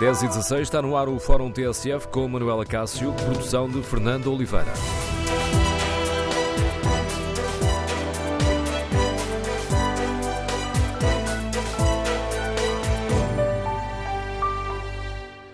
10 0.00 0.22
e 0.22 0.28
16 0.28 0.62
está 0.62 0.80
no 0.80 0.96
ar 0.96 1.10
o 1.10 1.20
Fórum 1.20 1.52
TSF 1.52 2.08
com 2.08 2.26
Manuela 2.26 2.64
Cássio, 2.64 3.12
produção 3.12 3.68
de 3.68 3.82
Fernando 3.82 4.32
Oliveira. 4.32 4.72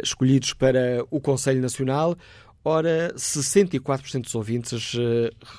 escolhidos 0.03 0.55
para 0.55 1.05
o 1.11 1.21
Conselho 1.21 1.61
Nacional. 1.61 2.17
Ora, 2.65 3.13
64% 3.17 4.23
dos 4.23 4.35
ouvintes 4.35 4.93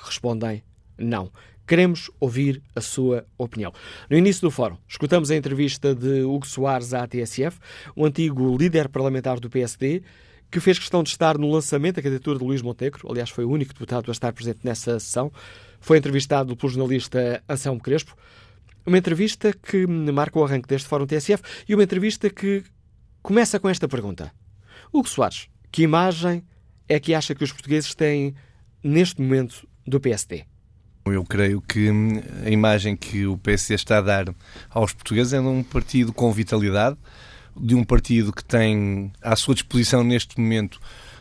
respondem 0.04 0.62
não. 0.98 1.30
Queremos 1.66 2.10
ouvir 2.20 2.62
a 2.76 2.80
sua 2.80 3.26
opinião. 3.36 3.72
No 4.08 4.16
início 4.16 4.40
do 4.42 4.52
fórum, 4.52 4.76
escutamos 4.88 5.32
a 5.32 5.36
entrevista 5.36 5.94
de 5.94 6.22
Hugo 6.22 6.46
Soares 6.46 6.94
à 6.94 7.06
TSF, 7.08 7.58
o 7.94 8.06
antigo 8.06 8.56
líder 8.56 8.88
parlamentar 8.88 9.40
do 9.40 9.50
PSD, 9.50 10.02
que 10.50 10.60
fez 10.60 10.78
questão 10.78 11.02
de 11.02 11.10
estar 11.10 11.36
no 11.38 11.50
lançamento 11.50 11.96
da 11.96 12.02
candidatura 12.02 12.38
de 12.38 12.44
Luís 12.44 12.62
Montenegro, 12.62 13.10
aliás, 13.10 13.30
foi 13.30 13.44
o 13.44 13.50
único 13.50 13.72
deputado 13.72 14.10
a 14.10 14.12
estar 14.12 14.32
presente 14.32 14.60
nessa 14.62 14.98
sessão. 14.98 15.32
Foi 15.80 15.98
entrevistado 15.98 16.56
pelo 16.56 16.72
jornalista 16.72 17.42
Anselmo 17.48 17.80
Crespo. 17.80 18.16
Uma 18.86 18.98
entrevista 18.98 19.52
que 19.52 19.86
marca 19.86 20.38
o 20.38 20.44
arranque 20.44 20.68
deste 20.68 20.88
Fórum 20.88 21.06
TSF 21.06 21.42
e 21.68 21.74
uma 21.74 21.82
entrevista 21.82 22.30
que 22.30 22.62
começa 23.22 23.58
com 23.58 23.68
esta 23.68 23.88
pergunta. 23.88 24.32
Hugo 24.92 25.08
Soares, 25.08 25.48
que 25.72 25.82
imagem 25.82 26.44
é 26.88 27.00
que 27.00 27.12
acha 27.12 27.34
que 27.34 27.42
os 27.42 27.52
portugueses 27.52 27.94
têm 27.94 28.34
neste 28.82 29.20
momento 29.20 29.66
do 29.86 30.00
PSD? 30.00 30.44
Eu 31.04 31.24
creio 31.24 31.60
que 31.60 31.88
a 32.44 32.50
imagem 32.50 32.96
que 32.96 33.26
o 33.26 33.36
PSD 33.38 33.74
está 33.74 33.98
a 33.98 34.00
dar 34.00 34.34
aos 34.70 34.92
portugueses 34.92 35.32
é 35.32 35.40
de 35.40 35.46
um 35.46 35.62
partido 35.62 36.12
com 36.12 36.32
vitalidade, 36.32 36.96
de 37.58 37.74
um 37.74 37.84
partido 37.84 38.32
que 38.32 38.44
tem 38.44 39.12
à 39.22 39.34
sua 39.36 39.54
disposição 39.54 40.04
neste 40.04 40.38
momento 40.38 40.80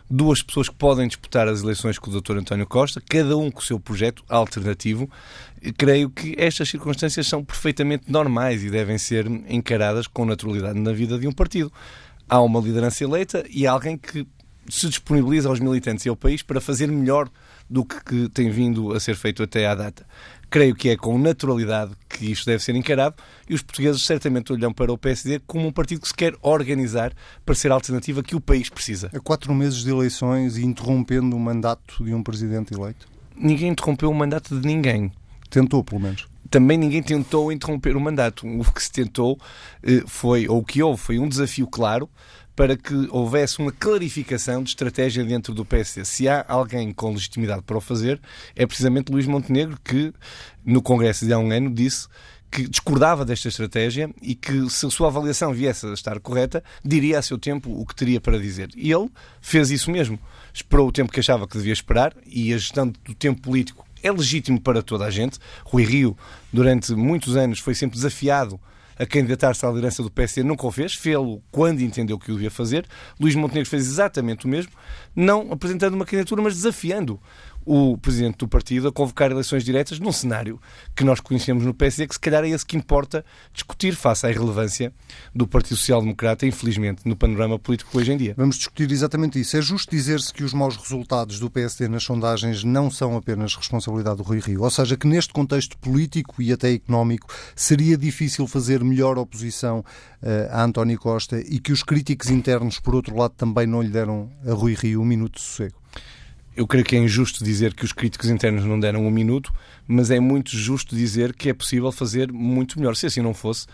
duas 0.09 0.41
pessoas 0.41 0.69
que 0.69 0.75
podem 0.75 1.07
disputar 1.07 1.47
as 1.47 1.62
eleições 1.62 1.97
com 1.97 2.12
o 2.12 2.22
Dr. 2.22 2.38
António 2.38 2.68
Costa, 2.68 3.01
cada 3.07 3.35
um 3.38 3.50
com 3.50 3.59
o 3.59 3.63
seu 3.63 3.79
projeto 3.79 4.23
alternativo. 4.29 5.09
Creio 5.78 6.09
que 6.09 6.35
estas 6.38 6.69
circunstâncias 6.69 7.28
são 7.28 7.44
perfeitamente 7.44 8.12
normais 8.12 8.63
e 8.63 8.69
devem 8.69 8.97
ser 8.97 9.25
encaradas 9.47 10.07
com 10.07 10.25
naturalidade 10.25 10.79
na 10.79 10.94
vida 10.94 11.18
de 11.18 11.28
um 11.28 11.31
partido. 11.31 11.72
Há 12.29 12.41
uma 12.41 12.59
liderança 12.59 13.03
eleita 13.03 13.44
e 13.50 13.66
alguém 13.66 13.97
que 13.97 14.28
se 14.69 14.90
disponibiliza 14.90 15.47
aos 15.50 15.59
militantes 15.59 16.06
e 16.06 16.09
ao 16.09 16.16
país 16.16 16.41
para 16.41 16.59
fazer 16.59 16.88
melhor 16.88 17.29
do 17.69 17.85
que 17.85 18.29
tem 18.29 18.50
vindo 18.50 18.94
a 18.94 19.00
ser 19.00 19.16
feito 19.16 19.44
até 19.44 19.67
à 19.67 19.75
data. 19.75 20.06
Creio 20.50 20.76
que 20.76 20.90
é 20.90 20.98
com 20.98 21.18
naturalidade 21.18 21.94
que 22.08 22.32
isto 22.32 22.46
deve 22.46 22.64
ser 22.64 22.76
encarado 22.76 23.16
e 23.50 23.54
os 23.54 23.62
portugueses 23.62 24.04
certamente 24.04 24.54
olham 24.54 24.72
para 24.72 24.92
o 24.92 24.98
PSD 24.98 25.40
como 25.46 25.68
um 25.68 25.72
partido 25.72 26.02
que 26.02 26.08
se 26.08 26.14
quer 26.14 26.34
organizar 26.42 27.14
para 27.46 27.56
ser 27.56 27.72
a 27.72 27.76
alternativa 27.76 28.24
que 28.24 28.36
o 28.36 28.42
país 28.42 28.70
precisa. 28.70 29.10
A 29.14 29.20
quatro 29.20 29.54
meses 29.54 29.84
de 29.84 29.90
eleições 29.90 30.58
e 30.58 30.66
interrompendo 30.66 31.36
o 31.36 31.40
mandato 31.40 32.04
de 32.04 32.14
um 32.14 32.24
presidente 32.24 32.74
eleito? 32.74 33.08
Ninguém 33.36 33.72
interrompeu 33.72 34.10
o 34.10 34.16
mandato 34.16 34.60
de 34.60 34.66
ninguém. 34.66 35.12
Tentou, 35.50 35.84
pelo 35.84 36.02
menos 36.02 36.28
também 36.50 36.78
ninguém 36.78 37.04
tentou 37.04 37.52
interromper 37.52 37.98
o 37.98 38.00
mandato. 38.00 38.48
O 38.48 38.72
que 38.72 38.82
se 38.82 38.92
tentou 38.92 39.38
foi, 40.08 40.48
ou 40.48 40.60
o 40.60 40.64
que 40.64 40.82
houve, 40.82 41.02
foi 41.02 41.20
um 41.20 41.28
desafio 41.28 41.68
claro 41.68 42.10
para 42.56 42.78
que 42.78 42.94
houvesse 43.10 43.60
uma 43.60 43.72
clarificação 43.72 44.64
de 44.64 44.70
estratégia 44.70 45.24
dentro 45.24 45.54
do 45.54 45.66
PSD. 45.66 46.06
Se 46.06 46.28
há 46.28 46.46
alguém 46.48 46.92
com 46.94 47.12
legitimidade 47.12 47.62
para 47.64 47.78
o 47.78 47.82
fazer, 47.82 48.20
é 48.56 48.66
precisamente 48.66 49.12
Luís 49.12 49.28
Montenegro, 49.28 49.78
que 49.84 50.14
no 50.66 50.82
Congresso 50.82 51.26
de 51.26 51.34
há 51.34 51.38
um 51.38 51.52
ano 51.52 51.70
disse 51.70 52.08
que 52.50 52.70
discordava 52.70 53.26
desta 53.26 53.50
estratégia 53.50 54.10
e 54.22 54.34
que, 54.34 54.70
se 54.70 54.86
a 54.86 54.90
sua 54.90 55.08
avaliação 55.08 55.54
viesse 55.54 55.86
a 55.86 55.94
estar 55.94 56.18
correta, 56.22 56.64
diria 56.84 57.20
a 57.20 57.22
seu 57.22 57.38
tempo 57.38 57.70
o 57.70 57.86
que 57.86 57.94
teria 57.94 58.22
para 58.22 58.40
dizer. 58.40 58.70
E 58.78 58.94
ele 58.94 59.10
fez 59.42 59.72
isso 59.72 59.92
mesmo. 59.92 60.18
Esperou 60.54 60.88
o 60.88 60.92
tempo 60.92 61.12
que 61.12 61.20
achava 61.20 61.46
que 61.46 61.58
devia 61.58 61.74
esperar 61.74 62.16
e 62.26 62.54
a 62.54 62.58
gestão 62.58 62.88
do 62.88 63.14
tempo 63.14 63.42
político 63.42 63.86
é 64.02 64.10
legítimo 64.10 64.62
para 64.62 64.82
toda 64.82 65.04
a 65.04 65.10
gente. 65.10 65.38
Rui 65.66 65.84
Rio, 65.84 66.18
durante 66.54 66.94
muitos 66.94 67.36
anos, 67.36 67.60
foi 67.60 67.76
sempre 67.76 67.98
desafiado 67.98 68.58
a 68.98 69.06
candidatar-se 69.06 69.66
à 69.66 69.70
liderança 69.70 70.02
do 70.02 70.12
PSD, 70.12 70.44
nunca 70.44 70.66
o 70.66 70.72
fez, 70.72 70.94
fê-lo 70.94 71.42
quando 71.52 71.82
entendeu 71.82 72.18
que 72.18 72.32
o 72.32 72.36
devia 72.36 72.52
fazer. 72.52 72.86
Luís 73.20 73.36
Montenegro 73.36 73.70
fez 73.70 73.86
exatamente 73.86 74.46
o 74.46 74.50
mesmo, 74.50 74.72
não 75.16 75.52
apresentando 75.52 75.94
uma 75.94 76.06
candidatura, 76.06 76.42
mas 76.42 76.56
desafiando 76.56 77.20
o 77.66 77.98
presidente 77.98 78.38
do 78.38 78.48
partido 78.48 78.88
a 78.88 78.92
convocar 78.92 79.31
eleições 79.31 79.64
diretas 79.64 80.00
num 80.00 80.12
cenário 80.12 80.59
que 80.96 81.03
nós 81.03 81.20
conhecemos 81.20 81.66
no 81.66 81.74
PSD, 81.74 82.08
que 82.08 82.14
se 82.14 82.20
calhar 82.20 82.44
é 82.44 82.50
esse 82.50 82.66
que 82.66 82.78
importa 82.78 83.26
discutir 83.53 83.96
face 83.96 84.26
à 84.26 84.30
irrelevância 84.30 84.94
do 85.34 85.48
Partido 85.48 85.76
Social 85.78 86.02
Democrata, 86.02 86.46
infelizmente, 86.46 87.02
no 87.06 87.16
panorama 87.16 87.58
político 87.58 87.98
hoje 87.98 88.14
em 88.14 88.18
dia. 88.18 88.36
Vamos 88.38 88.58
discutir 88.58 88.92
exatamente 88.92 89.40
isso. 89.40 89.58
É 89.58 89.62
justo 89.62 89.90
dizer-se 89.90 90.31
que 90.31 90.44
os 90.44 90.53
maus 90.53 90.78
resultados 90.78 91.40
do 91.40 91.50
PSD 91.50 91.88
nas 91.88 92.03
sondagens 92.03 92.64
não 92.64 92.92
são 92.92 93.18
apenas 93.18 93.56
responsabilidade 93.56 94.18
do 94.18 94.24
Rui 94.24 94.40
Rio, 94.40 94.64
ou 94.64 94.70
seja, 94.70 94.96
que 94.96 95.08
neste 95.08 95.34
contexto 95.34 95.78
político 95.78 96.42
e 96.42 96.52
até 96.52 96.72
económico 96.72 97.28
seria 97.56 97.97
difícil 97.97 98.47
fazer 98.47 98.84
melhor 98.84 99.18
oposição 99.18 99.80
uh, 99.80 100.52
a 100.52 100.64
António 100.64 101.00
Costa 101.00 101.40
e 101.40 101.59
que 101.59 101.72
os 101.72 101.84
críticos 101.84 102.30
internos, 102.30 102.80
por 102.80 102.96
outro 102.96 103.16
lado, 103.16 103.34
também 103.36 103.66
não 103.66 103.82
lhe 103.82 103.90
deram 103.90 104.30
a 104.46 104.53
Rui 104.53 104.76
Rio 104.76 105.02
um 105.02 105.06
minuto 105.06 105.36
de 105.36 105.42
sossego. 105.42 105.84
Eu 106.56 106.66
creio 106.66 106.86
que 106.86 106.96
é 106.96 107.00
injusto 107.00 107.44
dizer 107.44 107.74
que 107.74 107.84
os 107.84 107.92
críticos 107.92 108.30
internos 108.30 108.64
não 108.64 108.80
deram 108.80 109.06
um 109.06 109.12
minuto, 109.12 109.54
mas 109.86 110.10
é 110.10 110.22
muito 110.22 110.56
justo 110.56 110.96
dizer 110.96 111.34
que 111.36 111.50
é 111.50 111.54
possível 111.54 111.92
fazer 111.92 112.32
muito 112.32 112.80
melhor. 112.80 112.96
Se 112.96 113.08
assim 113.08 113.22
não 113.22 113.34
fosse, 113.34 113.68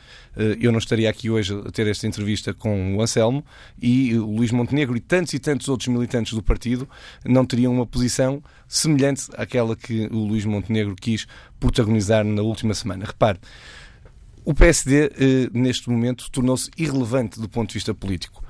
eu 0.59 0.71
não 0.71 0.79
estaria 0.79 1.07
aqui 1.07 1.29
hoje 1.29 1.53
a 1.63 1.69
ter 1.69 1.85
esta 1.85 2.07
entrevista 2.07 2.55
com 2.55 2.95
o 2.95 3.01
Anselmo 3.01 3.45
e 3.79 4.17
o 4.17 4.25
Luís 4.25 4.51
Montenegro 4.51 4.97
e 4.97 4.99
tantos 4.99 5.31
e 5.33 5.39
tantos 5.39 5.69
outros 5.69 5.89
militantes 5.89 6.33
do 6.33 6.41
partido 6.41 6.89
não 7.23 7.45
teriam 7.45 7.71
uma 7.71 7.85
posição 7.85 8.41
semelhante 8.67 9.27
àquela 9.37 9.75
que 9.75 10.07
o 10.07 10.17
Luís 10.17 10.43
Montenegro 10.43 10.95
quis 10.95 11.27
protagonizar 11.59 12.25
na 12.25 12.41
última 12.41 12.73
semana. 12.73 13.05
Repare, 13.05 13.37
o 14.43 14.55
PSD, 14.55 15.51
neste 15.53 15.87
momento, 15.87 16.31
tornou-se 16.31 16.71
irrelevante 16.75 17.39
do 17.39 17.47
ponto 17.47 17.67
de 17.69 17.75
vista 17.75 17.93
político 17.93 18.40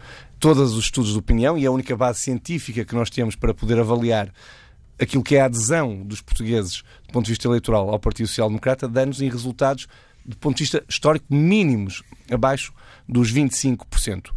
todos 0.41 0.73
os 0.73 0.85
estudos 0.85 1.11
de 1.11 1.19
opinião 1.19 1.55
e 1.55 1.67
a 1.67 1.71
única 1.71 1.95
base 1.95 2.19
científica 2.19 2.83
que 2.83 2.95
nós 2.95 3.11
temos 3.11 3.35
para 3.35 3.53
poder 3.53 3.77
avaliar 3.77 4.33
aquilo 4.99 5.23
que 5.23 5.35
é 5.35 5.41
a 5.41 5.45
adesão 5.45 6.01
dos 6.03 6.19
portugueses 6.19 6.81
do 7.05 7.13
ponto 7.13 7.25
de 7.25 7.31
vista 7.31 7.47
eleitoral 7.47 7.91
ao 7.91 7.99
Partido 7.99 8.27
Social 8.27 8.49
Democrata 8.49 8.87
dá-nos 8.87 9.21
em 9.21 9.29
resultados 9.29 9.87
do 10.25 10.35
ponto 10.35 10.57
de 10.57 10.63
vista 10.63 10.83
histórico 10.89 11.27
mínimos 11.29 12.01
abaixo 12.29 12.73
dos 13.07 13.31
25%. 13.31 14.31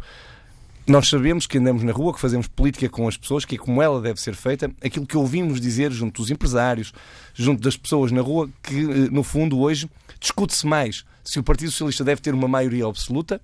Nós 0.87 1.09
sabemos 1.09 1.47
que 1.47 1.57
andamos 1.57 1.81
na 1.81 1.91
rua, 1.91 2.13
que 2.13 2.19
fazemos 2.19 2.47
política 2.47 2.87
com 2.87 3.07
as 3.07 3.17
pessoas, 3.17 3.43
que 3.43 3.55
é 3.55 3.57
como 3.57 3.81
ela 3.81 3.99
deve 3.99 4.21
ser 4.21 4.35
feita, 4.35 4.71
aquilo 4.83 5.07
que 5.07 5.17
ouvimos 5.17 5.59
dizer 5.59 5.91
junto 5.91 6.21
dos 6.21 6.29
empresários, 6.29 6.93
junto 7.33 7.63
das 7.63 7.75
pessoas 7.75 8.11
na 8.11 8.21
rua, 8.21 8.47
que 8.61 8.75
no 9.09 9.23
fundo 9.23 9.59
hoje 9.59 9.89
discute-se 10.19 10.67
mais 10.67 11.03
se 11.23 11.39
o 11.39 11.43
Partido 11.43 11.71
Socialista 11.71 12.03
deve 12.03 12.21
ter 12.21 12.35
uma 12.35 12.47
maioria 12.47 12.85
absoluta 12.85 13.41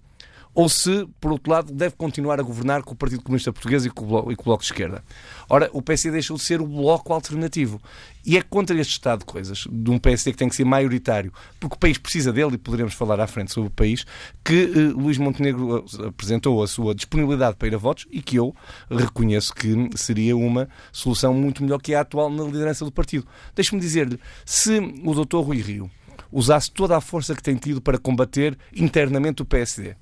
ou 0.54 0.68
se, 0.68 1.08
por 1.20 1.32
outro 1.32 1.52
lado, 1.52 1.74
deve 1.74 1.96
continuar 1.96 2.40
a 2.40 2.44
governar 2.44 2.84
com 2.84 2.94
o 2.94 2.96
Partido 2.96 3.24
Comunista 3.24 3.54
Português 3.54 3.86
e 3.86 3.90
com 3.90 4.04
o 4.04 4.08
Bloco, 4.08 4.32
e 4.32 4.36
com 4.36 4.44
o 4.44 4.46
bloco 4.46 4.64
de 4.64 4.72
Esquerda. 4.72 5.04
Ora, 5.50 5.70
o 5.74 5.82
PSD 5.82 6.12
deixou 6.12 6.38
de 6.38 6.44
ser 6.44 6.62
o 6.62 6.68
bloco 6.68 7.14
alternativo. 7.14 7.82
E 8.26 8.38
é 8.38 8.42
contra 8.42 8.80
este 8.80 8.92
estado 8.92 9.20
de 9.20 9.26
coisas, 9.26 9.66
de 9.72 9.90
um 9.90 9.98
PSD 9.98 10.32
que 10.32 10.38
tem 10.38 10.48
que 10.48 10.56
ser 10.56 10.64
maioritário, 10.64 11.34
porque 11.60 11.76
o 11.76 11.80
país 11.80 11.98
precisa 11.98 12.32
dele, 12.32 12.56
e 12.56 12.58
poderemos 12.58 12.94
falar 12.94 13.20
à 13.20 13.26
frente 13.26 13.52
sobre 13.52 13.70
o 13.70 13.72
país, 13.72 14.06
que 14.44 14.72
eh, 14.76 14.80
Luís 14.94 15.18
Montenegro 15.18 15.84
eh, 16.00 16.08
apresentou 16.08 16.62
a 16.62 16.68
sua 16.68 16.94
disponibilidade 16.94 17.56
para 17.56 17.68
ir 17.68 17.76
a 17.76 17.78
votos 17.80 18.06
e 18.12 18.22
que 18.22 18.36
eu 18.36 18.54
reconheço 18.90 19.56
que 19.56 19.90
seria 19.96 20.38
uma 20.38 20.70
solução 20.92 21.34
muito 21.34 21.64
melhor 21.64 21.82
que 21.82 21.96
a 21.96 22.02
atual 22.02 22.30
na 22.30 22.44
liderança 22.44 22.86
do 22.86 22.92
partido. 22.92 23.26
Deixe-me 23.56 23.82
dizer-lhe, 23.82 24.20
se 24.46 24.80
o 25.04 25.14
doutor 25.16 25.42
Rui 25.42 25.62
Rio 25.62 25.90
usasse 26.32 26.72
toda 26.72 26.96
a 26.96 27.02
força 27.02 27.36
que 27.36 27.44
tem 27.44 27.56
tido 27.56 27.82
para 27.82 27.98
combater 27.98 28.58
internamente 28.76 29.42
o 29.42 29.46
PSD, 29.46 29.96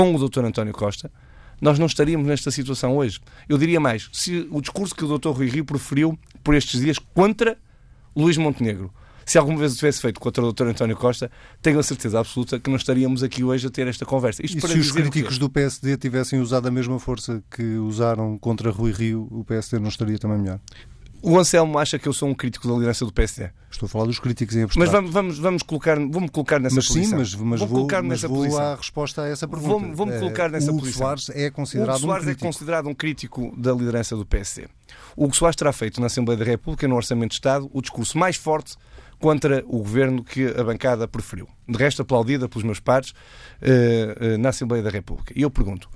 com 0.00 0.14
o 0.14 0.18
doutor 0.18 0.46
António 0.46 0.72
Costa, 0.72 1.12
nós 1.60 1.78
não 1.78 1.84
estaríamos 1.84 2.26
nesta 2.26 2.50
situação 2.50 2.96
hoje. 2.96 3.20
Eu 3.46 3.58
diria 3.58 3.78
mais, 3.78 4.08
se 4.14 4.48
o 4.50 4.58
discurso 4.58 4.94
que 4.94 5.04
o 5.04 5.06
doutor 5.06 5.36
Rui 5.36 5.46
Rio 5.46 5.62
preferiu 5.62 6.18
por 6.42 6.54
estes 6.54 6.80
dias 6.80 6.98
contra 6.98 7.58
Luís 8.16 8.38
Montenegro, 8.38 8.90
se 9.26 9.36
alguma 9.36 9.58
vez 9.58 9.74
o 9.74 9.76
tivesse 9.76 10.00
feito 10.00 10.18
contra 10.18 10.42
o 10.42 10.46
doutor 10.46 10.68
António 10.68 10.96
Costa, 10.96 11.30
tenho 11.60 11.78
a 11.78 11.82
certeza 11.82 12.18
absoluta 12.18 12.58
que 12.58 12.70
não 12.70 12.78
estaríamos 12.78 13.22
aqui 13.22 13.44
hoje 13.44 13.66
a 13.66 13.70
ter 13.70 13.86
esta 13.88 14.06
conversa. 14.06 14.42
Isto 14.42 14.56
e 14.56 14.60
se 14.68 14.78
os 14.78 14.90
críticos 14.90 15.36
do 15.36 15.50
PSD 15.50 15.98
tivessem 15.98 16.40
usado 16.40 16.66
a 16.66 16.70
mesma 16.70 16.98
força 16.98 17.42
que 17.50 17.62
usaram 17.76 18.38
contra 18.38 18.70
Rui 18.70 18.92
Rio, 18.92 19.28
o 19.30 19.44
PSD 19.44 19.78
não 19.78 19.90
estaria 19.90 20.18
também 20.18 20.38
melhor? 20.38 20.60
O 21.22 21.38
Anselmo 21.38 21.78
acha 21.78 21.98
que 21.98 22.08
eu 22.08 22.12
sou 22.12 22.28
um 22.28 22.34
crítico 22.34 22.66
da 22.66 22.74
liderança 22.74 23.04
do 23.04 23.12
PSD. 23.12 23.50
Estou 23.70 23.86
a 23.86 23.90
falar 23.90 24.06
dos 24.06 24.18
críticos 24.18 24.56
em 24.56 24.62
abstrato. 24.62 24.80
Mas 24.80 24.90
vamos, 24.90 25.10
vamos, 25.10 25.38
vamos 25.38 25.62
colocar, 25.62 25.98
vou-me 25.98 26.28
colocar 26.28 26.58
nessa 26.58 26.76
mas 26.76 26.86
posição. 26.86 27.10
Sim, 27.10 27.16
mas, 27.16 27.34
mas 27.34 27.60
vou, 27.60 27.68
colocar 27.68 28.02
mas 28.02 28.10
nessa 28.10 28.28
vou 28.28 28.38
posição. 28.38 28.62
à 28.62 28.74
resposta 28.74 29.22
a 29.22 29.28
essa 29.28 29.46
pergunta. 29.46 29.68
Vou-me 29.68 29.94
vou 29.94 30.06
colocar 30.06 30.48
nessa 30.48 30.72
o 30.72 30.78
posição. 30.78 31.02
Soares 31.02 31.30
é 31.30 31.50
considerado 31.50 31.96
Hugo 31.96 32.06
Soares 32.06 32.26
um 32.26 32.30
é 32.30 32.34
considerado 32.34 32.88
um 32.88 32.94
crítico 32.94 33.54
da 33.56 33.72
liderança 33.72 34.16
do 34.16 34.24
PSD. 34.24 34.68
O 35.14 35.24
Hugo 35.24 35.36
Soares 35.36 35.56
terá 35.56 35.72
feito 35.72 36.00
na 36.00 36.06
Assembleia 36.06 36.38
da 36.38 36.44
República, 36.44 36.88
no 36.88 36.96
Orçamento 36.96 37.30
de 37.30 37.36
Estado, 37.36 37.70
o 37.72 37.82
discurso 37.82 38.16
mais 38.16 38.36
forte 38.36 38.76
contra 39.18 39.62
o 39.66 39.78
governo 39.78 40.24
que 40.24 40.46
a 40.46 40.64
bancada 40.64 41.06
preferiu. 41.06 41.46
De 41.68 41.76
resto, 41.76 42.00
aplaudida 42.00 42.48
pelos 42.48 42.64
meus 42.64 42.80
pares 42.80 43.10
uh, 43.10 44.34
uh, 44.34 44.38
na 44.38 44.48
Assembleia 44.48 44.82
da 44.82 44.90
República. 44.90 45.34
E 45.36 45.42
eu 45.42 45.50
pergunto, 45.50 45.88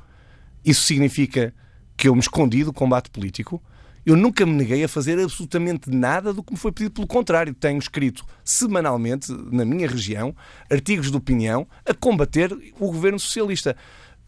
isso 0.62 0.82
significa 0.82 1.54
que 1.96 2.06
eu 2.06 2.14
me 2.14 2.20
escondi 2.20 2.62
do 2.62 2.72
combate 2.72 3.08
político? 3.10 3.62
Eu 4.06 4.16
nunca 4.16 4.44
me 4.44 4.52
neguei 4.52 4.84
a 4.84 4.88
fazer 4.88 5.18
absolutamente 5.18 5.88
nada 5.88 6.32
do 6.34 6.42
que 6.42 6.52
me 6.52 6.58
foi 6.58 6.70
pedido. 6.70 6.92
Pelo 6.92 7.06
contrário, 7.06 7.54
tenho 7.54 7.78
escrito 7.78 8.22
semanalmente, 8.44 9.32
na 9.50 9.64
minha 9.64 9.88
região, 9.88 10.36
artigos 10.70 11.10
de 11.10 11.16
opinião 11.16 11.66
a 11.86 11.94
combater 11.94 12.52
o 12.78 12.92
governo 12.92 13.18
socialista. 13.18 13.74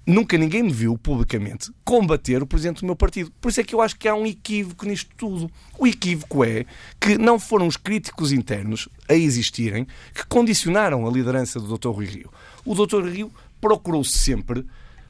Nunca 0.06 0.38
ninguém 0.38 0.62
me 0.62 0.72
viu 0.72 0.96
publicamente 0.96 1.70
combater 1.84 2.42
o 2.42 2.46
presidente 2.46 2.80
do 2.80 2.86
meu 2.86 2.96
partido. 2.96 3.30
Por 3.38 3.50
isso 3.50 3.60
é 3.60 3.64
que 3.64 3.74
eu 3.74 3.82
acho 3.82 3.98
que 3.98 4.08
há 4.08 4.14
um 4.14 4.24
equívoco 4.24 4.86
nisto 4.86 5.10
tudo. 5.14 5.50
O 5.78 5.86
equívoco 5.86 6.42
é 6.42 6.64
que 6.98 7.18
não 7.18 7.38
foram 7.38 7.66
os 7.66 7.76
críticos 7.76 8.32
internos 8.32 8.88
a 9.08 9.14
existirem 9.14 9.86
que 10.14 10.24
condicionaram 10.26 11.06
a 11.06 11.10
liderança 11.10 11.60
do 11.60 11.76
Dr. 11.76 11.88
Rui 11.88 12.06
Rio. 12.06 12.30
O 12.64 12.74
Dr. 12.74 13.04
Rio 13.04 13.30
procurou 13.60 14.04
sempre 14.04 14.64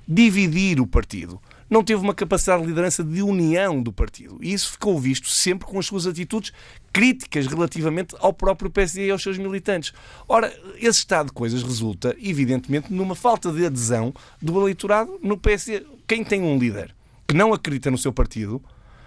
dividir 0.08 0.80
o 0.80 0.86
partido 0.86 1.40
não 1.68 1.82
teve 1.82 2.00
uma 2.00 2.14
capacidade 2.14 2.62
de 2.62 2.68
liderança 2.68 3.02
de 3.02 3.22
união 3.22 3.82
do 3.82 3.92
partido. 3.92 4.38
E 4.40 4.52
isso 4.52 4.72
ficou 4.72 4.98
visto 4.98 5.28
sempre 5.28 5.66
com 5.66 5.78
as 5.78 5.86
suas 5.86 6.06
atitudes 6.06 6.52
críticas 6.92 7.46
relativamente 7.46 8.14
ao 8.18 8.32
próprio 8.32 8.70
PSD 8.70 9.06
e 9.06 9.10
aos 9.10 9.22
seus 9.22 9.36
militantes. 9.36 9.92
Ora, 10.28 10.52
esse 10.76 11.00
estado 11.00 11.26
de 11.26 11.32
coisas 11.32 11.62
resulta, 11.62 12.16
evidentemente, 12.20 12.92
numa 12.92 13.14
falta 13.14 13.52
de 13.52 13.66
adesão 13.66 14.14
do 14.40 14.60
eleitorado 14.60 15.18
no 15.22 15.36
PSD. 15.36 15.84
Quem 16.06 16.24
tem 16.24 16.42
um 16.42 16.58
líder 16.58 16.94
que 17.26 17.34
não 17.34 17.52
acredita 17.52 17.90
no 17.90 17.98
seu 17.98 18.12
partido 18.12 18.62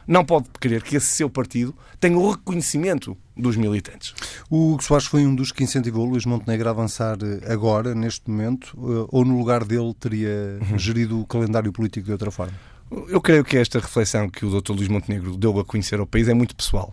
não 0.10 0.26
pode 0.26 0.48
querer 0.60 0.82
que 0.82 0.96
esse 0.96 1.06
seu 1.06 1.30
partido 1.30 1.74
tenha 2.00 2.18
o 2.18 2.32
reconhecimento 2.32 3.16
dos 3.38 3.56
militantes. 3.56 4.16
O 4.50 4.74
Hugo 4.74 4.84
Soares 4.84 5.06
foi 5.06 5.24
um 5.24 5.36
dos 5.36 5.52
que 5.52 5.64
incentivou 5.64 6.04
Luís 6.04 6.26
Montenegro 6.26 6.68
a 6.68 6.72
avançar 6.72 7.16
eh, 7.22 7.54
agora, 7.54 7.94
neste 7.94 8.28
momento, 8.28 8.76
eh, 8.76 9.08
ou 9.12 9.24
no 9.24 9.38
lugar 9.38 9.64
dele 9.64 9.94
teria 10.00 10.58
uhum. 10.62 10.80
gerido 10.80 11.22
o 11.22 11.28
calendário 11.28 11.72
político 11.72 12.08
de 12.08 12.12
outra 12.12 12.32
forma? 12.32 12.54
Eu 13.08 13.22
creio 13.22 13.46
que 13.46 13.56
esta 13.56 13.78
reflexão 13.78 14.28
que 14.28 14.44
o 14.44 14.60
Dr. 14.60 14.72
Luís 14.72 14.88
Montenegro 14.88 15.38
deu 15.38 15.60
a 15.60 15.64
conhecer 15.64 16.00
ao 16.00 16.08
país 16.08 16.28
é 16.28 16.34
muito 16.34 16.56
pessoal. 16.56 16.92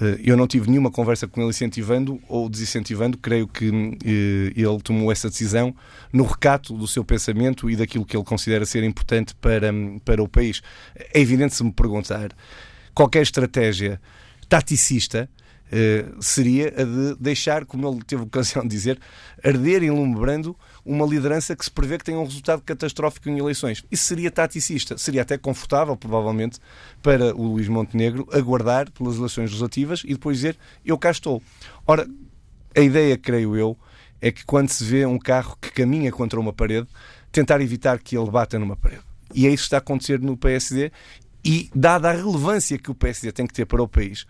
Eh, 0.00 0.20
eu 0.24 0.36
não 0.36 0.46
tive 0.46 0.68
nenhuma 0.68 0.90
conversa 0.90 1.26
com 1.26 1.40
ele 1.40 1.50
incentivando 1.50 2.20
ou 2.28 2.48
desincentivando. 2.48 3.18
Creio 3.18 3.48
que 3.48 3.68
eh, 4.04 4.52
ele 4.54 4.80
tomou 4.82 5.10
essa 5.10 5.28
decisão 5.28 5.74
no 6.12 6.24
recato 6.24 6.74
do 6.74 6.86
seu 6.86 7.04
pensamento 7.04 7.70
e 7.70 7.76
daquilo 7.76 8.04
que 8.04 8.16
ele 8.16 8.24
considera 8.24 8.64
ser 8.66 8.82
importante 8.84 9.34
para, 9.34 9.72
para 10.04 10.22
o 10.22 10.28
país. 10.28 10.62
É 11.12 11.20
evidente 11.20 11.54
se 11.54 11.64
me 11.64 11.72
perguntar 11.72 12.30
qualquer 12.94 13.22
estratégia 13.22 14.00
taticista 14.48 15.28
eh, 15.70 16.06
seria 16.20 16.68
a 16.68 16.84
de 16.84 17.16
deixar, 17.18 17.64
como 17.64 17.88
ele 17.88 18.02
teve 18.04 18.22
ocasião 18.22 18.62
de 18.62 18.68
dizer, 18.68 18.98
arder 19.42 19.82
enlumbrando 19.82 20.56
uma 20.86 21.04
liderança 21.04 21.56
que 21.56 21.64
se 21.64 21.70
prevê 21.70 21.98
que 21.98 22.04
tenha 22.04 22.18
um 22.18 22.24
resultado 22.24 22.62
catastrófico 22.62 23.28
em 23.28 23.38
eleições. 23.38 23.84
Isso 23.90 24.04
seria 24.04 24.30
taticista, 24.30 24.96
seria 24.96 25.22
até 25.22 25.36
confortável, 25.36 25.96
provavelmente, 25.96 26.60
para 27.02 27.34
o 27.34 27.54
Luís 27.54 27.66
Montenegro 27.66 28.26
aguardar 28.32 28.90
pelas 28.92 29.16
eleições 29.16 29.50
legislativas 29.50 30.02
e 30.04 30.14
depois 30.14 30.36
dizer 30.36 30.56
eu 30.84 30.96
cá 30.96 31.10
estou. 31.10 31.42
Ora, 31.86 32.08
a 32.74 32.80
ideia, 32.80 33.18
creio 33.18 33.56
eu, 33.56 33.76
é 34.20 34.30
que 34.30 34.44
quando 34.44 34.68
se 34.68 34.84
vê 34.84 35.04
um 35.04 35.18
carro 35.18 35.58
que 35.60 35.72
caminha 35.72 36.12
contra 36.12 36.38
uma 36.38 36.52
parede, 36.52 36.86
tentar 37.32 37.60
evitar 37.60 37.98
que 37.98 38.16
ele 38.16 38.30
bata 38.30 38.58
numa 38.58 38.76
parede. 38.76 39.02
E 39.34 39.46
é 39.46 39.50
isso 39.50 39.64
que 39.64 39.66
está 39.66 39.78
a 39.78 39.78
acontecer 39.78 40.20
no 40.20 40.36
PSD 40.36 40.92
e, 41.44 41.68
dada 41.74 42.10
a 42.10 42.12
relevância 42.12 42.78
que 42.78 42.90
o 42.90 42.94
PSD 42.94 43.32
tem 43.32 43.46
que 43.46 43.52
ter 43.52 43.66
para 43.66 43.82
o 43.82 43.88
país, 43.88 44.26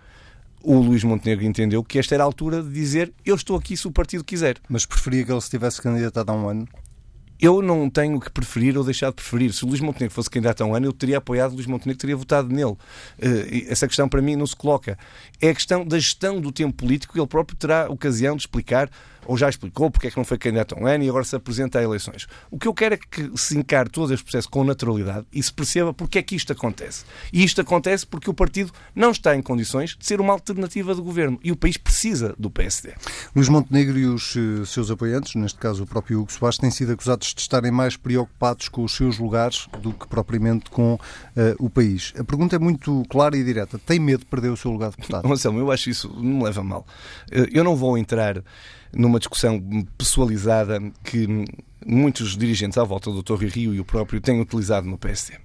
o 0.66 0.80
Luís 0.80 1.04
Montenegro 1.04 1.44
entendeu 1.44 1.84
que 1.84 1.96
esta 1.96 2.16
era 2.16 2.24
a 2.24 2.26
altura 2.26 2.60
de 2.60 2.68
dizer 2.68 3.12
eu 3.24 3.36
estou 3.36 3.56
aqui 3.56 3.76
se 3.76 3.86
o 3.86 3.92
partido 3.92 4.24
quiser. 4.24 4.56
Mas 4.68 4.84
preferia 4.84 5.24
que 5.24 5.30
ele 5.30 5.40
se 5.40 5.48
tivesse 5.48 5.80
candidatado 5.80 6.32
há 6.32 6.34
um 6.34 6.48
ano? 6.48 6.68
Eu 7.38 7.62
não 7.62 7.88
tenho 7.88 8.18
que 8.18 8.30
preferir 8.30 8.76
ou 8.76 8.82
deixar 8.82 9.10
de 9.10 9.16
preferir. 9.16 9.52
Se 9.52 9.62
o 9.64 9.68
Luís 9.68 9.80
Montenegro 9.80 10.12
fosse 10.12 10.28
candidato 10.28 10.62
há 10.62 10.66
um 10.66 10.74
ano, 10.74 10.86
eu 10.86 10.92
teria 10.92 11.18
apoiado 11.18 11.52
o 11.52 11.54
Luís 11.54 11.66
Montenegro, 11.66 12.00
teria 12.00 12.16
votado 12.16 12.48
nele. 12.48 12.74
Eh, 13.20 13.66
essa 13.68 13.86
questão 13.86 14.08
para 14.08 14.20
mim 14.20 14.34
não 14.34 14.46
se 14.46 14.56
coloca. 14.56 14.98
É 15.40 15.50
a 15.50 15.54
questão 15.54 15.84
da 15.84 15.98
gestão 15.98 16.40
do 16.40 16.52
tempo 16.52 16.74
político 16.74 17.12
que 17.12 17.20
ele 17.20 17.26
próprio 17.26 17.56
terá 17.56 17.90
ocasião 17.90 18.36
de 18.36 18.42
explicar 18.42 18.90
ou 19.26 19.36
já 19.36 19.48
explicou 19.48 19.90
porque 19.90 20.06
é 20.06 20.10
que 20.10 20.16
não 20.16 20.24
foi 20.24 20.38
candidato 20.38 20.74
a 20.74 20.78
um 20.80 20.86
ano 20.86 21.04
e 21.04 21.08
agora 21.08 21.24
se 21.24 21.36
apresenta 21.36 21.78
a 21.78 21.82
eleições. 21.82 22.26
O 22.50 22.58
que 22.58 22.68
eu 22.68 22.74
quero 22.74 22.94
é 22.94 22.98
que 22.98 23.30
se 23.34 23.58
encare 23.58 23.90
todo 23.90 24.12
este 24.14 24.24
processo 24.24 24.48
com 24.48 24.64
naturalidade 24.64 25.26
e 25.32 25.42
se 25.42 25.52
perceba 25.52 25.92
porque 25.92 26.18
é 26.18 26.22
que 26.22 26.36
isto 26.36 26.52
acontece. 26.52 27.04
E 27.32 27.44
isto 27.44 27.60
acontece 27.60 28.06
porque 28.06 28.30
o 28.30 28.34
partido 28.34 28.72
não 28.94 29.10
está 29.10 29.34
em 29.36 29.42
condições 29.42 29.96
de 29.98 30.06
ser 30.06 30.20
uma 30.20 30.32
alternativa 30.32 30.94
de 30.94 31.00
governo 31.00 31.38
e 31.42 31.52
o 31.52 31.56
país 31.56 31.76
precisa 31.76 32.34
do 32.38 32.50
PSD. 32.50 32.94
Luís 33.34 33.48
Montenegro 33.48 33.98
e 33.98 34.06
os 34.06 34.36
eh, 34.36 34.64
seus 34.64 34.90
apoiantes, 34.90 35.34
neste 35.34 35.58
caso 35.58 35.82
o 35.82 35.86
próprio 35.86 36.20
Hugo 36.20 36.32
Soares, 36.32 36.58
têm 36.58 36.70
sido 36.70 36.92
acusados 36.92 37.34
de 37.34 37.40
estarem 37.40 37.70
mais 37.70 37.96
preocupados 37.96 38.68
com 38.68 38.84
os 38.84 38.94
seus 38.94 39.18
lugares 39.18 39.68
do 39.80 39.92
que 39.92 40.06
propriamente 40.06 40.70
com 40.70 40.94
uh, 40.94 41.00
o 41.58 41.68
país. 41.68 42.12
A 42.18 42.24
pergunta 42.24 42.56
é 42.56 42.58
muito 42.58 43.02
clara 43.08 43.36
e 43.36 43.42
direta. 43.42 43.78
Tem 43.78 43.98
medo 43.98 44.20
de 44.20 44.26
perder 44.26 44.50
o 44.50 44.56
seu 44.56 44.70
lugar 44.70 44.90
de 44.90 44.96
deputado? 44.96 45.25
Marcelo, 45.28 45.58
eu 45.58 45.70
acho 45.70 45.90
isso 45.90 46.08
não 46.14 46.38
me 46.38 46.44
leva 46.44 46.62
mal. 46.62 46.86
Eh, 47.30 47.48
eu 47.52 47.64
não 47.64 47.76
vou 47.76 47.96
entrar 47.96 48.42
numa 48.92 49.18
discussão 49.18 49.60
pessoalizada 49.96 50.80
que 51.04 51.44
muitos 51.84 52.36
dirigentes 52.36 52.78
à 52.78 52.84
volta 52.84 53.10
do 53.10 53.22
Dr. 53.22 53.44
Rio 53.44 53.74
e 53.74 53.80
o 53.80 53.84
próprio 53.84 54.20
têm 54.20 54.40
utilizado 54.40 54.86
no 54.86 54.98
PSD. 54.98 55.38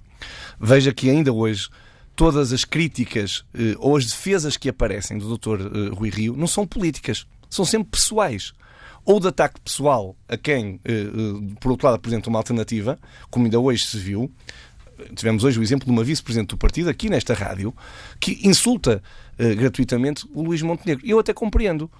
Veja 0.60 0.92
que 0.92 1.10
ainda 1.10 1.32
hoje 1.32 1.68
todas 2.14 2.52
as 2.52 2.64
críticas 2.64 3.44
eh, 3.54 3.74
ou 3.78 3.96
as 3.96 4.06
defesas 4.06 4.56
que 4.56 4.68
aparecem 4.68 5.18
do 5.18 5.36
Dr. 5.36 5.60
Eh, 5.60 5.94
Rui 5.94 6.10
Rio 6.10 6.36
não 6.36 6.46
são 6.46 6.66
políticas, 6.66 7.26
são 7.48 7.64
sempre 7.64 7.90
pessoais. 7.90 8.52
Ou 9.04 9.18
de 9.18 9.26
ataque 9.26 9.60
pessoal 9.60 10.16
a 10.28 10.36
quem, 10.36 10.80
por 11.58 11.72
outro 11.72 11.88
lado, 11.88 11.96
apresenta 11.96 12.30
uma 12.30 12.38
alternativa, 12.38 12.96
como 13.32 13.46
ainda 13.46 13.58
hoje 13.58 13.84
se 13.84 13.98
viu. 13.98 14.30
Tivemos 15.14 15.44
hoje 15.44 15.58
o 15.58 15.62
exemplo 15.62 15.86
de 15.86 15.92
uma 15.92 16.04
vice-presidente 16.04 16.50
do 16.50 16.56
partido, 16.56 16.88
aqui 16.88 17.08
nesta 17.08 17.34
rádio, 17.34 17.74
que 18.20 18.40
insulta 18.46 19.02
gratuitamente 19.38 20.26
o 20.32 20.42
Luís 20.42 20.62
Montenegro. 20.62 21.04
Eu 21.06 21.18
até 21.18 21.32
compreendo 21.32 21.90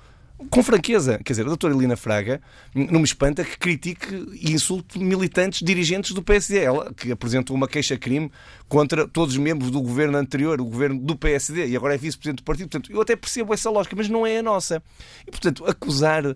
com 0.51 0.63
franqueza. 0.63 1.21
Quer 1.25 1.35
dizer, 1.35 1.43
a 1.43 1.49
doutora 1.49 1.73
Helena 1.73 1.97
Fraga 1.97 2.41
não 2.75 2.99
me 2.99 3.05
espanta 3.05 3.45
que 3.45 3.57
critique 3.57 4.29
e 4.41 4.53
insulte 4.53 4.99
militantes 4.99 5.63
dirigentes 5.65 6.13
do 6.13 6.23
PSD. 6.23 6.59
Ela 6.59 6.93
que 6.95 7.13
apresentou 7.13 7.55
uma 7.55 7.69
queixa-crime 7.69 8.31
contra 8.73 9.07
todos 9.07 9.35
os 9.35 9.39
membros 9.39 9.71
do 9.71 9.83
governo 9.83 10.17
anterior, 10.17 10.59
o 10.59 10.65
governo 10.65 10.99
do 10.99 11.15
PSD, 11.15 11.67
e 11.67 11.77
agora 11.77 11.95
é 11.95 11.99
vice-presidente 11.99 12.39
do 12.39 12.43
partido. 12.43 12.71
Portanto, 12.71 12.91
eu 12.91 13.03
até 13.03 13.15
percebo 13.15 13.53
essa 13.53 13.69
lógica, 13.69 13.95
mas 13.95 14.09
não 14.09 14.27
é 14.27 14.39
a 14.39 14.43
nossa. 14.43 14.83
E, 15.27 15.31
portanto, 15.31 15.67
acusar 15.67 16.25
uh, 16.25 16.35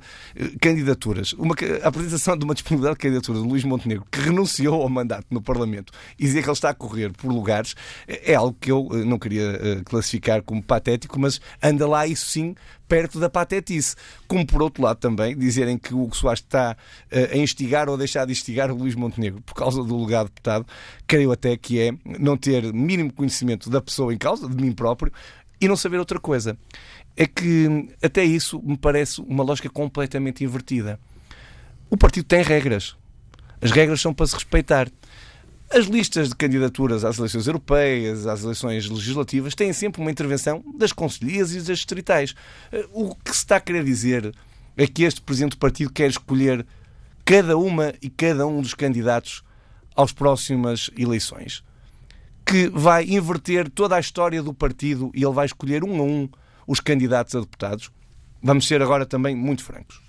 candidaturas, 0.60 1.32
uma, 1.32 1.54
a 1.82 1.88
apresentação 1.88 2.36
de 2.36 2.44
uma 2.44 2.52
disponibilidade 2.52 2.98
de 2.98 3.00
candidatura 3.00 3.40
de 3.40 3.48
Luís 3.48 3.64
Montenegro, 3.64 4.04
que 4.12 4.20
renunciou 4.20 4.82
ao 4.82 4.88
mandato 4.90 5.24
no 5.30 5.40
Parlamento, 5.40 5.94
e 6.18 6.24
dizer 6.24 6.42
que 6.42 6.48
ele 6.50 6.52
está 6.52 6.68
a 6.68 6.74
correr 6.74 7.10
por 7.14 7.32
lugares, 7.32 7.74
é, 8.06 8.32
é 8.32 8.34
algo 8.34 8.54
que 8.60 8.70
eu 8.70 8.82
uh, 8.82 8.96
não 9.06 9.18
queria 9.18 9.52
uh, 9.52 9.84
classificar 9.84 10.42
como 10.42 10.62
patético, 10.62 11.18
mas 11.18 11.40
anda 11.62 11.88
lá, 11.88 12.06
isso 12.06 12.26
sim, 12.26 12.54
perto 12.86 13.18
da 13.18 13.30
patetice. 13.30 13.96
como 14.28 14.46
por 14.46 14.62
outro 14.62 14.82
lado 14.82 14.98
também 14.98 15.36
dizerem 15.36 15.78
que 15.78 15.94
o 15.94 16.12
Soares 16.12 16.40
está 16.40 16.76
a 17.10 17.36
instigar 17.36 17.88
ou 17.88 17.96
a 17.96 17.98
deixar 17.98 18.24
de 18.26 18.32
instigar 18.32 18.70
o 18.70 18.76
Luís 18.76 18.94
Montenegro 18.94 19.42
por 19.42 19.54
causa 19.54 19.82
do 19.82 19.96
lugar 19.96 20.24
de 20.24 20.30
deputado, 20.30 20.64
creio 21.04 21.32
até 21.32 21.56
que 21.56 21.80
é 21.80 21.90
não 22.26 22.37
ter 22.37 22.73
mínimo 22.73 23.12
conhecimento 23.12 23.71
da 23.71 23.80
pessoa 23.80 24.12
em 24.12 24.18
causa, 24.18 24.49
de 24.49 24.62
mim 24.62 24.73
próprio, 24.73 25.12
e 25.61 25.68
não 25.68 25.76
saber 25.76 25.99
outra 25.99 26.18
coisa. 26.18 26.59
É 27.16 27.26
que 27.26 27.88
até 28.02 28.25
isso 28.25 28.61
me 28.62 28.76
parece 28.76 29.21
uma 29.23 29.42
lógica 29.42 29.71
completamente 29.71 30.45
invertida. 30.45 31.00
O 31.88 31.97
partido 31.97 32.26
tem 32.26 32.42
regras. 32.42 32.97
As 33.61 33.71
regras 33.71 34.00
são 34.00 34.12
para 34.12 34.26
se 34.26 34.35
respeitar. 34.35 34.90
As 35.71 35.87
listas 35.87 36.28
de 36.28 36.37
candidaturas 36.37 37.04
às 37.04 37.18
eleições 37.18 37.47
europeias, 37.47 38.26
às 38.26 38.45
eleições 38.45 38.88
legislativas, 38.88 39.54
têm 39.54 39.73
sempre 39.73 40.00
uma 40.00 40.11
intervenção 40.11 40.62
das 40.78 40.92
conselhias 40.92 41.52
e 41.52 41.56
das 41.56 41.78
distritais. 41.78 42.35
Eh, 42.71 42.87
o 42.92 43.14
que 43.16 43.30
se 43.30 43.38
está 43.38 43.56
a 43.56 43.61
querer 43.61 43.83
dizer 43.83 44.33
é 44.76 44.87
que 44.87 45.02
este 45.02 45.21
presidente 45.21 45.52
do 45.52 45.59
partido 45.59 45.90
quer 45.90 46.09
escolher 46.09 46.64
cada 47.25 47.56
uma 47.56 47.92
e 48.00 48.09
cada 48.09 48.47
um 48.47 48.61
dos 48.61 48.75
candidatos 48.75 49.42
às 49.97 50.12
próximas 50.12 50.90
eleições. 50.97 51.64
Que 52.46 52.68
vai 52.68 53.04
inverter 53.04 53.68
toda 53.68 53.96
a 53.96 54.00
história 54.00 54.42
do 54.42 54.54
partido 54.54 55.10
e 55.14 55.24
ele 55.24 55.34
vai 55.34 55.46
escolher 55.46 55.82
um 55.82 56.00
a 56.00 56.02
um 56.02 56.28
os 56.66 56.80
candidatos 56.80 57.34
a 57.34 57.40
deputados. 57.40 57.90
Vamos 58.42 58.66
ser 58.66 58.80
agora 58.80 59.04
também 59.04 59.34
muito 59.34 59.64
francos. 59.64 60.00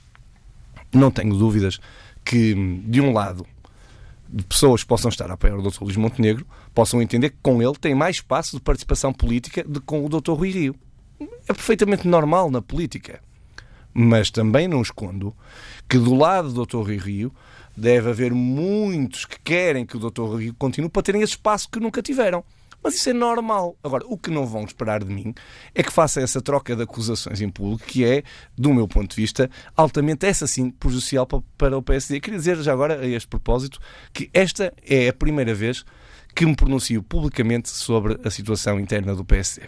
Não 0.93 1.11
tenho 1.11 1.35
dúvidas 1.35 1.79
que, 2.23 2.53
de 2.85 3.01
um 3.01 3.11
lado, 3.11 3.45
pessoas 4.47 4.83
possam 4.83 5.09
estar 5.09 5.29
a 5.29 5.33
apoiar 5.33 5.57
o 5.57 5.61
Dr. 5.61 5.83
Luís 5.83 5.95
Montenegro 5.95 6.45
possam 6.73 7.01
entender 7.01 7.31
que 7.31 7.37
com 7.41 7.61
ele 7.61 7.75
tem 7.79 7.95
mais 7.95 8.17
espaço 8.17 8.55
de 8.55 8.61
participação 8.61 9.13
política 9.13 9.63
do 9.63 9.79
que 9.79 9.85
com 9.85 10.05
o 10.05 10.09
Dr. 10.09 10.33
Rui 10.33 10.51
Rio. 10.51 10.75
É 11.19 11.53
perfeitamente 11.53 12.07
normal 12.07 12.51
na 12.51 12.61
política. 12.61 13.21
Mas 13.93 14.29
também 14.29 14.67
não 14.67 14.81
escondo 14.81 15.35
que 15.89 15.97
do 15.97 16.13
lado 16.13 16.51
do 16.51 16.65
Dr. 16.65 16.77
Rui 16.77 16.97
Rio 16.97 17.33
deve 17.77 18.09
haver 18.09 18.33
muitos 18.33 19.25
que 19.25 19.39
querem 19.39 19.85
que 19.85 19.95
o 19.95 19.99
Dr. 19.99 20.23
Rui 20.23 20.43
Rio 20.45 20.55
continue 20.57 20.89
para 20.89 21.03
terem 21.03 21.21
esse 21.21 21.33
espaço 21.33 21.69
que 21.69 21.79
nunca 21.79 22.01
tiveram. 22.01 22.43
Mas 22.83 22.95
isso 22.95 23.09
é 23.09 23.13
normal. 23.13 23.75
Agora, 23.83 24.03
o 24.07 24.17
que 24.17 24.31
não 24.31 24.45
vão 24.45 24.63
esperar 24.63 25.03
de 25.03 25.13
mim 25.13 25.33
é 25.75 25.83
que 25.83 25.91
faça 25.91 26.21
essa 26.21 26.41
troca 26.41 26.75
de 26.75 26.83
acusações 26.83 27.41
em 27.41 27.49
público, 27.49 27.85
que 27.85 28.03
é, 28.05 28.23
do 28.57 28.73
meu 28.73 28.87
ponto 28.87 29.09
de 29.09 29.15
vista, 29.15 29.49
altamente, 29.75 30.25
essa 30.25 30.47
sim, 30.47 30.69
prejudicial 30.69 31.27
para 31.57 31.77
o 31.77 31.81
PSD. 31.81 32.19
Queria 32.19 32.39
dizer 32.39 32.57
já 32.57 32.73
agora, 32.73 32.99
a 32.99 33.07
este 33.07 33.27
propósito, 33.27 33.79
que 34.13 34.29
esta 34.33 34.73
é 34.85 35.09
a 35.09 35.13
primeira 35.13 35.53
vez 35.53 35.83
que 36.33 36.45
me 36.45 36.55
pronuncio 36.55 37.01
publicamente 37.03 37.69
sobre 37.69 38.19
a 38.23 38.29
situação 38.29 38.79
interna 38.79 39.15
do 39.15 39.25
PSD. 39.25 39.67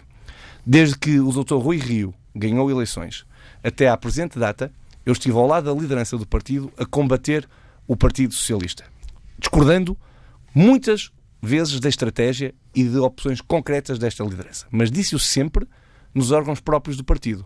Desde 0.64 0.96
que 0.98 1.20
o 1.20 1.30
Dr. 1.32 1.56
Rui 1.56 1.78
Rio 1.78 2.14
ganhou 2.34 2.70
eleições 2.70 3.26
até 3.62 3.88
à 3.88 3.96
presente 3.96 4.38
data, 4.38 4.72
eu 5.04 5.12
estive 5.12 5.36
ao 5.36 5.46
lado 5.46 5.72
da 5.72 5.80
liderança 5.80 6.16
do 6.16 6.26
partido 6.26 6.72
a 6.78 6.86
combater 6.86 7.48
o 7.90 7.96
Partido 7.96 8.32
Socialista, 8.32 8.84
discordando 9.36 9.98
muitas 10.54 11.10
vezes 11.42 11.80
da 11.80 11.88
estratégia 11.88 12.54
e 12.72 12.84
de 12.84 12.96
opções 12.98 13.40
concretas 13.40 13.98
desta 13.98 14.22
liderança. 14.22 14.64
Mas 14.70 14.92
disse-o 14.92 15.18
sempre 15.18 15.66
nos 16.14 16.30
órgãos 16.30 16.60
próprios 16.60 16.96
do 16.96 17.02
partido. 17.02 17.44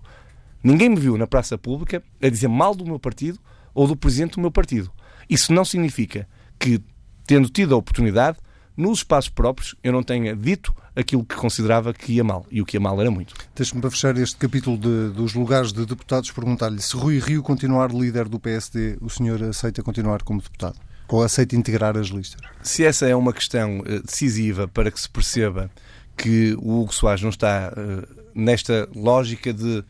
Ninguém 0.63 0.91
me 0.91 0.97
viu 0.97 1.17
na 1.17 1.27
praça 1.27 1.57
pública 1.57 2.03
a 2.23 2.29
dizer 2.29 2.49
mal 2.49 2.75
do 2.75 2.85
meu 2.85 2.99
partido 2.99 3.39
ou 3.73 3.87
do 3.87 3.97
presidente 3.97 4.35
do 4.35 4.43
meu 4.43 4.51
partido. 4.51 4.93
Isso 5.31 5.51
não 5.51 5.65
significa 5.65 6.29
que, 6.59 6.79
tendo 7.27 7.49
tido 7.49 7.75
a 7.75 7.79
oportunidade, 7.79 8.37
nos 8.77 8.99
espaços 8.99 9.31
próprios 9.31 9.75
eu 9.83 9.95
não 9.95 10.03
tenha 10.03 10.37
dito 10.37 10.75
aquilo 10.97 11.25
que 11.25 11.35
considerava 11.35 11.93
que 11.93 12.13
ia 12.13 12.25
mal. 12.25 12.47
E 12.51 12.61
o 12.61 12.65
que 12.65 12.77
ia 12.77 12.81
mal 12.81 13.01
era 13.01 13.11
muito. 13.11 13.35
Deixe-me 13.55 13.81
para 13.81 13.91
fechar 13.91 14.17
este 14.17 14.37
capítulo 14.37 14.77
de, 14.79 15.11
dos 15.11 15.35
lugares 15.35 15.73
de 15.73 15.85
deputados 15.85 16.31
perguntar-lhe 16.31 16.81
se 16.81 16.97
Rui 16.97 17.19
Rio 17.19 17.43
continuar 17.43 17.93
líder 17.93 18.29
do 18.29 18.39
PSD, 18.39 18.99
o 19.01 19.11
senhor 19.11 19.43
aceita 19.43 19.83
continuar 19.83 20.23
como 20.23 20.41
deputado? 20.41 20.79
Ou 21.09 21.23
aceita 21.23 21.55
integrar 21.55 21.97
as 21.97 22.09
listas? 22.09 22.41
Se 22.63 22.85
essa 22.85 23.07
é 23.07 23.15
uma 23.15 23.33
questão 23.33 23.83
eh, 23.87 24.01
decisiva 24.01 24.67
para 24.67 24.91
que 24.91 25.01
se 25.01 25.09
perceba 25.09 25.71
que 26.17 26.55
o 26.55 26.81
Hugo 26.81 26.95
Soares 26.95 27.23
não 27.23 27.31
está 27.31 27.73
uh, 27.73 28.23
nesta 28.35 28.89
lógica 28.95 29.53
de 29.53 29.85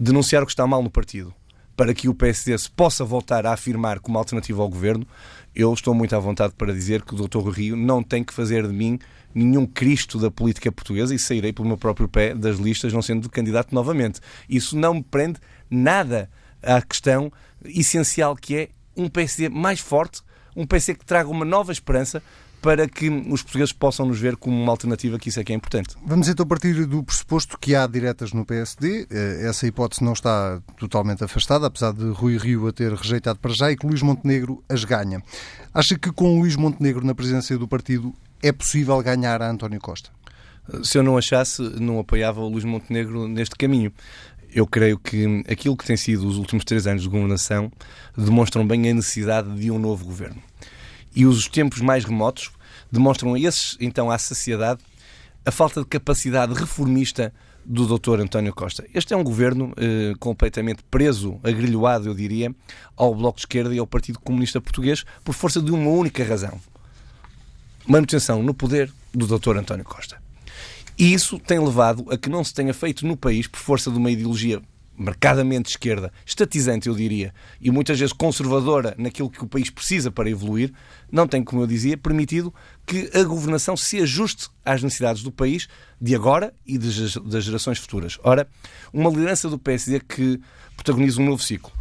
denunciar 0.00 0.42
o 0.42 0.46
que 0.46 0.52
está 0.52 0.66
mal 0.66 0.82
no 0.82 0.90
partido, 0.90 1.32
para 1.76 1.94
que 1.94 2.08
o 2.08 2.14
PSD 2.14 2.56
se 2.58 2.70
possa 2.70 3.04
voltar 3.04 3.46
a 3.46 3.52
afirmar 3.52 4.00
como 4.00 4.18
alternativa 4.18 4.62
ao 4.62 4.68
governo, 4.68 5.06
eu 5.58 5.74
estou 5.74 5.92
muito 5.92 6.14
à 6.14 6.20
vontade 6.20 6.54
para 6.56 6.72
dizer 6.72 7.02
que 7.02 7.12
o 7.12 7.26
Dr. 7.26 7.50
Rio 7.50 7.76
não 7.76 8.00
tem 8.00 8.22
que 8.22 8.32
fazer 8.32 8.64
de 8.64 8.72
mim 8.72 8.96
nenhum 9.34 9.66
Cristo 9.66 10.16
da 10.16 10.30
política 10.30 10.70
portuguesa 10.70 11.12
e 11.12 11.18
sairei 11.18 11.52
pelo 11.52 11.66
meu 11.66 11.76
próprio 11.76 12.08
pé 12.08 12.32
das 12.32 12.58
listas, 12.58 12.92
não 12.92 13.02
sendo 13.02 13.28
candidato 13.28 13.74
novamente. 13.74 14.20
Isso 14.48 14.78
não 14.78 14.94
me 14.94 15.02
prende 15.02 15.40
nada 15.68 16.30
à 16.62 16.80
questão 16.80 17.32
essencial 17.64 18.36
que 18.36 18.56
é 18.56 18.68
um 18.96 19.08
PSD 19.08 19.48
mais 19.48 19.80
forte, 19.80 20.22
um 20.54 20.64
PC 20.64 20.94
que 20.94 21.04
traga 21.04 21.28
uma 21.28 21.44
nova 21.44 21.72
esperança 21.72 22.22
para 22.60 22.88
que 22.88 23.08
os 23.08 23.42
portugueses 23.42 23.72
possam 23.72 24.06
nos 24.06 24.18
ver 24.18 24.36
como 24.36 24.60
uma 24.60 24.72
alternativa, 24.72 25.18
que 25.18 25.28
isso 25.28 25.40
é 25.40 25.44
que 25.44 25.52
é 25.52 25.56
importante. 25.56 25.96
Vamos 26.04 26.28
então 26.28 26.46
partir 26.46 26.86
do 26.86 27.02
pressuposto 27.02 27.58
que 27.58 27.74
há 27.74 27.86
diretas 27.86 28.32
no 28.32 28.44
PSD. 28.44 29.06
Eh, 29.10 29.46
essa 29.48 29.66
hipótese 29.66 30.02
não 30.02 30.12
está 30.12 30.60
totalmente 30.76 31.22
afastada, 31.22 31.66
apesar 31.66 31.92
de 31.92 32.04
Rui 32.10 32.36
Rio 32.36 32.66
a 32.66 32.72
ter 32.72 32.92
rejeitado 32.92 33.38
para 33.38 33.52
já 33.52 33.70
e 33.70 33.76
que 33.76 33.86
Luís 33.86 34.02
Montenegro 34.02 34.62
as 34.68 34.84
ganha. 34.84 35.22
Acha 35.72 35.98
que 35.98 36.10
com 36.10 36.40
Luís 36.40 36.56
Montenegro 36.56 37.06
na 37.06 37.14
presidência 37.14 37.56
do 37.56 37.68
partido 37.68 38.12
é 38.42 38.52
possível 38.52 39.00
ganhar 39.02 39.40
a 39.40 39.50
António 39.50 39.80
Costa? 39.80 40.10
Se 40.82 40.98
eu 40.98 41.02
não 41.02 41.16
achasse, 41.16 41.62
não 41.80 41.98
apoiava 41.98 42.40
o 42.40 42.48
Luís 42.48 42.64
Montenegro 42.64 43.26
neste 43.26 43.56
caminho 43.56 43.92
eu 44.52 44.66
creio 44.66 44.98
que 44.98 45.44
aquilo 45.48 45.76
que 45.76 45.84
tem 45.84 45.96
sido 45.96 46.26
os 46.26 46.36
últimos 46.36 46.64
três 46.64 46.86
anos 46.86 47.02
de 47.02 47.08
governação 47.08 47.70
demonstram 48.16 48.66
bem 48.66 48.90
a 48.90 48.94
necessidade 48.94 49.54
de 49.54 49.70
um 49.70 49.78
novo 49.78 50.04
governo. 50.04 50.42
E 51.18 51.26
os 51.26 51.48
tempos 51.48 51.80
mais 51.80 52.04
remotos 52.04 52.52
demonstram 52.92 53.36
esses, 53.36 53.76
então, 53.80 54.08
à 54.08 54.16
sociedade 54.16 54.80
a 55.44 55.50
falta 55.50 55.80
de 55.80 55.86
capacidade 55.88 56.54
reformista 56.54 57.34
do 57.64 57.98
Dr. 57.98 58.20
António 58.20 58.54
Costa. 58.54 58.86
Este 58.94 59.14
é 59.14 59.16
um 59.16 59.24
governo 59.24 59.72
eh, 59.76 60.14
completamente 60.20 60.84
preso, 60.88 61.40
agrilhoado, 61.42 62.08
eu 62.08 62.14
diria, 62.14 62.54
ao 62.96 63.12
Bloco 63.16 63.38
de 63.38 63.42
Esquerda 63.42 63.74
e 63.74 63.80
ao 63.80 63.86
Partido 63.86 64.20
Comunista 64.20 64.60
Português 64.60 65.04
por 65.24 65.34
força 65.34 65.60
de 65.60 65.72
uma 65.72 65.90
única 65.90 66.22
razão: 66.22 66.60
manutenção 67.84 68.40
no 68.40 68.54
poder 68.54 68.88
do 69.12 69.26
Dr. 69.26 69.56
António 69.56 69.84
Costa. 69.84 70.22
E 70.96 71.12
isso 71.12 71.36
tem 71.36 71.58
levado 71.58 72.06
a 72.12 72.16
que 72.16 72.30
não 72.30 72.44
se 72.44 72.54
tenha 72.54 72.72
feito 72.72 73.04
no 73.04 73.16
país, 73.16 73.48
por 73.48 73.58
força 73.58 73.90
de 73.90 73.98
uma 73.98 74.12
ideologia 74.12 74.62
marcadamente 74.98 75.70
esquerda, 75.70 76.12
estatizante, 76.26 76.88
eu 76.88 76.94
diria, 76.94 77.32
e 77.60 77.70
muitas 77.70 77.98
vezes 77.98 78.12
conservadora 78.12 78.94
naquilo 78.98 79.30
que 79.30 79.44
o 79.44 79.46
país 79.46 79.70
precisa 79.70 80.10
para 80.10 80.28
evoluir, 80.28 80.72
não 81.10 81.26
tem, 81.26 81.42
como 81.42 81.62
eu 81.62 81.66
dizia, 81.66 81.96
permitido 81.96 82.52
que 82.86 83.10
a 83.14 83.22
governação 83.22 83.76
se 83.76 83.98
ajuste 83.98 84.48
às 84.64 84.82
necessidades 84.82 85.22
do 85.22 85.32
país 85.32 85.68
de 86.00 86.14
agora 86.14 86.54
e 86.66 86.78
das 86.78 87.44
gerações 87.44 87.78
futuras. 87.78 88.18
Ora, 88.22 88.48
uma 88.92 89.10
liderança 89.10 89.48
do 89.48 89.58
PSD 89.58 90.00
que 90.00 90.40
protagoniza 90.76 91.20
um 91.20 91.24
novo 91.24 91.42
ciclo. 91.42 91.72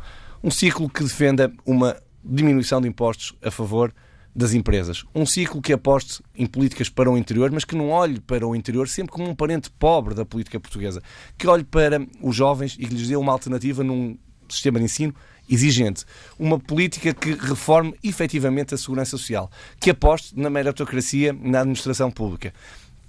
Um 0.44 0.52
ciclo 0.52 0.90
que 0.90 1.04
defenda 1.04 1.52
uma 1.66 1.98
diminuição 2.24 2.82
de 2.82 2.88
impostos 2.88 3.34
a 3.44 3.52
favor 3.52 3.94
das 4.36 4.54
empresas. 4.54 5.04
Um 5.16 5.26
ciclo 5.26 5.62
que 5.62 5.74
aposte 5.74 6.22
em 6.36 6.46
políticas 6.46 6.90
para 6.90 7.10
o 7.10 7.18
interior, 7.18 7.52
mas 7.52 7.66
que 7.66 7.76
não 7.76 7.90
olhe 7.90 8.20
para 8.20 8.48
o 8.48 8.56
interior 8.56 8.88
sempre 8.88 9.12
como 9.12 9.28
um 9.28 9.34
parente 9.36 9.72
pobre 9.72 10.14
da 10.14 10.24
política 10.24 10.60
portuguesa. 10.60 11.02
Que 11.38 11.48
olhe 11.48 11.64
para 11.64 12.00
os 12.22 12.36
jovens 12.36 12.78
e 12.80 12.86
que 12.86 12.94
lhes 12.94 13.08
dê 13.08 13.16
uma 13.16 13.32
alternativa 13.32 13.84
num 13.84 14.16
sistema 14.48 14.78
de 14.78 14.86
ensino 14.86 15.14
exigente. 15.50 16.06
Uma 16.38 16.60
política 16.60 17.14
que 17.14 17.32
reforme 17.32 17.96
efetivamente 18.04 18.74
a 18.74 18.78
segurança 18.78 19.12
social. 19.12 19.50
Que 19.80 19.92
aposte 19.92 20.38
na 20.40 20.50
meritocracia 20.50 21.34
na 21.34 21.60
administração 21.60 22.12
pública. 22.12 22.54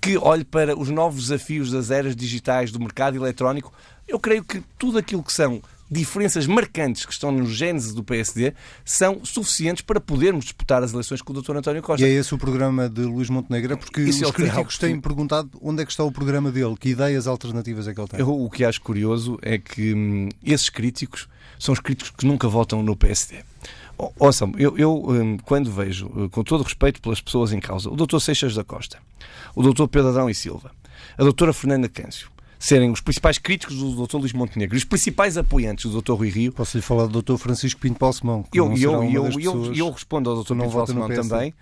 Que 0.01 0.17
olhe 0.17 0.45
para 0.45 0.79
os 0.79 0.89
novos 0.91 1.23
desafios 1.23 1.71
das 1.71 1.91
eras 1.91 2.15
digitais 2.15 2.71
do 2.71 2.79
mercado 2.79 3.17
eletrónico. 3.17 3.73
Eu 4.07 4.19
creio 4.19 4.45
que 4.45 4.63
tudo 4.79 4.99
aquilo 4.99 5.23
que 5.23 5.33
são 5.33 5.61
diferenças 5.91 6.47
marcantes 6.47 7.07
que 7.07 7.13
estão 7.13 7.33
no 7.33 7.47
gênese 7.47 7.95
do 7.95 8.05
PSD 8.05 8.53
são 8.85 9.25
suficientes 9.25 9.83
para 9.83 10.01
podermos 10.01 10.45
disputar 10.45 10.83
as 10.83 10.93
eleições 10.93 11.23
com 11.23 11.33
o 11.33 11.41
Dr. 11.41 11.57
António 11.57 11.83
Costa. 11.83 12.07
E 12.07 12.11
é 12.11 12.15
esse 12.15 12.35
o 12.35 12.39
programa 12.39 12.89
de 12.89 13.03
Luís 13.03 13.31
Montenegro? 13.31 13.77
Porque 13.79 14.03
Isso 14.03 14.25
os 14.25 14.31
é 14.31 14.33
críticos 14.33 14.79
têm 14.79 15.01
perguntado 15.01 15.51
onde 15.63 15.83
é 15.83 15.87
que 15.87 15.91
está 15.91 16.05
o 16.05 16.13
programa 16.13 16.53
dele, 16.53 16.75
que 16.79 16.91
ideias 16.91 17.27
alternativas 17.27 17.89
é 17.89 17.95
que 17.95 18.01
ele 18.01 18.09
tem. 18.09 18.21
Eu, 18.21 18.31
o 18.31 18.51
que 18.51 18.65
acho 18.65 18.81
curioso 18.83 19.39
é 19.41 19.57
que 19.59 19.95
hum, 19.95 20.29
esses 20.45 20.69
críticos 20.69 21.27
são 21.59 21.73
os 21.73 21.81
críticos 21.81 22.13
que 22.17 22.27
nunca 22.27 22.49
votam 22.49 22.83
no 22.83 22.97
PSD. 22.97 23.37
Ouçam, 24.19 24.53
eu, 24.57 24.79
eu 24.79 25.05
hum, 25.09 25.37
quando 25.45 25.73
vejo, 25.73 26.07
uh, 26.07 26.29
com 26.31 26.45
todo 26.45 26.63
respeito 26.63 27.03
pelas 27.03 27.21
pessoas 27.21 27.53
em 27.53 27.59
causa, 27.59 27.91
o 27.91 27.97
Dr. 27.97 28.21
Seixas 28.21 28.55
da 28.55 28.63
Costa, 28.63 28.99
o 29.57 29.63
Dr. 29.63 29.89
Pedro 29.89 30.11
Adão 30.11 30.31
e 30.31 30.35
Silva, 30.35 30.71
a 31.17 31.23
Doutora 31.23 31.53
Fernanda 31.53 31.89
Câncio, 31.89 32.31
serem 32.59 32.91
os 32.91 33.01
principais 33.01 33.39
críticos 33.39 33.77
do 33.77 34.07
Dr. 34.07 34.17
Luís 34.17 34.33
Montenegro 34.33 34.77
os 34.77 34.85
principais 34.85 35.37
apoiantes 35.37 35.91
do 35.91 36.01
Dr. 36.01 36.13
Rui 36.13 36.29
Rio. 36.29 36.53
Posso 36.53 36.77
lhe 36.77 36.83
falar 36.83 37.07
do 37.07 37.23
Dr. 37.23 37.37
Francisco 37.37 37.81
Pinto 37.81 37.99
Balsemão? 37.99 38.45
Eu, 38.53 38.73
eu, 38.77 39.05
eu, 39.05 39.31
eu, 39.41 39.75
eu, 39.75 39.91
respondo 39.91 40.31
ao 40.31 40.43
Dr. 40.43 40.55
Pinto 40.55 40.71
Balsemão 40.71 41.09
também. 41.09 41.55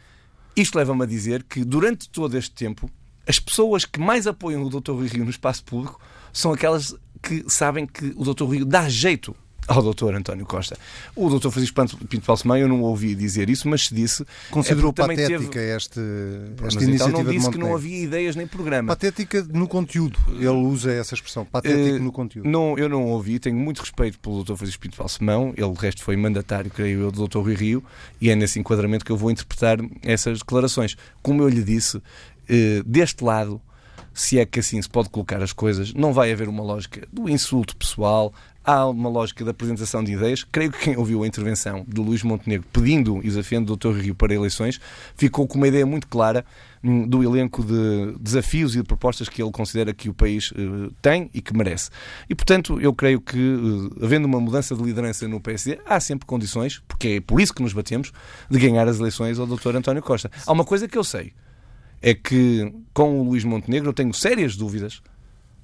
Isto 0.54 0.78
leva-me 0.78 1.02
a 1.02 1.06
dizer 1.06 1.42
que 1.42 1.64
durante 1.64 2.08
todo 2.08 2.36
este 2.36 2.52
tempo 2.52 2.90
as 3.26 3.38
pessoas 3.38 3.84
que 3.84 4.00
mais 4.00 4.26
apoiam 4.26 4.62
o 4.62 4.70
Dr. 4.70 4.92
Rui 4.92 5.08
Rio 5.08 5.24
no 5.24 5.30
espaço 5.30 5.64
público 5.64 6.00
são 6.32 6.52
aquelas 6.52 6.94
que 7.22 7.44
sabem 7.48 7.86
que 7.86 8.14
o 8.16 8.24
Dr. 8.24 8.44
Rio 8.44 8.64
dá 8.64 8.88
jeito 8.88 9.36
ao 9.66 9.82
doutor 9.82 10.14
António 10.14 10.46
Costa. 10.46 10.76
O 11.14 11.28
doutor 11.28 11.50
Francisco 11.50 12.06
Pinto 12.06 12.26
Balsemão, 12.26 12.56
eu 12.56 12.68
não 12.68 12.82
ouvi 12.82 13.14
dizer 13.14 13.50
isso, 13.50 13.68
mas 13.68 13.86
se 13.86 13.94
disse... 13.94 14.24
Considerou 14.50 14.90
é 14.90 14.94
patética 14.94 15.28
teve... 15.28 15.76
este, 15.76 16.00
esta 16.62 16.84
iniciativa 16.84 17.08
então 17.08 17.24
não 17.24 17.32
disse 17.32 17.50
que 17.50 17.58
não 17.58 17.74
havia 17.74 18.02
ideias 18.02 18.36
nem 18.36 18.46
programa. 18.46 18.88
Patética 18.88 19.42
no 19.52 19.66
conteúdo. 19.66 20.18
Ele 20.28 20.48
usa 20.48 20.92
essa 20.92 21.14
expressão, 21.14 21.44
patético 21.44 21.96
uh, 21.96 22.02
no 22.02 22.12
conteúdo. 22.12 22.48
Não, 22.48 22.78
eu 22.78 22.88
não 22.88 23.04
ouvi, 23.06 23.38
tenho 23.38 23.56
muito 23.56 23.80
respeito 23.80 24.18
pelo 24.18 24.36
doutor 24.36 24.56
Francisco 24.56 24.82
Pinto 24.82 24.96
Balsemão, 24.96 25.52
ele, 25.56 25.72
de 25.72 25.80
resto, 25.80 26.02
foi 26.02 26.16
mandatário, 26.16 26.70
creio 26.70 27.00
eu, 27.00 27.10
do 27.10 27.18
doutor 27.18 27.42
Rui 27.42 27.54
Rio, 27.54 27.84
e 28.20 28.30
é 28.30 28.36
nesse 28.36 28.58
enquadramento 28.58 29.04
que 29.04 29.12
eu 29.12 29.16
vou 29.16 29.30
interpretar 29.30 29.78
essas 30.02 30.38
declarações. 30.38 30.96
Como 31.22 31.42
eu 31.42 31.48
lhe 31.48 31.62
disse, 31.62 31.96
uh, 31.96 32.02
deste 32.84 33.24
lado 33.24 33.60
se 34.16 34.38
é 34.38 34.46
que 34.46 34.60
assim 34.60 34.80
se 34.80 34.88
pode 34.88 35.10
colocar 35.10 35.42
as 35.42 35.52
coisas, 35.52 35.92
não 35.92 36.10
vai 36.10 36.32
haver 36.32 36.48
uma 36.48 36.62
lógica 36.62 37.06
do 37.12 37.28
insulto 37.28 37.76
pessoal, 37.76 38.32
há 38.66 38.84
uma 38.86 39.08
lógica 39.08 39.44
da 39.44 39.52
apresentação 39.52 40.02
de 40.02 40.12
ideias. 40.12 40.42
Creio 40.42 40.72
que 40.72 40.78
quem 40.80 40.96
ouviu 40.96 41.22
a 41.22 41.26
intervenção 41.26 41.86
de 41.86 42.00
Luís 42.00 42.24
Montenegro 42.24 42.66
pedindo 42.72 43.18
e 43.18 43.28
desafiando 43.28 43.72
o 43.72 43.76
Dr. 43.76 43.92
Rio 43.92 44.14
para 44.14 44.34
eleições 44.34 44.80
ficou 45.16 45.46
com 45.46 45.56
uma 45.56 45.68
ideia 45.68 45.86
muito 45.86 46.08
clara 46.08 46.44
hum, 46.82 47.06
do 47.06 47.22
elenco 47.22 47.64
de 47.64 48.18
desafios 48.20 48.74
e 48.74 48.78
de 48.78 48.84
propostas 48.84 49.28
que 49.28 49.40
ele 49.40 49.52
considera 49.52 49.94
que 49.94 50.08
o 50.08 50.14
país 50.14 50.50
uh, 50.50 50.92
tem 51.00 51.30
e 51.32 51.40
que 51.40 51.56
merece. 51.56 51.90
E, 52.28 52.34
portanto, 52.34 52.80
eu 52.80 52.92
creio 52.92 53.20
que, 53.20 53.38
uh, 53.38 54.04
havendo 54.04 54.26
uma 54.26 54.40
mudança 54.40 54.74
de 54.74 54.82
liderança 54.82 55.28
no 55.28 55.40
PSD, 55.40 55.78
há 55.86 56.00
sempre 56.00 56.26
condições, 56.26 56.82
porque 56.88 57.08
é 57.08 57.20
por 57.20 57.40
isso 57.40 57.54
que 57.54 57.62
nos 57.62 57.72
batemos, 57.72 58.12
de 58.50 58.58
ganhar 58.58 58.88
as 58.88 58.98
eleições 58.98 59.38
ao 59.38 59.46
Dr. 59.46 59.76
António 59.76 60.02
Costa. 60.02 60.30
Há 60.44 60.52
uma 60.52 60.64
coisa 60.64 60.88
que 60.88 60.98
eu 60.98 61.04
sei 61.04 61.32
é 62.02 62.14
que 62.14 62.72
com 62.92 63.20
o 63.20 63.24
Luís 63.24 63.44
Montenegro 63.44 63.88
eu 63.88 63.92
tenho 63.92 64.12
sérias 64.12 64.56
dúvidas, 64.56 65.02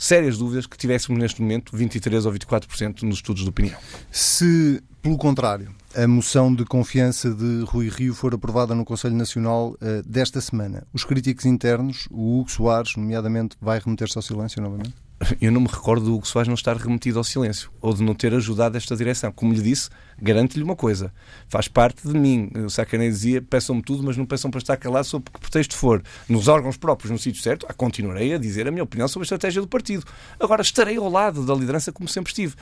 sérias 0.02 0.36
dúvidas 0.36 0.66
que 0.66 0.76
tivéssemos 0.76 1.20
neste 1.20 1.40
momento 1.40 1.76
23 1.76 2.26
ou 2.26 2.32
24% 2.32 3.02
nos 3.02 3.16
estudos 3.16 3.44
de 3.44 3.48
opinião. 3.48 3.78
Se, 4.10 4.82
pelo 5.00 5.16
contrário, 5.16 5.72
a 5.94 6.08
moção 6.08 6.52
de 6.52 6.64
confiança 6.64 7.32
de 7.32 7.62
Rui 7.64 7.88
Rio 7.88 8.12
for 8.12 8.34
aprovada 8.34 8.74
no 8.74 8.84
Conselho 8.84 9.14
Nacional 9.14 9.76
uh, 9.80 10.02
desta 10.04 10.40
semana, 10.40 10.84
os 10.92 11.04
críticos 11.04 11.44
internos, 11.44 12.08
o 12.10 12.40
Hugo 12.40 12.50
Soares, 12.50 12.96
nomeadamente, 12.96 13.56
vai 13.60 13.78
remeter-se 13.78 14.18
ao 14.18 14.22
silêncio 14.22 14.60
novamente? 14.60 14.92
Eu 15.40 15.52
não 15.52 15.60
me 15.60 15.68
recordo 15.68 16.04
do 16.04 16.14
Hugo 16.14 16.26
Soares 16.26 16.48
não 16.48 16.54
estar 16.54 16.76
remetido 16.76 17.18
ao 17.18 17.24
silêncio 17.24 17.70
ou 17.80 17.92
de 17.94 18.02
não 18.02 18.14
ter 18.14 18.34
ajudado 18.34 18.76
esta 18.76 18.96
direção. 18.96 19.30
Como 19.32 19.52
lhe 19.52 19.62
disse, 19.62 19.88
garanto-lhe 20.20 20.62
uma 20.62 20.76
coisa: 20.76 21.12
faz 21.48 21.68
parte 21.68 22.06
de 22.06 22.14
mim. 22.14 22.50
O 22.64 22.70
Sacanei 22.70 23.08
dizia: 23.08 23.42
peçam-me 23.42 23.82
tudo, 23.82 24.02
mas 24.02 24.16
não 24.16 24.26
peçam 24.26 24.50
para 24.50 24.58
estar 24.58 24.76
calado 24.76 25.06
sobre 25.06 25.30
que 25.30 25.40
pretexto 25.40 25.76
for. 25.76 26.02
Nos 26.28 26.48
órgãos 26.48 26.76
próprios, 26.76 27.10
no 27.10 27.18
sítio 27.18 27.42
certo, 27.42 27.66
ah, 27.68 27.74
continuarei 27.74 28.34
a 28.34 28.38
dizer 28.38 28.66
a 28.66 28.70
minha 28.70 28.84
opinião 28.84 29.08
sobre 29.08 29.24
a 29.24 29.26
estratégia 29.26 29.60
do 29.60 29.68
partido. 29.68 30.04
Agora, 30.38 30.62
estarei 30.62 30.96
ao 30.96 31.08
lado 31.08 31.44
da 31.44 31.54
liderança 31.54 31.92
como 31.92 32.08
sempre 32.08 32.30
estive. 32.30 32.54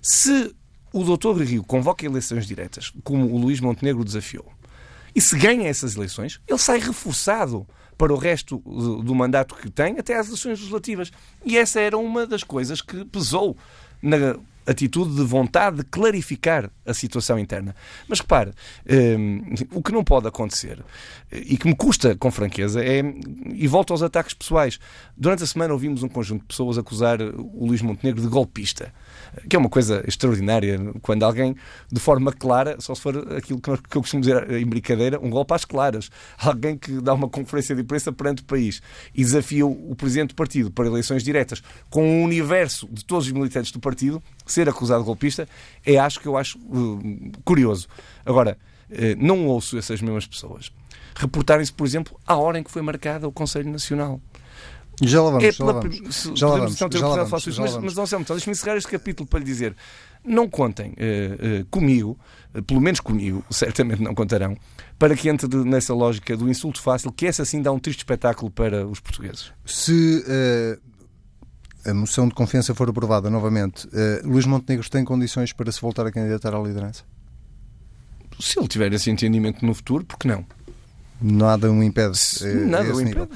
Se 0.00 0.54
o 0.92 1.04
doutor 1.04 1.36
Rio 1.42 1.64
convoca 1.64 2.06
eleições 2.06 2.46
diretas, 2.46 2.92
como 3.02 3.26
o 3.26 3.38
Luís 3.38 3.60
Montenegro 3.60 4.04
desafiou, 4.04 4.50
e 5.14 5.20
se 5.20 5.36
ganha 5.36 5.68
essas 5.68 5.96
eleições, 5.96 6.40
ele 6.46 6.58
sai 6.58 6.78
reforçado 6.78 7.66
para 7.96 8.12
o 8.12 8.16
resto 8.16 8.58
do 8.58 9.14
mandato 9.14 9.54
que 9.54 9.70
tem, 9.70 9.98
até 9.98 10.16
às 10.16 10.26
eleições 10.26 10.58
legislativas. 10.58 11.10
E 11.44 11.56
essa 11.56 11.80
era 11.80 11.96
uma 11.96 12.26
das 12.26 12.44
coisas 12.44 12.80
que 12.80 13.04
pesou 13.04 13.56
na 14.02 14.36
atitude 14.66 15.14
de 15.14 15.22
vontade 15.22 15.78
de 15.78 15.84
clarificar 15.84 16.70
a 16.84 16.94
situação 16.94 17.38
interna. 17.38 17.74
Mas 18.08 18.20
repare, 18.20 18.52
um, 19.18 19.54
o 19.72 19.82
que 19.82 19.92
não 19.92 20.02
pode 20.02 20.26
acontecer 20.26 20.84
e 21.30 21.56
que 21.56 21.66
me 21.66 21.74
custa 21.74 22.16
com 22.16 22.30
franqueza 22.30 22.84
é, 22.84 23.02
e 23.54 23.66
volto 23.66 23.92
aos 23.92 24.02
ataques 24.02 24.34
pessoais. 24.34 24.78
Durante 25.16 25.42
a 25.42 25.46
semana 25.46 25.72
ouvimos 25.72 26.02
um 26.02 26.08
conjunto 26.08 26.42
de 26.42 26.46
pessoas 26.46 26.78
acusar 26.78 27.20
o 27.20 27.66
Luís 27.66 27.82
Montenegro 27.82 28.22
de 28.22 28.28
golpista 28.28 28.92
que 29.48 29.56
é 29.56 29.58
uma 29.58 29.68
coisa 29.68 30.02
extraordinária, 30.06 30.78
quando 31.02 31.22
alguém, 31.24 31.54
de 31.90 32.00
forma 32.00 32.32
clara, 32.32 32.76
só 32.80 32.94
se 32.94 33.00
for 33.00 33.16
aquilo 33.34 33.60
que 33.60 33.70
eu 33.70 34.00
costumo 34.00 34.22
dizer 34.22 34.50
em 34.52 34.66
brincadeira, 34.66 35.18
um 35.20 35.30
golpe 35.30 35.54
às 35.54 35.64
claras, 35.64 36.10
alguém 36.38 36.76
que 36.76 37.00
dá 37.00 37.12
uma 37.14 37.28
conferência 37.28 37.74
de 37.74 37.82
imprensa 37.82 38.12
perante 38.12 38.42
o 38.42 38.44
país 38.44 38.80
e 39.14 39.22
desafia 39.22 39.66
o 39.66 39.94
presidente 39.94 40.30
do 40.30 40.34
partido 40.34 40.70
para 40.70 40.86
eleições 40.86 41.22
diretas 41.22 41.62
com 41.90 42.22
o 42.22 42.24
universo 42.24 42.88
de 42.90 43.04
todos 43.04 43.26
os 43.26 43.32
militantes 43.32 43.70
do 43.70 43.80
partido, 43.80 44.22
ser 44.56 44.68
acusado 44.68 45.00
de 45.00 45.06
golpista, 45.06 45.48
é 45.84 45.98
acho 45.98 46.20
que 46.20 46.26
eu 46.26 46.36
acho 46.36 46.58
uh, 46.58 47.00
curioso. 47.44 47.86
Agora, 48.24 48.58
uh, 48.90 48.94
não 49.18 49.46
ouço 49.46 49.78
essas 49.78 50.00
mesmas 50.00 50.26
pessoas 50.26 50.72
reportarem-se, 51.16 51.72
por 51.72 51.86
exemplo, 51.86 52.18
à 52.26 52.36
hora 52.36 52.58
em 52.58 52.62
que 52.62 52.70
foi 52.70 52.82
marcada 52.82 53.26
o 53.26 53.32
Conselho 53.32 53.70
Nacional. 53.70 54.20
Já 55.02 55.22
lá 55.22 55.30
vamos, 55.30 55.44
é 55.44 55.52
já 55.52 55.64
lá 55.64 55.72
vamos. 55.72 55.96
Já 56.34 56.46
lá 56.48 56.56
vamos, 56.56 56.76
já 56.76 56.86
lá 56.86 57.24
vamos, 57.24 57.44
já 57.44 57.62
mas, 57.62 57.76
mas 57.76 57.94
não 57.94 58.06
sei, 58.06 58.18
então, 58.18 58.36
deixe-me 58.36 58.52
encerrar 58.52 58.76
este 58.76 58.90
capítulo 58.90 59.28
para 59.28 59.40
lhe 59.40 59.44
dizer, 59.44 59.76
não 60.24 60.48
contem 60.48 60.92
uh, 60.92 61.60
uh, 61.60 61.66
comigo, 61.66 62.18
uh, 62.54 62.62
pelo 62.62 62.80
menos 62.80 63.00
comigo, 63.00 63.44
certamente 63.50 64.02
não 64.02 64.14
contarão, 64.14 64.56
para 64.98 65.14
que 65.14 65.28
entre 65.28 65.54
nessa 65.64 65.92
lógica 65.92 66.34
do 66.34 66.48
insulto 66.48 66.80
fácil, 66.80 67.12
que 67.12 67.26
essa 67.26 67.44
sim 67.44 67.60
dá 67.60 67.72
um 67.72 67.78
triste 67.78 68.00
espetáculo 68.00 68.50
para 68.50 68.86
os 68.86 68.98
portugueses. 69.00 69.52
Se 69.66 70.24
a 71.86 71.94
moção 71.94 72.28
de 72.28 72.34
confiança 72.34 72.74
for 72.74 72.88
aprovada 72.88 73.30
novamente, 73.30 73.88
Luís 74.24 74.46
Montenegro 74.46 74.88
tem 74.90 75.04
condições 75.04 75.52
para 75.52 75.70
se 75.70 75.80
voltar 75.80 76.06
a 76.06 76.12
candidatar 76.12 76.54
à 76.54 76.58
liderança? 76.58 77.04
Se 78.38 78.58
ele 78.58 78.68
tiver 78.68 78.92
esse 78.92 79.10
entendimento 79.10 79.64
no 79.64 79.74
futuro, 79.74 80.04
por 80.04 80.18
que 80.18 80.28
não? 80.28 80.44
Nada 81.20 81.70
o 81.70 81.82
impede. 81.82 82.18
Eh, 82.42 82.66
nada 82.66 82.94
o 82.94 83.00
impede. 83.00 83.20
Uh, 83.20 83.28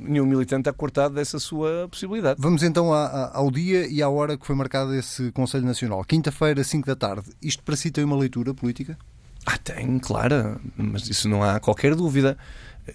nenhum 0.00 0.26
militante 0.26 0.62
está 0.62 0.72
cortado 0.72 1.14
dessa 1.14 1.38
sua 1.38 1.86
possibilidade. 1.88 2.40
Vamos 2.40 2.62
então 2.62 2.92
ao 2.92 3.50
dia 3.50 3.86
e 3.86 4.02
à 4.02 4.08
hora 4.08 4.36
que 4.36 4.44
foi 4.44 4.56
marcado 4.56 4.92
esse 4.94 5.30
Conselho 5.30 5.64
Nacional. 5.64 6.02
Quinta-feira, 6.04 6.64
5 6.64 6.86
da 6.86 6.96
tarde. 6.96 7.30
Isto 7.40 7.62
para 7.62 7.76
si 7.76 7.90
tem 7.90 8.02
uma 8.02 8.16
leitura 8.16 8.52
política? 8.52 8.98
Ah, 9.46 9.56
tem, 9.56 9.98
claro. 10.00 10.60
Mas 10.76 11.08
isso 11.08 11.28
não 11.28 11.42
há 11.42 11.60
qualquer 11.60 11.94
dúvida. 11.94 12.36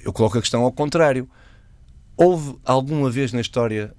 Eu 0.03 0.11
coloco 0.11 0.37
a 0.37 0.41
questão 0.41 0.63
ao 0.63 0.71
contrário. 0.71 1.29
Houve 2.17 2.57
alguma 2.65 3.09
vez 3.09 3.31
na 3.31 3.39
história 3.39 3.95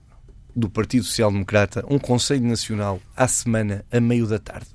do 0.54 0.68
Partido 0.68 1.04
Social 1.04 1.30
Democrata 1.30 1.84
um 1.88 1.98
Conselho 1.98 2.46
Nacional 2.46 3.00
à 3.16 3.26
semana, 3.26 3.84
a 3.90 4.00
meio 4.00 4.26
da 4.26 4.38
tarde? 4.38 4.68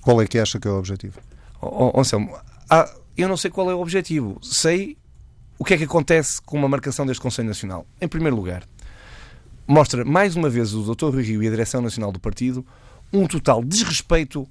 Qual 0.00 0.20
é 0.20 0.26
que 0.26 0.38
acha 0.38 0.58
que 0.58 0.66
é 0.66 0.70
o 0.70 0.78
objetivo? 0.78 1.20
Oh, 1.60 1.98
Anselmo, 1.98 2.36
há 2.68 2.92
eu 3.16 3.28
não 3.28 3.36
sei 3.36 3.50
qual 3.50 3.70
é 3.70 3.74
o 3.74 3.80
objetivo. 3.80 4.38
Sei 4.42 4.96
o 5.58 5.64
que 5.64 5.74
é 5.74 5.78
que 5.78 5.84
acontece 5.84 6.40
com 6.40 6.56
uma 6.56 6.68
marcação 6.68 7.06
deste 7.06 7.20
Conselho 7.20 7.48
Nacional. 7.48 7.86
Em 8.00 8.08
primeiro 8.08 8.34
lugar, 8.34 8.66
mostra 9.66 10.04
mais 10.04 10.34
uma 10.34 10.48
vez 10.48 10.72
o 10.74 10.82
Dr. 10.82 11.10
Rui 11.10 11.22
Rio 11.22 11.42
e 11.42 11.46
a 11.46 11.50
Direção 11.50 11.80
Nacional 11.80 12.10
do 12.10 12.18
Partido 12.18 12.66
um 13.12 13.26
total 13.26 13.62
desrespeito 13.62 14.48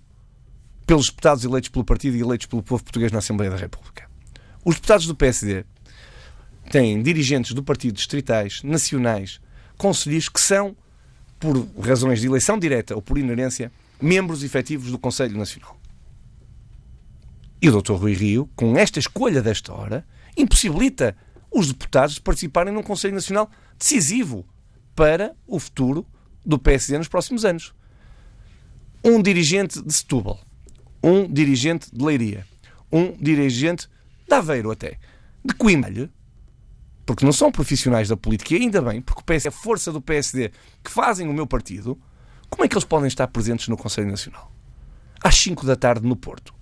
pelos 0.86 1.08
deputados 1.08 1.44
eleitos 1.44 1.70
pelo 1.70 1.84
partido 1.84 2.16
e 2.16 2.22
eleitos 2.22 2.46
pelo 2.46 2.62
povo 2.62 2.84
português 2.84 3.12
na 3.12 3.20
Assembleia 3.20 3.50
da 3.50 3.58
República. 3.58 4.10
Os 4.64 4.76
deputados 4.76 5.08
do 5.08 5.16
PSD 5.16 5.66
têm 6.70 7.02
dirigentes 7.02 7.54
do 7.54 7.64
partido 7.64 7.96
distritais, 7.96 8.62
nacionais, 8.64 9.42
conselheiros 9.82 10.30
que 10.30 10.40
são, 10.40 10.76
por 11.40 11.68
razões 11.82 12.22
de 12.22 12.28
eleição 12.28 12.60
direta 12.60 12.94
ou 12.94 13.02
por 13.02 13.18
inerência, 13.18 13.72
membros 14.00 14.44
efetivos 14.44 14.92
do 14.92 15.00
Conselho 15.00 15.36
Nacional. 15.36 15.76
E 17.60 17.68
o 17.68 17.82
Dr. 17.82 17.94
Rui 17.94 18.14
Rio, 18.14 18.48
com 18.56 18.78
esta 18.78 19.00
escolha 19.00 19.42
desta 19.42 19.74
hora, 19.74 20.06
impossibilita 20.38 21.18
os 21.50 21.70
deputados 21.70 22.14
de 22.14 22.22
participarem 22.22 22.72
num 22.72 22.84
Conselho 22.84 23.16
Nacional 23.16 23.50
decisivo 23.76 24.46
para 24.96 25.36
o 25.48 25.58
futuro 25.58 26.06
do 26.46 26.60
PSD 26.60 27.00
nos 27.00 27.08
próximos 27.08 27.44
anos. 27.44 27.74
Um 29.04 29.20
dirigente 29.20 29.82
de 29.82 29.92
Setúbal, 29.92 30.40
um 31.02 31.28
dirigente 31.28 31.90
de 31.92 32.06
Leiria, 32.06 32.46
um 32.92 33.14
dirigente 33.14 33.90
de 34.28 34.36
Aveiro 34.36 34.70
até, 34.70 35.00
de 35.44 35.56
Coimbra, 35.56 36.08
porque 37.06 37.26
não 37.26 37.34
são 37.34 37.52
profissionais 37.52 38.10
da 38.10 38.18
política, 38.18 38.54
e 38.56 38.58
ainda 38.58 38.82
bem, 38.82 39.02
porque 39.02 39.34
é 39.34 39.48
a 39.48 39.52
força 39.52 39.92
do 39.92 40.02
PSD 40.02 40.52
que 40.84 40.92
fazem 40.92 41.28
o 41.28 41.34
meu 41.34 41.48
partido, 41.48 42.00
como 42.50 42.66
é 42.66 42.68
que 42.68 42.76
eles 42.76 42.86
podem 42.86 43.08
estar 43.08 43.28
presentes 43.28 43.68
no 43.68 43.78
Conselho 43.78 44.10
Nacional? 44.10 44.52
Às 45.24 45.36
5 45.36 45.66
da 45.66 45.76
tarde 45.76 46.06
no 46.06 46.16
Porto. 46.16 46.54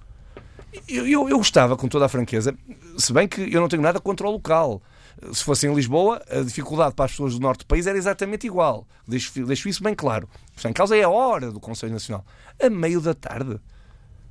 Eu, 0.88 1.08
eu, 1.08 1.30
eu, 1.30 1.38
gostava, 1.38 1.76
com 1.76 1.88
toda 1.88 2.06
a 2.06 2.10
franqueza, 2.10 2.56
se 2.98 3.12
bem 3.12 3.28
que 3.28 3.42
eu 3.42 3.60
não 3.60 3.68
tenho 3.68 3.82
nada 3.82 4.00
contra 4.00 4.28
o 4.28 4.32
local. 4.32 4.82
Se 5.34 5.44
fosse 5.44 5.68
em 5.68 5.74
Lisboa, 5.74 6.22
a 6.30 6.42
dificuldade 6.42 6.96
para 6.96 7.06
as 7.06 7.12
pessoas 7.12 7.34
do 7.34 7.40
norte 7.42 7.60
do 7.60 7.66
país 7.66 7.88
era 7.88 7.98
exatamente 7.98 8.48
igual. 8.48 8.88
Deixo, 9.06 9.46
deixo 9.46 9.68
isso 9.68 9.84
bem 9.84 9.94
claro. 9.94 10.30
O 10.64 10.68
em 10.68 10.72
causa 10.72 10.96
é 10.96 11.04
a 11.04 11.10
hora 11.10 11.52
do 11.52 11.60
Conselho 11.60 11.92
Nacional. 11.92 12.26
A 12.62 12.70
meio 12.70 13.02
da 13.02 13.14
tarde. 13.14 13.60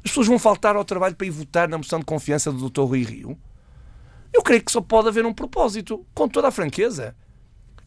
As 0.05 0.11
pessoas 0.11 0.29
vão 0.29 0.39
faltar 0.39 0.77
ao 0.77 0.85
trabalho 0.85 1.17
para 1.17 1.27
ir 1.27 1.31
votar 1.31 1.69
na 1.69 1.77
moção 1.77 1.99
de 1.99 2.07
confiança 2.07 2.51
do 2.51 2.71
Dr. 2.71 2.83
Rui 2.83 3.03
Rio? 3.03 3.39
Eu 4.33 4.43
creio 4.43 4.63
que 4.63 4.73
só 4.73 4.81
pode 4.81 5.09
haver 5.09 5.25
um 5.25 5.33
propósito, 5.33 6.05
com 6.15 6.29
toda 6.29 6.49
a 6.49 6.53
franqueza, 6.53 7.15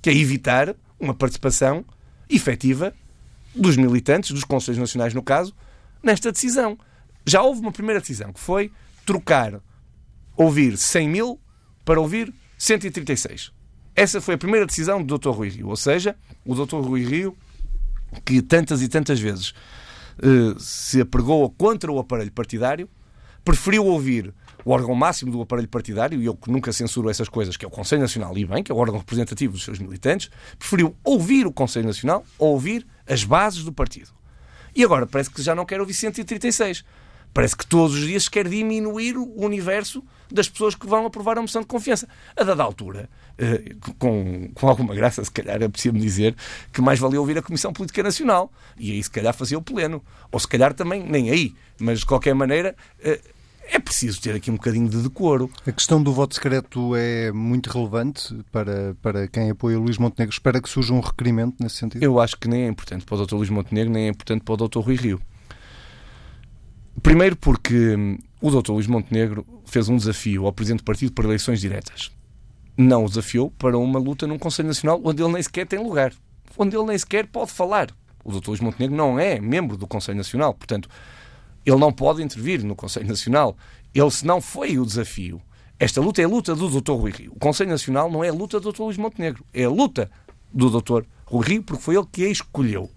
que 0.01 0.09
é 0.09 0.15
evitar 0.15 0.75
uma 0.99 1.13
participação 1.13 1.85
efetiva 2.29 2.93
dos 3.55 3.75
militantes, 3.77 4.31
dos 4.31 4.43
Conselhos 4.43 4.79
Nacionais, 4.79 5.13
no 5.13 5.21
caso, 5.21 5.53
nesta 6.01 6.31
decisão 6.31 6.77
já 7.25 7.41
houve 7.41 7.61
uma 7.61 7.71
primeira 7.71 7.99
decisão, 7.99 8.33
que 8.33 8.39
foi 8.39 8.71
trocar 9.05 9.61
ouvir 10.35 10.77
100 10.77 11.09
mil 11.09 11.39
para 11.85 11.99
ouvir 11.99 12.33
136. 12.57 13.51
Essa 13.95 14.21
foi 14.21 14.35
a 14.35 14.37
primeira 14.37 14.65
decisão 14.65 15.03
do 15.03 15.17
Dr. 15.17 15.29
Rui 15.29 15.49
Rio. 15.49 15.67
Ou 15.67 15.75
seja, 15.75 16.15
o 16.45 16.55
Dr. 16.55 16.77
Rui 16.77 17.03
Rio, 17.03 17.37
que 18.25 18.41
tantas 18.41 18.81
e 18.81 18.87
tantas 18.87 19.19
vezes 19.19 19.53
eh, 20.21 20.55
se 20.57 21.01
apregou 21.01 21.49
contra 21.51 21.91
o 21.91 21.99
aparelho 21.99 22.31
partidário, 22.31 22.89
preferiu 23.43 23.85
ouvir 23.85 24.33
o 24.65 24.71
órgão 24.71 24.95
máximo 24.95 25.31
do 25.31 25.41
aparelho 25.41 25.67
partidário, 25.67 26.21
e 26.21 26.25
eu 26.25 26.35
que 26.35 26.51
nunca 26.51 26.71
censuro 26.71 27.09
essas 27.09 27.29
coisas, 27.29 27.57
que 27.57 27.65
é 27.65 27.67
o 27.67 27.71
Conselho 27.71 28.01
Nacional, 28.01 28.37
e 28.37 28.45
bem, 28.45 28.63
que 28.63 28.71
é 28.71 28.75
o 28.75 28.77
órgão 28.77 28.99
representativo 28.99 29.53
dos 29.53 29.63
seus 29.63 29.79
militantes, 29.79 30.29
preferiu 30.57 30.95
ouvir 31.03 31.45
o 31.45 31.51
Conselho 31.51 31.87
Nacional 31.87 32.23
ou 32.37 32.53
ouvir 32.53 32.85
as 33.07 33.23
bases 33.23 33.63
do 33.63 33.71
partido. 33.71 34.11
E 34.75 34.83
agora 34.83 35.05
parece 35.05 35.29
que 35.29 35.41
já 35.41 35.53
não 35.53 35.65
quer 35.65 35.79
ouvir 35.79 35.93
136. 35.93 36.83
Parece 37.33 37.55
que 37.55 37.65
todos 37.65 37.95
os 37.95 38.05
dias 38.05 38.27
quer 38.27 38.47
diminuir 38.47 39.17
o 39.17 39.25
universo 39.37 40.03
das 40.29 40.49
pessoas 40.49 40.75
que 40.75 40.85
vão 40.85 41.05
aprovar 41.05 41.37
a 41.37 41.41
moção 41.41 41.61
de 41.61 41.67
confiança. 41.67 42.07
A 42.35 42.43
dada 42.43 42.61
altura, 42.61 43.09
eh, 43.37 43.73
com, 43.97 44.49
com 44.53 44.67
alguma 44.67 44.93
graça, 44.93 45.23
se 45.23 45.31
calhar 45.31 45.61
é 45.61 45.67
preciso 45.67 45.95
dizer 45.95 46.35
que 46.73 46.81
mais 46.81 46.99
valia 46.99 47.19
ouvir 47.19 47.37
a 47.37 47.41
Comissão 47.41 47.71
Política 47.71 48.03
Nacional. 48.03 48.51
E 48.77 48.91
aí, 48.91 49.01
se 49.01 49.09
calhar, 49.09 49.33
fazia 49.33 49.57
o 49.57 49.61
pleno. 49.61 50.03
Ou 50.29 50.39
se 50.39 50.47
calhar 50.47 50.73
também, 50.73 51.03
nem 51.03 51.29
aí. 51.29 51.53
Mas, 51.79 51.99
de 51.99 52.05
qualquer 52.05 52.35
maneira, 52.35 52.75
eh, 53.01 53.21
é 53.67 53.79
preciso 53.79 54.21
ter 54.21 54.35
aqui 54.35 54.51
um 54.51 54.55
bocadinho 54.55 54.89
de 54.89 55.01
decoro. 55.01 55.49
A 55.65 55.71
questão 55.71 56.01
do 56.01 56.11
voto 56.13 56.35
secreto 56.35 56.95
é 56.95 57.31
muito 57.31 57.69
relevante 57.69 58.37
para, 58.51 58.95
para 59.01 59.27
quem 59.27 59.49
apoia 59.49 59.77
Luís 59.77 59.97
Montenegro. 59.97 60.33
Espera 60.33 60.61
que 60.61 60.69
surja 60.69 60.93
um 60.93 60.99
requerimento 60.99 61.55
nesse 61.61 61.75
sentido? 61.75 62.03
Eu 62.03 62.19
acho 62.19 62.37
que 62.37 62.47
nem 62.47 62.63
é 62.63 62.67
importante 62.67 63.05
para 63.05 63.15
o 63.15 63.25
Dr. 63.25 63.35
Luís 63.35 63.49
Montenegro, 63.49 63.93
nem 63.93 64.05
é 64.05 64.09
importante 64.09 64.43
para 64.43 64.53
o 64.53 64.67
Dr. 64.67 64.79
Rui 64.79 64.95
Rio. 64.95 65.21
Primeiro 67.01 67.35
porque 67.35 67.95
hum, 67.95 68.17
o 68.41 68.49
Dr. 68.49 68.71
Luís 68.71 68.87
Montenegro 68.87 69.45
fez 69.65 69.87
um 69.87 69.95
desafio 69.95 70.45
ao 70.45 70.53
Presidente 70.53 70.81
do 70.81 70.85
Partido 70.85 71.13
para 71.13 71.25
eleições 71.25 71.61
diretas. 71.61 72.11
Não 72.77 73.05
o 73.05 73.07
desafiou 73.07 73.51
para 73.51 73.77
uma 73.77 73.99
luta 73.99 74.27
num 74.27 74.37
Conselho 74.37 74.67
Nacional 74.67 74.99
onde 75.03 75.21
ele 75.21 75.31
nem 75.31 75.43
sequer 75.43 75.65
tem 75.65 75.79
lugar. 75.79 76.13
Onde 76.57 76.75
ele 76.75 76.85
nem 76.85 76.97
sequer 76.97 77.27
pode 77.27 77.51
falar. 77.51 77.89
O 78.23 78.31
Dr. 78.31 78.49
Luís 78.49 78.59
Montenegro 78.59 78.95
não 78.95 79.19
é 79.19 79.39
membro 79.39 79.77
do 79.77 79.87
Conselho 79.87 80.17
Nacional. 80.17 80.53
Portanto, 80.53 80.89
ele 81.65 81.77
não 81.77 81.91
pode 81.91 82.21
intervir 82.23 82.63
no 82.63 82.75
Conselho 82.75 83.07
Nacional. 83.07 83.55
Ele, 83.93 84.11
se 84.11 84.25
não 84.25 84.41
foi 84.41 84.77
o 84.77 84.85
desafio, 84.85 85.41
esta 85.79 85.99
luta 85.99 86.21
é 86.21 86.25
a 86.25 86.27
luta 86.27 86.55
do 86.55 86.69
Dr. 86.69 86.91
Rui 86.93 87.11
Rio. 87.11 87.33
O 87.35 87.39
Conselho 87.39 87.69
Nacional 87.69 88.09
não 88.09 88.23
é 88.23 88.29
a 88.29 88.33
luta 88.33 88.59
do 88.59 88.71
Dr. 88.71 88.83
Luís 88.83 88.97
Montenegro. 88.97 89.45
É 89.53 89.63
a 89.63 89.69
luta 89.69 90.09
do 90.53 90.69
Dr. 90.69 91.03
Rui 91.25 91.45
Rio 91.45 91.63
porque 91.63 91.83
foi 91.83 91.95
ele 91.95 92.05
que 92.11 92.25
a 92.25 92.29
escolheu. 92.29 92.89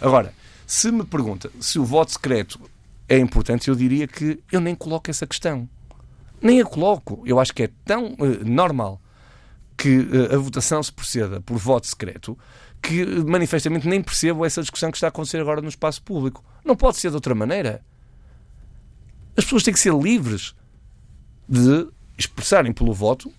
Agora, 0.00 0.32
se 0.66 0.90
me 0.90 1.04
pergunta 1.04 1.50
se 1.60 1.78
o 1.78 1.84
voto 1.84 2.12
secreto 2.12 2.60
é 3.08 3.18
importante, 3.18 3.68
eu 3.68 3.74
diria 3.74 4.08
que 4.08 4.40
eu 4.50 4.60
nem 4.60 4.74
coloco 4.74 5.10
essa 5.10 5.26
questão. 5.26 5.68
Nem 6.40 6.60
a 6.60 6.64
coloco. 6.64 7.22
Eu 7.26 7.38
acho 7.38 7.54
que 7.54 7.64
é 7.64 7.70
tão 7.84 8.14
uh, 8.14 8.44
normal 8.44 9.00
que 9.76 9.98
uh, 9.98 10.34
a 10.34 10.38
votação 10.38 10.82
se 10.82 10.92
proceda 10.92 11.40
por 11.40 11.58
voto 11.58 11.86
secreto 11.86 12.38
que 12.80 13.02
uh, 13.02 13.28
manifestamente 13.28 13.88
nem 13.88 14.02
percebo 14.02 14.44
essa 14.44 14.60
discussão 14.60 14.90
que 14.90 14.96
está 14.96 15.06
a 15.06 15.08
acontecer 15.08 15.40
agora 15.40 15.60
no 15.60 15.68
espaço 15.68 16.02
público. 16.02 16.44
Não 16.64 16.76
pode 16.76 16.98
ser 16.98 17.10
de 17.10 17.14
outra 17.14 17.34
maneira. 17.34 17.82
As 19.36 19.44
pessoas 19.44 19.62
têm 19.62 19.74
que 19.74 19.80
ser 19.80 19.94
livres 19.94 20.54
de 21.48 21.88
expressarem 22.16 22.72
pelo 22.72 22.92
voto 22.92 23.32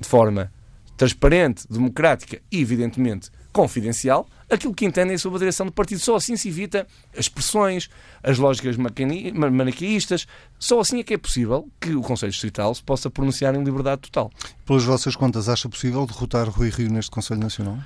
de 0.00 0.08
forma 0.08 0.52
transparente, 0.96 1.66
democrática 1.68 2.40
e, 2.50 2.60
evidentemente, 2.60 3.30
confidencial 3.52 4.28
aquilo 4.50 4.74
que 4.74 4.84
entendem 4.84 5.16
sobre 5.18 5.36
a 5.36 5.40
direção 5.40 5.66
do 5.66 5.72
partido. 5.72 6.00
Só 6.00 6.16
assim 6.16 6.36
se 6.36 6.48
evita 6.48 6.86
as 7.16 7.28
pressões, 7.28 7.88
as 8.22 8.38
lógicas 8.38 8.76
maniqueístas. 8.76 10.26
Só 10.58 10.80
assim 10.80 11.00
é 11.00 11.02
que 11.02 11.14
é 11.14 11.18
possível 11.18 11.68
que 11.80 11.94
o 11.94 12.00
Conselho 12.00 12.32
Distrital 12.32 12.74
se 12.74 12.82
possa 12.82 13.10
pronunciar 13.10 13.54
em 13.54 13.62
liberdade 13.62 14.02
total. 14.02 14.30
Pelas 14.64 14.84
vossas 14.84 15.16
contas, 15.16 15.48
acha 15.48 15.68
possível 15.68 16.06
derrotar 16.06 16.48
Rui 16.48 16.70
Rio 16.70 16.90
neste 16.90 17.10
Conselho 17.10 17.40
Nacional? 17.40 17.78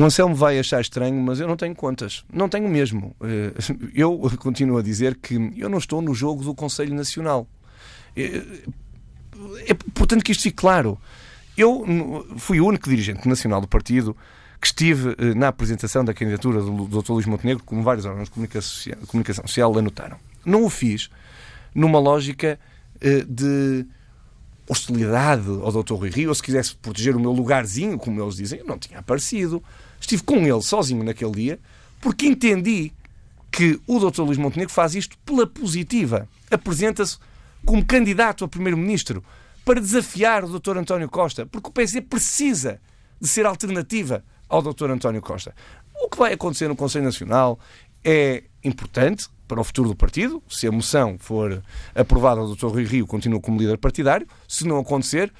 O 0.00 0.04
Anselmo 0.04 0.34
vai 0.34 0.58
achar 0.58 0.80
estranho, 0.80 1.20
mas 1.20 1.40
eu 1.40 1.46
não 1.46 1.58
tenho 1.58 1.74
contas. 1.74 2.24
Não 2.32 2.48
tenho 2.48 2.66
mesmo. 2.68 3.14
Eh, 3.22 3.52
eu 3.94 4.18
continuo 4.38 4.78
a 4.78 4.82
dizer 4.82 5.14
que 5.16 5.34
eu 5.58 5.68
não 5.68 5.76
estou 5.76 6.00
no 6.00 6.14
jogo 6.14 6.42
do 6.42 6.54
Conselho 6.54 6.94
Nacional. 6.94 7.46
É, 8.16 8.22
é 9.66 9.72
importante 9.72 10.24
que 10.24 10.32
isto 10.32 10.42
fique 10.42 10.56
claro. 10.56 10.98
Eu 11.54 11.84
fui 12.38 12.62
o 12.62 12.66
único 12.66 12.88
dirigente 12.88 13.28
nacional 13.28 13.60
do 13.60 13.68
partido 13.68 14.16
que 14.58 14.68
estive 14.68 15.14
eh, 15.18 15.34
na 15.34 15.48
apresentação 15.48 16.02
da 16.02 16.14
candidatura 16.14 16.62
do 16.62 17.02
Dr. 17.02 17.12
Luís 17.12 17.26
Montenegro, 17.26 17.62
como 17.64 17.82
vários 17.82 18.06
órgãos 18.06 18.30
de 18.30 19.06
comunicação 19.06 19.46
social 19.46 19.76
anotaram. 19.76 20.16
Não 20.46 20.64
o 20.64 20.70
fiz 20.70 21.10
numa 21.74 21.98
lógica 21.98 22.58
eh, 23.02 23.22
de 23.28 23.84
hostilidade 24.66 25.46
ao 25.46 25.70
Dr. 25.70 25.92
Rui 25.92 26.08
Rio, 26.08 26.30
ou 26.30 26.34
se 26.34 26.42
quisesse 26.42 26.74
proteger 26.76 27.14
o 27.14 27.20
meu 27.20 27.32
lugarzinho, 27.32 27.98
como 27.98 28.22
eles 28.22 28.36
dizem, 28.36 28.60
eu 28.60 28.66
não 28.66 28.78
tinha 28.78 29.00
aparecido. 29.00 29.62
Estive 30.00 30.22
com 30.22 30.38
ele 30.38 30.62
sozinho 30.62 31.04
naquele 31.04 31.32
dia, 31.32 31.60
porque 32.00 32.26
entendi 32.26 32.92
que 33.50 33.78
o 33.86 33.98
Dr. 33.98 34.22
Luís 34.22 34.38
Montenegro 34.38 34.72
faz 34.72 34.94
isto 34.94 35.18
pela 35.18 35.46
positiva. 35.46 36.28
Apresenta-se 36.50 37.18
como 37.64 37.84
candidato 37.84 38.44
a 38.44 38.48
Primeiro-Ministro 38.48 39.22
para 39.64 39.80
desafiar 39.80 40.44
o 40.44 40.58
Dr. 40.58 40.78
António 40.78 41.08
Costa, 41.08 41.46
porque 41.46 41.68
o 41.68 41.72
PSD 41.72 42.00
precisa 42.00 42.80
de 43.20 43.28
ser 43.28 43.44
alternativa 43.44 44.24
ao 44.48 44.62
Dr. 44.62 44.90
António 44.90 45.20
Costa. 45.20 45.54
O 46.02 46.08
que 46.08 46.18
vai 46.18 46.32
acontecer 46.32 46.68
no 46.68 46.74
Conselho 46.74 47.04
Nacional 47.04 47.58
é 48.02 48.44
importante 48.64 49.28
para 49.46 49.60
o 49.60 49.64
futuro 49.64 49.90
do 49.90 49.96
partido. 49.96 50.42
Se 50.48 50.66
a 50.66 50.72
moção 50.72 51.16
for 51.18 51.62
aprovada, 51.94 52.40
o 52.40 52.54
Dr. 52.54 52.68
Rui 52.68 52.84
Rio 52.84 53.06
continua 53.06 53.40
como 53.40 53.60
líder 53.60 53.78
partidário. 53.78 54.26
Se 54.48 54.66
não 54.66 54.78
acontecer, 54.78 55.32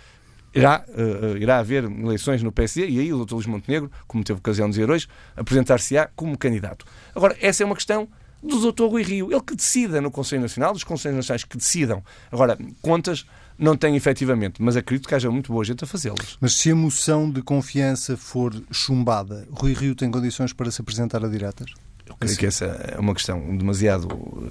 irá, 0.54 0.84
uh, 0.88 1.36
irá 1.36 1.58
haver 1.58 1.84
eleições 1.84 2.42
no 2.42 2.52
PSD 2.52 2.88
e 2.88 3.00
aí 3.00 3.12
o 3.12 3.24
Dr. 3.24 3.34
Luís 3.34 3.46
Montenegro, 3.46 3.90
como 4.06 4.24
teve 4.24 4.38
ocasião 4.38 4.68
de 4.68 4.74
dizer 4.74 4.90
hoje, 4.90 5.06
apresentar-se-á 5.36 6.08
como 6.14 6.36
candidato. 6.36 6.84
Agora, 7.14 7.36
essa 7.40 7.62
é 7.62 7.66
uma 7.66 7.74
questão 7.74 8.08
do 8.42 8.72
Dr. 8.72 8.84
Rui 8.84 9.02
Rio. 9.02 9.30
Ele 9.30 9.40
que 9.40 9.54
decida 9.54 10.00
no 10.00 10.10
Conselho 10.10 10.42
Nacional, 10.42 10.72
dos 10.72 10.84
Conselhos 10.84 11.16
Nacionais 11.16 11.44
que 11.44 11.56
decidam. 11.56 12.02
Agora, 12.30 12.58
contas 12.80 13.26
não 13.58 13.76
tem 13.76 13.94
efetivamente, 13.94 14.62
mas 14.62 14.76
acredito 14.76 15.06
que 15.06 15.14
haja 15.14 15.30
muito 15.30 15.52
boa 15.52 15.62
gente 15.64 15.84
a 15.84 15.86
fazê-las. 15.86 16.38
Mas 16.40 16.54
se 16.54 16.70
a 16.70 16.74
moção 16.74 17.30
de 17.30 17.42
confiança 17.42 18.16
for 18.16 18.54
chumbada, 18.72 19.46
Rui 19.50 19.74
Rio 19.74 19.94
tem 19.94 20.10
condições 20.10 20.52
para 20.52 20.70
se 20.70 20.80
apresentar 20.80 21.22
a 21.24 21.28
diretas? 21.28 21.70
Eu 22.06 22.16
creio 22.16 22.36
que 22.36 22.46
essa 22.46 22.64
é 22.64 22.98
uma 22.98 23.14
questão 23.14 23.56
demasiado 23.56 24.08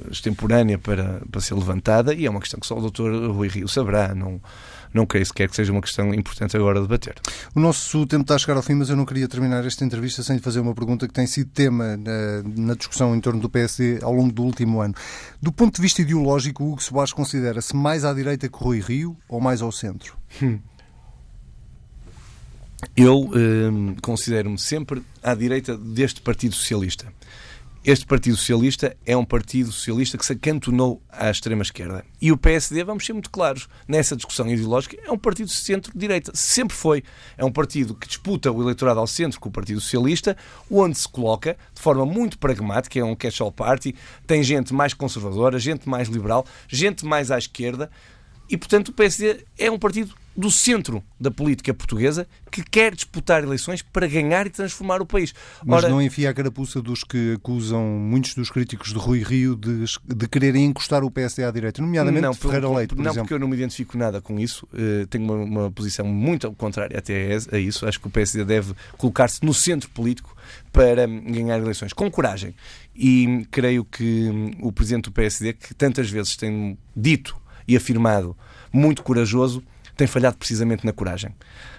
extemporânea 0.10 0.78
para, 0.78 1.22
para 1.30 1.42
ser 1.42 1.56
levantada 1.56 2.14
e 2.14 2.26
é 2.26 2.30
uma 2.30 2.40
questão 2.40 2.60
que 2.60 2.66
só 2.66 2.78
o 2.78 2.90
Dr. 2.90 3.32
Rui 3.32 3.50
Rio 3.50 3.68
saberá. 3.68 4.16
Não, 4.16 4.40
não 4.94 5.06
creio 5.06 5.26
sequer 5.26 5.50
que 5.50 5.56
seja 5.56 5.72
uma 5.72 5.82
questão 5.82 6.14
importante 6.14 6.56
agora 6.56 6.82
debater. 6.82 7.16
O 7.56 7.60
nosso 7.60 8.06
tempo 8.06 8.24
está 8.24 8.36
a 8.36 8.38
chegar 8.38 8.58
ao 8.58 8.64
fim, 8.64 8.74
mas 8.74 8.90
eu 8.90 8.96
não 8.96 9.06
queria 9.06 9.28
terminar 9.28 9.66
esta 9.66 9.84
entrevista 9.86 10.24
sem 10.24 10.38
lhe 10.38 10.42
fazer 10.42 10.60
uma 10.60 10.74
pergunta 10.74 11.08
que 11.08 11.14
tem 11.14 11.28
sido 11.28 11.50
tema 11.52 11.98
na, 11.98 12.44
na 12.44 12.74
discussão 12.76 13.16
em 13.16 13.22
torno 13.22 13.40
do 13.40 13.50
PSD 13.50 14.00
ao 14.02 14.14
longo 14.14 14.32
do 14.32 14.44
último 14.44 14.82
ano. 14.82 14.94
Do 15.42 15.52
ponto 15.52 15.76
de 15.76 15.82
vista 15.82 16.02
ideológico, 16.02 16.64
o 16.64 16.72
Hugo 16.72 16.84
Soares 16.84 17.14
considera-se 17.14 17.76
mais 17.76 18.04
à 18.04 18.14
direita 18.14 18.50
que 18.50 18.58
Rui 18.58 18.80
Rio 18.80 19.18
ou 19.28 19.40
mais 19.40 19.62
ao 19.62 19.72
centro? 19.72 20.18
Hum. 20.42 20.60
Eu 22.96 23.30
hum, 23.34 23.96
considero-me 24.02 24.58
sempre 24.58 25.04
à 25.22 25.36
direita 25.36 25.78
deste 25.78 26.22
Partido 26.22 26.56
Socialista. 26.56 27.12
Este 27.84 28.06
Partido 28.06 28.36
Socialista 28.36 28.96
é 29.06 29.16
um 29.16 29.24
partido 29.24 29.72
socialista 29.72 30.18
que 30.18 30.26
se 30.26 30.34
acantonou 30.34 31.02
à 31.10 31.32
extrema-esquerda. 31.32 32.04
E 32.22 32.30
o 32.30 32.38
PSD, 32.38 32.84
vamos 32.84 33.06
ser 33.06 33.14
muito 33.14 33.30
claros, 33.30 33.70
nessa 33.88 34.18
discussão 34.18 34.50
ideológica, 34.50 34.98
é 35.02 35.10
um 35.10 35.18
partido 35.18 35.50
centro-direita. 35.50 36.34
Sempre 36.36 36.76
foi. 36.76 37.04
É 37.38 37.46
um 37.46 37.52
partido 37.52 37.96
que 37.96 38.06
disputa 38.06 38.52
o 38.52 38.62
eleitorado 38.62 39.00
ao 39.00 39.08
centro 39.08 39.40
com 39.40 39.48
o 39.48 39.52
Partido 39.52 39.80
Socialista, 39.80 40.36
onde 40.70 40.98
se 40.98 41.08
coloca 41.08 41.56
de 41.74 41.82
forma 41.82 42.06
muito 42.06 42.38
pragmática, 42.38 43.00
é 43.00 43.04
um 43.04 43.16
catch-all 43.16 43.52
party, 43.52 43.96
tem 44.28 44.44
gente 44.44 44.74
mais 44.74 44.94
conservadora, 44.94 45.58
gente 45.58 45.88
mais 45.88 46.10
liberal, 46.10 46.46
gente 46.68 47.06
mais 47.06 47.32
à 47.32 47.38
esquerda. 47.38 47.90
E, 48.50 48.58
portanto, 48.58 48.90
o 48.90 48.94
PSD 48.94 49.46
é 49.58 49.72
um 49.72 49.80
partido 49.80 50.14
do 50.40 50.50
centro 50.50 51.04
da 51.20 51.30
política 51.30 51.74
portuguesa 51.74 52.26
que 52.50 52.64
quer 52.64 52.96
disputar 52.96 53.44
eleições 53.44 53.82
para 53.82 54.08
ganhar 54.08 54.48
e 54.48 54.50
transformar 54.50 55.02
o 55.02 55.06
país. 55.06 55.34
Mas 55.66 55.84
Ora, 55.84 55.90
não 55.90 56.02
enfia 56.02 56.30
a 56.30 56.34
carapuça 56.34 56.82
dos 56.82 57.04
que 57.04 57.34
acusam 57.34 57.84
muitos 57.84 58.34
dos 58.36 58.50
críticos 58.50 58.94
de 58.94 58.98
Rui 58.98 59.22
Rio 59.22 59.54
de, 59.54 59.84
de 60.08 60.28
quererem 60.30 60.64
encostar 60.64 61.04
o 61.04 61.12
PSD 61.12 61.44
à 61.44 61.52
direita, 61.52 61.82
nomeadamente 61.82 62.22
não, 62.22 62.34
Ferreira 62.34 62.70
Leite, 62.70 62.96
por 62.96 63.04
não, 63.04 63.12
exemplo. 63.12 63.24
porque 63.24 63.34
eu 63.34 63.40
não 63.40 63.50
me 63.50 63.58
identifico 63.58 63.98
nada 63.98 64.22
com 64.22 64.40
isso. 64.40 64.66
Uh, 64.74 65.06
tenho 65.08 65.26
uma, 65.26 65.36
uma, 65.36 65.72
posição 65.72 66.06
muito 66.06 66.50
contrária 66.54 66.98
até 66.98 67.38
a 67.52 67.58
isso. 67.58 67.86
Acho 67.86 68.00
que 68.00 68.08
o 68.08 68.10
PSD 68.10 68.46
deve 68.46 68.74
colocar-se 68.98 69.44
no 69.44 69.54
centro 69.54 69.90
político 69.90 70.36
para 70.72 71.06
ganhar 71.06 71.58
eleições 71.58 71.92
com 71.92 72.10
coragem. 72.10 72.56
E 72.96 73.46
creio 73.52 73.84
que 73.84 74.30
hum, 74.30 74.52
o 74.62 74.72
presidente 74.72 75.06
do 75.06 75.12
PSD, 75.12 75.52
que 75.54 75.74
tantas 75.74 76.10
vezes 76.10 76.38
tem 76.38 76.78
dito 76.96 77.36
e 77.68 77.76
afirmado 77.76 78.36
muito 78.72 79.04
corajoso, 79.04 79.62
tem 80.00 80.08
falhado 80.08 80.38
precisamente 80.38 80.86
na 80.86 80.94
coragem. 80.94 81.36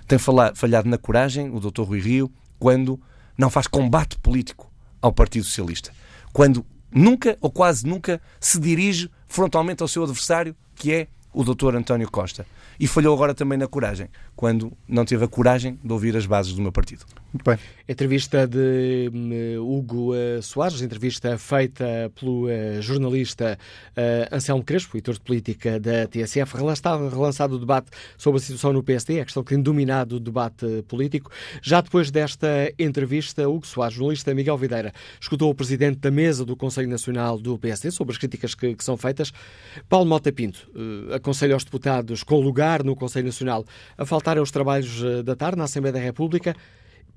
Tem 0.07 0.19
falhado 0.19 0.87
na 0.87 0.99
coragem 0.99 1.49
o 1.49 1.59
Dr. 1.59 1.85
Rui 1.85 2.01
Rio 2.01 2.31
quando 2.59 3.01
não 3.37 3.49
faz 3.49 3.67
combate 3.67 4.19
político 4.19 4.71
ao 5.01 5.11
Partido 5.11 5.47
Socialista. 5.47 5.91
Quando 6.31 6.67
nunca 6.93 7.39
ou 7.41 7.51
quase 7.51 7.87
nunca 7.87 8.21
se 8.39 8.61
dirige 8.61 9.11
frontalmente 9.27 9.83
ao 9.83 9.89
seu 9.89 10.03
adversário, 10.03 10.55
que 10.75 10.93
é 10.93 11.09
o 11.33 11.43
Dr. 11.43 11.77
António 11.77 12.11
Costa. 12.11 12.47
E 12.79 12.87
falhou 12.87 13.15
agora 13.15 13.35
também 13.35 13.57
na 13.57 13.67
coragem, 13.67 14.11
quando 14.37 14.71
não 14.87 15.07
teve 15.07 15.25
a 15.25 15.29
coragem 15.29 15.81
de 15.83 15.91
ouvir 15.91 16.15
as 16.15 16.27
bases 16.27 16.53
do 16.53 16.61
meu 16.61 16.73
partido. 16.73 17.07
Muito 17.33 17.45
bem. 17.45 17.59
Entrevista 17.89 18.45
de 18.45 19.09
um, 19.15 19.61
Hugo 19.61 20.15
uh, 20.15 20.43
Soares, 20.43 20.83
entrevista 20.83 21.39
feita 21.39 22.11
pelo 22.19 22.47
uh, 22.47 22.83
jornalista 22.83 23.57
uh, 23.97 24.35
Anselmo 24.35 24.65
Crespo, 24.65 24.97
editor 24.97 25.15
de 25.15 25.21
política 25.21 25.79
da 25.79 26.09
TSF, 26.09 26.57
relançado, 26.57 27.09
relançado 27.09 27.55
o 27.55 27.59
debate 27.61 27.89
sobre 28.19 28.39
a 28.39 28.41
situação 28.41 28.73
no 28.73 28.83
PSD, 28.83 29.21
a 29.21 29.25
questão 29.25 29.45
que 29.45 29.55
tem 29.55 29.63
dominado 29.63 30.17
o 30.17 30.21
debate 30.21 30.83
político. 30.89 31.31
Já 31.63 31.81
depois 31.81 32.11
desta 32.11 32.49
entrevista, 32.77 33.49
Hugo 33.49 33.65
Soares, 33.65 33.95
jornalista 33.95 34.35
Miguel 34.35 34.59
Videira, 34.59 34.93
escutou 35.21 35.51
o 35.51 35.55
presidente 35.55 35.99
da 36.01 36.11
mesa 36.11 36.45
do 36.45 36.57
Conselho 36.57 36.89
Nacional 36.89 37.39
do 37.39 37.57
PSD 37.57 37.93
sobre 37.93 38.11
as 38.11 38.19
críticas 38.19 38.57
que, 38.57 38.75
que 38.75 38.83
são 38.83 38.97
feitas. 38.97 39.33
Paulo 39.89 40.05
Mota 40.07 40.33
Pinto 40.33 40.69
aconselha 41.15 41.55
aos 41.55 41.63
deputados 41.63 42.25
com 42.25 42.41
lugar 42.41 42.83
no 42.83 42.97
Conselho 42.97 43.27
Nacional 43.27 43.65
a 43.97 44.05
faltarem 44.05 44.41
aos 44.41 44.51
trabalhos 44.51 45.01
da 45.25 45.37
tarde 45.37 45.59
na 45.59 45.65
Assembleia 45.65 45.93
da 45.93 46.01
República 46.01 46.57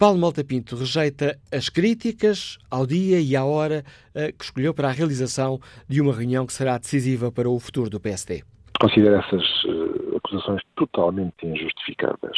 Paulo 0.03 0.19
Malta 0.19 0.43
Pinto 0.43 0.75
rejeita 0.75 1.39
as 1.49 1.69
críticas 1.69 2.57
ao 2.69 2.85
dia 2.85 3.21
e 3.21 3.37
à 3.37 3.45
hora 3.45 3.85
uh, 4.09 4.37
que 4.37 4.43
escolheu 4.43 4.73
para 4.73 4.89
a 4.89 4.91
realização 4.91 5.61
de 5.87 6.01
uma 6.01 6.11
reunião 6.11 6.45
que 6.45 6.51
será 6.51 6.77
decisiva 6.77 7.31
para 7.31 7.49
o 7.49 7.57
futuro 7.57 7.89
do 7.89 8.01
PSD. 8.01 8.43
Considero 8.81 9.15
essas 9.15 9.63
uh, 9.63 10.17
acusações 10.17 10.61
totalmente 10.75 11.47
injustificadas. 11.47 12.37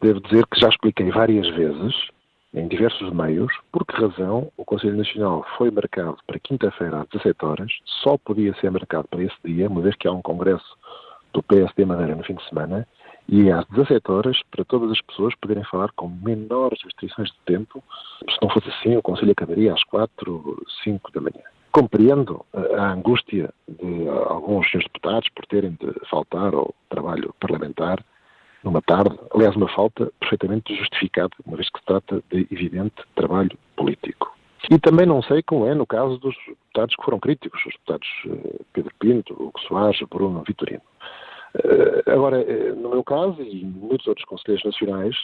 Devo 0.00 0.20
dizer 0.22 0.44
que 0.48 0.58
já 0.58 0.70
expliquei 0.70 1.08
várias 1.12 1.48
vezes, 1.54 1.94
em 2.52 2.66
diversos 2.66 3.12
meios, 3.12 3.52
por 3.70 3.86
que 3.86 3.94
razão 3.94 4.50
o 4.56 4.64
Conselho 4.64 4.96
Nacional 4.96 5.46
foi 5.56 5.70
marcado 5.70 6.18
para 6.26 6.40
quinta-feira 6.40 7.02
às 7.02 7.08
17 7.10 7.44
horas, 7.44 7.70
só 8.02 8.18
podia 8.18 8.52
ser 8.56 8.72
marcado 8.72 9.06
para 9.06 9.22
esse 9.22 9.36
dia, 9.44 9.68
uma 9.68 9.82
vez 9.82 9.94
que 9.94 10.08
há 10.08 10.12
um 10.12 10.20
congresso 10.20 10.76
do 11.32 11.44
PSD 11.44 11.84
Madeira 11.84 12.16
no 12.16 12.24
fim 12.24 12.34
de 12.34 12.48
semana, 12.48 12.88
e 13.28 13.50
às 13.50 13.66
17 13.68 14.10
horas 14.10 14.40
para 14.50 14.64
todas 14.64 14.90
as 14.90 15.00
pessoas 15.00 15.34
poderem 15.36 15.64
falar 15.64 15.90
com 15.92 16.08
menores 16.08 16.82
restrições 16.82 17.30
de 17.30 17.38
tempo. 17.46 17.82
Se 18.28 18.36
não 18.42 18.50
fosse 18.50 18.68
assim, 18.68 18.96
o 18.96 19.02
Conselho 19.02 19.32
acabaria 19.32 19.72
às 19.72 19.82
4, 19.84 20.62
5 20.84 21.12
da 21.12 21.20
manhã. 21.20 21.42
Compreendo 21.70 22.44
a 22.76 22.92
angústia 22.92 23.52
de 23.66 24.08
alguns 24.08 24.70
senhores 24.70 24.88
deputados 24.92 25.28
por 25.30 25.46
terem 25.46 25.70
de 25.80 25.92
faltar 26.10 26.54
ao 26.54 26.74
trabalho 26.90 27.34
parlamentar 27.40 28.04
numa 28.62 28.82
tarde, 28.82 29.18
aliás, 29.34 29.56
uma 29.56 29.68
falta 29.68 30.12
perfeitamente 30.20 30.74
justificada, 30.76 31.30
uma 31.44 31.56
vez 31.56 31.68
que 31.68 31.78
se 31.80 31.84
trata 31.84 32.22
de 32.30 32.46
evidente 32.50 32.94
trabalho 33.14 33.58
político. 33.76 34.32
E 34.70 34.78
também 34.78 35.06
não 35.06 35.22
sei 35.22 35.42
como 35.42 35.66
é 35.66 35.74
no 35.74 35.86
caso 35.86 36.18
dos 36.18 36.36
deputados 36.46 36.94
que 36.94 37.04
foram 37.04 37.18
críticos, 37.18 37.60
os 37.66 37.72
deputados 37.72 38.08
eh, 38.26 38.60
Pedro 38.72 38.92
Pinto, 39.00 39.32
Hugo 39.34 39.58
Soares, 39.66 40.00
Bruno 40.08 40.44
Vitorino. 40.46 40.82
Eh, 41.54 42.10
agora, 42.10 42.40
eh, 42.40 42.72
no 42.72 42.90
meu 42.90 43.04
caso 43.04 43.42
e 43.42 43.64
muitos 43.64 44.06
outros 44.06 44.26
conselheiros 44.26 44.64
nacionais, 44.64 45.16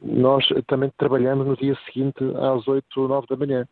nós 0.00 0.46
também 0.66 0.92
trabalhamos 0.98 1.46
no 1.46 1.56
dia 1.56 1.76
seguinte 1.86 2.18
às 2.36 2.66
8 2.66 3.00
ou 3.00 3.08
9 3.08 3.26
da 3.28 3.36
manhã. 3.36 3.68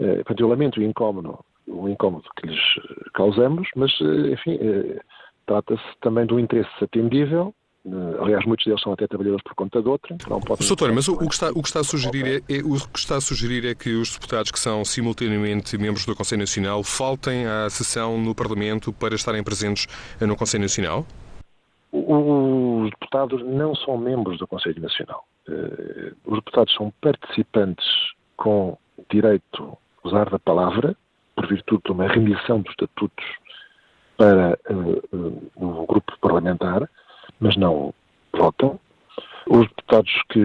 Eh, 0.00 0.16
portanto, 0.16 0.40
eu 0.40 0.48
lamento 0.48 0.80
o 0.80 0.82
incómodo, 0.82 1.38
o 1.66 1.88
incómodo 1.88 2.28
que 2.36 2.46
lhes 2.46 2.60
causamos, 3.14 3.68
mas, 3.76 3.92
enfim, 4.00 4.58
trata-se 5.46 5.82
também 6.00 6.26
de 6.26 6.34
um 6.34 6.40
interesse 6.40 6.70
atendível 6.82 7.54
Aliás, 8.20 8.44
muitos 8.46 8.64
deles 8.64 8.80
são 8.80 8.92
até 8.92 9.08
trabalhadores 9.08 9.42
por 9.42 9.54
conta 9.54 9.82
de 9.82 9.88
outra. 9.88 10.16
Não 10.28 10.40
podem... 10.40 10.94
Mas 10.94 11.08
o, 11.08 11.16
que 11.16 11.34
está, 11.34 11.50
o, 11.50 11.60
que 11.60 11.68
está 11.68 11.80
a 11.80 11.84
sugerir 11.84 12.42
é, 12.48 12.54
é, 12.54 12.60
o 12.60 12.76
que 12.76 12.98
está 12.98 13.16
a 13.16 13.20
sugerir 13.20 13.66
é 13.66 13.74
que 13.74 13.94
os 13.94 14.12
deputados 14.12 14.52
que 14.52 14.58
são 14.58 14.84
simultaneamente 14.84 15.76
membros 15.76 16.06
do 16.06 16.14
Conselho 16.14 16.40
Nacional 16.40 16.84
faltem 16.84 17.44
à 17.46 17.68
sessão 17.68 18.16
no 18.18 18.34
Parlamento 18.34 18.92
para 18.92 19.16
estarem 19.16 19.42
presentes 19.42 19.88
no 20.20 20.36
Conselho 20.36 20.62
Nacional? 20.62 21.04
Os 21.90 22.88
deputados 22.90 23.44
não 23.44 23.74
são 23.74 23.98
membros 23.98 24.38
do 24.38 24.46
Conselho 24.46 24.80
Nacional. 24.80 25.26
Eh, 25.48 26.12
os 26.24 26.36
deputados 26.36 26.72
são 26.74 26.92
participantes 27.00 27.84
com 28.36 28.78
direito 29.10 29.76
a 30.04 30.08
usar 30.08 30.30
da 30.30 30.38
palavra, 30.38 30.96
por 31.34 31.48
virtude 31.48 31.82
de 31.84 31.92
uma 31.92 32.06
remissão 32.06 32.60
dos 32.60 32.70
estatutos 32.70 33.24
para 34.16 34.58
uh, 34.70 35.50
o 35.56 35.86
grupo 35.86 36.12
parlamentar, 36.20 36.88
mas 37.42 37.56
não 37.56 37.92
votam. 38.32 38.78
Os 39.48 39.68
deputados 39.68 40.12
que 40.30 40.40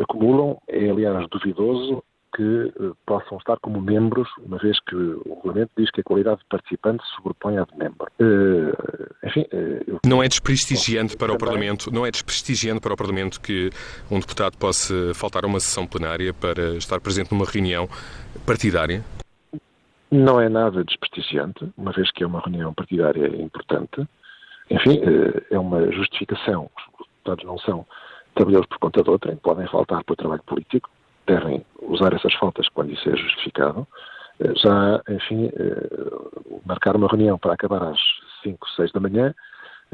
acumulam 0.00 0.60
é, 0.68 0.90
aliás, 0.90 1.26
duvidoso 1.30 2.02
que 2.34 2.42
uh, 2.42 2.96
possam 3.06 3.36
estar 3.38 3.58
como 3.60 3.80
membros, 3.80 4.26
uma 4.38 4.56
vez 4.58 4.80
que 4.80 4.96
o 4.96 5.34
regulamento 5.36 5.70
diz 5.76 5.90
que 5.90 6.00
a 6.00 6.04
qualidade 6.04 6.40
de 6.40 6.46
participante 6.46 7.04
se 7.04 7.14
sobrepõe 7.14 7.58
à 7.58 7.64
de 7.64 7.76
membro. 7.76 8.06
Uh, 8.18 9.26
enfim, 9.26 9.42
uh, 9.52 10.00
não 10.04 10.22
é 10.22 10.28
desprestigiante 10.28 11.16
para 11.16 11.32
o 11.32 11.38
Parlamento, 11.38 11.92
não 11.92 12.06
é 12.06 12.10
desprestigiante 12.10 12.80
para 12.80 12.94
o 12.94 12.96
Parlamento 12.96 13.40
que 13.40 13.70
um 14.10 14.18
deputado 14.18 14.56
possa 14.56 15.14
faltar 15.14 15.44
a 15.44 15.46
uma 15.46 15.60
sessão 15.60 15.86
plenária 15.86 16.32
para 16.32 16.74
estar 16.76 17.00
presente 17.00 17.32
numa 17.32 17.44
reunião 17.44 17.86
partidária? 18.46 19.04
Não 20.10 20.40
é 20.40 20.48
nada 20.48 20.82
desprestigiante, 20.82 21.70
uma 21.76 21.92
vez 21.92 22.10
que 22.10 22.24
é 22.24 22.26
uma 22.26 22.40
reunião 22.40 22.72
partidária 22.74 23.28
importante 23.40 24.06
enfim, 24.72 25.00
eh, 25.02 25.54
é 25.54 25.58
uma 25.58 25.92
justificação. 25.92 26.70
Os 26.98 27.06
deputados 27.06 27.44
não 27.44 27.58
são 27.58 27.86
trabalhadores 28.34 28.68
por 28.70 28.78
conta 28.78 29.02
de 29.02 29.10
outrem, 29.10 29.36
podem 29.36 29.66
faltar 29.68 30.02
para 30.02 30.12
o 30.14 30.16
trabalho 30.16 30.42
político, 30.44 30.88
devem 31.26 31.64
usar 31.82 32.14
essas 32.14 32.32
faltas 32.34 32.68
quando 32.70 32.90
isso 32.90 33.08
é 33.08 33.16
justificado. 33.16 33.86
Eh, 34.40 34.52
já, 34.56 35.02
enfim, 35.10 35.50
eh, 35.54 36.60
marcar 36.64 36.96
uma 36.96 37.06
reunião 37.06 37.38
para 37.38 37.52
acabar 37.52 37.82
às 37.82 38.00
5, 38.42 38.66
6 38.70 38.92
da 38.92 39.00
manhã, 39.00 39.34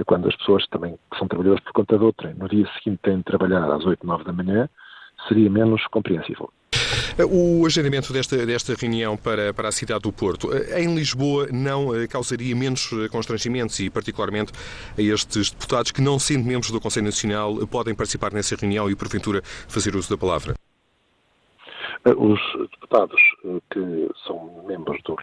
quando 0.06 0.28
as 0.28 0.36
pessoas 0.36 0.64
também 0.68 0.96
que 1.10 1.18
são 1.18 1.26
trabalhadores 1.26 1.64
por 1.64 1.72
conta 1.72 1.98
de 1.98 2.04
outrem, 2.04 2.34
no 2.34 2.48
dia 2.48 2.64
seguinte 2.74 3.00
têm 3.02 3.16
de 3.18 3.24
trabalhar 3.24 3.68
às 3.72 3.84
8, 3.84 4.06
9 4.06 4.22
da 4.22 4.32
manhã, 4.32 4.68
seria 5.26 5.50
menos 5.50 5.84
compreensível. 5.88 6.52
O 7.24 7.66
agendamento 7.66 8.12
desta, 8.12 8.46
desta 8.46 8.74
reunião 8.74 9.16
para, 9.16 9.52
para 9.52 9.68
a 9.68 9.72
cidade 9.72 10.02
do 10.02 10.12
Porto, 10.12 10.52
eh, 10.54 10.84
em 10.84 10.94
Lisboa, 10.94 11.48
não 11.52 11.92
eh, 11.92 12.06
causaria 12.06 12.54
menos 12.54 12.92
eh, 12.92 13.08
constrangimentos 13.08 13.80
e, 13.80 13.90
particularmente, 13.90 14.52
a 14.96 15.02
estes 15.02 15.50
deputados 15.50 15.90
que, 15.90 16.00
não 16.00 16.16
sendo 16.20 16.44
membros 16.44 16.70
do 16.70 16.80
Conselho 16.80 17.06
Nacional, 17.06 17.66
podem 17.66 17.92
participar 17.92 18.32
nessa 18.32 18.54
reunião 18.54 18.88
e, 18.88 18.94
porventura, 18.94 19.42
fazer 19.42 19.96
uso 19.96 20.10
da 20.10 20.16
palavra? 20.16 20.54
Os 22.04 22.40
deputados 22.70 23.20
que 23.70 24.08
são 24.24 24.64
membros 24.68 25.02
do 25.02 25.16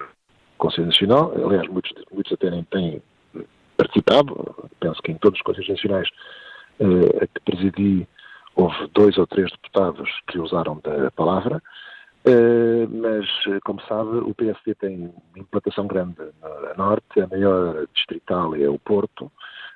Conselho 0.58 0.88
Nacional, 0.88 1.32
aliás, 1.46 1.66
muitos, 1.70 1.94
muitos 2.12 2.34
até 2.34 2.52
nem 2.52 2.64
têm 2.66 3.02
participado, 3.78 4.54
penso 4.82 5.02
que 5.02 5.14
em 5.14 5.16
todos 5.16 5.40
os 5.40 5.44
Conselhos 5.44 5.70
Nacionais 5.70 6.10
a 7.22 7.28
que 7.28 7.40
presidi 7.46 8.08
Houve 8.56 8.88
dois 8.94 9.18
ou 9.18 9.28
três 9.28 9.52
deputados 9.52 10.10
que 10.28 10.40
usaram 10.40 10.80
da 10.84 11.12
palavra, 11.12 11.62
eh, 12.26 12.88
mas, 12.90 13.28
como 13.64 13.80
sabe, 13.82 14.18
o 14.18 14.34
PSD 14.34 14.74
tem 14.76 15.14
implantação 15.36 15.86
grande 15.86 16.16
a 16.42 16.74
norte, 16.76 17.22
a 17.22 17.28
maior 17.28 17.86
distrital 17.94 18.56
é 18.56 18.68
o 18.68 18.80
Porto, 18.80 19.32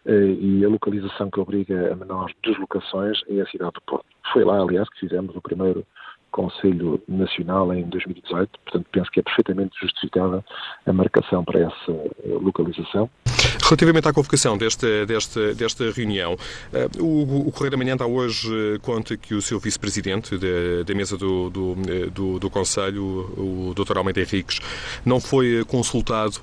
eh, 0.05 0.35
e 0.39 0.65
a 0.65 0.69
localização 0.69 1.29
que 1.29 1.39
obriga 1.39 1.93
a 1.93 1.95
menores 1.95 2.35
deslocações 2.43 3.21
é 3.29 3.41
a 3.41 3.45
cidade 3.45 3.73
do 3.73 3.81
Porto. 3.81 4.07
Foi 4.33 4.43
lá, 4.43 4.59
aliás, 4.59 4.89
que 4.89 5.01
fizemos 5.01 5.35
o 5.35 5.41
primeiro 5.41 5.85
Conselho 6.31 7.01
Nacional 7.07 7.73
em 7.73 7.83
2018, 7.83 8.59
portanto 8.63 8.87
penso 8.91 9.11
que 9.11 9.19
é 9.19 9.23
perfeitamente 9.23 9.71
justificada 9.79 10.43
a 10.85 10.93
marcação 10.93 11.43
para 11.43 11.59
essa 11.59 11.91
localização. 12.25 13.09
Relativamente 13.63 14.07
à 14.07 14.13
convocação 14.13 14.57
desta, 14.57 15.05
desta, 15.05 15.53
desta 15.53 15.91
reunião, 15.91 16.35
eh, 16.73 16.87
o, 16.99 17.51
Correio 17.51 17.71
da 17.71 17.77
Manhã 17.77 17.95
dá 17.95 18.05
hoje 18.05 18.49
eh, 18.51 18.79
conta 18.79 19.15
que 19.15 19.35
o 19.35 19.41
seu 19.41 19.59
vice-presidente 19.59 20.37
da, 20.37 20.83
da, 20.85 20.95
mesa 20.95 21.17
do, 21.17 21.49
do, 21.49 21.77
eh, 21.87 22.07
do, 22.07 22.39
do 22.39 22.49
Conselho, 22.49 23.03
o 23.37 23.73
Dr. 23.75 23.97
Almeida 23.97 24.21
Henriques, 24.21 24.59
não 25.05 25.19
foi 25.19 25.63
consultado 25.65 26.39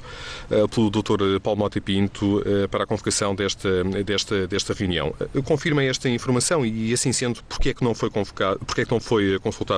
pelo 0.72 0.90
Dr. 0.90 1.40
Paulo 1.42 1.58
Mota 1.58 1.80
Pinto 1.80 2.42
para 2.70 2.84
a 2.84 2.86
convocação 2.86 3.34
desta, 3.34 3.82
desta, 4.04 4.46
desta 4.46 4.72
reunião. 4.72 5.14
Confirma 5.44 5.82
esta 5.82 6.08
informação 6.08 6.64
e, 6.64 6.92
assim 6.92 7.12
sendo, 7.12 7.42
porquê 7.44 7.70
é 7.70 7.74
que 7.74 7.82
não 7.82 7.94
foi 7.94 8.10
convocado, 8.10 8.60
porquê 8.60 8.82
é 8.82 8.84
que 8.84 8.92
não 8.92 9.00
foi 9.00 9.38
consultado 9.40 9.75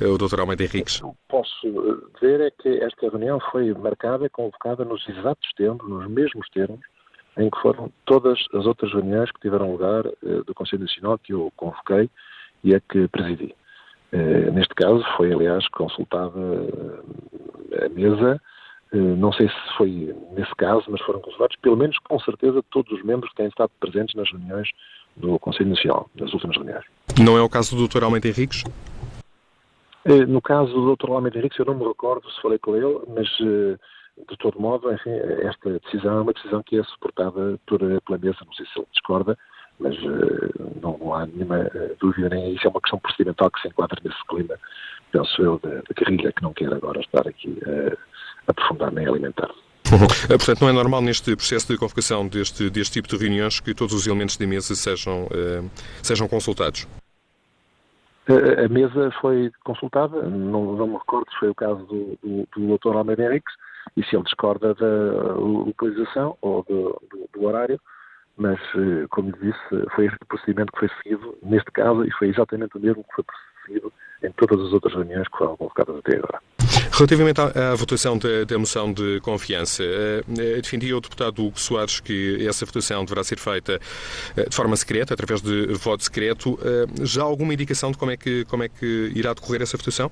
o 0.00 0.18
Dr. 0.18 0.40
Almeida 0.40 0.64
Henriques? 0.64 1.02
O 1.02 1.12
que 1.12 1.18
posso 1.28 2.06
dizer 2.14 2.40
é 2.40 2.50
que 2.50 2.68
esta 2.82 3.08
reunião 3.08 3.40
foi 3.50 3.72
marcada 3.74 4.26
e 4.26 4.30
convocada 4.30 4.84
nos 4.84 5.06
exatos 5.08 5.50
termos, 5.56 5.88
nos 5.88 6.08
mesmos 6.08 6.48
termos, 6.50 6.80
em 7.36 7.48
que 7.48 7.60
foram 7.60 7.90
todas 8.04 8.38
as 8.54 8.66
outras 8.66 8.92
reuniões 8.92 9.30
que 9.32 9.40
tiveram 9.40 9.72
lugar 9.72 10.06
uh, 10.06 10.44
do 10.44 10.54
Conselho 10.54 10.82
Nacional 10.82 11.18
que 11.18 11.32
eu 11.32 11.52
convoquei 11.56 12.10
e 12.62 12.74
a 12.74 12.80
que 12.80 13.08
presidi. 13.08 13.54
Neste 14.12 14.74
caso 14.74 15.02
foi, 15.16 15.32
aliás, 15.32 15.66
consultada 15.68 16.38
a 17.82 17.88
mesa, 17.88 18.40
não 18.92 19.32
sei 19.32 19.48
se 19.48 19.76
foi 19.78 20.14
nesse 20.32 20.54
caso, 20.54 20.84
mas 20.88 21.00
foram 21.00 21.20
consultados, 21.20 21.56
pelo 21.56 21.78
menos 21.78 21.98
com 22.00 22.20
certeza, 22.20 22.62
todos 22.70 22.92
os 22.92 23.02
membros 23.02 23.30
que 23.30 23.36
têm 23.36 23.46
estado 23.46 23.70
presentes 23.80 24.14
nas 24.14 24.30
reuniões 24.30 24.68
do 25.16 25.38
Conselho 25.38 25.70
Nacional, 25.70 26.10
nas 26.14 26.32
últimas 26.32 26.56
reuniões. 26.56 26.84
Não 27.18 27.36
é 27.38 27.42
o 27.42 27.48
caso 27.48 27.74
do 27.74 27.88
Dr. 27.88 28.04
Almeida 28.04 28.28
Henriques? 28.28 28.64
No 30.28 30.42
caso 30.42 30.72
do 30.72 30.96
Dr. 30.96 31.10
Almeida 31.10 31.38
Henriques, 31.38 31.58
eu 31.58 31.64
não 31.64 31.74
me 31.74 31.86
recordo 31.86 32.28
se 32.30 32.42
falei 32.42 32.58
com 32.58 32.76
ele, 32.76 33.00
mas 33.08 33.28
de 33.38 34.36
todo 34.38 34.60
modo, 34.60 34.92
enfim, 34.92 35.10
esta 35.42 35.78
decisão 35.78 36.18
é 36.18 36.20
uma 36.22 36.32
decisão 36.32 36.62
que 36.62 36.78
é 36.78 36.84
suportada 36.84 37.58
por, 37.66 37.78
pela 37.78 38.18
mesa, 38.18 38.38
não 38.44 38.52
sei 38.52 38.66
se 38.66 38.78
ele 38.78 38.86
discorda, 38.92 39.38
mas 39.78 39.96
não, 40.82 40.98
não, 40.98 41.14
há 41.14 41.26
nenhuma 41.26 41.70
dúvida, 42.00 42.28
nem 42.28 42.54
isso 42.54 42.66
é 42.66 42.70
uma 42.70 42.80
questão 42.80 42.98
procedimental 42.98 43.50
que 43.50 43.60
se 43.60 43.68
enquadra 43.68 44.00
nesse 44.04 44.26
clima, 44.26 44.58
penso 45.10 45.42
eu, 45.42 45.58
da, 45.62 45.70
da 45.70 46.32
que 46.32 46.42
não 46.42 46.52
quer 46.52 46.72
agora 46.72 47.00
estar 47.00 47.26
aqui 47.26 47.58
a 47.66 48.50
aprofundar 48.50 48.92
nem 48.92 49.06
alimentar. 49.06 49.50
Portanto, 50.28 50.60
não 50.62 50.68
é 50.68 50.72
normal 50.72 51.02
neste 51.02 51.36
processo 51.36 51.72
de 51.72 51.78
convocação 51.78 52.26
deste, 52.26 52.70
deste 52.70 52.94
tipo 52.94 53.08
de 53.08 53.16
reuniões 53.16 53.60
que 53.60 53.74
todos 53.74 53.94
os 53.94 54.06
elementos 54.06 54.36
da 54.36 54.46
mesa 54.46 54.74
sejam, 54.74 55.24
uh, 55.24 55.70
sejam 56.02 56.26
consultados? 56.28 56.86
A, 58.28 58.68
mesa 58.68 59.10
foi 59.20 59.50
consultada, 59.64 60.22
não, 60.22 60.76
não 60.76 60.86
me 60.86 60.94
recordo 60.94 61.30
se 61.32 61.38
foi 61.38 61.48
o 61.48 61.54
caso 61.54 61.84
do, 61.86 62.18
do, 62.22 62.48
do 62.56 62.78
Dr. 62.78 62.96
Almeida 62.96 63.24
Henriques, 63.24 63.54
e 63.96 64.04
se 64.04 64.14
ele 64.14 64.24
discorda 64.24 64.74
da 64.74 65.34
localização 65.34 66.36
ou 66.40 66.62
do, 66.62 67.00
do, 67.10 67.28
do 67.32 67.44
horário, 67.44 67.80
mas, 68.36 68.58
eh, 68.76 69.06
como 69.10 69.30
lhe 69.30 69.50
disse, 69.50 69.90
foi 69.94 70.06
este 70.06 70.18
procedimento 70.26 70.72
que 70.72 70.78
foi 70.78 70.90
seguido 71.02 71.36
neste 71.42 71.70
caso 71.72 72.04
e 72.04 72.12
foi 72.12 72.28
exatamente 72.28 72.76
o 72.76 72.80
mesmo 72.80 73.04
que 73.04 73.14
foi 73.14 73.24
seguido 73.66 73.92
em 74.22 74.30
todas 74.32 74.60
as 74.66 74.72
outras 74.72 74.94
reuniões 74.94 75.28
que 75.28 75.38
foram 75.38 75.56
convocadas 75.56 75.96
até 75.96 76.16
agora. 76.16 76.40
Relativamente 76.94 77.40
à, 77.40 77.72
à 77.72 77.74
votação 77.74 78.18
da, 78.18 78.44
da, 78.46 78.58
moção 78.58 78.92
de 78.92 79.18
confiança, 79.20 79.82
uh, 79.82 80.60
defendia 80.60 80.94
o 80.94 81.00
deputado 81.00 81.42
Hugo 81.42 81.58
Soares 81.58 82.00
que 82.00 82.46
essa 82.46 82.66
votação 82.66 83.02
deverá 83.02 83.24
ser 83.24 83.38
feita 83.38 83.80
uh, 84.36 84.50
de 84.50 84.54
forma 84.54 84.76
secreta, 84.76 85.14
através 85.14 85.40
de 85.40 85.68
voto 85.72 86.04
secreto. 86.04 86.52
Uh, 86.52 87.06
já 87.06 87.22
há 87.22 87.24
alguma 87.24 87.54
indicação 87.54 87.90
de 87.90 87.96
como 87.96 88.10
é, 88.10 88.16
que, 88.18 88.44
como 88.44 88.62
é 88.62 88.68
que 88.68 89.10
irá 89.14 89.32
decorrer 89.32 89.62
essa 89.62 89.78
votação? 89.78 90.10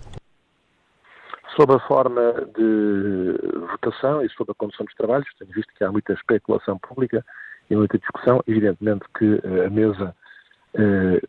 Sobre 1.54 1.76
a 1.76 1.80
forma 1.80 2.48
de 2.56 3.34
votação 3.72 4.24
e 4.24 4.30
sobre 4.30 4.52
a 4.52 4.54
condução 4.54 4.86
dos 4.86 4.94
trabalhos, 4.94 5.28
tenho 5.38 5.52
visto 5.52 5.70
que 5.76 5.84
há 5.84 5.92
muita 5.92 6.14
especulação 6.14 6.78
pública 6.78 7.22
e 7.68 7.76
muita 7.76 7.98
discussão. 7.98 8.42
Evidentemente 8.46 9.04
que 9.18 9.38
a 9.66 9.68
mesa, 9.68 10.14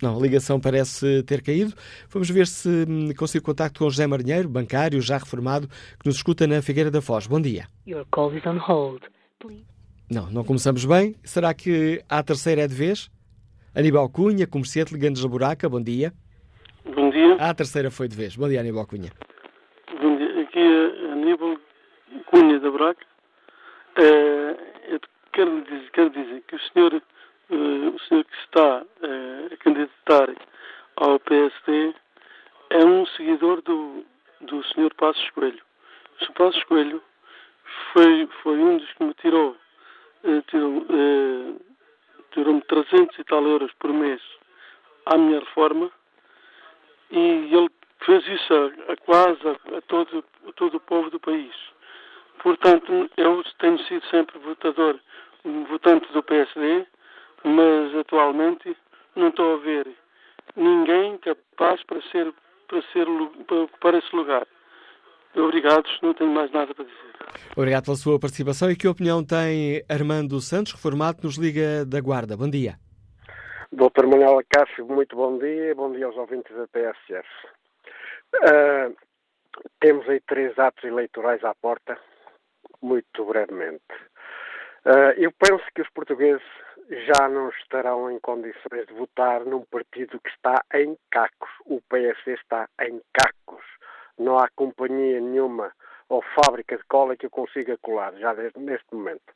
Não, 0.02 0.18
a 0.18 0.20
ligação 0.20 0.60
parece 0.60 1.22
ter 1.24 1.44
caído. 1.44 1.74
Vamos 2.10 2.30
ver 2.30 2.48
se 2.48 2.68
hum, 2.90 3.14
consigo 3.16 3.46
contacto 3.46 3.80
com 3.80 3.90
José 3.90 4.08
Marinheiro, 4.08 4.50
bancário, 4.50 5.00
já 5.00 5.18
reformado, 5.18 5.68
que 5.68 6.08
nos 6.08 6.16
escuta 6.16 6.48
na 6.48 6.62
Figueira 6.62 6.90
da 6.90 7.02
Foz. 7.02 7.28
Bom 7.28 7.40
dia. 7.40 7.68
Your 7.88 8.06
call 8.12 8.36
is 8.36 8.44
on 8.48 8.58
hold. 8.58 9.04
Não, 10.10 10.30
não 10.32 10.44
começamos 10.44 10.84
bem. 10.86 11.16
Será 11.24 11.54
que 11.54 12.04
a 12.10 12.24
terceira 12.24 12.64
é 12.64 12.68
de 12.68 12.74
vez? 12.74 13.12
Aníbal 13.76 14.10
Cunha, 14.10 14.48
comerciante 14.48 14.94
Ligantes 14.94 15.22
da 15.22 15.30
Buraca, 15.30 15.70
bom 15.70 15.82
dia. 15.82 16.12
Bom 16.84 17.10
dia. 17.12 17.36
A 17.36 17.54
terceira 17.54 17.92
foi 17.92 18.08
de 18.08 18.18
vez. 18.18 18.36
Bom 18.36 18.50
dia, 18.50 18.60
Aníbal 18.60 18.88
Cunha. 18.88 19.12
Bom 20.02 20.18
dia. 20.18 20.42
Aqui 20.42 20.60
é 20.60 21.12
Aníbal 21.12 21.58
Cunha 22.26 22.60
da 22.60 22.72
Buraca. 22.72 23.06
Uh, 23.98 24.58
eu 24.90 25.00
quero 25.32 25.64
dizer, 25.64 25.92
quero 25.92 26.10
dizer 26.10 26.44
que 26.48 26.56
o 26.56 26.60
senhor 26.74 27.02
o 27.56 28.00
senhor 28.08 28.24
que 28.24 28.38
está 28.46 28.82
uh, 28.82 29.54
a 29.54 29.58
candidatar 29.58 30.30
ao 30.96 31.20
PSD 31.20 31.94
é 32.70 32.86
um 32.86 33.06
seguidor 33.08 33.62
do, 33.62 34.06
do 34.42 34.64
senhor 34.68 34.94
Passos 34.94 35.30
Coelho. 35.32 35.62
O 36.16 36.20
senhor 36.20 36.34
Passos 36.34 36.64
Coelho 36.64 37.02
foi, 37.94 38.28
foi 38.42 38.58
um 38.58 38.78
dos 38.78 38.94
que 38.94 39.04
me 39.04 39.14
tirou, 39.16 39.58
uh, 40.24 40.42
tirou, 40.48 40.86
tirou-me 42.32 42.62
300 42.62 43.20
e 43.20 43.24
tal 43.26 43.46
euros 43.46 43.72
por 43.74 43.92
mês 43.92 44.22
à 45.06 45.18
minha 45.18 45.40
reforma 45.40 45.92
e 47.10 47.20
ele 47.54 47.70
fez 48.06 48.26
isso 48.28 48.54
a, 48.54 48.94
a 48.94 48.96
quase 48.98 49.40
a, 49.48 49.78
a, 49.78 49.82
todo, 49.82 50.24
a 50.48 50.52
todo 50.54 50.76
o 50.76 50.80
povo 50.80 51.10
do 51.10 51.20
país. 51.20 51.54
Portanto, 52.42 53.10
eu 53.18 53.44
tenho 53.60 53.78
sido 53.84 54.06
sempre 54.08 54.40
votador, 54.40 54.98
votante 55.44 56.12
do 56.14 56.24
PSD 56.24 56.88
mas 57.44 57.96
atualmente 57.96 58.76
não 59.16 59.30
estou 59.30 59.56
a 59.56 59.58
ver 59.58 59.88
ninguém 60.56 61.18
capaz 61.20 61.84
para 61.84 62.02
ser 62.12 62.34
para 62.68 62.82
ser 62.94 63.06
para 63.48 63.58
ocupar 63.58 63.94
esse 63.96 64.16
lugar. 64.16 64.48
Obrigado, 65.36 65.86
não 66.02 66.14
tenho 66.14 66.30
mais 66.30 66.52
nada 66.52 66.74
para 66.74 66.86
dizer. 66.86 66.98
Obrigado 67.56 67.86
pela 67.86 67.96
sua 67.96 68.20
participação 68.20 68.70
e 68.70 68.76
que 68.76 68.88
opinião 68.88 69.24
tem 69.24 69.84
Armando 69.90 70.40
Santos, 70.42 70.74
reformado 70.74 71.20
nos 71.24 71.38
Liga 71.38 71.86
da 71.86 72.02
Guarda. 72.02 72.36
Bom 72.36 72.50
dia. 72.50 72.76
Doutor 73.72 74.06
Manuel 74.08 74.42
Cássio, 74.50 74.86
muito 74.86 75.16
bom 75.16 75.38
dia. 75.38 75.74
Bom 75.76 75.92
dia 75.94 76.06
aos 76.06 76.18
ouvintes 76.18 76.54
da 76.54 76.68
PSF. 76.68 77.28
Uh, 78.36 78.96
temos 79.80 80.08
aí 80.10 80.20
três 80.22 80.58
atos 80.60 80.84
eleitorais 80.84 81.44
à 81.44 81.54
porta, 81.56 81.98
muito 82.82 83.26
brevemente. 83.26 83.82
Uh, 84.86 85.14
eu 85.16 85.32
penso 85.32 85.64
que 85.74 85.82
os 85.82 85.90
portugueses 85.92 86.44
já 86.92 87.30
não 87.30 87.50
estarão 87.50 88.12
em 88.12 88.20
condições 88.20 88.86
de 88.88 88.94
votar 88.94 89.46
num 89.46 89.64
partido 89.66 90.20
que 90.20 90.30
está 90.30 90.62
em 90.74 90.98
cacos. 91.10 91.50
O 91.66 91.80
PS 91.82 92.28
está 92.28 92.68
em 92.82 93.02
cacos. 93.14 93.64
Não 94.18 94.38
há 94.38 94.50
companhia 94.56 95.22
nenhuma 95.22 95.72
ou 96.10 96.22
fábrica 96.36 96.76
de 96.76 96.84
cola 96.84 97.16
que 97.16 97.28
o 97.28 97.30
consiga 97.30 97.78
colar, 97.78 98.14
já 98.16 98.34
desde, 98.34 98.60
neste 98.60 98.94
momento. 98.94 99.34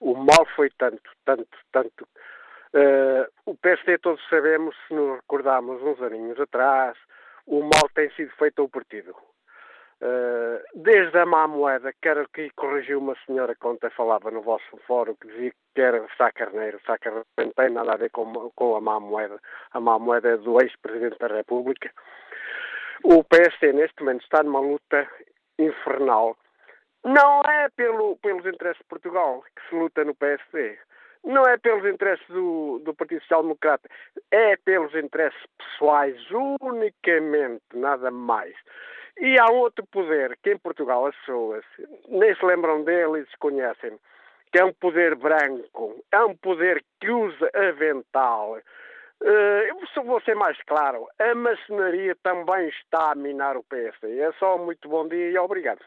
O 0.00 0.14
mal 0.14 0.46
foi 0.56 0.70
tanto, 0.78 1.10
tanto, 1.26 1.58
tanto. 1.70 2.08
Uh, 2.72 3.28
o 3.44 3.54
PSD 3.56 3.98
todos 3.98 4.26
sabemos, 4.30 4.74
se 4.88 4.94
nos 4.94 5.16
recordarmos 5.16 5.82
uns 5.82 6.00
aninhos 6.00 6.40
atrás, 6.40 6.96
o 7.46 7.60
mal 7.60 7.90
tem 7.94 8.10
sido 8.12 8.30
feito 8.36 8.62
ao 8.62 8.68
partido. 8.68 9.14
Uh, 10.02 10.62
desde 10.74 11.18
a 11.18 11.26
má 11.26 11.46
moeda, 11.46 11.92
que 12.00 12.08
era 12.08 12.26
que 12.32 12.48
corrigiu 12.56 12.98
uma 12.98 13.14
senhora 13.26 13.54
que 13.54 13.66
ontem 13.66 13.90
falava 13.90 14.30
no 14.30 14.40
vosso 14.40 14.78
fórum, 14.86 15.14
que 15.20 15.28
dizia 15.28 15.52
que 15.74 15.80
era 15.80 16.06
Sá 16.16 16.32
Carneiro. 16.32 16.80
Sá 16.86 16.96
Carneiro 16.98 17.26
não 17.36 17.50
tem 17.50 17.70
nada 17.70 17.92
a 17.92 17.96
ver 17.96 18.10
com, 18.10 18.50
com 18.54 18.76
a 18.76 18.80
má 18.80 18.98
moeda. 18.98 19.38
A 19.72 19.80
má 19.80 19.98
moeda 19.98 20.30
é 20.30 20.36
do 20.38 20.58
ex-presidente 20.62 21.18
da 21.18 21.26
República. 21.26 21.90
O 23.04 23.22
PSD, 23.24 23.72
neste 23.72 24.00
momento, 24.00 24.22
está 24.22 24.42
numa 24.42 24.60
luta 24.60 25.06
infernal 25.58 26.36
Não 27.04 27.42
é 27.42 27.68
pelo, 27.70 28.16
pelos 28.16 28.46
interesses 28.46 28.78
de 28.78 28.88
Portugal 28.88 29.42
que 29.54 29.68
se 29.68 29.74
luta 29.74 30.04
no 30.04 30.14
PSD. 30.14 30.78
Não 31.24 31.42
é 31.44 31.58
pelos 31.58 31.84
interesses 31.84 32.26
do, 32.28 32.78
do 32.84 32.94
Partido 32.94 33.20
Social 33.20 33.42
Democrata. 33.42 33.88
É 34.30 34.56
pelos 34.56 34.94
interesses 34.94 35.42
pessoais 35.58 36.16
unicamente, 36.62 37.62
nada 37.74 38.10
mais. 38.10 38.54
E 39.18 39.38
há 39.38 39.50
outro 39.50 39.84
poder 39.86 40.38
que 40.42 40.52
em 40.52 40.58
Portugal 40.58 41.06
as 41.06 41.16
pessoas 41.16 41.64
nem 42.08 42.34
se 42.34 42.44
lembram 42.44 42.84
dele 42.84 43.20
e 43.20 43.24
desconhecem, 43.24 43.98
que 44.52 44.58
é 44.58 44.64
um 44.64 44.72
poder 44.72 45.14
branco, 45.14 46.02
é 46.12 46.22
um 46.24 46.34
poder 46.36 46.84
que 47.00 47.10
usa 47.10 47.50
avental. 47.54 48.58
Uh, 49.22 49.96
eu 49.96 50.04
vou 50.04 50.20
ser 50.22 50.34
mais 50.34 50.56
claro, 50.62 51.06
a 51.18 51.34
maçonaria 51.34 52.16
também 52.22 52.68
está 52.68 53.12
a 53.12 53.14
minar 53.14 53.56
o 53.56 53.64
PSD. 53.64 54.18
É 54.18 54.32
só 54.38 54.56
muito 54.56 54.88
bom 54.88 55.06
dia 55.06 55.30
e 55.30 55.38
obrigado. 55.38 55.80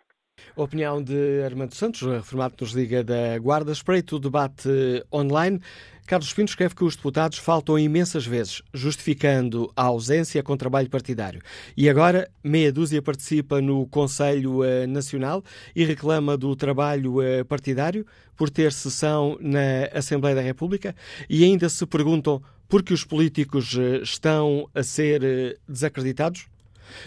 A 0.56 0.64
opinião 0.64 1.02
de 1.02 1.44
Armando 1.44 1.74
Santos, 1.74 2.02
reformado 2.02 2.56
nos 2.62 2.74
liga 2.74 3.04
da 3.04 3.38
Guarda. 3.40 3.72
Espreito 3.72 4.16
o 4.16 4.20
debate 4.20 4.70
online. 5.12 5.60
Carlos 6.06 6.34
Pinto 6.34 6.50
escreve 6.50 6.76
que 6.76 6.84
os 6.84 6.98
deputados 6.98 7.38
faltam 7.38 7.80
imensas 7.80 8.26
vezes, 8.26 8.62
justificando 8.74 9.72
a 9.74 9.84
ausência 9.84 10.44
com 10.44 10.58
trabalho 10.58 10.90
partidário. 10.90 11.42
E 11.78 11.90
agora, 11.90 12.30
meia 12.44 12.74
dúzia 12.74 13.02
participa 13.02 13.62
no 13.62 13.88
Conselho 13.88 14.66
eh, 14.66 14.86
Nacional 14.86 15.42
e 15.74 15.86
reclama 15.86 16.36
do 16.36 16.56
trabalho 16.58 17.22
eh, 17.22 17.46
partidário 17.46 18.06
por 18.36 18.50
ter 18.50 18.74
sessão 18.74 19.38
na 19.40 19.88
Assembleia 19.94 20.36
da 20.36 20.42
República 20.42 20.94
e 21.30 21.46
ainda 21.46 21.70
se 21.70 21.86
perguntam 21.86 22.42
por 22.68 22.84
que 22.84 22.94
os 22.94 23.06
políticos 23.06 23.74
eh, 23.78 24.02
estão 24.04 24.70
a 24.76 24.84
ser 24.84 25.58
desacreditados? 25.68 26.48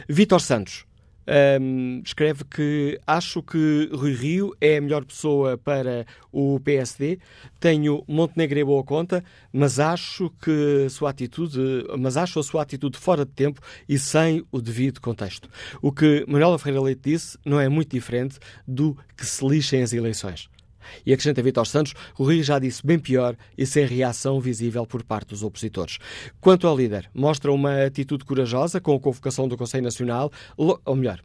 Vítor 0.08 0.40
Santos 0.40 0.85
um, 1.60 2.00
escreve 2.04 2.44
que 2.44 3.00
acho 3.06 3.42
que 3.42 3.90
Rui 3.92 4.12
Rio 4.12 4.56
é 4.60 4.76
a 4.76 4.80
melhor 4.80 5.04
pessoa 5.04 5.58
para 5.58 6.06
o 6.32 6.60
PSD. 6.60 7.18
Tenho 7.58 8.04
Montenegro 8.06 8.58
em 8.58 8.64
boa 8.64 8.84
conta, 8.84 9.24
mas 9.52 9.80
acho 9.80 10.30
que 10.40 10.84
a 10.86 10.90
sua 10.90 11.10
atitude, 11.10 11.58
mas 11.98 12.16
acho 12.16 12.38
a 12.38 12.42
sua 12.42 12.62
atitude 12.62 12.98
fora 12.98 13.24
de 13.24 13.32
tempo 13.32 13.60
e 13.88 13.98
sem 13.98 14.44
o 14.52 14.60
devido 14.60 15.00
contexto. 15.00 15.48
O 15.82 15.90
que 15.90 16.24
Manuela 16.28 16.58
Ferreira 16.58 16.82
Leite 16.82 17.00
disse 17.04 17.38
não 17.44 17.60
é 17.60 17.68
muito 17.68 17.90
diferente 17.90 18.38
do 18.66 18.96
que 19.16 19.26
se 19.26 19.46
lixem 19.46 19.82
as 19.82 19.92
eleições. 19.92 20.48
E 21.04 21.12
acrescenta 21.12 21.42
Vitor 21.42 21.66
Santos, 21.66 21.94
o 22.18 22.24
Rio 22.24 22.42
já 22.42 22.58
disse 22.58 22.86
bem 22.86 22.98
pior 22.98 23.36
e 23.56 23.66
sem 23.66 23.86
reação 23.86 24.40
visível 24.40 24.86
por 24.86 25.02
parte 25.02 25.28
dos 25.28 25.42
opositores. 25.42 25.98
Quanto 26.40 26.66
ao 26.66 26.76
líder, 26.76 27.10
mostra 27.14 27.52
uma 27.52 27.84
atitude 27.84 28.24
corajosa 28.24 28.80
com 28.80 28.94
a 28.94 29.00
convocação 29.00 29.48
do 29.48 29.56
Conselho 29.56 29.84
Nacional, 29.84 30.30
ou 30.56 30.96
melhor, 30.96 31.20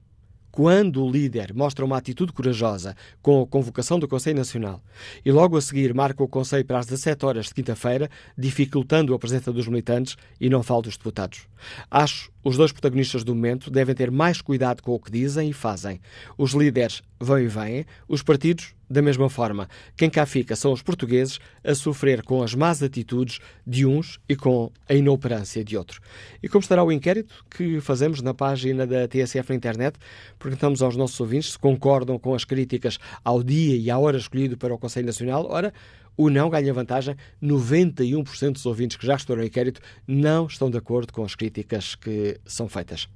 quando 0.52 1.04
o 1.04 1.10
líder 1.10 1.54
mostra 1.54 1.86
uma 1.86 1.98
atitude 1.98 2.34
corajosa 2.34 2.96
com 3.22 3.42
a 3.42 3.48
convocação 3.48 3.98
do 3.98 4.08
Conselho 4.08 4.38
Nacional 4.38 4.84
e 5.24 5.32
logo 5.32 5.56
a 5.56 5.62
seguir 5.62 5.94
marca 5.94 6.22
o 6.22 6.28
Conselho 6.28 6.66
para 6.66 6.80
as 6.80 6.86
17 6.86 7.26
horas 7.26 7.46
de 7.48 7.54
quinta-feira, 7.54 8.10
dificultando 8.38 9.14
a 9.14 9.20
presença 9.20 9.52
dos 9.54 9.68
militantes 9.68 10.18
e 10.40 10.50
não 10.50 10.62
falo 10.62 10.82
dos 10.82 10.98
deputados. 10.98 11.48
Acho 11.90 12.30
os 12.44 12.58
dois 12.58 12.72
protagonistas 12.72 13.24
do 13.24 13.34
momento 13.34 13.72
devem 13.72 13.96
ter 13.96 14.12
mais 14.12 14.42
cuidado 14.42 14.82
com 14.82 14.94
o 14.94 15.00
que 15.00 15.12
dizem 15.12 15.50
e 15.50 15.54
fazem. 15.54 16.02
Os 16.38 16.52
líderes 16.52 17.02
vão 17.20 17.40
e 17.40 17.48
vêm, 17.48 17.86
os 18.08 18.22
partidos 18.22 18.74
da 18.92 19.02
mesma 19.02 19.30
forma. 19.30 19.70
Quem 19.96 20.10
cá 20.10 20.26
fica 20.26 20.56
são 20.56 20.74
os 20.74 20.82
portugueses 20.82 21.40
a 21.64 21.74
sofrer 21.74 22.22
com 22.24 22.44
as 22.44 22.54
más 22.54 22.84
atitudes 22.84 23.40
de 23.66 23.86
uns 23.86 24.20
e 24.28 24.36
com 24.36 24.72
a 24.88 24.94
inoperância 24.94 25.64
de 25.64 25.78
outros. 25.78 26.00
E 26.44 26.50
como 26.50 26.62
estará 26.62 26.84
o 26.84 26.92
inquérito 26.92 27.46
que 27.50 27.80
fazemos 27.80 28.22
na 28.22 28.34
página 28.34 28.86
da 28.86 29.08
TSF 29.08 29.50
na 29.50 29.56
internet? 29.56 29.98
Perguntamos 30.38 30.82
aos 30.82 30.96
nossos 30.96 31.20
ouvintes 31.20 31.54
se 31.54 31.60
concordam 31.60 32.20
com 32.20 32.36
as 32.36 32.44
críticas 32.44 33.00
ao 33.24 33.42
dia 33.42 33.78
e 33.78 33.90
à 33.90 33.98
hora 33.98 34.18
escolhido 34.18 34.58
para 34.58 34.74
o 34.74 34.78
Conselho 34.78 35.06
Nacional. 35.06 35.48
Ora, 35.50 35.74
o 36.18 36.30
não 36.30 36.50
ganha 36.50 36.74
vantagem. 36.74 37.16
91% 37.42 38.52
dos 38.52 38.66
ouvintes 38.66 38.98
que 38.98 39.06
já 39.06 39.16
estudaram 39.16 39.44
o 39.44 39.46
inquérito 39.46 39.80
não 40.06 40.46
estão 40.46 40.70
de 40.70 40.78
acordo 40.78 41.14
com 41.14 41.24
as 41.24 41.36
críticas 41.36 41.96
que 41.96 42.40
são 42.46 42.68
feitas. 42.68 43.08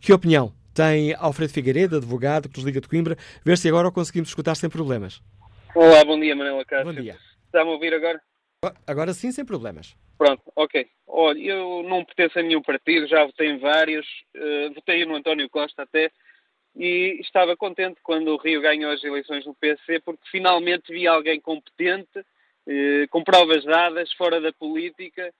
Que 0.00 0.12
opinião 0.12 0.52
tem 0.76 1.14
Alfredo 1.14 1.54
Figueiredo, 1.54 1.96
advogado, 1.96 2.50
que 2.50 2.58
nos 2.58 2.66
liga 2.66 2.82
de 2.82 2.88
Coimbra? 2.88 3.16
Ver 3.42 3.56
se 3.56 3.66
agora 3.66 3.88
o 3.88 3.92
conseguimos 3.92 4.28
escutar 4.28 4.54
sem 4.54 4.68
problemas. 4.68 5.22
Olá, 5.74 6.04
bom 6.04 6.20
dia, 6.20 6.36
Manela 6.36 6.64
Cássio. 6.66 6.92
Bom 6.92 7.00
dia. 7.00 7.16
Está-me 7.46 7.70
a 7.70 7.72
ouvir 7.72 7.94
agora? 7.94 8.20
Agora 8.86 9.14
sim, 9.14 9.32
sem 9.32 9.44
problemas. 9.44 9.96
Pronto, 10.18 10.42
ok. 10.54 10.86
Olha, 11.06 11.38
eu 11.38 11.82
não 11.82 12.04
pertenço 12.04 12.38
a 12.38 12.42
nenhum 12.42 12.60
partido, 12.60 13.06
já 13.06 13.24
votei 13.24 13.48
em 13.48 13.58
vários, 13.58 14.06
uh, 14.36 14.74
votei 14.74 15.06
no 15.06 15.16
António 15.16 15.48
Costa 15.48 15.82
até, 15.82 16.10
e 16.76 17.18
estava 17.22 17.56
contente 17.56 18.00
quando 18.02 18.28
o 18.28 18.36
Rio 18.36 18.60
ganhou 18.60 18.92
as 18.92 19.02
eleições 19.02 19.46
no 19.46 19.54
PC, 19.54 20.00
porque 20.00 20.22
finalmente 20.30 20.92
vi 20.92 21.06
alguém 21.06 21.40
competente 21.40 22.20
eh, 22.68 23.06
com 23.08 23.24
provas 23.24 23.64
dadas, 23.64 24.12
fora 24.12 24.42
da 24.42 24.52
política, 24.52 25.32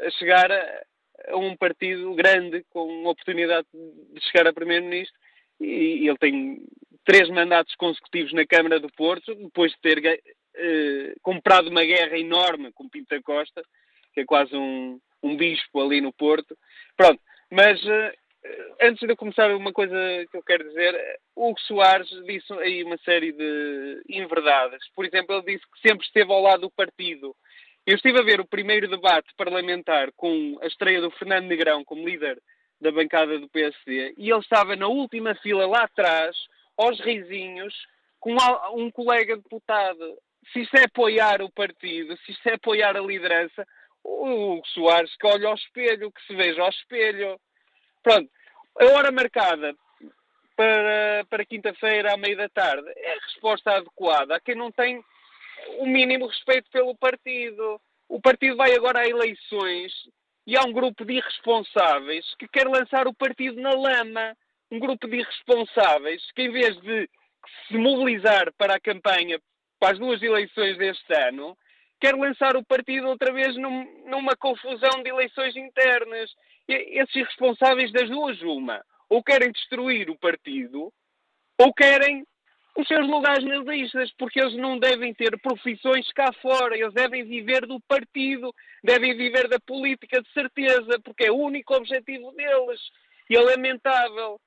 a 0.00 0.10
chegar 0.10 0.50
a, 0.50 0.82
a 1.28 1.36
um 1.36 1.56
partido 1.56 2.14
grande 2.14 2.64
com 2.70 3.04
oportunidade 3.06 3.66
de 3.72 4.20
chegar 4.22 4.46
a 4.46 4.52
Primeiro-Ministro. 4.52 5.18
E, 5.60 6.08
ele 6.08 6.18
tem 6.18 6.62
três 7.04 7.28
mandatos 7.28 7.74
consecutivos 7.76 8.32
na 8.32 8.46
Câmara 8.46 8.78
do 8.80 8.90
Porto, 8.92 9.34
depois 9.34 9.72
de 9.72 9.80
ter 9.80 10.20
eh, 10.56 11.14
comprado 11.22 11.68
uma 11.68 11.84
guerra 11.84 12.18
enorme 12.18 12.72
com 12.72 12.88
Pinta 12.88 13.20
Costa, 13.22 13.62
que 14.12 14.20
é 14.20 14.24
quase 14.24 14.54
um, 14.56 15.00
um 15.22 15.36
bispo 15.36 15.80
ali 15.80 16.00
no 16.00 16.12
Porto. 16.12 16.56
Pronto, 16.96 17.20
mas 17.50 17.84
eh, 17.84 18.14
antes 18.82 19.00
de 19.00 19.12
eu 19.12 19.16
começar, 19.16 19.54
uma 19.54 19.72
coisa 19.72 19.94
que 20.30 20.36
eu 20.36 20.42
quero 20.42 20.64
dizer: 20.64 20.94
Hugo 21.36 21.60
Soares 21.60 22.08
disse 22.26 22.52
aí 22.54 22.82
uma 22.82 22.98
série 22.98 23.32
de 23.32 24.02
inverdades. 24.08 24.80
Por 24.94 25.04
exemplo, 25.04 25.36
ele 25.36 25.56
disse 25.56 25.64
que 25.70 25.88
sempre 25.88 26.06
esteve 26.06 26.32
ao 26.32 26.42
lado 26.42 26.62
do 26.62 26.70
partido. 26.70 27.34
Eu 27.86 27.96
estive 27.96 28.20
a 28.20 28.24
ver 28.24 28.40
o 28.40 28.46
primeiro 28.46 28.88
debate 28.88 29.34
parlamentar 29.36 30.12
com 30.12 30.58
a 30.62 30.66
estreia 30.66 31.00
do 31.00 31.10
Fernando 31.12 31.46
Negrão 31.46 31.84
como 31.84 32.06
líder 32.06 32.40
da 32.80 32.92
bancada 32.92 33.38
do 33.38 33.48
PSD 33.48 34.14
e 34.16 34.30
ele 34.30 34.40
estava 34.40 34.76
na 34.76 34.86
última 34.86 35.34
fila 35.36 35.66
lá 35.66 35.84
atrás, 35.84 36.36
aos 36.76 37.00
risinhos, 37.00 37.74
com 38.18 38.36
um 38.74 38.90
colega 38.90 39.36
deputado. 39.36 40.18
Se 40.52 40.60
isto 40.60 40.76
é 40.76 40.84
apoiar 40.84 41.42
o 41.42 41.50
partido, 41.50 42.16
se 42.18 42.32
isto 42.32 42.48
é 42.48 42.54
apoiar 42.54 42.96
a 42.96 43.00
liderança, 43.00 43.66
o 44.04 44.54
Hugo 44.54 44.66
Soares 44.68 45.14
que 45.16 45.26
olha 45.26 45.48
ao 45.48 45.54
espelho, 45.54 46.12
que 46.12 46.26
se 46.26 46.34
veja 46.34 46.62
ao 46.62 46.70
espelho. 46.70 47.40
Pronto, 48.02 48.30
a 48.78 48.84
hora 48.92 49.10
marcada 49.10 49.74
para, 50.56 51.24
para 51.28 51.46
quinta-feira 51.46 52.14
à 52.14 52.16
meia 52.16 52.36
da 52.36 52.48
tarde 52.48 52.88
é 52.96 53.12
a 53.12 53.20
resposta 53.20 53.72
adequada 53.72 54.36
a 54.36 54.40
quem 54.40 54.54
não 54.54 54.70
tem 54.70 55.02
o 55.78 55.86
mínimo 55.86 56.26
respeito 56.26 56.70
pelo 56.70 56.94
partido. 56.96 57.80
O 58.08 58.20
partido 58.20 58.56
vai 58.56 58.74
agora 58.74 59.00
a 59.00 59.08
eleições 59.08 59.92
e 60.46 60.56
há 60.56 60.62
um 60.62 60.72
grupo 60.72 61.04
de 61.04 61.14
irresponsáveis 61.14 62.24
que 62.38 62.48
quer 62.48 62.66
lançar 62.66 63.06
o 63.06 63.14
partido 63.14 63.60
na 63.60 63.70
lama. 63.70 64.36
Um 64.70 64.78
grupo 64.78 65.08
de 65.08 65.18
irresponsáveis 65.18 66.22
que, 66.32 66.42
em 66.42 66.50
vez 66.50 66.80
de 66.80 67.08
se 67.66 67.76
mobilizar 67.76 68.52
para 68.56 68.74
a 68.74 68.80
campanha 68.80 69.40
para 69.80 69.92
as 69.92 69.98
duas 69.98 70.22
eleições 70.22 70.76
deste 70.76 71.14
ano, 71.14 71.56
quer 72.00 72.14
lançar 72.14 72.54
o 72.56 72.64
partido 72.64 73.08
outra 73.08 73.32
vez 73.32 73.56
num, 73.56 74.04
numa 74.06 74.36
confusão 74.36 75.02
de 75.02 75.08
eleições 75.08 75.56
internas 75.56 76.30
esses 76.68 77.16
irresponsáveis 77.16 77.90
das 77.90 78.08
duas, 78.08 78.40
uma, 78.42 78.84
ou 79.08 79.22
querem 79.22 79.50
destruir 79.50 80.08
o 80.08 80.18
partido, 80.18 80.92
ou 81.58 81.74
querem 81.74 82.24
os 82.76 82.86
seus 82.86 83.06
lugares 83.06 83.44
nas 83.44 83.66
listas, 83.66 84.12
porque 84.18 84.40
eles 84.40 84.56
não 84.56 84.78
devem 84.78 85.12
ter 85.12 85.38
profissões 85.40 86.10
cá 86.12 86.32
fora, 86.40 86.76
eles 86.76 86.94
devem 86.94 87.24
viver 87.24 87.66
do 87.66 87.80
partido, 87.80 88.54
devem 88.82 89.16
viver 89.16 89.48
da 89.48 89.58
política 89.60 90.22
de 90.22 90.32
certeza, 90.32 91.00
porque 91.04 91.24
é 91.24 91.32
o 91.32 91.36
único 91.36 91.74
objetivo 91.74 92.32
deles. 92.32 92.80
E 93.28 93.36
é 93.36 93.40
lamentável. 93.40 94.40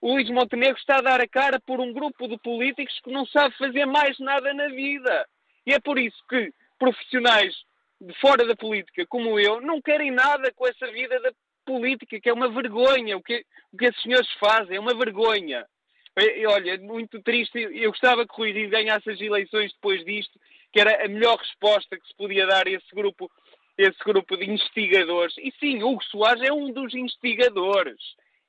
O 0.00 0.12
Luís 0.12 0.28
Montenegro 0.30 0.78
está 0.78 0.98
a 0.98 1.02
dar 1.02 1.20
a 1.20 1.28
cara 1.28 1.58
por 1.60 1.80
um 1.80 1.92
grupo 1.92 2.28
de 2.28 2.36
políticos 2.38 3.00
que 3.02 3.10
não 3.10 3.24
sabe 3.26 3.56
fazer 3.56 3.86
mais 3.86 4.18
nada 4.18 4.52
na 4.52 4.68
vida. 4.68 5.26
E 5.66 5.72
é 5.72 5.80
por 5.80 5.98
isso 5.98 6.22
que 6.28 6.52
profissionais 6.78 7.54
de 8.00 8.12
fora 8.20 8.46
da 8.46 8.54
política, 8.54 9.06
como 9.06 9.38
eu, 9.40 9.60
não 9.60 9.80
querem 9.80 10.10
nada 10.10 10.52
com 10.52 10.66
essa 10.66 10.86
vida 10.92 11.18
da 11.20 11.32
política, 11.64 12.20
que 12.20 12.28
é 12.28 12.32
uma 12.32 12.50
vergonha. 12.50 13.16
O 13.16 13.22
que, 13.22 13.44
o 13.72 13.76
que 13.76 13.86
esses 13.86 14.02
senhores 14.02 14.30
fazem 14.38 14.76
é 14.76 14.80
uma 14.80 14.94
vergonha. 14.94 15.64
Olha, 16.48 16.78
muito 16.78 17.20
triste. 17.22 17.58
Eu 17.58 17.90
gostava 17.90 18.26
que 18.26 18.36
Rui 18.36 18.52
Rio 18.52 18.70
ganhasse 18.70 19.10
as 19.10 19.20
eleições 19.20 19.72
depois 19.72 20.04
disto, 20.04 20.38
que 20.72 20.80
era 20.80 21.04
a 21.04 21.08
melhor 21.08 21.36
resposta 21.36 21.98
que 21.98 22.06
se 22.06 22.14
podia 22.16 22.46
dar 22.46 22.66
a 22.66 22.70
esse 22.70 22.94
grupo, 22.94 23.30
esse 23.76 23.98
grupo 24.04 24.36
de 24.36 24.44
investigadores. 24.48 25.34
E 25.38 25.52
sim, 25.58 25.82
Hugo 25.82 26.02
Soares 26.04 26.42
é 26.42 26.52
um 26.52 26.72
dos 26.72 26.94
investigadores. 26.94 28.00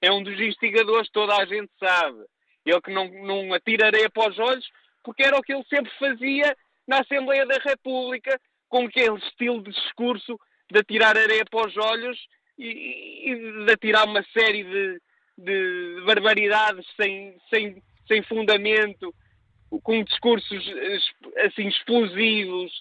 É 0.01 0.11
um 0.11 0.21
dos 0.21 0.33
investigadores, 0.33 1.09
toda 1.11 1.35
a 1.35 1.45
gente 1.45 1.71
sabe. 1.79 2.23
Ele 2.65 2.81
que 2.81 2.91
não, 2.91 3.07
não 3.23 3.53
atira 3.53 3.87
areia 3.87 4.09
para 4.09 4.29
os 4.29 4.37
olhos, 4.37 4.67
porque 5.03 5.23
era 5.23 5.37
o 5.37 5.41
que 5.41 5.53
ele 5.53 5.65
sempre 5.65 5.91
fazia 5.97 6.55
na 6.87 6.99
Assembleia 6.99 7.45
da 7.45 7.57
República, 7.57 8.39
com 8.69 8.85
aquele 8.85 9.17
estilo 9.17 9.63
de 9.63 9.71
discurso 9.71 10.39
de 10.71 10.79
atirar 10.79 11.17
areia 11.17 11.45
para 11.49 11.67
os 11.67 11.77
olhos 11.77 12.17
e, 12.57 13.31
e 13.31 13.65
de 13.65 13.71
atirar 13.71 14.05
uma 14.05 14.23
série 14.37 14.63
de, 14.63 14.99
de 15.37 16.01
barbaridades 16.05 16.85
sem, 16.95 17.35
sem, 17.49 17.83
sem 18.07 18.23
fundamento 18.23 19.13
com 19.83 20.03
discursos 20.03 20.63
assim 21.45 21.67
explosivos, 21.67 22.71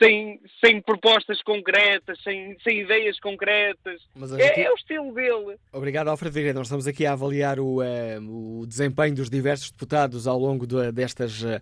sem, 0.00 0.40
sem 0.64 0.80
propostas 0.80 1.42
concretas, 1.42 2.18
sem, 2.24 2.56
sem 2.64 2.80
ideias 2.80 3.20
concretas. 3.20 4.00
É, 4.38 4.62
é, 4.62 4.72
o 4.72 4.74
estilo 4.74 5.12
dele. 5.12 5.56
Obrigado, 5.72 6.08
Alfredo 6.08 6.32
Figueiredo. 6.32 6.58
Nós 6.58 6.68
estamos 6.68 6.86
aqui 6.86 7.04
a 7.04 7.12
avaliar 7.12 7.60
o, 7.60 7.80
uh, 7.80 8.60
o 8.60 8.66
desempenho 8.66 9.14
dos 9.14 9.28
diversos 9.28 9.70
deputados 9.70 10.26
ao 10.26 10.38
longo 10.38 10.66
de, 10.66 10.90
destas 10.90 11.42
uh, 11.42 11.60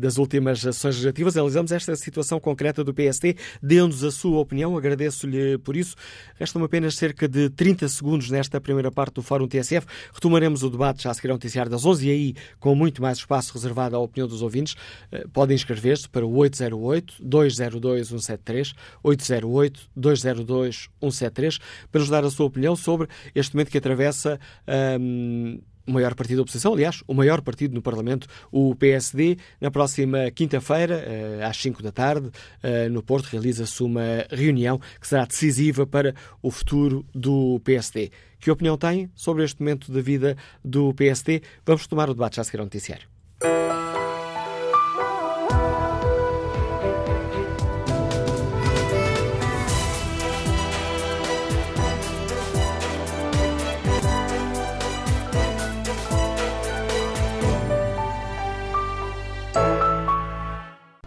das 0.00 0.16
últimas 0.16 0.60
sessões 0.60 0.94
legislativas. 0.94 1.36
Analisamos 1.36 1.72
esta 1.72 1.96
situação 1.96 2.38
concreta 2.38 2.84
do 2.84 2.94
PSD. 2.94 3.36
Dê-nos 3.60 4.04
a 4.04 4.12
sua 4.12 4.38
opinião. 4.38 4.76
Agradeço-lhe 4.76 5.58
por 5.58 5.76
isso. 5.76 5.96
Restam 6.36 6.62
apenas 6.62 6.94
cerca 6.94 7.26
de 7.26 7.50
30 7.50 7.88
segundos 7.88 8.30
nesta 8.30 8.60
primeira 8.60 8.92
parte 8.92 9.14
do 9.14 9.22
Fórum 9.22 9.48
TSF. 9.48 9.86
Retomaremos 10.12 10.62
o 10.62 10.70
debate 10.70 11.02
já 11.02 11.10
a 11.10 11.14
seguir 11.14 11.28
ao 11.28 11.34
noticiário 11.34 11.70
das 11.70 11.84
11 11.84 12.06
e 12.06 12.10
aí 12.10 12.34
com 12.60 12.74
muito 12.76 13.02
mais 13.02 13.18
espaço 13.18 13.52
reservado 13.52 13.96
à 13.96 13.98
opinião 13.98 14.28
dos 14.28 14.40
ouvintes. 14.40 14.74
Uh, 15.12 15.28
podem 15.30 15.56
inscrever-se 15.56 16.08
para 16.08 16.24
o 16.24 16.36
808 16.36 17.14
20 17.71 17.71
802 17.72 18.08
173, 18.08 18.74
808 19.02 19.80
202 19.96 20.88
173, 21.00 21.58
para 21.90 22.00
nos 22.00 22.10
dar 22.10 22.24
a 22.24 22.30
sua 22.30 22.46
opinião 22.46 22.76
sobre 22.76 23.08
este 23.34 23.54
momento 23.54 23.70
que 23.70 23.78
atravessa. 23.78 24.38
Um, 25.00 25.60
o 25.86 25.92
maior 25.92 26.14
partido 26.14 26.36
da 26.36 26.42
oposição, 26.42 26.72
aliás, 26.72 27.02
o 27.06 27.14
maior 27.14 27.40
partido 27.42 27.74
no 27.74 27.82
Parlamento, 27.82 28.26
o 28.50 28.74
PSD. 28.76 29.36
Na 29.60 29.70
próxima 29.70 30.30
quinta-feira, 30.30 30.94
eh, 30.94 31.40
às 31.44 31.56
5 31.56 31.82
da 31.82 31.90
tarde, 31.90 32.30
eh, 32.62 32.88
no 32.88 33.02
Porto, 33.02 33.26
realiza-se 33.26 33.82
uma 33.82 34.24
reunião 34.30 34.78
que 35.00 35.08
será 35.08 35.24
decisiva 35.24 35.86
para 35.86 36.14
o 36.40 36.52
futuro 36.52 37.04
do 37.12 37.60
PSD. 37.64 38.12
Que 38.38 38.50
opinião 38.50 38.76
tem 38.78 39.10
sobre 39.14 39.44
este 39.44 39.60
momento 39.60 39.90
da 39.90 40.00
vida 40.00 40.36
do 40.64 40.94
PSD? 40.94 41.42
Vamos 41.66 41.86
tomar 41.86 42.08
o 42.08 42.14
debate 42.14 42.36
já 42.36 42.42
a 42.42 42.44
seguir 42.44 42.58
ao 42.58 42.66
noticiário. 42.66 43.08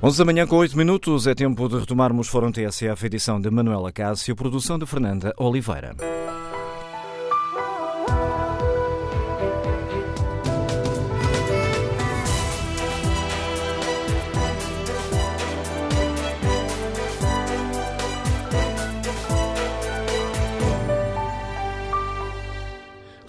Onze 0.06 0.20
da 0.20 0.26
manhã 0.26 0.46
com 0.46 0.58
oito 0.58 0.78
minutos, 0.78 1.26
é 1.26 1.34
tempo 1.34 1.68
de 1.68 1.80
retomarmos 1.80 2.28
Fórum 2.28 2.52
TSF, 2.52 3.08
edição 3.08 3.42
de 3.42 3.50
Manuela 3.50 3.92
Cássio, 3.92 4.36
produção 4.36 4.78
de 4.78 4.86
Fernanda 4.86 5.34
Oliveira. 5.36 5.96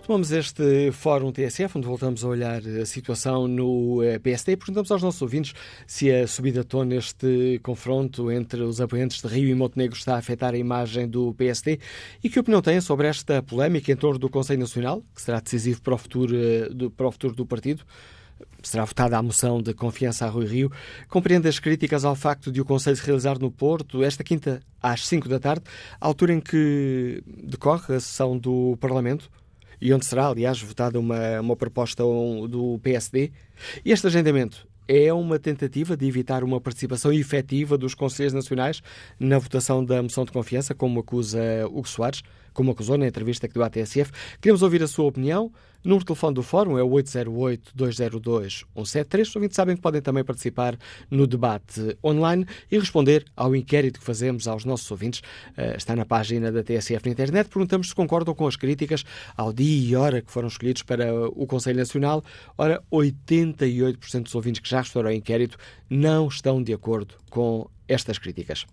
Tomamos 0.07 0.31
este 0.31 0.93
Fórum 0.93 1.33
TSF, 1.33 1.79
onde 1.79 1.87
voltamos 1.89 2.23
a 2.23 2.29
olhar 2.29 2.63
a 2.65 2.87
situação 2.87 3.49
no 3.49 4.01
eh, 4.05 4.21
PSD 4.21 4.53
e 4.53 4.57
perguntamos 4.57 4.89
aos 4.93 5.03
nossos 5.03 5.21
ouvintes 5.21 5.53
se 5.85 6.13
a 6.13 6.29
subida 6.29 6.61
de 6.61 6.67
tom 6.69 6.85
neste 6.85 7.59
confronto 7.61 8.31
entre 8.31 8.63
os 8.63 8.81
apoiantes 8.81 9.21
de 9.21 9.27
Rio 9.27 9.49
e 9.49 9.55
Montenegro 9.57 9.97
está 9.99 10.15
a 10.15 10.19
afetar 10.19 10.55
a 10.55 10.57
imagem 10.57 11.09
do 11.09 11.35
PSD 11.35 11.81
e 12.23 12.31
que 12.31 12.39
opinião 12.39 12.63
têm 12.63 12.81
sobre 12.81 13.09
esta 13.09 13.43
polémica 13.43 13.91
em 13.91 13.97
torno 13.97 14.17
do 14.17 14.31
Conselho 14.31 14.61
Nacional, 14.61 15.03
que 15.13 15.21
será 15.21 15.41
decisivo 15.41 15.83
para 15.83 15.95
o 15.95 15.99
futuro 15.99 16.37
eh, 16.37 16.69
do, 16.69 16.89
para 16.89 17.09
o 17.09 17.11
futuro 17.11 17.35
do 17.35 17.45
partido 17.45 17.85
será 18.63 18.85
votada 18.85 19.19
a 19.19 19.23
moção 19.23 19.61
de 19.61 19.75
confiança 19.75 20.25
a 20.25 20.29
Rui 20.29 20.47
Rio. 20.47 20.71
Compreende 21.09 21.49
as 21.49 21.59
críticas 21.59 22.05
ao 22.05 22.15
facto 22.15 22.53
de 22.53 22.61
o 22.61 22.65
Conselho 22.65 22.97
se 22.97 23.05
realizar 23.05 23.41
no 23.41 23.51
Porto, 23.51 24.05
esta 24.05 24.23
quinta, 24.23 24.61
às 24.81 25.05
5 25.05 25.29
da 25.29 25.41
tarde, 25.41 25.65
altura 26.01 26.33
em 26.33 26.41
que 26.41 27.25
decorre 27.27 27.97
a 27.97 28.01
sessão 28.01 28.39
do 28.39 28.77
Parlamento? 28.79 29.29
E 29.81 29.93
onde 29.93 30.07
será, 30.07 30.27
aliás, 30.27 30.61
votada 30.61 30.99
uma, 30.99 31.41
uma 31.41 31.57
proposta 31.57 32.03
do 32.03 32.79
PSD. 32.83 33.33
Este 33.85 34.07
agendamento 34.07 34.67
é 34.89 35.13
uma 35.13 35.39
tentativa 35.39 35.97
de 35.97 36.07
evitar 36.07 36.45
uma 36.45 36.61
participação 36.61 37.13
efetiva 37.13 37.77
dos 37.77 37.95
Conselheiros 37.95 38.35
Nacionais 38.35 38.83
na 39.19 39.39
votação 39.39 39.85
da 39.85 40.03
moção 40.03 40.25
de 40.25 40.33
confiança, 40.33 40.75
como 40.75 41.01
acusa 41.01 41.41
Hugo 41.67 41.89
Soares 41.89 42.23
como 42.57 42.71
acusou 42.71 42.97
na 42.97 43.07
entrevista 43.07 43.47
que 43.47 43.53
deu 43.53 43.63
à 43.63 43.69
TSF. 43.69 44.11
Queremos 44.41 44.63
ouvir 44.63 44.83
a 44.83 44.89
sua 44.89 45.05
opinião. 45.05 45.53
O 45.87 45.89
número 45.89 46.01
de 46.01 46.07
telefone 46.07 46.35
do 46.35 46.43
Fórum 46.43 46.77
é 46.77 46.83
o 46.83 46.91
808-202-173. 46.91 49.23
Os 49.23 49.37
ouvintes 49.37 49.55
sabem 49.55 49.77
que 49.77 49.83
podem 49.83 50.03
também 50.03 50.25
participar 50.25 50.77
no 51.09 51.29
debate 51.29 51.97
online 52.03 52.45
e 52.69 52.77
responder 52.77 53.25
ao 53.37 53.55
inquérito 53.55 54.01
que 54.01 54.05
fazemos 54.05 54.49
aos 54.49 54.65
nossos 54.65 54.91
ouvintes. 54.91 55.21
Uh, 55.57 55.77
está 55.77 55.95
na 55.95 56.05
página 56.05 56.51
da 56.51 56.65
TSF 56.65 57.07
na 57.07 57.13
internet. 57.13 57.49
Perguntamos 57.49 57.91
se 57.91 57.95
concordam 57.95 58.35
com 58.35 58.49
as 58.49 58.57
críticas 58.57 59.05
ao 59.37 59.53
dia 59.53 59.91
e 59.91 59.95
hora 59.95 60.21
que 60.21 60.33
foram 60.33 60.49
escolhidos 60.49 60.83
para 60.83 61.15
o 61.29 61.47
Conselho 61.47 61.79
Nacional. 61.79 62.25
Ora, 62.59 62.83
88% 62.91 64.25
dos 64.25 64.35
ouvintes 64.35 64.61
que 64.61 64.69
já 64.69 64.81
responderam 64.81 65.11
ao 65.11 65.17
inquérito 65.17 65.57
não 65.89 66.27
estão 66.27 66.61
de 66.61 66.73
acordo 66.73 67.15
com 67.31 67.71
estas 67.87 68.19
críticas. 68.19 68.67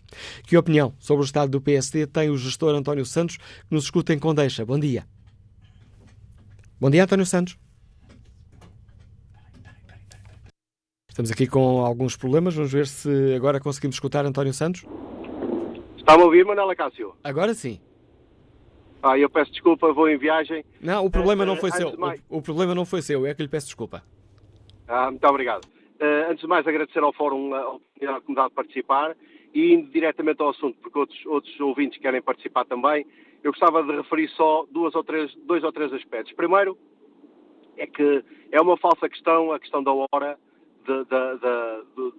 Que 0.47 0.57
opinião 0.57 0.95
sobre 0.97 1.24
o 1.24 1.28
estado 1.28 1.51
do 1.51 1.61
PSD 1.61 2.07
tem 2.07 2.32
o 2.32 2.38
gestor 2.39 2.74
António 2.74 3.05
Santos, 3.05 3.38
que 3.38 3.43
nos 3.70 3.84
escuta 3.84 4.16
em 4.16 4.18
Condeixa? 4.18 4.66
Bom 4.66 4.80
dia. 4.80 5.05
Bom 6.84 6.90
dia, 6.90 7.06
António 7.06 7.26
Santos. 7.26 7.58
Estamos 11.08 11.32
aqui 11.32 11.48
com 11.48 11.80
alguns 11.80 12.18
problemas. 12.18 12.56
Vamos 12.56 12.74
ver 12.74 12.88
se 12.88 13.34
agora 13.34 13.58
conseguimos 13.58 13.96
escutar 13.96 14.26
António 14.26 14.54
Santos. 14.54 14.86
Está-me 15.96 16.24
a 16.24 16.26
ouvir, 16.26 16.44
Manela 16.44 16.76
Cássio? 16.76 17.16
Agora 17.24 17.54
sim. 17.54 17.80
Ah, 19.02 19.18
eu 19.18 19.30
peço 19.30 19.50
desculpa, 19.52 19.94
vou 19.94 20.10
em 20.10 20.18
viagem. 20.18 20.66
Não, 20.82 21.06
o 21.06 21.10
problema 21.10 21.46
não 21.46 21.56
foi 21.56 21.70
uh, 21.70 21.74
seu. 21.74 21.88
O, 22.28 22.40
o, 22.40 22.42
problema 22.42 22.76
não 22.76 22.86
foi 22.86 23.02
seu, 23.02 23.26
é 23.26 23.34
que 23.34 23.42
lhe 23.42 23.48
peço 23.48 23.68
desculpa. 23.68 24.04
Ah, 24.86 25.10
muito 25.10 25.26
obrigado. 25.26 25.64
Uh, 25.64 26.32
antes 26.32 26.42
de 26.42 26.48
mais, 26.48 26.68
agradecer 26.68 27.00
ao 27.00 27.14
Fórum 27.14 27.54
a 27.54 27.76
oportunidade 27.76 28.26
que 28.26 28.30
me 28.30 28.36
dá 28.36 28.50
de 28.50 28.54
participar 28.56 29.16
e 29.54 29.74
indo 29.74 29.90
diretamente 29.90 30.42
ao 30.42 30.50
assunto, 30.50 30.78
porque 30.82 31.00
outros, 31.00 31.26
outros 31.28 31.58
ouvintes 31.62 31.98
querem 32.02 32.22
participar 32.22 32.66
também, 32.66 33.08
eu 33.44 33.52
gostava 33.52 33.84
de 33.84 33.91
referir 33.91 34.30
só 34.30 34.66
duas 34.72 34.96
ou 34.96 35.04
três, 35.04 35.34
dois 35.46 35.64
ou 35.64 35.72
três 35.72 35.91
aspectos. 35.94 36.34
Primeiro, 36.34 36.78
é 37.78 37.86
que 37.86 38.24
é 38.52 38.62
uma 38.62 38.78
falsa 38.78 39.10
questão 39.10 39.52
a 39.52 39.60
questão 39.60 39.84
da 39.84 39.91
hora 39.91 40.38
de, 40.86 41.06
de, 41.06 42.12
de, 42.12 42.14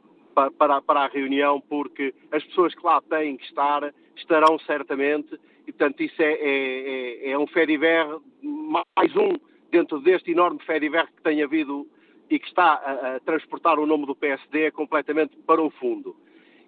para, 0.58 0.82
para 0.82 1.00
a 1.00 1.08
reunião, 1.08 1.60
porque 1.60 2.14
as 2.30 2.44
pessoas 2.44 2.74
que 2.74 2.84
lá 2.84 3.00
têm 3.02 3.36
que 3.36 3.44
estar 3.44 3.92
estarão 4.16 4.58
certamente, 4.60 5.38
e 5.66 5.72
portanto 5.72 6.02
isso 6.02 6.20
é, 6.20 6.32
é, 6.32 7.28
é, 7.28 7.30
é 7.30 7.38
um 7.38 7.46
fediver, 7.46 8.06
mais 8.42 9.16
um 9.16 9.32
dentro 9.70 10.00
deste 10.00 10.30
enorme 10.30 10.60
fediver 10.64 11.06
que 11.06 11.22
tem 11.22 11.42
havido 11.42 11.86
e 12.30 12.38
que 12.38 12.46
está 12.46 12.74
a, 12.74 13.16
a 13.16 13.20
transportar 13.20 13.78
o 13.78 13.86
nome 13.86 14.06
do 14.06 14.14
PSD 14.14 14.70
completamente 14.70 15.36
para 15.46 15.62
o 15.62 15.70
fundo. 15.70 16.16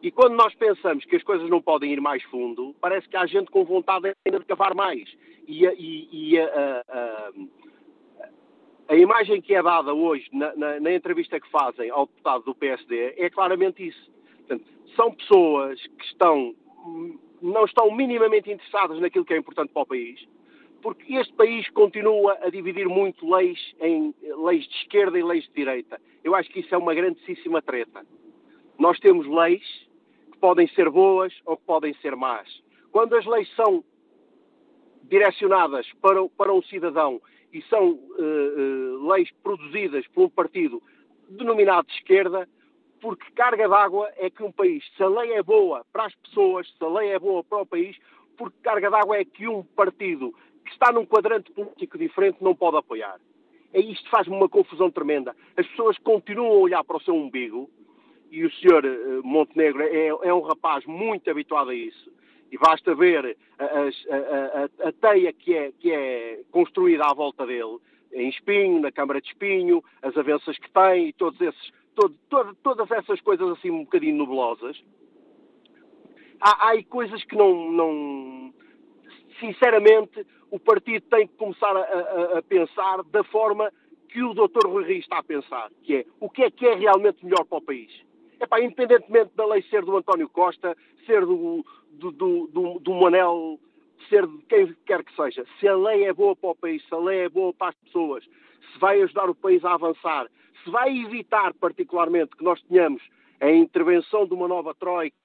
E 0.03 0.11
quando 0.11 0.35
nós 0.35 0.55
pensamos 0.55 1.05
que 1.05 1.17
as 1.17 1.23
coisas 1.23 1.49
não 1.49 1.61
podem 1.61 1.93
ir 1.93 2.01
mais 2.01 2.23
fundo, 2.25 2.75
parece 2.81 3.09
que 3.09 3.17
há 3.17 3.27
gente 3.27 3.51
com 3.51 3.65
vontade 3.65 4.15
ainda 4.25 4.39
de 4.39 4.45
cavar 4.45 4.75
mais. 4.75 5.09
E, 5.49 5.67
a, 5.67 5.73
e, 5.75 6.09
e 6.13 6.39
a, 6.39 6.85
a, 6.89 7.33
a, 8.89 8.97
imagem 8.97 9.41
que 9.41 9.55
é 9.55 9.63
dada 9.63 9.95
hoje 9.95 10.29
na, 10.33 10.55
na, 10.57 10.81
na, 10.81 10.93
entrevista 10.93 11.41
que 11.41 11.49
fazem 11.51 11.89
ao 11.91 12.07
deputado 12.07 12.45
do 12.45 12.55
PSD 12.55 13.15
é 13.17 13.31
claramente 13.31 13.87
isso. 13.87 14.11
Portanto, 14.39 14.65
são 14.95 15.13
pessoas 15.13 15.81
que 15.81 16.05
estão, 16.05 16.55
não 17.41 17.65
estão 17.65 17.91
minimamente 17.91 18.51
interessadas 18.51 19.01
naquilo 19.01 19.25
que 19.25 19.35
é 19.35 19.39
importante 19.39 19.73
para 19.73 19.83
o 19.83 19.87
país, 19.87 20.21
porque 20.83 21.15
este 21.15 21.33
país 21.35 21.69
continua 21.71 22.39
a 22.43 22.51
dividir 22.51 22.89
muito 22.89 23.29
leis 23.29 23.59
em 23.81 24.15
leis 24.45 24.67
de 24.69 24.75
esquerda 24.77 25.19
e 25.19 25.23
leis 25.23 25.45
de 25.45 25.53
direita. 25.53 26.01
Eu 26.23 26.35
acho 26.35 26.51
que 26.51 26.61
isso 26.61 26.75
é 26.75 26.79
uma 26.79 26.95
grandíssima 26.95 27.63
treta. 27.63 28.05
Nós 28.79 28.99
temos 29.01 29.27
leis 29.27 29.63
que 30.33 30.39
podem 30.39 30.69
ser 30.69 30.91
boas 30.91 31.33
ou 31.45 31.57
que 31.57 31.65
podem 31.65 31.95
ser 31.95 32.15
más. 32.15 32.49
Quando 32.93 33.15
as 33.17 33.25
leis 33.27 33.49
são 33.55 33.85
direcionadas 35.05 35.87
para, 36.01 36.29
para 36.31 36.53
um 36.53 36.63
cidadão 36.63 37.21
e 37.53 37.63
são 37.63 37.93
uh, 37.93 38.01
uh, 38.19 39.09
leis 39.09 39.31
produzidas 39.43 40.07
por 40.09 40.25
um 40.25 40.29
partido 40.29 40.83
denominado 41.29 41.89
de 41.89 41.95
esquerda, 41.95 42.49
porque 43.01 43.31
carga 43.35 43.69
d'água 43.69 44.11
é 44.17 44.29
que 44.31 44.43
um 44.43 44.53
país, 44.53 44.85
se 44.97 45.03
a 45.03 45.09
lei 45.09 45.33
é 45.33 45.43
boa 45.43 45.85
para 45.93 46.07
as 46.07 46.15
pessoas, 46.17 46.69
se 46.69 46.85
a 46.85 46.89
lei 46.89 47.11
é 47.11 47.19
boa 47.19 47.43
para 47.45 47.63
o 47.63 47.67
país, 47.67 47.97
porque 48.37 48.57
carga 48.63 48.91
d'água 48.91 49.17
é 49.17 49.25
que 49.25 49.49
um 49.49 49.63
partido 49.63 50.35
que 50.65 50.73
está 50.73 50.93
num 50.93 51.07
quadrante 51.07 51.51
político 51.53 51.97
diferente 51.97 52.43
não 52.43 52.55
pode 52.55 52.77
apoiar. 52.77 53.21
É 53.73 53.81
isto 53.81 54.09
faz-me 54.11 54.35
uma 54.35 54.49
confusão 54.49 54.91
tremenda. 54.91 55.35
As 55.57 55.67
pessoas 55.67 55.97
continuam 55.99 56.51
a 56.51 56.61
olhar 56.61 56.85
para 56.85 56.97
o 56.97 57.01
seu 57.01 57.15
umbigo 57.15 57.71
e 58.31 58.45
o 58.45 58.53
senhor 58.55 58.85
eh, 58.85 59.21
Montenegro 59.23 59.83
é, 59.83 60.09
é 60.09 60.35
um 60.35 60.41
rapaz 60.41 60.85
muito 60.87 61.31
habituado 61.31 61.71
a 61.71 61.75
isso. 61.75 62.11
E 62.51 62.59
basta 62.59 62.95
ver 62.95 63.37
a, 63.59 63.65
a, 63.65 63.69
a, 63.69 64.89
a, 64.89 64.93
teia 64.93 65.33
que 65.33 65.55
é, 65.55 65.73
que 65.73 65.93
é 65.93 66.41
construída 66.51 67.05
à 67.05 67.15
volta 67.15 67.45
dele, 67.47 67.79
em 68.13 68.29
Espinho, 68.29 68.81
na 68.81 68.93
Câmara 68.93 69.21
de 69.21 69.29
Espinho, 69.29 69.83
as 70.01 70.17
avanças 70.17 70.57
que 70.59 70.71
tem 70.71 71.09
e 71.09 71.13
todos 71.13 71.41
esses 71.41 71.73
todo, 71.97 72.15
todo, 72.29 72.55
todas 72.63 72.91
essas 72.91 73.21
coisas 73.23 73.49
assim 73.53 73.71
um 73.71 73.85
bocadinho 73.85 74.17
nublosas, 74.17 74.81
há, 76.41 76.67
há 76.67 76.71
aí 76.71 76.85
coisas 76.85 77.25
que 77.25 77.35
não, 77.35 77.73
não. 77.73 78.55
Sinceramente, 79.41 80.25
o 80.51 80.61
partido 80.61 81.05
tem 81.11 81.27
que 81.27 81.35
começar 81.35 81.75
a, 81.77 81.81
a, 81.81 82.39
a 82.39 82.43
pensar 82.43 83.03
da 83.05 83.25
forma 83.25 83.73
que 84.09 84.23
o 84.23 84.33
Dr. 84.33 84.67
Rui 84.67 84.85
Rio 84.85 84.99
está 84.99 85.19
a 85.19 85.23
pensar, 85.23 85.71
que 85.83 85.97
é 85.97 86.05
o 86.21 86.31
que 86.31 86.45
é 86.45 86.51
que 86.51 86.67
é 86.67 86.75
realmente 86.75 87.25
melhor 87.25 87.45
para 87.45 87.59
o 87.59 87.63
país. 87.63 87.91
Independentemente 88.37 89.31
da 89.35 89.47
lei 89.47 89.63
ser 89.63 89.85
do 89.85 89.97
António 89.97 90.29
Costa, 90.29 90.77
ser 91.07 91.25
do, 91.25 91.65
do, 91.93 92.13
do, 92.13 92.47
do, 92.49 92.79
do 92.81 92.95
Manel, 92.95 93.59
ser 94.09 94.27
de 94.27 94.39
quem 94.49 94.75
quer 94.85 95.03
que 95.03 95.15
seja, 95.15 95.45
se 95.59 95.67
a 95.67 95.77
lei 95.77 96.05
é 96.05 96.13
boa 96.13 96.37
para 96.37 96.51
o 96.51 96.55
país, 96.55 96.83
se 96.87 96.95
a 96.95 96.99
lei 96.99 97.21
é 97.21 97.29
boa 97.29 97.53
para 97.53 97.69
as 97.69 97.75
pessoas, 97.77 98.25
se 98.25 98.79
vai 98.79 99.01
ajudar 99.03 99.29
o 99.29 99.35
país 99.35 99.65
a 99.65 99.75
avançar, 99.75 100.27
se 100.63 100.71
vai 100.71 100.97
evitar 100.97 101.55
particularmente 101.55 102.37
que 102.37 102.45
nós 102.45 102.61
tenhamos 102.63 103.03
a 103.41 103.51
intervenção 103.51 104.27
de 104.27 104.35
uma 104.35 104.49
nova 104.49 104.75
troika, 104.75 105.17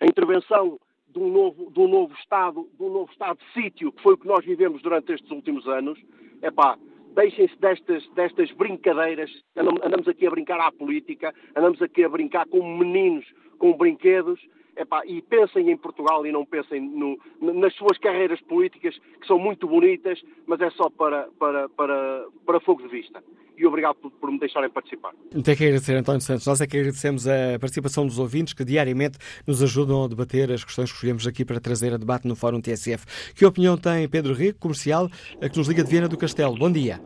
a 0.00 0.06
intervenção 0.06 0.78
de 1.08 1.18
um 1.18 1.30
novo, 1.30 1.70
de 1.70 1.80
um 1.80 1.88
novo 1.88 2.14
Estado, 2.14 2.68
de 2.76 2.82
um 2.82 2.90
novo 2.90 3.10
Estado 3.10 3.38
de 3.38 3.52
sítio, 3.52 3.92
que 3.92 4.02
foi 4.02 4.14
o 4.14 4.18
que 4.18 4.26
nós 4.26 4.44
vivemos 4.44 4.82
durante 4.82 5.12
estes 5.12 5.30
últimos 5.30 5.66
anos, 5.66 5.98
é 6.42 6.50
pá, 6.50 6.78
deixem-se 7.18 7.58
destas, 7.60 8.08
destas 8.14 8.48
brincadeiras, 8.52 9.28
andamos 9.56 10.06
aqui 10.06 10.24
a 10.24 10.30
brincar 10.30 10.60
à 10.60 10.70
política, 10.70 11.34
andamos 11.56 11.82
aqui 11.82 12.04
a 12.04 12.08
brincar 12.08 12.46
como 12.46 12.78
meninos 12.78 13.26
com 13.58 13.76
brinquedos, 13.76 14.40
epá, 14.78 15.02
e 15.06 15.20
pensem 15.22 15.70
em 15.70 15.76
Portugal 15.76 16.26
e 16.26 16.32
não 16.32 16.44
pensem 16.44 16.80
no, 16.80 17.18
nas 17.40 17.74
suas 17.74 17.98
carreiras 17.98 18.40
políticas, 18.42 18.96
que 19.20 19.26
são 19.26 19.38
muito 19.38 19.66
bonitas, 19.66 20.22
mas 20.46 20.60
é 20.60 20.70
só 20.70 20.88
para, 20.90 21.28
para, 21.38 21.68
para, 21.70 22.26
para 22.46 22.60
fogo 22.60 22.82
de 22.82 22.88
vista 22.88 23.22
e 23.58 23.66
obrigado 23.66 23.96
por, 23.96 24.10
por, 24.12 24.30
me 24.30 24.38
deixarem 24.38 24.70
participar. 24.70 25.12
Tem 25.30 25.56
que 25.56 25.64
agradecer, 25.64 25.94
António 25.94 26.20
Santos. 26.20 26.46
Nós 26.46 26.60
é 26.60 26.66
que 26.66 26.76
agradecemos 26.76 27.26
a 27.26 27.58
participação 27.58 28.06
dos 28.06 28.18
ouvintes 28.18 28.54
que 28.54 28.64
diariamente 28.64 29.18
nos 29.46 29.62
ajudam 29.62 30.04
a 30.04 30.08
debater 30.08 30.52
as 30.52 30.62
questões 30.62 30.90
que 30.90 30.94
escolhemos 30.94 31.26
aqui 31.26 31.44
para 31.44 31.60
trazer 31.60 31.92
a 31.92 31.96
debate 31.96 32.28
no 32.28 32.36
Fórum 32.36 32.60
TSF. 32.60 33.34
Que 33.34 33.44
opinião 33.44 33.76
tem 33.76 34.08
Pedro 34.08 34.32
Rico, 34.32 34.60
comercial, 34.60 35.08
que 35.08 35.58
nos 35.58 35.66
liga 35.66 35.82
de 35.82 35.90
Viena 35.90 36.08
do 36.08 36.16
Castelo? 36.16 36.56
Bom 36.56 36.70
dia. 36.70 37.00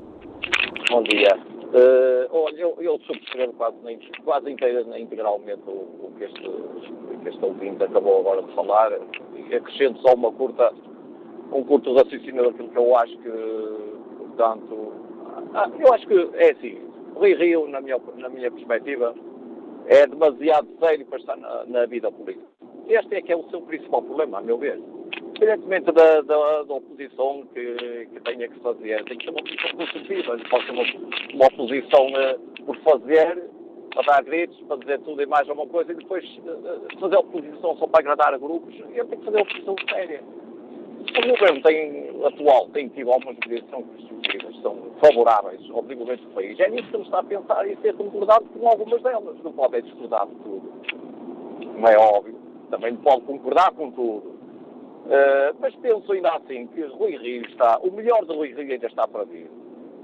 Bom 0.91 1.03
dia. 1.05 1.52
Uh, 1.73 2.29
olha, 2.31 2.61
eu, 2.61 2.77
eu 2.81 2.99
subscrevo 3.01 3.55
quase, 3.55 3.77
quase 4.25 4.51
integralmente 4.51 5.63
o, 5.67 5.71
o, 5.71 6.13
que 6.19 6.25
este, 6.25 6.43
que 6.43 7.29
este 7.31 7.43
ouvinte 7.43 7.83
acabou 7.83 8.21
agora 8.21 8.43
de 8.43 8.53
falar. 8.55 8.93
Acrescento 8.93 10.01
só 10.03 10.13
uma 10.15 10.31
curta, 10.33 10.71
um 11.51 11.65
curto 11.65 11.95
raciocínio 11.95 12.45
daquilo 12.45 12.69
que 12.69 12.79
eu 12.79 12.95
acho 12.95 13.17
que, 13.19 13.31
portanto, 14.19 14.93
ah, 15.55 15.71
eu 15.79 15.95
acho 15.95 16.07
que 16.07 16.31
é 16.35 16.53
assim, 16.53 16.79
Rui 17.15 17.35
Rio, 17.35 17.67
na 17.69 17.81
minha, 17.81 17.99
na 18.17 18.29
minha 18.29 18.51
perspectiva, 18.51 19.15
é 19.87 20.07
demasiado 20.07 20.69
sério 20.79 21.07
para 21.07 21.19
estar 21.19 21.37
na, 21.37 21.65
na, 21.65 21.87
vida 21.87 22.13
política. 22.13 22.47
Este 22.87 23.15
é 23.15 23.23
que 23.23 23.33
é 23.33 23.37
o 23.37 23.49
seu 23.49 23.63
principal 23.63 24.03
problema, 24.03 24.39
a 24.39 24.43
meu 24.43 24.59
ver. 24.59 24.79
Independentemente 25.43 25.91
da, 25.91 26.21
da, 26.21 26.63
da 26.63 26.75
oposição 26.75 27.43
que, 27.53 28.07
que, 28.13 28.21
tenha 28.21 28.49
que 28.49 28.61
fazer, 28.61 29.05
tem 29.07 29.19
que 29.19 29.25
ser 29.25 29.31
uma 29.31 29.41
oposição 29.41 29.71
construtiva, 29.77 30.37
não 30.37 30.45
pode 30.45 30.67
ser 30.67 30.71
uma, 30.71 30.85
uma 31.35 31.47
oposição 31.47 32.07
uh, 32.07 32.65
por 32.65 32.77
fazer, 32.79 33.51
para 33.93 34.03
dar 34.03 34.23
gritos, 34.23 34.57
para 34.69 34.77
dizer 34.77 35.01
tudo 35.01 35.21
e 35.21 35.27
mais 35.27 35.49
alguma 35.49 35.69
coisa, 35.69 35.91
e 35.91 35.97
depois 35.97 36.25
uh, 36.45 37.01
fazer 37.01 37.17
oposição 37.17 37.77
só 37.77 37.89
para 37.89 38.01
agradar 38.01 38.33
a 38.33 38.39
grupos. 38.39 38.73
Ele 38.73 39.05
tem 39.05 39.19
que 39.19 39.25
fazer 39.25 39.41
oposição 39.41 39.75
séria. 39.91 40.23
O 40.23 41.29
governo 41.29 41.63
tem, 41.63 42.25
atual 42.25 42.69
tem 42.69 42.89
tido 42.91 43.11
algumas 43.11 43.35
medidas 43.35 43.65
que 43.65 43.71
são 43.71 43.83
construtivas, 43.83 44.63
são 44.63 44.77
favoráveis 45.01 45.61
ao 45.73 45.83
desenvolvimento 45.83 46.23
do 46.23 46.35
país. 46.35 46.61
É 46.61 46.71
nisso 46.71 46.89
que 46.89 46.97
ele 46.97 47.03
está 47.03 47.19
a 47.19 47.25
pensar 47.25 47.69
e 47.69 47.77
ser 47.79 47.95
concordado 47.95 48.45
com 48.45 48.69
algumas 48.69 49.03
delas. 49.03 49.37
Não 49.43 49.53
pode 49.53 49.75
é 49.75 49.81
discordar 49.81 50.25
de 50.29 50.37
tudo. 50.37 50.73
Não 51.81 51.89
é 51.89 51.99
óbvio. 51.99 52.37
Também 52.71 52.93
não 52.93 53.01
pode 53.01 53.23
concordar 53.23 53.73
com 53.73 53.91
tudo. 53.91 54.32
Uh, 55.05 55.55
mas 55.59 55.75
penso 55.77 56.13
ainda 56.13 56.31
assim 56.31 56.67
que 56.69 56.81
Rui 56.83 57.17
Rio 57.17 57.43
está, 57.47 57.79
o 57.81 57.91
melhor 57.91 58.25
de 58.25 58.35
Rui 58.35 58.53
Rio 58.55 58.73
ainda 58.73 58.87
está 58.87 59.07
para 59.09 59.25
vir. 59.25 59.51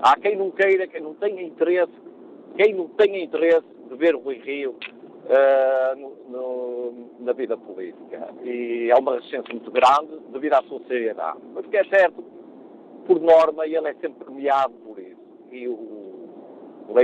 Há 0.01 0.18
quem 0.18 0.36
não 0.36 0.51
queira, 0.51 0.86
quem 0.88 1.01
não 1.01 1.14
tenha 1.14 1.40
interesse, 1.42 1.92
quem 2.57 2.74
não 2.74 2.88
tenha 2.88 3.22
interesse 3.22 3.66
de 3.88 3.94
ver 3.96 4.16
Rui 4.16 4.40
Rio 4.44 4.72
uh, 4.72 5.96
no, 5.96 6.16
no, 6.28 7.11
na 7.20 7.32
vida 7.32 7.57
política. 7.57 8.28
E 8.42 8.90
é 8.90 8.94
uma 8.96 9.14
resistência 9.14 9.55
muito 9.55 9.70
grande 9.70 10.18
devido 10.32 10.55
à 10.55 10.62
sua 10.64 10.80
seriedade. 10.88 11.38
Mas 11.55 11.64
o 11.64 11.68
que 11.68 11.76
é 11.76 11.84
certo, 11.84 12.22
por 13.07 13.20
norma, 13.20 13.66
ele 13.66 13.88
é 13.88 13.94
sempre 13.94 14.24
premiado 14.24 14.74
por 14.84 14.99
isso. 14.99 15.16
E 15.53 15.68
o, 15.68 15.72
o 16.88 16.94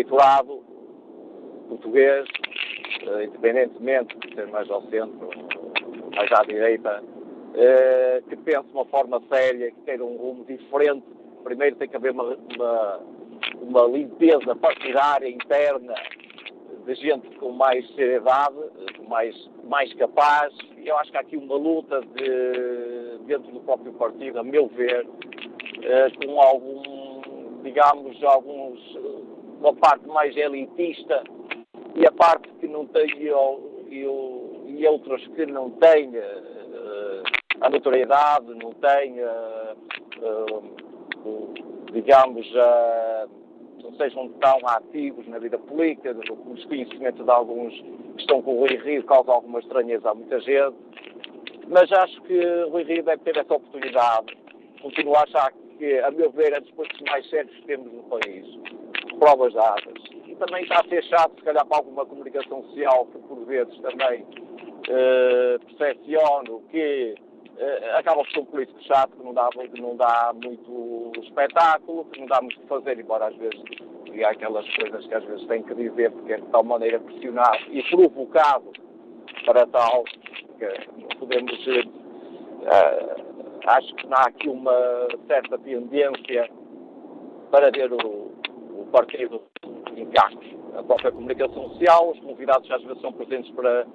português, 1.68 2.28
uh, 3.06 3.22
independentemente 3.22 4.16
de 4.18 4.34
ser 4.34 4.46
mais 4.48 4.68
ao 4.70 4.82
centro, 4.82 5.30
mais 6.14 6.30
à 6.32 6.42
direita, 6.44 7.02
uh, 7.54 8.28
que 8.28 8.36
pense 8.36 8.66
de 8.66 8.72
uma 8.72 8.84
forma 8.86 9.22
séria, 9.32 9.70
que 9.70 9.80
queira 9.82 10.04
um 10.04 10.16
rumo 10.16 10.44
diferente, 10.44 11.04
primeiro 11.42 11.76
tem 11.76 11.88
que 11.88 11.96
haver 11.96 12.12
uma, 12.12 12.36
uma, 12.56 13.00
uma 13.60 13.82
limpeza 13.86 14.56
partidária 14.56 15.28
interna 15.28 15.94
de 16.84 16.94
gente 16.96 17.28
com 17.38 17.50
mais 17.50 17.86
seriedade, 17.94 18.56
mais, 19.08 19.50
mais 19.64 19.92
capaz. 19.94 20.52
Eu 20.84 20.96
acho 20.98 21.10
que 21.10 21.16
há 21.16 21.20
aqui 21.20 21.36
uma 21.36 21.56
luta 21.56 22.00
de, 22.00 23.18
dentro 23.26 23.50
do 23.52 23.60
próprio 23.60 23.92
partido, 23.94 24.38
a 24.38 24.42
meu 24.42 24.68
ver, 24.68 25.06
eh, 25.82 26.08
com 26.24 26.40
algum, 26.40 27.22
digamos, 27.62 28.22
alguns, 28.22 28.98
uma 29.60 29.74
parte 29.74 30.06
mais 30.06 30.36
elitista 30.36 31.24
e 31.94 32.06
a 32.06 32.12
parte 32.12 32.48
que 32.60 32.66
não 32.66 32.86
tem, 32.86 33.06
e, 33.18 33.28
e 33.98 34.86
outras 34.86 35.26
que 35.28 35.46
não 35.46 35.70
têm 35.70 36.14
eh, 36.14 36.53
a 37.60 37.70
notoriedade, 37.70 38.46
não 38.54 38.72
têm, 38.72 39.20
eh, 39.20 39.74
digamos, 41.92 42.46
a 42.56 43.26
não 43.84 43.92
sejam 43.96 44.28
tão 44.40 44.58
ativos 44.66 45.28
na 45.28 45.38
vida 45.38 45.58
política, 45.58 46.12
o 46.12 46.54
desconhecimento 46.54 47.22
de 47.22 47.30
alguns 47.30 47.74
que 47.74 48.20
estão 48.20 48.40
com 48.40 48.56
o 48.56 48.60
Rui 48.60 48.76
Rio 48.78 49.04
causa 49.04 49.30
alguma 49.30 49.60
estranheza 49.60 50.10
a 50.10 50.14
muita 50.14 50.40
gente, 50.40 50.76
mas 51.68 51.92
acho 51.92 52.20
que 52.22 52.38
o 52.38 52.70
Rui 52.70 52.84
Rio 52.84 53.02
deve 53.02 53.22
ter 53.22 53.36
essa 53.36 53.54
oportunidade. 53.54 54.36
Continuo 54.80 55.14
a 55.16 55.22
achar 55.22 55.52
que, 55.78 55.98
a 55.98 56.10
meu 56.10 56.30
ver, 56.30 56.54
é 56.54 56.60
dos 56.60 56.70
pontos 56.72 56.98
mais 57.02 57.28
sérios 57.28 57.54
que 57.56 57.66
temos 57.66 57.92
no 57.92 58.02
país. 58.04 58.46
Provas 59.18 59.52
dadas. 59.52 59.94
E 60.26 60.34
também 60.36 60.62
está 60.62 60.80
a 60.80 60.88
ser 60.88 61.02
chato, 61.04 61.34
se 61.38 61.44
calhar, 61.44 61.64
para 61.66 61.78
alguma 61.78 62.06
comunicação 62.06 62.62
social 62.64 63.06
que, 63.06 63.18
por 63.18 63.44
vezes, 63.44 63.78
também 63.80 64.26
eh, 64.88 65.58
percepciono 65.66 66.62
que 66.70 67.14
uh, 67.58 67.96
acaba 67.96 68.22
por 68.24 68.30
ser 68.30 68.40
um 68.40 68.44
político 68.44 68.82
chato, 68.84 69.16
que 69.16 69.24
não, 69.24 69.34
dá, 69.34 69.48
que 69.50 69.80
não 69.80 69.96
dá 69.96 70.32
muito 70.34 71.12
espetáculo, 71.22 72.04
que 72.06 72.20
não 72.20 72.26
dá 72.26 72.40
muito 72.40 72.60
que 72.60 72.66
fazer, 72.66 72.98
embora 72.98 73.26
às 73.26 73.36
vezes 73.36 73.60
há 74.24 74.30
aquelas 74.30 74.68
coisas 74.76 75.06
que 75.06 75.14
às 75.14 75.24
vezes 75.24 75.46
tem 75.46 75.62
que 75.62 75.74
dizer 75.74 76.12
porque 76.12 76.34
é 76.34 76.36
de 76.36 76.46
tal 76.46 76.62
maneira 76.62 77.00
pressionado 77.00 77.58
e 77.70 77.82
provocado 77.90 78.72
para 79.44 79.66
tal 79.66 80.04
que 80.04 81.16
podemos 81.18 81.66
uh, 81.66 83.24
acho 83.66 83.94
que 83.96 84.06
há 84.10 84.22
aqui 84.28 84.48
uma 84.48 85.08
certa 85.26 85.58
tendência 85.58 86.48
para 87.50 87.70
ver 87.70 87.92
o, 87.92 87.98
o 87.98 88.88
partido 88.92 89.42
em 89.96 90.06
cacos. 90.06 90.63
A 90.76 90.82
própria 90.82 91.12
comunicação 91.12 91.68
social, 91.70 92.10
os 92.10 92.20
convidados 92.20 92.70
às 92.70 92.82
vezes 92.82 93.00
são 93.00 93.12
presentes 93.12 93.50
para 93.52 93.86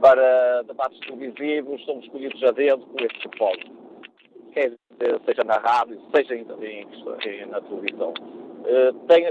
para 0.00 0.62
debates 0.62 0.98
televisivos, 1.00 1.82
somos 1.84 2.04
escolhidos 2.04 2.42
a 2.42 2.50
dedo 2.50 2.84
com 2.86 3.04
este 3.04 3.28
propósito. 3.28 3.70
Quer 4.52 4.72
dizer, 4.98 5.20
seja 5.24 5.44
na 5.44 5.56
rádio, 5.56 5.98
seja 6.14 6.34
em, 6.34 6.42
em, 6.42 7.46
na 7.46 7.60
televisão. 7.62 8.12
Uh, 8.12 8.92
tem, 9.06 9.24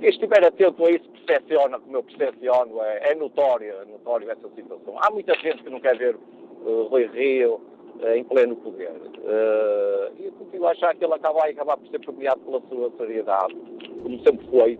quem 0.00 0.08
estiver 0.10 0.44
atento 0.44 0.84
a 0.84 0.90
isso 0.90 1.08
percepciona, 1.10 1.78
como 1.78 1.96
eu 1.96 2.02
percepciono, 2.02 2.82
é, 2.82 3.12
é 3.12 3.14
notório, 3.14 3.72
é 3.72 3.84
notório 3.84 4.30
essa 4.30 4.48
situação. 4.50 4.94
Há 4.98 5.10
muita 5.10 5.34
gente 5.34 5.62
que 5.62 5.70
não 5.70 5.80
quer 5.80 5.96
ver 5.96 6.16
uh, 6.16 6.88
Rui 6.88 7.06
Rio 7.06 7.60
uh, 8.00 8.08
em 8.14 8.24
pleno 8.24 8.56
poder. 8.56 8.90
Uh, 8.90 10.12
e 10.18 10.26
eu 10.26 10.32
continuo 10.32 10.66
a 10.66 10.72
achar 10.72 10.94
que 10.94 11.04
ele 11.04 11.14
acaba, 11.14 11.40
vai 11.40 11.54
por 11.54 11.88
ser 11.88 12.00
premiado 12.00 12.40
pela 12.40 12.60
sua 12.68 12.90
seriedade, 12.98 13.54
como 14.02 14.20
sempre 14.22 14.46
foi. 14.48 14.78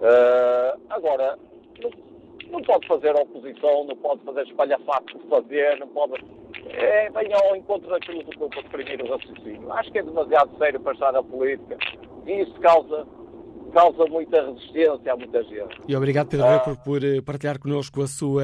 Uh, 0.00 0.80
agora, 0.88 1.38
não 2.50 2.62
pode 2.62 2.86
fazer 2.86 3.14
oposição, 3.14 3.84
não 3.84 3.96
pode 3.96 4.22
fazer 4.22 4.46
espalhafato 4.46 5.18
por 5.18 5.42
fazer, 5.42 5.78
não 5.78 5.88
pode. 5.88 6.24
É, 6.68 7.10
vem 7.10 7.32
ao 7.32 7.56
encontro 7.56 7.88
daquilo 7.90 8.22
do 8.22 8.30
que 8.30 8.58
eu 8.58 8.64
primeiro 8.70 9.08
raciocínio. 9.08 9.72
Acho 9.72 9.92
que 9.92 9.98
é 9.98 10.02
demasiado 10.02 10.56
sério 10.58 10.80
para 10.80 10.92
estar 10.92 11.12
na 11.12 11.22
política 11.22 11.76
e 12.26 12.40
isso 12.40 12.54
causa 12.60 13.06
causa 13.70 14.04
muita 14.06 14.44
resistência 14.44 15.12
a 15.12 15.16
muita 15.16 15.42
gente. 15.44 15.80
E 15.88 15.96
obrigado, 15.96 16.28
Pedro 16.28 16.46
ah. 16.46 16.58
por, 16.60 16.76
por 16.76 17.04
eh, 17.04 17.20
partilhar 17.20 17.58
connosco 17.58 18.02
a 18.02 18.06
sua 18.06 18.42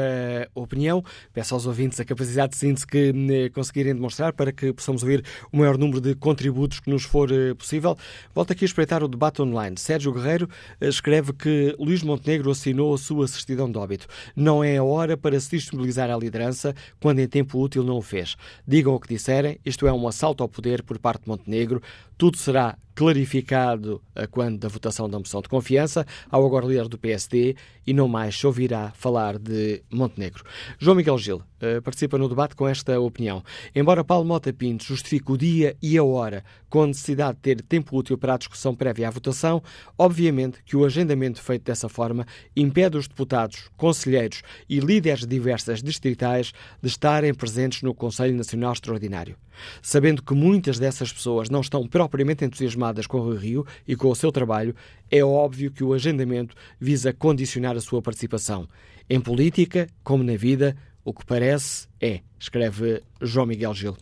opinião. 0.55 1.03
Peço 1.33 1.55
aos 1.55 1.67
ouvintes 1.67 2.01
a 2.01 2.05
capacidade 2.05 2.53
de 2.53 2.59
síntese 2.59 2.87
que 2.87 3.13
eh, 3.31 3.51
conseguirem 3.51 3.95
demonstrar 3.95 4.33
para 4.33 4.53
que 4.53 4.73
possamos 4.73 5.03
ouvir 5.03 5.25
o 5.53 5.59
maior 5.59 5.77
número 5.79 6.01
de 6.01 6.15
contributos 6.15 6.81
que 6.81 6.91
nos 6.91 7.05
for 7.05 7.31
eh, 7.31 7.55
possível. 7.55 7.97
Volto 8.35 8.53
aqui 8.53 8.65
a 8.65 8.67
espreitar 8.67 9.03
o 9.03 9.09
debate 9.09 9.43
online. 9.43 9.77
Sérgio 9.77 10.13
Guerreiro 10.13 10.49
escreve 10.81 11.33
que 11.33 11.75
Luís 11.79 12.03
Montenegro 12.03 12.51
assinou 12.51 12.95
a 12.95 12.99
sua 12.99 13.27
certidão 13.27 13.71
de 13.71 13.79
óbito. 13.79 14.07
Não 14.35 14.63
é 14.63 14.77
a 14.77 14.85
hora 14.85 15.17
para 15.17 15.39
se 15.41 15.51
disponibilizar 15.51 16.11
à 16.11 16.17
liderança 16.17 16.75
quando 17.01 17.21
em 17.21 17.29
tempo 17.29 17.59
útil 17.59 17.83
não 17.83 17.99
o 17.99 18.03
fez. 18.03 18.37
Digam 18.67 18.95
o 18.95 19.01
que 19.01 19.09
disserem, 19.09 19.59
isto 19.65 19.87
é 19.87 19.93
um 19.93 20.07
assalto 20.09 20.43
ao 20.43 20.49
poder 20.49 20.83
por 20.83 20.99
parte 20.99 21.25
de 21.25 21.29
Montenegro. 21.29 21.83
Tudo 22.17 22.37
será 22.37 22.77
clarificado 22.97 24.03
a 24.15 24.27
quando 24.27 24.59
da 24.59 24.69
votação 24.69 25.09
da 25.09 25.19
moção 25.19 25.43
de 25.43 25.49
confiança 25.49 26.07
ao 26.31 26.45
agora 26.45 26.67
líder 26.67 26.89
do 26.89 26.99
PSD 26.99 27.55
e 27.87 27.93
não 27.93 28.09
mais 28.09 28.37
se 28.37 28.47
ouvirá 28.47 28.91
falar 28.97 29.39
de 29.39 29.83
Montenegro. 29.91 30.43
João 30.79 30.97
Miguel 30.97 31.19
Gil 31.19 31.43
participa 31.83 32.19
no 32.19 32.29
debate 32.29 32.55
com 32.55 32.69
esta 32.69 32.99
opinião. 33.01 33.43
Embora 33.75 34.05
Paulo 34.05 34.27
Mota 34.27 34.53
Pinto 34.53 34.85
justifique 34.85 35.33
o 35.33 35.37
dia 35.37 35.77
e 35.83 35.97
a 35.97 36.05
hora 36.05 36.45
com 36.69 36.87
necessidade 36.87 37.37
de 37.37 37.43
ter 37.43 37.63
tempo 37.63 37.97
útil 37.97 38.19
para 38.19 38.35
a 38.35 38.39
discussão 38.39 38.75
prévia 38.75 39.09
à 39.09 39.11
votação, 39.11 39.63
obviamente 39.97 40.59
que 40.65 40.77
o 40.77 40.85
agendamento 40.85 41.41
feito 41.41 41.65
dessa 41.65 41.89
forma 41.89 42.27
impede 42.55 42.97
os 42.97 43.09
deputados, 43.09 43.71
conselheiros 43.77 44.43
e 44.69 44.81
líderes 44.81 45.21
de 45.21 45.27
diversas 45.27 45.83
distritais 45.83 46.53
de 46.83 46.89
estarem 46.89 47.33
presentes 47.33 47.83
no 47.83 47.95
Conselho 47.95 48.37
Nacional 48.37 48.73
Extraordinário. 48.73 49.37
Sabendo 49.81 50.23
que 50.23 50.35
muitas 50.35 50.79
dessas 50.79 51.13
pessoas 51.13 51.49
não 51.49 51.61
estão 51.61 51.87
propriamente 51.87 52.45
entusiasmadas 52.45 53.07
com 53.07 53.21
o 53.21 53.35
Rio 53.35 53.67
e 53.87 53.97
com 53.97 54.09
o 54.09 54.15
seu 54.15 54.31
trabalho, 54.31 54.75
é 55.11 55.25
óbvio 55.25 55.71
que 55.71 55.85
o 55.85 55.95
agendamento 55.95 56.55
visa 56.79 57.13
condicionar 57.13 57.77
a 57.77 57.81
sua 57.81 58.03
participação. 58.03 58.69
Em 59.09 59.21
política, 59.21 59.87
como 60.03 60.25
na 60.25 60.37
vida, 60.37 60.77
o 61.07 61.15
que 61.15 61.25
parece 61.25 61.89
é, 62.03 62.21
escreve 62.37 63.01
João 63.23 63.47
Miguel 63.47 63.73
Gil. 63.73 63.97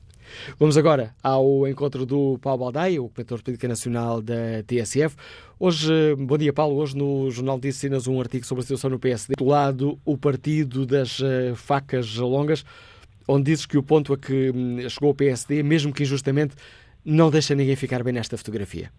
Vamos 0.59 0.79
agora 0.79 1.15
ao 1.23 1.69
encontro 1.69 2.07
do 2.07 2.39
Paulo 2.41 2.61
Baldaia, 2.61 3.01
o 3.01 3.11
comentador 3.11 3.39
de 3.39 3.45
política 3.45 3.69
nacional 3.69 4.23
da 4.23 4.63
TSF. 4.67 5.15
Hoje, 5.61 5.93
bom 6.17 6.39
dia 6.39 6.51
Paulo, 6.51 6.77
hoje 6.77 6.97
no 6.97 7.31
Jornal 7.31 7.61
de 7.61 7.69
Ensinas 7.69 8.07
um 8.07 8.19
artigo 8.19 8.47
sobre 8.47 8.61
a 8.61 8.65
situação 8.65 8.89
no 8.89 8.99
PSD, 8.99 9.35
do 9.37 9.45
lado 9.45 9.99
o 10.03 10.17
partido 10.17 10.87
das 10.87 11.21
eh, 11.21 11.53
facas 11.55 12.17
longas, 12.17 12.65
onde 13.29 13.51
dizes 13.51 13.67
que 13.67 13.77
o 13.77 13.83
ponto 13.83 14.15
a 14.15 14.17
que 14.17 14.51
hum, 14.51 14.89
chegou 14.89 15.11
o 15.11 15.15
PSD, 15.15 15.63
mesmo 15.63 15.93
que 15.93 16.05
injustamente, 16.05 16.57
não 17.05 17.31
deixa 17.31 17.55
ninguém 17.55 17.77
ficar 17.77 18.03
bem 18.03 18.15
nesta 18.15 18.39
fotografia. 18.39 18.91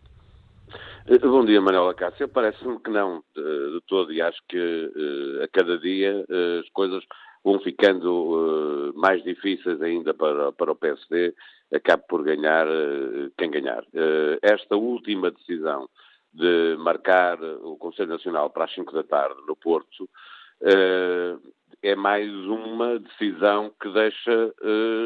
Eh, 1.07 1.17
bom 1.17 1.43
dia, 1.43 1.59
Manuela 1.59 1.95
Cássio. 1.95 2.29
Parece-me 2.29 2.79
que 2.79 2.91
não, 2.91 3.23
de 3.35 3.81
todo, 3.87 4.13
e 4.13 4.21
acho 4.21 4.39
que 4.47 4.91
a 5.43 5.47
cada 5.47 5.79
dia 5.79 6.23
as 6.59 6.69
coisas 6.69 7.03
vão 7.45 7.59
ficando 7.59 8.89
uh, 8.91 8.99
mais 8.99 9.23
difíceis 9.23 9.79
ainda 9.79 10.15
para, 10.15 10.51
para 10.51 10.71
o 10.71 10.75
PSD, 10.75 11.31
acabe 11.71 12.03
por 12.09 12.23
ganhar 12.23 12.67
uh, 12.67 13.31
quem 13.37 13.51
ganhar. 13.51 13.83
Uh, 13.83 14.39
esta 14.41 14.75
última 14.75 15.29
decisão 15.29 15.87
de 16.33 16.75
marcar 16.79 17.41
o 17.61 17.77
Conselho 17.77 18.09
Nacional 18.09 18.49
para 18.49 18.65
as 18.65 18.73
5 18.73 18.91
da 18.91 19.03
tarde 19.03 19.39
no 19.47 19.55
Porto 19.55 20.09
é 21.81 21.95
mais 21.95 22.29
uma 22.29 22.99
decisão 22.99 23.71
que 23.79 23.89
deixa 23.89 24.53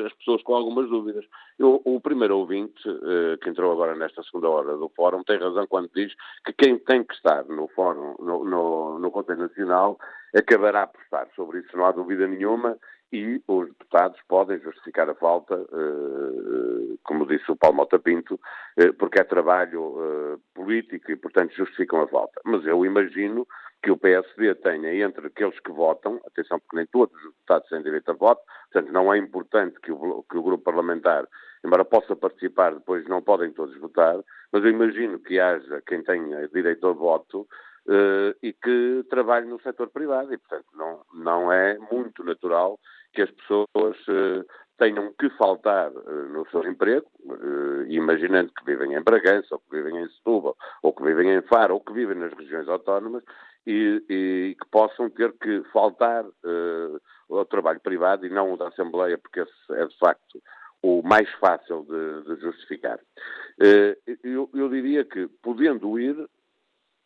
as 0.08 0.14
pessoas 0.14 0.42
com 0.42 0.56
algumas 0.56 0.90
dúvidas. 0.90 1.24
Eu, 1.60 1.82
o 1.84 2.00
primeiro 2.00 2.38
ouvinte, 2.38 2.88
uh, 2.88 3.38
que 3.42 3.50
entrou 3.50 3.74
agora 3.74 3.94
nesta 3.94 4.24
segunda 4.24 4.48
hora 4.48 4.78
do 4.78 4.88
Fórum, 4.96 5.24
tem 5.24 5.38
razão 5.38 5.68
quando 5.68 5.90
diz 5.94 6.14
que 6.46 6.54
quem 6.54 6.80
tem 6.80 7.04
que 7.04 7.14
estar 7.14 7.44
no 7.46 7.68
Fórum, 7.68 8.16
no, 8.18 8.46
no, 8.46 9.00
no 9.00 9.12
Conselho 9.12 9.40
Nacional, 9.40 10.00
acabará 10.34 10.88
por 10.88 11.02
estar. 11.02 11.28
Sobre 11.36 11.60
isso 11.60 11.76
não 11.76 11.86
há 11.86 11.92
dúvida 11.92 12.26
nenhuma 12.28 12.78
e 13.12 13.42
os 13.48 13.68
deputados 13.70 14.20
podem 14.28 14.60
justificar 14.60 15.10
a 15.10 15.16
falta, 15.16 15.56
uh, 15.56 17.00
como 17.04 17.26
disse 17.26 17.52
o 17.52 17.56
Paulo 17.56 17.78
Mota 17.78 17.98
Pinto, 18.00 18.40
porque 18.98 19.20
é 19.20 19.24
trabalho 19.24 20.40
político 20.54 21.12
e, 21.12 21.16
portanto, 21.16 21.54
justificam 21.56 22.02
a 22.02 22.08
falta. 22.08 22.40
Mas 22.46 22.66
eu 22.66 22.86
imagino 22.86 23.48
que 23.82 23.92
o 23.92 23.98
PSD 23.98 24.56
tenha 24.56 24.94
entre 25.06 25.28
aqueles 25.28 25.58
que 25.60 25.72
votam, 25.72 26.20
atenção 26.26 26.60
porque 26.60 26.76
nem 26.76 26.86
todos 26.88 27.16
os 27.16 27.32
deputados 27.32 27.70
têm 27.70 27.82
direito 27.82 28.12
a 28.12 28.14
voto, 28.14 28.42
portanto 28.72 28.92
não 28.92 29.14
é 29.14 29.18
importante 29.18 29.80
que 29.80 29.92
o, 29.92 30.24
que 30.24 30.38
o 30.38 30.44
grupo 30.44 30.64
parlamentar, 30.64 31.26
embora 31.64 31.86
possa 31.86 32.16
participar, 32.16 32.74
depois 32.74 33.08
não 33.08 33.22
podem 33.22 33.52
todos 33.54 33.78
votar, 33.80 34.20
mas 34.52 34.64
eu 34.64 34.70
imagino 34.70 35.20
que 35.20 35.40
haja 35.40 35.82
quem 35.88 36.04
tenha 36.04 36.48
direito 36.50 36.88
a 36.88 36.94
voto 36.94 37.48
uh, 37.88 38.36
e 38.44 38.52
que 38.52 39.06
trabalhe 39.10 39.48
no 39.48 39.62
setor 39.62 39.90
privado 39.90 40.34
e, 40.34 40.38
portanto, 40.38 40.68
não, 40.74 41.02
não 41.14 41.52
é 41.52 41.78
muito 41.92 42.24
natural 42.24 42.78
que 43.14 43.22
as 43.22 43.32
pessoas 43.32 43.98
uh, 44.08 44.46
tenham 44.78 45.14
que 45.20 45.30
faltar 45.32 45.92
uh, 45.92 46.30
no 46.30 46.48
seu 46.50 46.64
emprego, 46.64 47.08
uh, 47.26 47.84
imaginando 47.88 48.52
que 48.54 48.66
vivem 48.66 48.94
em 48.94 49.02
Bragança, 49.02 49.48
ou 49.52 49.60
que 49.60 49.76
vivem 49.76 50.04
em 50.04 50.10
Setúbal, 50.10 50.56
ou 50.82 50.94
que 50.94 51.04
vivem 51.04 51.36
em 51.36 51.42
Faro, 51.44 51.76
ou 51.76 51.82
que 51.82 51.94
vivem 51.94 52.18
nas 52.18 52.34
regiões 52.34 52.68
autónomas, 52.68 53.24
e, 53.68 54.04
e 54.10 54.58
que 54.60 54.70
possam 54.72 55.10
ter 55.10 55.32
que 55.34 55.64
faltar 55.72 56.26
ao 57.30 57.46
trabalho 57.46 57.80
privado 57.82 58.26
e 58.26 58.30
não 58.30 58.54
o 58.54 58.58
da 58.58 58.70
Assembleia, 58.70 59.18
porque 59.18 59.42
esse 59.42 59.74
é 59.74 59.86
de 59.86 59.98
facto 59.98 60.42
o 60.82 61.04
mais 61.04 61.30
fácil 61.34 61.84
de, 61.84 62.36
de 62.36 62.42
justificar. 62.42 63.00
Eu, 64.24 64.50
eu 64.54 64.70
diria 64.70 65.04
que, 65.04 65.28
podendo 65.44 66.00
ir, 66.00 66.16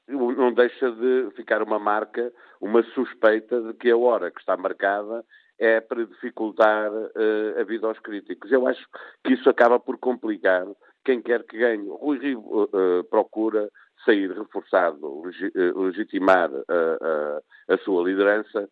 não 0.07 0.53
deixa 0.53 0.91
de 0.91 1.31
ficar 1.35 1.61
uma 1.61 1.79
marca, 1.79 2.31
uma 2.61 2.83
suspeita 2.93 3.61
de 3.61 3.73
que 3.73 3.89
a 3.89 3.97
hora 3.97 4.31
que 4.31 4.39
está 4.39 4.55
marcada 4.57 5.23
é 5.63 5.79
para 5.79 6.05
dificultar 6.05 6.91
uh, 6.91 7.59
a 7.59 7.63
vida 7.63 7.87
aos 7.87 7.99
críticos. 7.99 8.51
Eu 8.51 8.67
acho 8.67 8.85
que 9.23 9.33
isso 9.33 9.49
acaba 9.49 9.79
por 9.79 9.97
complicar 9.97 10.65
quem 11.05 11.21
quer 11.21 11.43
que 11.43 11.57
ganhe. 11.57 11.87
Rui 11.87 12.19
Rio 12.19 12.39
uh, 12.41 13.03
procura 13.09 13.69
sair 14.05 14.29
reforçado, 14.31 15.21
legi 15.21 15.49
legitimar 15.55 16.49
a, 17.69 17.77
sua 17.85 18.03
liderança 18.03 18.67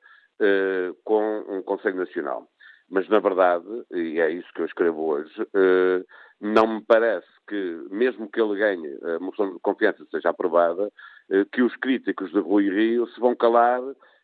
com 1.06 1.46
um 1.48 1.62
Conselho 1.64 1.96
Nacional. 1.96 2.50
Mas, 2.89 3.08
na 3.08 3.20
verdade, 3.20 3.66
e 3.92 4.20
é 4.20 4.30
isso 4.30 4.52
que 4.54 4.60
eu 4.60 4.66
escrevo 4.66 5.02
hoje, 5.02 5.34
não 6.42 6.68
me 6.68 6.82
parece 6.86 7.30
que, 7.48 7.86
mesmo 7.92 8.30
que 8.30 8.42
ele 8.42 8.60
ganhe, 8.60 9.00
a 9.16 9.20
moção 9.20 9.54
de 9.54 9.60
confiança 9.62 10.06
seja 10.12 10.32
aprovada, 10.32 10.92
que 11.54 11.62
os 11.62 11.74
críticos 11.78 12.30
de 12.32 12.39
Rui 12.39 12.70
Rio 12.70 13.08
se 13.08 13.20
vão 13.22 13.34
calar 13.34 13.82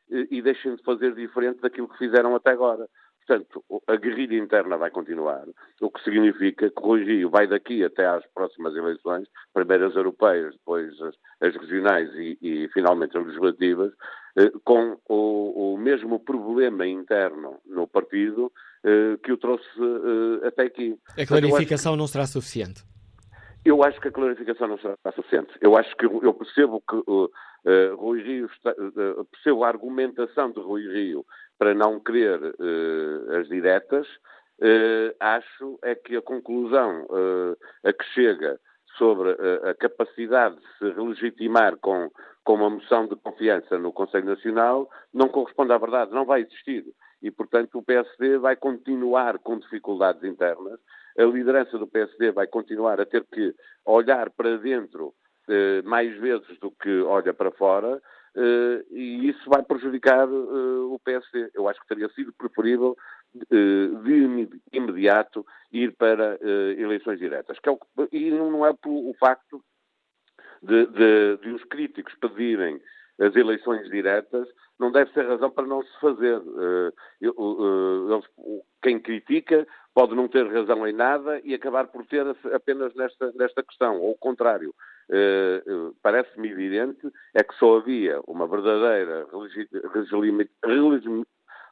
e 0.09 0.41
deixem 0.41 0.75
de 0.75 0.83
fazer 0.83 1.13
diferente 1.13 1.61
daquilo 1.61 1.87
que 1.89 1.97
fizeram 1.97 2.35
até 2.35 2.51
agora. 2.51 2.87
Portanto, 3.27 3.61
a 3.87 3.95
guerrilha 3.97 4.37
interna 4.37 4.77
vai 4.77 4.89
continuar, 4.89 5.43
o 5.81 5.91
que 5.91 6.01
significa 6.01 6.69
que 6.69 6.81
o 6.81 6.95
Rio 6.95 7.29
vai 7.29 7.45
daqui 7.45 7.83
até 7.83 8.05
às 8.05 8.25
próximas 8.27 8.73
eleições, 8.73 9.27
primeiro 9.53 9.87
as 9.87 9.95
europeias, 9.95 10.53
depois 10.53 10.93
as, 11.01 11.15
as 11.41 11.55
regionais 11.57 12.09
e, 12.15 12.37
e, 12.41 12.69
finalmente 12.69 13.17
as 13.17 13.25
legislativas, 13.25 13.91
eh, 14.37 14.49
com 14.63 14.97
o, 15.09 15.73
o, 15.73 15.77
mesmo 15.77 16.21
problema 16.21 16.87
interno 16.87 17.59
no 17.65 17.85
partido 17.85 18.49
eh, 18.85 19.17
que 19.21 19.33
o 19.33 19.37
trouxe 19.37 19.67
eh, 19.77 20.47
até 20.47 20.63
aqui. 20.63 20.97
A 21.17 21.25
clarificação 21.25 21.93
que... 21.93 21.99
não 21.99 22.07
será 22.07 22.25
suficiente? 22.25 22.81
Eu 23.68 23.84
acho 23.84 23.99
que 23.99 24.07
a 24.07 24.11
clarificação 24.11 24.70
não 24.70 24.78
será 24.78 24.95
suficiente. 25.13 25.53
Eu 25.59 25.76
acho 25.76 25.93
que 25.97 26.05
eu 26.05 26.34
percebo 26.34 26.82
que 26.89 26.95
uh, 26.95 27.26
uh, 27.26 27.95
Rui 27.97 28.24
Rio 28.24 28.45
está, 28.45 28.72
uh, 28.72 29.26
percebo 29.26 29.65
a 29.65 29.68
argumentação 29.68 30.51
de 30.51 30.61
Rui 30.61 30.88
Rio 30.88 31.26
para 31.59 31.74
não 31.74 31.99
querer 31.99 32.39
as 33.38 33.49
diretas. 33.49 34.07
acho 35.20 35.78
é 35.84 35.95
que 35.95 36.15
a 36.15 36.22
conclusão 36.22 37.05
a 37.84 37.91
que 37.91 38.05
chega 38.13 38.57
sobre 38.97 39.32
a 39.70 39.74
capacidade 39.74 40.55
de 40.55 40.78
se 40.78 40.89
relegitimar 40.91 41.76
com, 41.78 42.09
com 42.45 42.53
uma 42.53 42.70
moção 42.70 43.05
de 43.05 43.18
confiança 43.18 43.78
no 43.78 43.91
Conselho 43.91 44.28
Nacional 44.28 44.89
não 45.13 45.28
corresponde 45.28 45.74
à 45.74 45.78
verdade, 45.78 46.13
não 46.13 46.26
vai 46.26 46.41
existir. 46.41 46.86
E, 47.22 47.32
portanto, 47.32 47.80
o 47.80 47.84
PSD 47.84 48.38
vai 48.38 48.55
continuar 48.55 49.39
com 49.39 49.57
dificuldades 49.57 50.24
internas 50.24 50.80
a 51.18 51.24
liderança 51.24 51.78
do 51.78 51.88
PSD 51.88 52.32
vai 52.32 52.47
continuar 52.47 53.01
a 53.01 53.05
ter 53.05 53.26
que 53.26 53.53
olhar 53.86 54.30
para 54.30 54.57
dentro 54.57 55.13
eh, 55.49 55.82
mais 55.84 56.15
vezes 56.20 56.59
do 56.59 56.72
que 56.72 57.01
olha 57.01 57.34
para 57.34 57.51
fora 57.51 58.01
eh, 58.36 58.86
e 58.91 59.30
isso 59.30 59.49
vai 59.49 59.63
prejudicar 59.63 60.28
eh, 60.28 60.32
o 60.32 60.99
PSD. 61.03 61.49
Eu 61.55 61.68
acho 61.68 61.80
que 61.82 61.88
teria 61.88 62.09
sido 62.09 62.32
preferível 62.34 62.95
eh, 63.36 63.88
de 64.03 64.49
imediato 64.72 65.45
ir 65.72 65.95
para 65.95 66.38
eh, 66.39 66.76
eleições 66.78 67.18
diretas. 67.20 67.57
Que 67.59 67.70
é 67.70 67.72
o, 67.72 67.80
e 68.11 68.30
não 68.30 68.65
é 68.65 68.74
por 68.74 68.91
o 68.91 69.13
facto 69.20 69.63
de, 70.61 70.86
de, 70.88 71.38
de 71.38 71.49
os 71.49 71.63
críticos 71.65 72.13
pedirem 72.22 72.80
as 73.20 73.36
eleições 73.36 73.89
diretas, 73.89 74.47
não 74.80 74.91
deve 74.91 75.11
ser 75.11 75.28
razão 75.28 75.49
para 75.49 75.65
não 75.65 75.82
se 75.82 75.99
fazer. 75.99 76.41
Quem 78.82 78.99
critica 78.99 79.68
pode 79.93 80.13
não 80.15 80.28
ter 80.28 80.45
razão 80.47 80.88
em 80.88 80.93
nada 80.93 81.41
e 81.43 81.53
acabar 81.53 81.88
por 81.88 82.05
ter 82.05 82.26
apenas 82.53 82.93
nesta, 82.93 83.32
nesta 83.34 83.63
questão, 83.63 83.99
ou 83.99 84.11
o 84.11 84.18
contrário. 84.18 84.74
Parece-me 86.01 86.51
evidente 86.51 87.07
é 87.34 87.43
que 87.43 87.55
só 87.55 87.78
havia 87.78 88.20
uma 88.28 88.47
verdadeira 88.47 89.26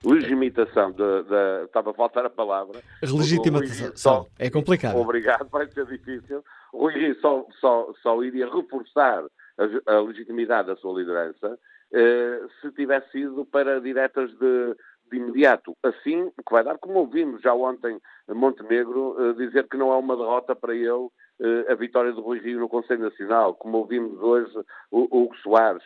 legitimação 0.04 0.92
da, 0.92 1.22
da, 1.22 1.64
Estava 1.66 1.92
a 1.92 1.94
faltar 1.94 2.26
a 2.26 2.30
palavra. 2.30 2.82
Legitimação. 3.02 4.28
É 4.38 4.50
complicado. 4.50 4.98
Obrigado, 4.98 5.48
vai 5.50 5.68
ser 5.68 5.86
difícil. 5.86 6.44
Rui 6.74 7.14
só, 7.22 7.46
só, 7.60 7.94
só 8.02 8.24
iria 8.24 8.52
reforçar 8.52 9.24
a, 9.58 10.00
legitimidade 10.00 10.68
da 10.68 10.76
sua 10.76 11.00
liderança 11.00 11.58
eh, 11.94 12.42
se 12.62 12.72
tivesse 12.72 13.12
sido 13.12 13.46
para 13.46 13.80
diretas 13.80 14.30
de, 14.38 14.76
de 15.12 15.18
imediato. 15.18 15.76
Assim, 15.84 16.24
o 16.38 16.44
que 16.44 16.52
vai 16.52 16.64
dar, 16.64 16.78
como 16.78 17.00
ouvimos 17.00 17.42
já 17.42 17.54
ontem 17.54 18.00
Montenegro 18.28 19.16
eh, 19.18 19.34
dizer 19.34 19.68
que 19.70 19.78
não 19.78 19.92
é 19.94 19.96
uma 19.96 20.18
derrota 20.18 20.56
para 20.56 20.76
ele 20.76 21.08
eh, 21.40 21.72
a 21.72 21.76
vitória 21.76 22.12
do 22.12 22.22
Rui 22.22 22.40
Rio 22.40 22.60
no 22.60 22.70
Conselho 22.70 23.04
Nacional, 23.04 23.56
como 23.56 23.78
ouvimos 23.78 24.20
hoje 24.22 24.52
o 24.92 25.04
Hugo 25.04 25.36
Soares, 25.38 25.84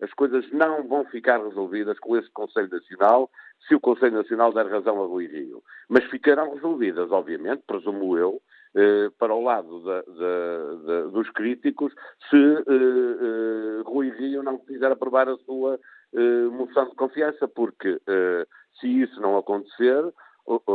as 0.00 0.12
coisas 0.12 0.50
não 0.52 0.86
vão 0.86 1.04
ficar 1.06 1.42
resolvidas 1.42 1.98
com 1.98 2.16
esse 2.16 2.30
Conselho 2.30 2.68
Nacional 2.70 3.30
se 3.66 3.74
o 3.74 3.80
Conselho 3.80 4.16
Nacional 4.16 4.52
der 4.52 4.66
razão 4.66 5.02
a 5.02 5.06
Rui 5.06 5.26
Rio. 5.26 5.62
Mas 5.88 6.04
ficarão 6.04 6.54
resolvidas, 6.54 7.10
obviamente, 7.10 7.62
presumo 7.66 8.18
eu, 8.18 8.40
eh, 8.76 9.10
para 9.18 9.34
o 9.34 9.42
lado 9.42 9.80
da, 9.84 10.02
da, 10.02 10.74
da, 10.86 11.06
dos 11.08 11.30
críticos, 11.30 11.92
se 12.30 12.64
Rui 13.84 14.10
Rio 14.10 14.42
não 14.42 14.58
quiser 14.58 14.90
aprovar 14.90 15.28
a 15.28 15.36
sua 15.38 15.78
moção 16.52 16.88
de 16.88 16.94
confiança, 16.94 17.48
porque 17.48 18.00
se 18.80 18.88
isso 18.88 19.20
não 19.20 19.36
acontecer, 19.36 20.04
o, 20.46 20.60
o, 20.66 20.72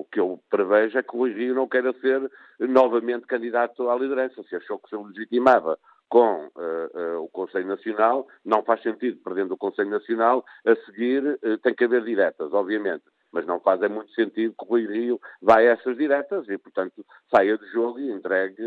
o, 0.00 0.06
que 0.10 0.20
eu 0.20 0.40
prevejo 0.48 0.98
é 0.98 1.02
que 1.02 1.16
Rui 1.16 1.32
Rio 1.32 1.54
não 1.54 1.68
queira 1.68 1.92
ser 2.00 2.30
novamente 2.60 3.26
candidato 3.26 3.90
à 3.90 3.96
liderança. 3.96 4.42
Se 4.44 4.56
achou 4.56 4.78
que 4.78 4.88
se 4.88 4.96
legitimava 4.96 5.78
com 6.08 6.46
uh, 6.46 7.18
uh, 7.18 7.22
o 7.22 7.28
Conselho 7.28 7.66
Nacional, 7.66 8.26
não 8.44 8.62
faz 8.62 8.82
sentido, 8.82 9.20
perdendo 9.22 9.54
o 9.54 9.58
Conselho 9.58 9.90
Nacional, 9.90 10.44
a 10.66 10.74
seguir 10.86 11.38
uh, 11.42 11.58
tem 11.58 11.74
que 11.74 11.84
haver 11.84 12.02
diretas, 12.02 12.52
obviamente. 12.52 13.04
Mas 13.32 13.46
não 13.46 13.60
faz 13.60 13.82
é 13.82 13.88
muito 13.88 14.12
sentido 14.12 14.54
que 14.58 14.64
o 14.64 14.68
Rui 14.68 14.86
Rio 14.86 15.20
vá 15.42 15.58
a 15.58 15.62
essas 15.62 15.96
diretas 15.96 16.48
e, 16.48 16.56
portanto, 16.56 17.04
saia 17.30 17.58
de 17.58 17.66
jogo 17.72 17.98
e 17.98 18.10
entregue 18.10 18.62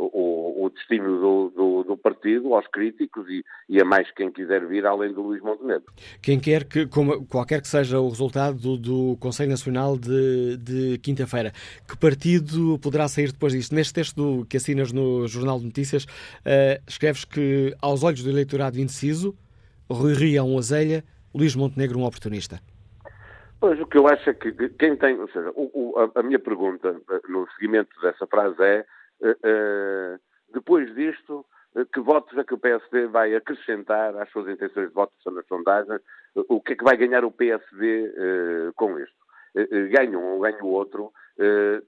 o, 0.00 0.64
o 0.64 0.70
destino 0.70 1.20
do, 1.20 1.52
do, 1.54 1.84
do, 1.84 1.96
partido 1.96 2.54
aos 2.54 2.66
críticos 2.68 3.28
e, 3.28 3.44
e, 3.68 3.80
a 3.80 3.84
mais 3.84 4.10
quem 4.12 4.32
quiser 4.32 4.66
vir 4.66 4.86
além 4.86 5.12
do 5.12 5.22
Luís 5.22 5.42
Montenegro. 5.42 5.92
Quem 6.22 6.40
quer 6.40 6.64
que, 6.64 6.86
como, 6.86 7.26
qualquer 7.26 7.60
que 7.60 7.68
seja 7.68 8.00
o 8.00 8.08
resultado 8.08 8.58
do, 8.58 8.76
do 8.76 9.16
Conselho 9.18 9.50
Nacional 9.50 9.98
de, 9.98 10.56
de 10.56 10.98
quinta-feira, 10.98 11.52
que 11.86 11.96
partido 11.98 12.78
poderá 12.78 13.06
sair 13.08 13.32
depois 13.32 13.52
disto? 13.52 13.74
Neste 13.74 13.92
texto 13.92 14.16
do, 14.16 14.46
que 14.46 14.56
assinas 14.56 14.92
no 14.92 15.26
Jornal 15.28 15.58
de 15.58 15.66
Notícias, 15.66 16.04
uh, 16.04 16.82
escreves 16.86 17.24
que, 17.24 17.74
aos 17.80 18.02
olhos 18.02 18.22
do 18.22 18.30
eleitorado 18.30 18.78
indeciso, 18.78 19.36
Rui 19.90 20.14
Rio 20.14 20.38
é 20.38 20.42
um 20.42 20.56
azelha, 20.56 21.04
Luís 21.34 21.54
Montenegro 21.54 21.98
um 21.98 22.04
oportunista. 22.04 22.60
Pois, 23.60 23.78
o 23.78 23.86
que 23.86 23.98
eu 23.98 24.08
acho 24.08 24.30
é 24.30 24.34
que 24.34 24.52
quem 24.70 24.96
tem, 24.96 25.20
ou 25.20 25.28
seja, 25.28 25.50
o, 25.54 25.70
o, 25.74 26.10
a, 26.14 26.22
minha 26.22 26.38
pergunta 26.38 26.98
eh, 27.10 27.20
no 27.28 27.46
seguimento 27.52 27.90
dessa 28.00 28.26
frase 28.26 28.56
é 28.62 28.86
eh, 29.22 29.36
eh, 29.42 30.18
depois 30.52 30.92
disto, 30.94 31.44
eh, 31.76 31.84
que 31.92 32.00
votos 32.00 32.36
é 32.38 32.44
que 32.44 32.54
o 32.54 32.58
PSD 32.58 33.06
vai 33.08 33.34
acrescentar 33.34 34.16
às 34.16 34.30
suas 34.30 34.48
intenções 34.48 34.88
de 34.88 34.94
voto 34.94 35.12
nas 35.30 35.46
sondagens? 35.46 36.00
O 36.48 36.60
que 36.60 36.72
é 36.72 36.76
que 36.76 36.84
vai 36.84 36.96
ganhar 36.96 37.24
o 37.24 37.30
PSD 37.30 38.72
com 38.76 38.98
isto? 38.98 39.16
Ganha 39.90 40.16
um 40.16 40.34
ou 40.34 40.40
ganha 40.40 40.62
o 40.62 40.68
outro, 40.68 41.12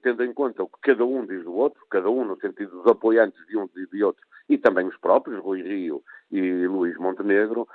tendo 0.01 0.21
em 0.21 0.33
conta 0.33 0.63
o 0.63 0.67
que 0.67 0.81
cada 0.81 1.05
um 1.05 1.25
diz 1.25 1.45
do 1.45 1.55
outro, 1.55 1.81
cada 1.89 2.09
um 2.09 2.25
no 2.25 2.37
sentido 2.41 2.71
dos 2.71 2.91
apoiantes 2.91 3.39
de 3.47 3.57
um 3.57 3.69
e 3.77 3.87
de 3.87 4.03
outro, 4.03 4.21
e 4.49 4.57
também 4.57 4.85
os 4.85 4.97
próprios, 4.97 5.41
Rui 5.41 5.61
Rio 5.61 6.03
e 6.29 6.67
Luís 6.67 6.97
Montenegro, 6.97 7.65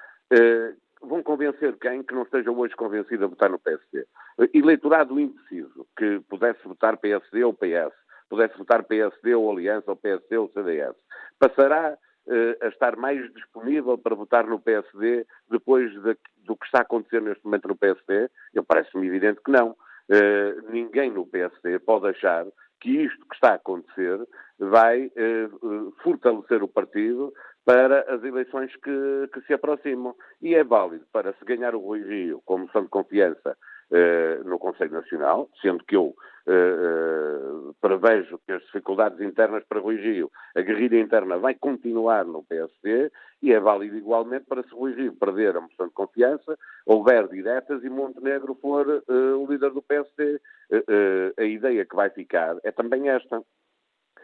vão 1.02 1.22
convencer 1.22 1.76
quem 1.78 2.02
que 2.02 2.14
não 2.14 2.22
esteja 2.22 2.50
hoje 2.50 2.74
convencido 2.76 3.24
a 3.24 3.28
votar 3.28 3.50
no 3.50 3.58
PSD. 3.58 4.06
Eleitorado 4.54 5.18
indeciso, 5.18 5.86
que 5.96 6.20
pudesse 6.28 6.60
votar 6.66 6.96
PSD 6.96 7.44
ou 7.44 7.54
PS, 7.54 7.94
pudesse 8.28 8.56
votar 8.58 8.84
PSD 8.84 9.34
ou 9.34 9.50
Aliança, 9.50 9.90
ou 9.90 9.96
PSD 9.96 10.36
ou 10.36 10.50
CDS, 10.50 10.94
passará 11.38 11.96
uh, 12.26 12.64
a 12.64 12.68
estar 12.68 12.96
mais 12.96 13.32
disponível 13.32 13.96
para 13.96 14.14
votar 14.14 14.46
no 14.46 14.60
PSD 14.60 15.26
depois 15.50 15.90
de, 15.92 16.16
do 16.44 16.56
que 16.56 16.66
está 16.66 16.78
a 16.78 16.82
acontecer 16.82 17.22
neste 17.22 17.44
momento 17.44 17.68
no 17.68 17.76
PSD? 17.76 18.28
Eu 18.54 18.62
parece-me 18.62 19.06
evidente 19.06 19.40
que 19.44 19.50
não. 19.50 19.70
Uh, 20.10 20.70
ninguém 20.70 21.10
no 21.10 21.26
PSD 21.26 21.78
pode 21.80 22.08
achar 22.08 22.46
que 22.80 22.90
isto 22.90 23.26
que 23.26 23.34
está 23.34 23.50
a 23.50 23.54
acontecer 23.54 24.18
vai 24.58 25.06
uh, 25.06 25.92
fortalecer 26.02 26.62
o 26.62 26.68
partido 26.68 27.32
para 27.68 28.00
as 28.14 28.24
eleições 28.24 28.74
que, 28.76 29.28
que, 29.30 29.42
se 29.42 29.52
aproximam. 29.52 30.14
E 30.40 30.54
é 30.54 30.64
válido 30.64 31.04
para 31.12 31.34
se 31.34 31.44
ganhar 31.44 31.74
o 31.74 31.80
Rui 31.80 32.02
Rio 32.02 32.40
como 32.46 32.64
moção 32.64 32.84
de 32.84 32.88
confiança 32.88 33.58
uh, 33.90 34.48
no 34.48 34.58
Conselho 34.58 34.92
Nacional, 34.92 35.50
sendo 35.60 35.84
que 35.84 35.94
eu 35.94 36.14
uh, 36.46 37.74
prevejo 37.78 38.40
que 38.46 38.52
as 38.52 38.62
dificuldades 38.62 39.20
internas 39.20 39.64
para 39.68 39.80
Rui 39.80 39.96
Rio, 39.96 40.30
a 40.56 40.62
guerrilha 40.62 40.98
interna 40.98 41.36
vai 41.36 41.54
continuar 41.56 42.24
no 42.24 42.42
PSD 42.44 43.12
e 43.42 43.52
é 43.52 43.60
válido 43.60 43.98
igualmente 43.98 44.46
para 44.46 44.62
se 44.62 44.74
Rui 44.74 44.94
Rio 44.94 45.12
perder 45.16 45.54
a 45.54 45.60
moção 45.60 45.88
de 45.88 45.92
confiança, 45.92 46.56
houver 46.86 47.28
diretas 47.28 47.84
e 47.84 47.90
Montenegro 47.90 48.54
for 48.54 48.88
uh, 48.88 49.36
o 49.36 49.46
líder 49.46 49.72
do 49.72 49.82
PSD. 49.82 50.40
a 51.36 51.44
ideia 51.44 51.84
que 51.84 51.94
vai 51.94 52.08
ficar 52.08 52.56
é 52.64 52.72
também 52.72 53.10
esta 53.10 53.42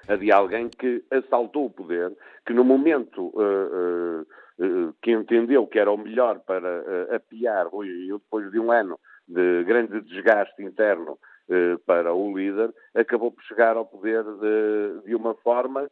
a 0.08 0.16
de 0.16 0.30
alguém 0.30 0.68
que 0.68 1.02
assaltou 1.10 1.66
o 1.66 1.70
poder, 1.70 2.12
que 2.46 2.52
no 2.52 2.64
momento 2.64 3.32
uh, 3.34 4.22
uh, 4.22 4.94
que 5.02 5.12
entendeu 5.12 5.66
que 5.66 5.78
era 5.78 5.90
o 5.90 5.96
melhor 5.96 6.40
para 6.40 6.82
uh, 6.82 7.14
apiar 7.14 7.68
Rui 7.68 7.88
Rio, 7.88 8.18
depois 8.18 8.50
de 8.50 8.58
um 8.58 8.70
ano 8.70 8.98
de 9.26 9.64
grande 9.64 10.00
desgaste 10.02 10.62
interno 10.62 11.18
para 11.86 12.14
o 12.14 12.36
líder, 12.36 12.72
acabou 12.94 13.30
por 13.30 13.42
chegar 13.44 13.76
ao 13.76 13.84
poder 13.84 14.22
de, 14.22 15.06
de 15.06 15.14
uma 15.14 15.34
forma 15.34 15.90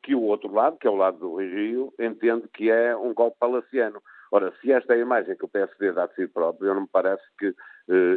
que 0.00 0.14
o 0.14 0.22
outro 0.22 0.52
lado, 0.52 0.78
que 0.78 0.86
é 0.86 0.90
o 0.90 0.94
lado 0.94 1.18
do 1.18 1.36
Rio, 1.36 1.92
entende 1.98 2.46
que 2.52 2.70
é 2.70 2.96
um 2.96 3.12
golpe 3.12 3.36
palaciano. 3.38 4.00
Ora, 4.32 4.52
se 4.60 4.72
esta 4.72 4.94
é 4.94 4.96
a 4.96 5.00
imagem 5.00 5.36
que 5.36 5.44
o 5.44 5.48
PSD 5.48 5.92
dá 5.92 6.06
de 6.06 6.14
si 6.14 6.26
próprio, 6.26 6.68
eu 6.68 6.74
não 6.74 6.82
me 6.82 6.88
parece 6.92 7.22
que 7.38 7.48
uh, 7.48 7.54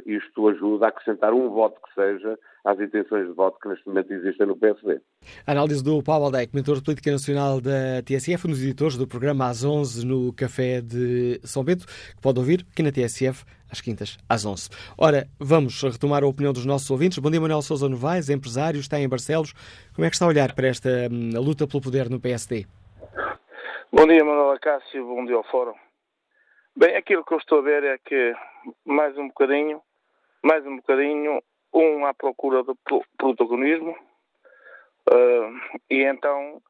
isto 0.06 0.48
ajuda 0.50 0.86
a 0.86 0.90
acrescentar 0.90 1.34
um 1.34 1.50
voto 1.50 1.80
que 1.82 1.94
seja 1.94 2.38
às 2.66 2.80
intenções 2.80 3.28
de 3.28 3.34
voto 3.34 3.60
que 3.60 3.70
neste 3.70 3.88
momento 3.88 4.12
existem 4.14 4.48
no 4.48 4.58
PSD. 4.58 5.00
A 5.46 5.52
análise 5.52 5.84
do 5.84 6.02
Paulo 6.04 6.26
Aldeia, 6.26 6.48
comentador 6.48 6.78
de 6.78 6.84
Política 6.84 7.12
Nacional 7.12 7.62
da 7.62 8.02
TSF, 8.04 8.48
um 8.48 8.52
dos 8.52 8.64
editores 8.64 8.98
do 8.98 9.08
programa 9.08 9.48
às 9.48 9.64
11 9.64 10.06
no 10.06 10.34
Café 10.34 10.82
de 10.82 11.40
São 11.44 11.64
Bento, 11.64 11.86
que 11.86 12.22
pode 12.22 12.40
ouvir 12.40 12.66
aqui 12.72 12.84
na 12.84 12.92
TSF 12.92 13.46
às 13.72 13.80
quintas, 13.82 14.18
às 14.28 14.46
11. 14.46 14.70
Ora, 14.98 15.28
vamos 15.40 15.82
retomar 15.84 16.24
a 16.24 16.28
opinião 16.28 16.52
dos 16.52 16.66
nossos 16.66 16.90
ouvintes. 16.90 17.20
Bom 17.20 17.30
dia, 17.30 17.40
Manuel 17.40 17.62
Sousa 17.62 17.88
Novaes, 17.88 18.30
empresário, 18.30 18.80
está 18.80 19.00
em 19.00 19.08
Barcelos. 19.08 19.54
Como 19.96 20.06
é 20.06 20.10
que 20.10 20.16
está 20.16 20.26
a 20.26 20.30
olhar 20.30 20.54
para 20.54 20.68
esta 20.68 20.90
hum, 21.12 21.30
luta 21.40 21.68
pelo 21.68 21.82
poder 21.82 22.10
no 22.10 22.20
PSD? 22.20 22.66
Bom 23.92 24.06
dia, 24.06 24.24
Manuel 24.24 24.52
Acácio, 24.52 25.06
bom 25.06 25.26
dia 25.26 25.36
ao 25.36 25.44
Fórum. 25.44 25.89
Bem, 26.80 26.96
aquilo 26.96 27.26
que 27.26 27.34
eu 27.34 27.38
estou 27.40 27.60
a 27.60 27.62
ver 27.62 27.84
é 27.84 27.98
que 27.98 28.34
mais 28.86 29.18
um 29.18 29.28
bocadinho, 29.28 29.82
mais 30.42 30.66
um 30.66 30.78
bocadinho, 30.78 31.44
um 31.74 32.06
à 32.06 32.14
procura 32.14 32.64
do 32.64 32.74
protagonismo 33.18 33.92
uh, 35.12 35.80
e 35.90 36.06
então 36.06 36.62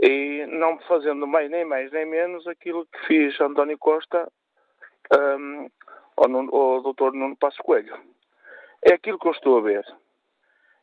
e 0.00 0.46
não 0.46 0.78
fazendo 0.82 1.26
mais 1.26 1.50
nem 1.50 1.64
mais 1.64 1.90
nem 1.90 2.06
menos 2.06 2.46
aquilo 2.46 2.86
que 2.86 3.06
fiz 3.08 3.40
António 3.40 3.76
Costa 3.78 4.30
um, 5.12 5.68
ao, 6.16 6.54
ao 6.54 6.92
Dr. 6.92 7.12
Nuno 7.14 7.36
Passo 7.36 7.60
Coelho. 7.64 7.98
É 8.80 8.92
aquilo 8.92 9.18
que 9.18 9.26
eu 9.26 9.32
estou 9.32 9.58
a 9.58 9.62
ver. 9.62 9.84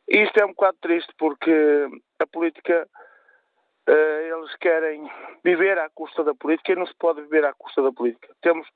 E 0.06 0.18
isto 0.18 0.38
é 0.38 0.44
um 0.44 0.52
bocado 0.52 0.76
triste 0.82 1.14
porque 1.16 1.88
a 2.18 2.26
política 2.26 2.86
eles 3.88 4.54
querem 4.56 5.10
viver 5.44 5.78
à 5.78 5.88
custa 5.90 6.24
da 6.24 6.34
política 6.34 6.72
e 6.72 6.76
não 6.76 6.86
se 6.86 6.94
pode 6.94 7.22
viver 7.22 7.44
à 7.44 7.52
custa 7.54 7.82
da 7.82 7.92
política. 7.92 8.28
Temos, 8.42 8.68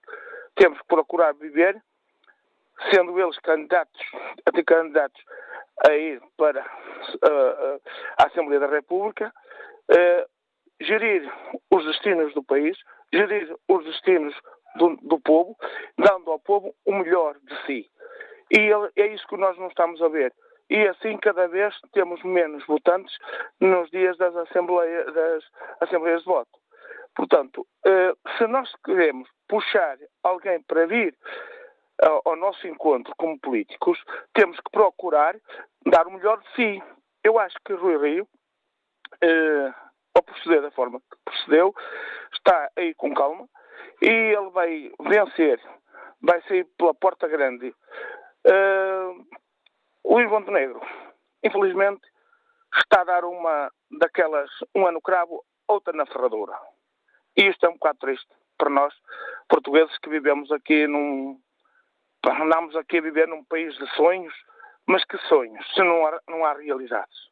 temos 0.54 0.78
que 0.80 0.86
procurar 0.86 1.34
viver, 1.34 1.80
sendo 2.92 3.18
eles 3.20 3.38
candidatos, 3.40 4.00
até 4.46 4.62
candidatos 4.62 5.22
a 5.88 5.92
ir 5.92 6.20
para 6.36 6.60
uh, 6.60 7.76
uh, 7.76 7.80
a 8.18 8.26
Assembleia 8.26 8.60
da 8.60 8.66
República, 8.66 9.32
gerir 10.80 11.30
os 11.70 11.84
destinos 11.84 12.32
do 12.34 12.44
país, 12.44 12.78
gerir 13.12 13.54
os 13.68 13.84
destinos 13.84 14.34
do, 14.76 14.96
do 14.96 15.20
povo, 15.20 15.56
dando 15.98 16.30
ao 16.30 16.38
povo 16.38 16.74
o 16.86 16.94
melhor 16.94 17.36
de 17.42 17.66
si. 17.66 17.90
E 18.50 18.70
é 18.96 19.06
isso 19.08 19.26
que 19.26 19.36
nós 19.36 19.56
não 19.58 19.68
estamos 19.68 20.00
a 20.02 20.08
ver 20.08 20.32
e 20.70 20.88
assim 20.88 21.18
cada 21.18 21.48
vez 21.48 21.74
temos 21.92 22.22
menos 22.22 22.64
votantes 22.66 23.14
nos 23.60 23.90
dias 23.90 24.16
das, 24.16 24.34
assembleia, 24.36 25.04
das 25.10 25.44
assembleias 25.80 26.20
de 26.20 26.26
voto. 26.26 26.58
Portanto, 27.14 27.66
se 28.38 28.46
nós 28.46 28.72
queremos 28.84 29.28
puxar 29.48 29.98
alguém 30.22 30.62
para 30.62 30.86
vir 30.86 31.14
ao 32.24 32.36
nosso 32.36 32.66
encontro 32.66 33.12
como 33.18 33.38
políticos, 33.38 34.02
temos 34.32 34.56
que 34.58 34.70
procurar 34.70 35.36
dar 35.86 36.06
o 36.06 36.12
melhor 36.12 36.40
de 36.40 36.54
si. 36.54 36.82
Eu 37.22 37.38
acho 37.38 37.56
que 37.64 37.74
Rui 37.74 37.98
Rio, 37.98 38.28
eh, 39.20 39.74
ao 40.14 40.22
proceder 40.22 40.62
da 40.62 40.70
forma 40.70 41.00
que 41.00 41.16
procedeu, 41.24 41.74
está 42.32 42.70
aí 42.76 42.94
com 42.94 43.12
calma 43.12 43.46
e 44.00 44.08
ele 44.08 44.50
vai 44.50 44.90
vencer, 45.00 45.60
vai 46.22 46.40
sair 46.42 46.64
pela 46.78 46.94
porta 46.94 47.28
grande. 47.28 47.74
Luís 50.04 50.28
Montenegro, 50.28 50.80
infelizmente, 51.42 52.02
está 52.76 53.02
a 53.02 53.04
dar 53.04 53.24
uma 53.24 53.70
daquelas, 53.98 54.50
uma 54.74 54.90
no 54.92 55.00
cravo, 55.00 55.44
outra 55.68 55.92
na 55.92 56.06
ferradura. 56.06 56.58
E 57.36 57.48
isto 57.48 57.64
é 57.64 57.68
um 57.68 57.74
bocado 57.74 57.98
triste 57.98 58.28
para 58.58 58.70
nós, 58.70 58.94
portugueses 59.48 59.96
que 59.98 60.10
vivemos 60.10 60.52
aqui 60.52 60.86
num, 60.86 61.40
andamos 62.26 62.76
aqui 62.76 62.98
a 62.98 63.02
viver 63.02 63.26
num 63.26 63.44
país 63.44 63.74
de 63.76 63.86
sonhos, 63.96 64.34
mas 64.86 65.04
que 65.04 65.16
sonhos, 65.28 65.64
se 65.74 65.82
não 65.82 66.06
há, 66.06 66.20
não 66.28 66.44
há 66.44 66.52
realizados. 66.52 67.30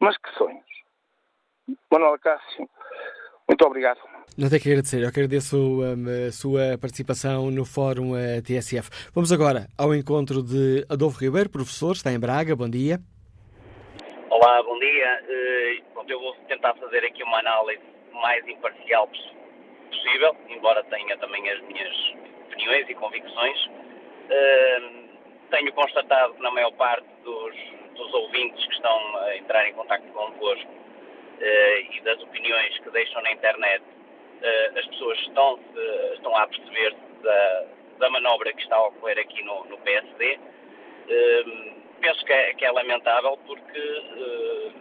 Mas 0.00 0.16
que 0.18 0.30
sonhos. 0.34 0.66
Manuel 1.90 2.18
Cássio, 2.20 2.68
muito 3.48 3.64
obrigado. 3.66 3.98
Não 4.36 4.48
tenho 4.48 4.62
que 4.62 4.68
agradecer, 4.68 5.02
eu 5.02 5.08
agradeço 5.08 5.80
a 6.28 6.30
sua 6.30 6.78
participação 6.80 7.50
no 7.50 7.64
Fórum 7.64 8.12
uh, 8.12 8.42
TSF. 8.42 8.88
Vamos 9.12 9.32
agora 9.32 9.66
ao 9.76 9.92
encontro 9.92 10.42
de 10.42 10.86
Adolfo 10.88 11.18
Ribeiro, 11.18 11.50
professor, 11.50 11.92
está 11.92 12.12
em 12.12 12.20
Braga, 12.20 12.54
bom 12.54 12.68
dia. 12.68 13.00
Olá, 14.30 14.62
bom 14.62 14.78
dia. 14.78 15.22
Uh, 15.24 16.04
eu 16.08 16.20
vou 16.20 16.34
tentar 16.46 16.74
fazer 16.74 17.04
aqui 17.04 17.22
uma 17.22 17.38
análise 17.40 17.82
mais 18.12 18.46
imparcial 18.46 19.08
possível, 19.08 20.36
embora 20.48 20.82
tenha 20.84 21.16
também 21.18 21.50
as 21.50 21.60
minhas 21.62 21.94
opiniões 22.46 22.88
e 22.88 22.94
convicções. 22.94 23.66
Uh, 23.66 25.08
tenho 25.50 25.72
constatado 25.72 26.34
que 26.34 26.42
na 26.42 26.50
maior 26.50 26.72
parte 26.72 27.06
dos, 27.24 27.54
dos, 27.96 28.14
ouvintes 28.14 28.64
que 28.66 28.74
estão 28.74 29.16
a 29.18 29.36
entrar 29.36 29.68
em 29.68 29.72
contato 29.74 30.02
convosco 30.12 30.68
uh, 31.40 31.94
e 31.94 32.00
das 32.02 32.20
opiniões 32.22 32.78
que 32.78 32.90
deixam 32.90 33.22
na 33.22 33.32
internet, 33.32 33.82
uh, 33.82 34.78
as 34.78 34.86
pessoas 34.86 35.18
estão, 35.20 35.58
estão 36.14 36.36
a 36.36 36.46
perceber-se 36.46 37.22
da, 37.22 37.64
da, 37.98 38.10
manobra 38.10 38.52
que 38.52 38.62
está 38.62 38.76
a 38.76 38.86
ocorrer 38.86 39.18
aqui 39.18 39.42
no, 39.42 39.64
no 39.64 39.78
PSD. 39.78 40.38
penso 42.00 42.24
que 42.24 42.32
é, 42.32 42.54
que 42.54 42.64
é, 42.64 42.70
lamentável 42.70 43.38
porque 43.46 44.72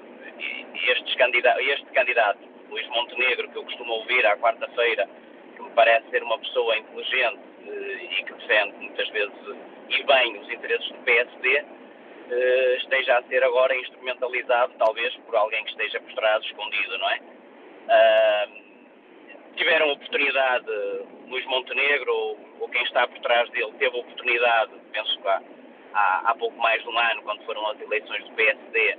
estes 0.87 1.15
candidato, 1.15 1.59
este 1.61 1.85
candidato, 1.87 2.39
Luís 2.69 2.87
Montenegro, 2.89 3.49
que 3.49 3.57
eu 3.57 3.63
costumo 3.63 3.93
ouvir 3.93 4.25
à 4.25 4.37
quarta-feira, 4.37 5.09
que 5.55 5.63
me 5.63 5.69
parece 5.71 6.07
ser 6.11 6.21
uma 6.21 6.37
pessoa 6.37 6.77
inteligente, 6.77 7.39
e 7.65 8.23
que 8.23 8.33
defende 8.33 8.77
muitas 8.77 9.07
vezes 9.09 9.33
e 9.89 10.03
bem 10.03 10.37
os 10.37 10.49
interesses 10.49 10.87
do 10.89 10.97
PSD, 10.99 11.55
eh, 11.57 11.65
esteja 12.77 13.17
a 13.17 13.23
ser 13.23 13.43
agora 13.43 13.75
instrumentalizado, 13.75 14.73
talvez 14.77 15.15
por 15.25 15.35
alguém 15.35 15.63
que 15.63 15.71
esteja 15.71 15.99
por 15.99 16.13
trás, 16.13 16.43
escondido, 16.43 16.97
não 16.97 17.09
é? 17.09 17.19
tiveram 19.57 19.91
oportunidade, 19.91 20.65
Luís 21.27 21.45
Montenegro 21.45 22.13
ou, 22.13 22.39
ou, 22.59 22.69
quem 22.69 22.83
está 22.83 23.07
por 23.07 23.19
trás 23.19 23.49
dele, 23.49 23.71
teve 23.79 23.97
oportunidade, 23.97 24.71
penso 24.93 25.19
que 25.19 25.27
há, 25.27 25.41
há, 25.93 26.31
há, 26.31 26.35
pouco 26.35 26.57
mais 26.57 26.81
de 26.81 26.87
um 26.87 26.97
ano, 26.97 27.23
quando 27.23 27.43
foram 27.43 27.67
as 27.67 27.81
eleições 27.81 28.23
do 28.23 28.31
PSD, 28.33 28.97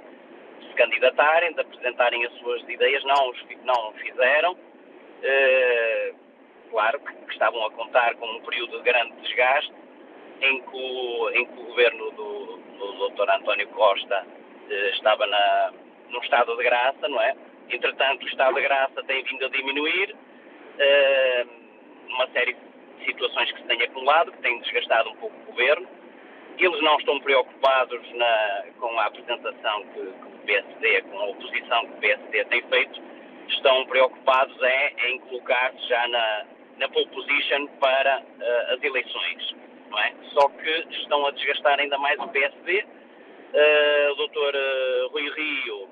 de 0.61 0.69
se 0.69 0.75
candidatarem, 0.75 1.55
de 1.55 1.61
apresentarem 1.61 2.27
as 2.27 2.33
suas 2.39 2.63
ideias, 2.69 3.03
não, 3.05 3.33
não 3.65 3.91
o 3.91 3.93
fizeram. 3.95 4.53
Uh, 4.53 6.15
claro, 6.71 7.01
que, 7.01 7.13
que, 7.13 7.33
estavam 7.33 7.65
a 7.65 7.71
contar 7.71 8.15
com 8.17 8.27
um 8.27 8.41
período 8.43 8.79
de 8.79 8.85
grande 8.85 9.13
desgaste, 9.23 9.73
em 10.41 10.61
que 10.63 10.77
o, 10.77 11.31
em 11.31 11.47
que 11.47 11.61
o 11.61 11.65
governo 11.65 12.11
do, 12.13 12.61
do 12.79 13.09
Dr. 13.11 13.31
António 13.31 13.69
Costa 13.69 14.27
eh, 14.71 14.91
estava 14.91 15.27
na, 15.27 15.73
num 16.11 16.21
estado 16.21 16.57
de 16.57 16.63
graça, 16.63 17.09
não 17.09 17.21
é? 17.21 17.35
Entretanto, 17.71 18.25
o 18.25 18.29
estado 18.29 18.55
de 18.55 18.63
graça 18.63 19.03
tem 19.05 19.23
vindo 19.25 19.45
a 19.45 19.49
diminuir, 19.49 20.15
eh, 20.79 21.47
uma 22.09 22.27
série 22.29 22.55
de 22.55 23.05
situações 23.05 23.53
que 23.53 23.61
se 23.61 23.67
têm 23.67 23.83
acumulado, 23.83 24.33
que 24.33 24.39
têm 24.39 24.61
desgastado 24.61 25.11
um 25.11 25.17
pouco 25.17 25.37
o 25.43 25.47
governo. 25.47 25.89
Eles 26.59 26.81
não 26.83 26.97
estão 26.99 27.21
preocupados 27.21 28.13
na, 28.15 28.65
com 28.81 28.99
a 28.99 29.07
apresentação 29.07 29.83
que, 29.93 30.01
que 30.01 30.27
o 30.27 30.39
PSD, 30.47 31.03
com 31.03 31.19
a 31.19 31.27
oposição 31.27 31.87
que 31.87 31.93
o 31.93 31.97
PSD 31.99 32.45
tem 32.47 32.63
feito, 32.63 33.01
estão 33.49 33.87
preocupados 33.87 34.61
é 34.63 35.09
em 35.09 35.19
colocar-se 35.21 35.89
já 35.89 36.09
na, 36.09 36.45
na 36.79 36.89
pole 36.89 37.07
position 37.09 37.67
para 37.81 38.21
uh, 38.21 38.75
as 38.75 38.83
eleições. 38.83 39.55
Não 39.91 39.99
é? 39.99 40.13
Só 40.33 40.49
que 40.49 40.71
estão 40.91 41.27
a 41.27 41.31
desgastar 41.31 41.79
ainda 41.79 41.99
mais 41.99 42.19
o 42.21 42.29
PSD. 42.29 42.81
Uh, 42.81 42.87
eh, 43.55 44.11
o 44.13 44.15
doutor 44.17 44.55
uh, 44.55 45.09
Rui 45.13 45.31
Rio 45.31 45.89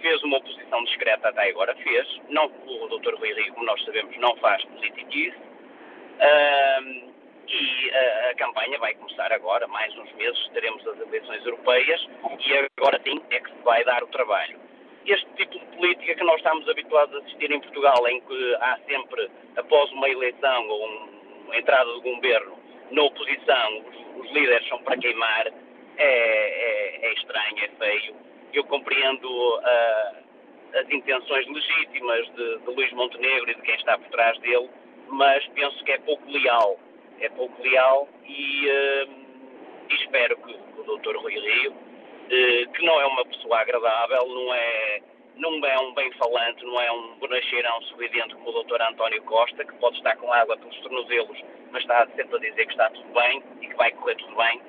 fez 0.00 0.22
uma 0.22 0.38
oposição 0.38 0.84
discreta 0.84 1.28
até 1.28 1.50
agora, 1.50 1.74
fez. 1.76 2.20
Não, 2.28 2.46
o 2.46 2.88
doutor 2.88 3.16
Rui 3.16 3.32
Rio, 3.32 3.52
como 3.54 3.66
nós 3.66 3.84
sabemos, 3.84 4.16
não 4.18 4.36
faz 4.36 4.64
politiquice. 4.64 5.36
Uh, 5.36 7.08
e 7.48 7.90
a, 7.90 8.30
a, 8.30 8.34
campanha 8.34 8.78
vai 8.78 8.94
começar 8.94 9.32
agora, 9.32 9.66
mais 9.66 9.96
uns 9.96 10.12
meses, 10.12 10.48
teremos 10.52 10.86
as 10.86 11.00
eleições 11.00 11.44
europeias 11.46 12.06
e 12.46 12.70
agora 12.78 13.00
sim 13.02 13.22
é 13.30 13.40
que 13.40 13.48
se 13.48 13.62
vai 13.64 13.82
dar 13.84 14.02
o 14.02 14.06
trabalho 14.08 14.60
este 15.08 15.26
tipo 15.36 15.58
de 15.58 15.76
política 15.76 16.14
que 16.14 16.24
nós 16.24 16.36
estamos 16.36 16.68
habituados 16.68 17.14
a 17.14 17.18
assistir 17.20 17.50
em 17.50 17.60
Portugal, 17.60 18.06
em 18.08 18.20
que 18.20 18.54
há 18.60 18.78
sempre, 18.86 19.30
após 19.56 19.90
uma 19.92 20.08
eleição 20.08 20.68
ou 20.68 20.86
um, 20.86 21.08
uma 21.46 21.56
entrada 21.56 21.90
do 21.90 22.02
governo 22.02 22.57
na 22.90 23.02
oposição, 23.02 23.84
os, 23.86 24.24
os 24.24 24.32
líderes 24.32 24.66
são 24.68 24.78
para 24.82 24.96
queimar, 24.98 25.46
é, 25.46 25.52
é, 25.98 27.06
é, 27.06 27.12
estranho, 27.14 27.56
é 27.58 27.68
feio. 27.68 28.16
Eu 28.52 28.64
compreendo 28.64 29.28
uh, 29.28 30.78
as 30.78 30.90
intenções 30.90 31.46
legítimas 31.46 32.26
de, 32.34 32.58
de 32.58 32.70
Luís 32.70 32.92
Montenegro 32.92 33.50
e 33.50 33.54
de 33.54 33.62
quem 33.62 33.74
está 33.74 33.98
por 33.98 34.08
trás 34.08 34.38
dele, 34.40 34.68
mas 35.08 35.46
penso 35.48 35.84
que 35.84 35.92
é 35.92 35.98
pouco 35.98 36.30
leal. 36.30 36.78
É 37.20 37.28
pouco 37.30 37.60
leal 37.62 38.08
e, 38.24 38.68
uh, 38.68 39.94
espero 39.94 40.36
que, 40.36 40.56
o 40.78 40.98
Dr. 40.98 41.16
Rui 41.16 41.34
Rio 41.34 41.88
eh, 42.30 42.66
que 42.74 42.84
não 42.84 43.00
é 43.00 43.06
uma 43.06 43.24
pessoa 43.24 43.60
agradável, 43.60 44.28
não 44.28 44.54
é, 44.54 45.00
não 45.38 45.64
é 45.64 45.78
um 45.80 45.94
bem-falante, 45.94 46.64
não 46.64 46.80
é 46.80 46.92
um 46.92 47.14
bonacheirão 47.14 47.80
sorridente 47.82 48.34
como 48.34 48.50
o 48.50 48.64
Dr. 48.64 48.82
António 48.82 49.22
Costa, 49.22 49.64
que 49.64 49.72
pode 49.74 49.96
estar 49.96 50.16
com 50.16 50.32
água 50.32 50.56
pelos 50.56 50.76
tornozelos, 50.80 51.38
mas 51.70 51.82
está 51.82 52.06
sempre 52.16 52.36
a 52.36 52.40
dizer 52.40 52.66
que 52.66 52.72
está 52.72 52.90
tudo 52.90 53.08
bem 53.12 53.42
e 53.60 53.68
que 53.68 53.74
vai 53.76 53.90
correr 53.92 54.16
tudo 54.16 54.36
bem, 54.36 54.60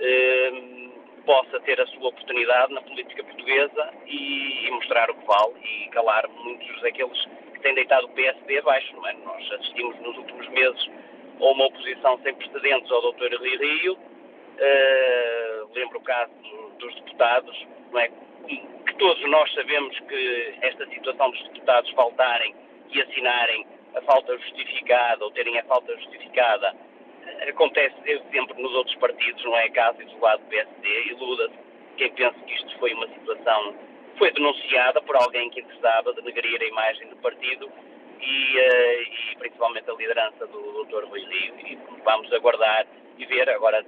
eh, 0.00 0.52
possa 1.26 1.60
ter 1.60 1.80
a 1.80 1.86
sua 1.88 2.08
oportunidade 2.08 2.72
na 2.72 2.82
política 2.82 3.22
portuguesa 3.24 3.92
e, 4.06 4.66
e, 4.66 4.70
mostrar 4.70 5.10
o 5.10 5.14
que 5.14 5.26
vale 5.26 5.54
e 5.62 5.88
calar 5.90 6.28
muitos 6.28 6.80
daqueles 6.80 7.24
que 7.52 7.60
têm 7.60 7.74
deitado 7.74 8.06
o 8.06 8.10
PSD 8.10 8.58
abaixo. 8.58 8.94
É? 9.06 9.12
Nós 9.24 9.52
assistimos 9.52 9.98
nos 10.00 10.16
últimos 10.18 10.48
meses 10.48 10.90
a 11.40 11.44
uma 11.44 11.66
oposição 11.66 12.18
sem 12.22 12.34
precedentes 12.34 12.90
ao 12.90 13.12
Dr. 13.12 13.40
Rio 13.40 13.58
Rio, 13.58 13.98
Uh, 14.52 15.68
lembro 15.74 15.98
o 15.98 16.02
caso 16.02 16.30
dos 16.78 16.94
deputados, 16.96 17.66
não 17.90 17.98
é? 17.98 18.10
Que 18.46 18.94
todos 18.98 19.22
nós 19.30 19.52
sabemos 19.54 19.98
que 20.00 20.54
esta 20.62 20.86
situação 20.86 21.30
dos 21.30 21.42
deputados 21.44 21.90
faltarem 21.92 22.54
e 22.90 23.00
assinarem 23.00 23.66
a 23.94 24.00
falta 24.02 24.36
justificada 24.38 25.24
ou 25.24 25.30
terem 25.30 25.58
a 25.58 25.64
falta 25.64 25.94
justificada 25.96 26.74
acontece 27.48 27.94
desde 28.02 28.28
sempre 28.30 28.60
nos 28.62 28.72
outros 28.74 28.96
partidos, 28.96 29.44
não 29.44 29.56
é 29.56 29.68
caso 29.70 30.00
isolado 30.02 30.42
do 30.42 30.48
PSD, 30.48 31.04
iluda-se 31.10 31.54
quem 31.96 32.12
pensa 32.12 32.38
que 32.46 32.54
isto 32.54 32.78
foi 32.78 32.92
uma 32.94 33.06
situação, 33.08 33.74
foi 34.16 34.30
denunciada 34.32 35.00
por 35.02 35.16
alguém 35.16 35.50
que 35.50 35.60
interessava 35.60 36.12
denegrir 36.14 36.60
a 36.60 36.64
imagem 36.64 37.08
do 37.08 37.16
partido 37.16 37.70
e, 38.20 38.58
uh, 38.58 39.02
e 39.02 39.36
principalmente 39.38 39.90
a 39.90 39.94
liderança 39.94 40.46
do 40.46 40.84
Dr. 40.84 41.04
Rui 41.04 41.20
Rio 41.20 41.54
e 41.66 41.78
vamos 42.04 42.32
aguardar 42.32 42.86
e 43.18 43.26
ver 43.26 43.48
agora 43.50 43.84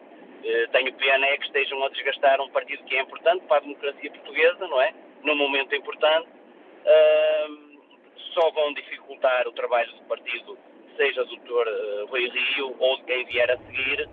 tenho 0.72 0.92
pena 0.94 1.26
é 1.26 1.36
que 1.38 1.46
estejam 1.46 1.82
a 1.84 1.88
desgastar 1.88 2.40
um 2.40 2.50
partido 2.50 2.84
que 2.84 2.96
é 2.96 3.00
importante 3.00 3.44
para 3.46 3.58
a 3.58 3.60
democracia 3.60 4.10
portuguesa, 4.10 4.66
não 4.66 4.80
é? 4.80 4.92
Num 5.22 5.36
momento 5.36 5.74
importante. 5.74 6.28
Uh, 6.28 7.74
só 8.34 8.50
vão 8.50 8.74
dificultar 8.74 9.46
o 9.48 9.52
trabalho 9.52 9.90
do 9.92 10.02
partido, 10.02 10.58
seja 10.96 11.24
do 11.24 11.36
Dr. 11.36 11.68
Eh, 11.68 12.04
Rui 12.08 12.28
Rio 12.28 12.76
ou 12.78 12.96
de 12.98 13.04
quem 13.04 13.24
vier 13.26 13.50
a 13.50 13.56
seguir, 13.58 14.08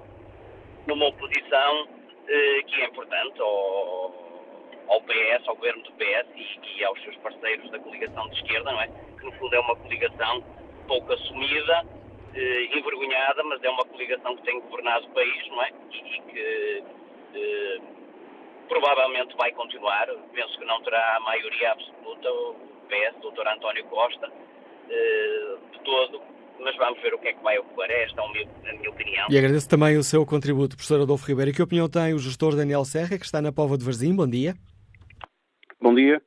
numa 0.87 1.07
oposição 1.07 1.83
uh, 1.83 2.65
que 2.67 2.81
é 2.81 2.85
importante 2.85 3.41
ao, 3.41 4.13
ao 4.87 5.01
PS, 5.01 5.47
ao 5.47 5.55
governo 5.55 5.81
do 5.83 5.91
PS 5.93 6.27
e, 6.35 6.77
e 6.77 6.83
aos 6.83 7.01
seus 7.01 7.17
parceiros 7.17 7.69
da 7.71 7.79
coligação 7.79 8.29
de 8.29 8.35
esquerda, 8.35 8.71
não 8.71 8.81
é? 8.81 8.87
Que 8.87 9.25
no 9.25 9.31
fundo 9.33 9.55
é 9.55 9.59
uma 9.59 9.75
coligação 9.75 10.43
pouco 10.87 11.13
assumida 11.13 11.83
eh, 12.35 12.77
envergonhada, 12.77 13.43
mas 13.43 13.63
é 13.63 13.69
uma 13.69 13.85
coligação 13.85 14.35
que 14.37 14.43
tem 14.43 14.59
governado 14.59 15.05
o 15.07 15.11
país, 15.11 15.47
não 15.49 15.63
é? 15.63 15.71
E, 15.91 15.97
e 15.97 16.21
que 16.21 16.83
eh, 17.35 17.81
provavelmente 18.67 19.35
vai 19.37 19.51
continuar. 19.51 20.07
Penso 20.33 20.57
que 20.57 20.65
não 20.65 20.81
terá 20.81 21.17
a 21.17 21.19
maioria 21.21 21.71
absoluta 21.71 22.31
o 22.31 22.55
PS, 22.87 23.15
Dr. 23.21 23.47
António 23.47 23.85
Costa, 23.85 24.31
de 25.71 25.79
todo, 25.85 26.21
mas 26.59 26.75
vamos 26.77 27.01
ver 27.01 27.13
o 27.13 27.19
que 27.19 27.29
é 27.29 27.33
que 27.33 27.43
vai 27.43 27.57
ocorrer. 27.57 28.05
Esta 28.05 28.21
é 28.21 28.25
a 28.25 28.73
minha 28.73 28.89
opinião. 28.89 29.27
E 29.29 29.37
agradeço 29.37 29.69
também 29.69 29.97
o 29.97 30.03
seu 30.03 30.25
contributo, 30.25 30.75
professor 30.75 31.01
Adolfo 31.01 31.25
Ribeiro. 31.25 31.53
Que 31.53 31.61
opinião 31.61 31.89
tem 31.89 32.13
o 32.13 32.19
gestor 32.19 32.55
Daniel 32.55 32.85
Serra, 32.85 33.17
que 33.17 33.25
está 33.25 33.41
na 33.41 33.51
Pova 33.51 33.77
de 33.77 33.83
Varzim? 33.83 34.15
Bom 34.15 34.27
dia. 34.27 34.55
Bom 35.81 35.93
dia. 35.95 36.21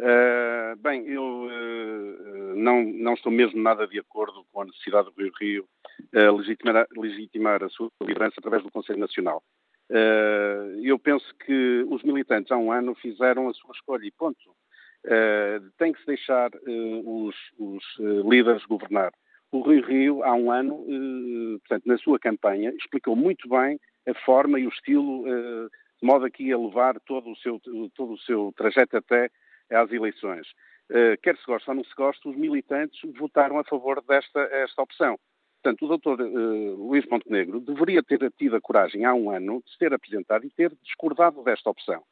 Uh, 0.00 0.76
bem, 0.80 1.06
eu 1.08 1.22
uh, 1.22 2.27
não, 2.58 2.82
não 2.84 3.14
estou 3.14 3.32
mesmo 3.32 3.60
nada 3.60 3.86
de 3.86 3.98
acordo 3.98 4.44
com 4.52 4.62
a 4.62 4.64
necessidade 4.64 5.10
do 5.10 5.22
Rio 5.22 5.32
Rio 5.40 5.68
uh, 6.14 6.36
legitimar, 6.36 6.86
legitimar, 6.96 7.64
a 7.64 7.68
sua 7.68 7.90
liderança 8.02 8.34
através 8.38 8.62
do 8.62 8.70
Conselho 8.70 8.98
Nacional. 8.98 9.42
eu 10.82 10.98
penso 10.98 11.26
que 11.46 11.86
os 11.88 12.02
militantes 12.02 12.52
há 12.52 12.56
um 12.56 12.70
ano 12.70 12.94
fizeram 12.94 13.48
a 13.48 13.54
sua 13.54 13.72
escolha 13.74 14.06
e 14.06 14.10
ponto. 14.10 14.54
tem 15.78 15.92
que 15.92 16.00
se 16.00 16.06
deixar 16.06 16.50
os, 17.04 17.34
os 17.58 17.84
líderes 18.28 18.64
governar. 18.66 19.12
O 19.50 19.62
Rio 19.62 19.82
Rio, 19.82 20.22
há 20.22 20.34
um 20.34 20.50
ano, 20.50 20.84
portanto, 21.60 21.86
na 21.86 21.96
sua 21.96 22.18
campanha, 22.18 22.70
explicou 22.76 23.16
muito 23.16 23.48
bem 23.48 23.80
a 24.06 24.14
forma 24.26 24.60
e 24.60 24.66
o 24.66 24.70
estilo 24.70 25.24
de 26.00 26.06
modo 26.06 26.24
aqui 26.24 26.52
a 26.52 26.58
levar 26.58 26.98
todo 27.00 27.30
o 27.30 27.36
seu, 27.36 27.60
todo 27.94 28.12
o 28.12 28.18
seu 28.18 28.52
trajeto 28.56 28.96
até 28.96 29.30
às 29.70 29.90
eleições. 29.90 30.46
Uh, 30.90 31.20
quer 31.22 31.36
se 31.36 31.44
goste 31.44 31.68
ou 31.68 31.76
não 31.76 31.84
se 31.84 31.94
goste, 31.94 32.26
os 32.28 32.36
militantes 32.36 32.98
votaram 33.18 33.58
a 33.58 33.64
favor 33.64 34.02
desta 34.02 34.40
esta 34.40 34.82
opção. 34.82 35.18
Portanto, 35.62 35.84
o 35.84 35.88
doutor 35.88 36.20
uh, 36.20 36.76
Luís 36.76 37.04
Montenegro 37.06 37.60
deveria 37.60 38.02
ter 38.02 38.30
tido 38.38 38.56
a 38.56 38.60
coragem 38.60 39.04
há 39.04 39.12
um 39.12 39.30
ano 39.30 39.62
de 39.64 39.72
se 39.72 39.78
ter 39.78 39.92
apresentado 39.92 40.46
e 40.46 40.50
ter 40.50 40.72
discordado 40.82 41.42
desta 41.42 41.68
opção. 41.68 42.02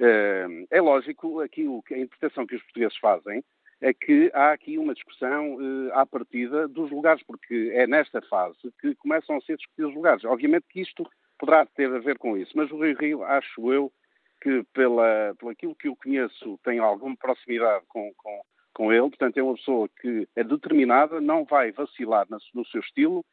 Uh, 0.00 0.66
é 0.70 0.80
lógico, 0.80 1.40
aqui 1.40 1.66
o, 1.66 1.82
a 1.90 1.98
interpretação 1.98 2.46
que 2.46 2.56
os 2.56 2.62
portugueses 2.62 2.96
fazem 2.98 3.42
é 3.80 3.94
que 3.94 4.30
há 4.34 4.52
aqui 4.52 4.76
uma 4.76 4.94
discussão 4.94 5.54
uh, 5.54 5.92
à 5.92 6.04
partida 6.04 6.66
dos 6.66 6.90
lugares, 6.90 7.22
porque 7.22 7.70
é 7.74 7.86
nesta 7.86 8.20
fase 8.22 8.58
que 8.80 8.94
começam 8.96 9.36
a 9.36 9.40
ser 9.40 9.56
discutidos 9.56 9.90
os 9.90 9.96
lugares. 9.96 10.24
Obviamente 10.24 10.66
que 10.68 10.80
isto 10.80 11.08
poderá 11.38 11.64
ter 11.64 11.92
a 11.94 12.00
ver 12.00 12.18
com 12.18 12.36
isso, 12.36 12.52
mas 12.56 12.70
o 12.70 12.82
Rio 12.82 12.96
Rio, 12.98 13.22
acho 13.22 13.72
eu, 13.72 13.92
que, 14.40 14.64
pela, 14.72 15.34
pelo 15.38 15.50
aquilo 15.50 15.74
que 15.74 15.88
eu 15.88 15.96
conheço, 15.96 16.58
tem 16.64 16.78
alguma 16.78 17.16
proximidade 17.16 17.84
com, 17.88 18.12
com, 18.16 18.40
com 18.74 18.92
ele, 18.92 19.08
portanto, 19.08 19.36
é 19.38 19.42
uma 19.42 19.54
pessoa 19.54 19.88
que 20.00 20.28
é 20.36 20.44
determinada, 20.44 21.20
não 21.20 21.44
vai 21.44 21.72
vacilar 21.72 22.26
no, 22.54 22.64
seu 22.66 22.80
estilo, 22.80 23.24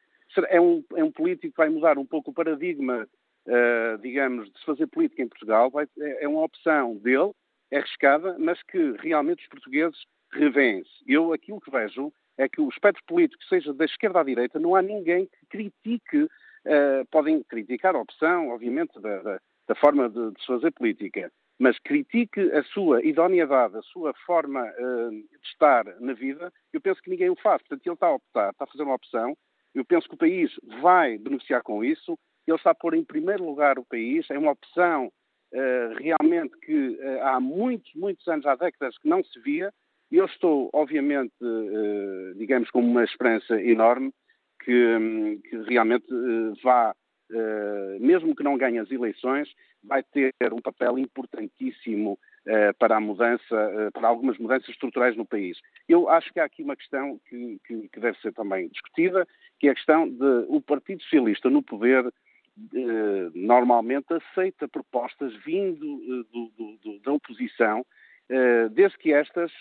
é 0.48 0.60
um, 0.60 0.84
é 0.94 1.04
um 1.04 1.12
político 1.12 1.52
que 1.52 1.56
vai 1.56 1.68
mudar 1.68 1.98
um 1.98 2.06
pouco 2.06 2.30
o 2.30 2.34
paradigma, 2.34 3.08
uh, 3.46 3.98
digamos, 3.98 4.50
de 4.52 4.58
se 4.58 4.64
fazer 4.64 4.86
política 4.88 5.22
em 5.22 5.28
Portugal, 5.28 5.70
vai, 5.70 5.86
é, 5.98 6.24
é 6.24 6.28
uma 6.28 6.42
opção 6.42 6.96
dele, 6.96 7.32
é 7.70 7.78
arriscada, 7.78 8.36
mas 8.38 8.62
que 8.62 8.92
realmente 8.98 9.42
os 9.42 9.48
portugueses 9.48 9.98
revêem-se. 10.32 10.90
Eu, 11.06 11.32
aquilo 11.32 11.60
que 11.60 11.70
vejo 11.70 12.12
é 12.38 12.48
que 12.48 12.60
o 12.60 12.68
espectro 12.68 13.02
político, 13.06 13.42
seja 13.44 13.72
da 13.72 13.84
esquerda 13.84 14.20
à 14.20 14.24
direita, 14.24 14.58
não 14.58 14.74
há 14.74 14.82
ninguém 14.82 15.26
que 15.26 15.46
critique, 15.46 16.22
uh, 16.24 17.06
podem 17.10 17.42
criticar 17.44 17.94
a 17.94 18.00
opção, 18.00 18.50
obviamente, 18.50 19.00
da, 19.00 19.22
da 19.22 19.40
da 19.68 19.74
forma 19.74 20.08
de, 20.08 20.30
de, 20.30 20.40
se 20.40 20.46
fazer 20.46 20.70
política, 20.72 21.30
mas 21.58 21.78
critique 21.78 22.40
a 22.52 22.62
sua 22.64 23.02
idoneidade, 23.04 23.76
a 23.76 23.82
sua 23.82 24.12
forma 24.26 24.62
uh, 24.62 25.10
de 25.10 25.28
estar 25.44 25.84
na 26.00 26.12
vida, 26.12 26.52
eu 26.72 26.80
penso 26.80 27.00
que 27.00 27.10
ninguém 27.10 27.30
o 27.30 27.36
faz. 27.36 27.62
Portanto, 27.62 27.86
ele 27.86 27.94
está 27.94 28.06
a 28.06 28.14
optar, 28.14 28.50
está 28.50 28.64
a 28.64 28.68
fazer 28.68 28.82
uma 28.82 28.94
opção. 28.94 29.36
Eu 29.74 29.84
penso 29.84 30.08
que 30.08 30.14
o 30.14 30.18
país 30.18 30.52
vai 30.80 31.18
beneficiar 31.18 31.62
com 31.62 31.82
isso. 31.84 32.18
Ele 32.46 32.56
está 32.56 32.70
a 32.70 32.74
pôr 32.74 32.94
em 32.94 33.04
primeiro 33.04 33.44
lugar 33.44 33.78
o 33.78 33.84
país. 33.84 34.26
É 34.30 34.38
uma 34.38 34.52
opção 34.52 35.06
uh, 35.06 35.94
realmente 35.98 36.56
que 36.58 36.88
uh, 36.88 37.22
há 37.22 37.40
muitos, 37.40 37.90
muitos 37.94 38.26
anos, 38.28 38.46
há 38.46 38.54
décadas, 38.54 38.96
que 38.98 39.08
não 39.08 39.24
se 39.24 39.40
via. 39.40 39.72
E 40.10 40.16
eu 40.16 40.26
estou, 40.26 40.70
obviamente, 40.72 41.34
digamos, 42.36 42.70
com 42.70 42.78
uma 42.78 43.02
esperança 43.02 43.60
enorme 43.60 44.12
que, 44.60 44.96
um, 44.96 45.40
que 45.40 45.56
realmente 45.62 46.06
vá 46.62 46.94
mesmo 48.00 48.34
que 48.34 48.42
não 48.42 48.56
ganhe 48.56 48.78
as 48.78 48.90
eleições, 48.90 49.48
vai 49.86 50.02
ter 50.02 50.32
um 50.52 50.60
papel 50.60 50.98
importantíssimo 50.98 52.12
uh, 52.46 52.74
para 52.78 52.96
a 52.96 53.00
mudança, 53.00 53.54
uh, 53.54 53.92
para 53.92 54.08
algumas 54.08 54.36
mudanças 54.38 54.68
estruturais 54.68 55.16
no 55.16 55.24
país. 55.24 55.58
Eu 55.88 56.08
acho 56.08 56.32
que 56.32 56.40
há 56.40 56.44
aqui 56.44 56.62
uma 56.62 56.76
questão 56.76 57.20
que, 57.28 57.60
que, 57.64 57.88
que 57.88 58.00
deve 58.00 58.18
ser 58.18 58.32
também 58.32 58.68
discutida, 58.68 59.26
que 59.58 59.68
é 59.68 59.70
a 59.70 59.74
questão 59.74 60.08
de 60.08 60.46
o 60.48 60.60
Partido 60.60 61.02
Socialista 61.02 61.48
no 61.48 61.62
poder 61.62 62.12
normalmente 63.34 64.14
aceita 64.14 64.66
propostas 64.66 65.34
vindo 65.44 66.24
do, 66.32 66.50
do, 66.56 66.78
do, 66.82 67.00
da 67.00 67.12
oposição, 67.12 67.84
desde 68.72 68.96
que 68.96 69.12
estas 69.12 69.52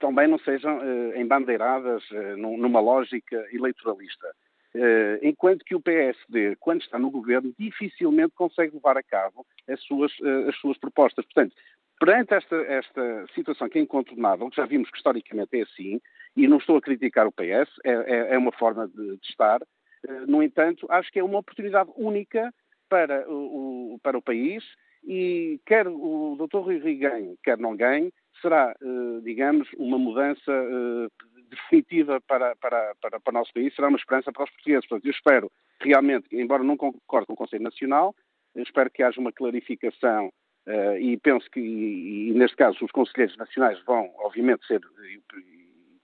também 0.00 0.26
não 0.26 0.36
sejam 0.40 0.80
embandeiradas 1.14 2.02
numa 2.36 2.80
lógica 2.80 3.46
eleitoralista. 3.52 4.34
Uh, 4.74 5.18
enquanto 5.22 5.64
que 5.64 5.74
o 5.74 5.80
PSD, 5.80 6.54
quando 6.60 6.82
está 6.82 6.96
no 6.96 7.10
governo, 7.10 7.52
dificilmente 7.58 8.34
consegue 8.36 8.74
levar 8.74 8.96
a 8.96 9.02
cabo 9.02 9.44
as 9.68 9.82
suas, 9.82 10.16
uh, 10.20 10.48
as 10.48 10.56
suas 10.58 10.78
propostas. 10.78 11.24
Portanto, 11.24 11.56
perante 11.98 12.34
esta, 12.34 12.56
esta 12.56 13.26
situação 13.34 13.68
que 13.68 13.78
é 13.78 13.82
incontornável, 13.82 14.48
que 14.48 14.56
já 14.56 14.66
vimos 14.66 14.88
que 14.88 14.96
historicamente 14.96 15.58
é 15.58 15.62
assim, 15.62 16.00
e 16.36 16.46
não 16.46 16.58
estou 16.58 16.76
a 16.76 16.80
criticar 16.80 17.26
o 17.26 17.32
PS, 17.32 17.68
é, 17.84 17.90
é, 17.90 18.34
é 18.34 18.38
uma 18.38 18.52
forma 18.52 18.86
de, 18.86 19.16
de 19.16 19.26
estar, 19.28 19.60
uh, 19.60 20.26
no 20.28 20.40
entanto, 20.40 20.86
acho 20.88 21.10
que 21.10 21.18
é 21.18 21.24
uma 21.24 21.38
oportunidade 21.38 21.90
única 21.96 22.54
para 22.88 23.28
o, 23.28 23.98
para 24.02 24.18
o 24.18 24.22
país 24.22 24.62
e 25.02 25.60
quer 25.66 25.88
o 25.88 26.36
Dr. 26.38 26.58
Rui 26.58 26.78
Rio 26.78 26.98
ganhe, 26.98 27.36
quer 27.42 27.58
não 27.58 27.74
ganhe, 27.74 28.12
será, 28.42 28.74
digamos, 29.22 29.68
uma 29.78 29.98
mudança 29.98 30.52
definitiva 31.50 32.20
para, 32.20 32.54
para, 32.56 32.94
para, 33.00 33.20
para 33.20 33.30
o 33.30 33.38
nosso 33.38 33.52
país, 33.52 33.74
será 33.74 33.88
uma 33.88 33.98
esperança 33.98 34.32
para 34.32 34.44
os 34.44 34.50
portugueses. 34.50 34.86
Portanto, 34.88 35.06
eu 35.06 35.10
espero 35.10 35.52
realmente, 35.80 36.28
embora 36.32 36.62
não 36.62 36.76
concorde 36.76 37.26
com 37.26 37.32
o 37.32 37.36
Conselho 37.36 37.64
Nacional, 37.64 38.14
espero 38.56 38.90
que 38.90 39.02
haja 39.02 39.20
uma 39.20 39.32
clarificação 39.32 40.32
uh, 40.66 40.96
e 40.98 41.16
penso 41.18 41.50
que, 41.50 41.60
e, 41.60 42.30
e, 42.30 42.34
neste 42.34 42.56
caso, 42.56 42.84
os 42.84 42.90
conselheiros 42.90 43.36
nacionais 43.36 43.82
vão, 43.84 44.10
obviamente, 44.18 44.66
ser, 44.66 44.80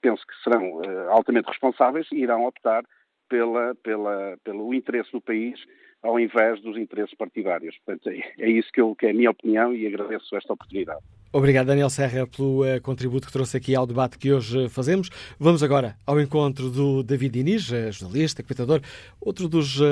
penso 0.00 0.24
que 0.26 0.34
serão 0.42 0.78
uh, 0.78 1.10
altamente 1.10 1.48
responsáveis 1.48 2.06
e 2.12 2.16
irão 2.16 2.44
optar 2.44 2.84
pela, 3.28 3.74
pela, 3.76 4.36
pelo 4.44 4.72
interesse 4.74 5.10
do 5.12 5.20
país 5.20 5.60
ao 6.02 6.20
invés 6.20 6.60
dos 6.60 6.76
interesses 6.76 7.14
partidários. 7.16 7.76
Portanto, 7.84 8.08
é, 8.10 8.32
é 8.38 8.50
isso 8.50 8.70
que, 8.72 8.80
eu, 8.80 8.94
que 8.94 9.06
é 9.06 9.10
a 9.10 9.14
minha 9.14 9.30
opinião 9.30 9.74
e 9.74 9.86
agradeço 9.86 10.36
esta 10.36 10.52
oportunidade. 10.52 11.00
Obrigado, 11.36 11.66
Daniel 11.66 11.90
Serra, 11.90 12.26
pelo 12.26 12.62
uh, 12.62 12.80
contributo 12.80 13.26
que 13.26 13.32
trouxe 13.34 13.58
aqui 13.58 13.76
ao 13.76 13.86
debate 13.86 14.16
que 14.16 14.32
hoje 14.32 14.70
fazemos. 14.70 15.10
Vamos 15.38 15.62
agora 15.62 15.94
ao 16.06 16.18
encontro 16.18 16.70
do 16.70 17.02
David 17.02 17.34
Diniz, 17.34 17.70
uh, 17.70 17.92
jornalista, 17.92 18.42
comentador, 18.42 18.80
outro 19.20 19.46
dos 19.46 19.78
uh, 19.78 19.84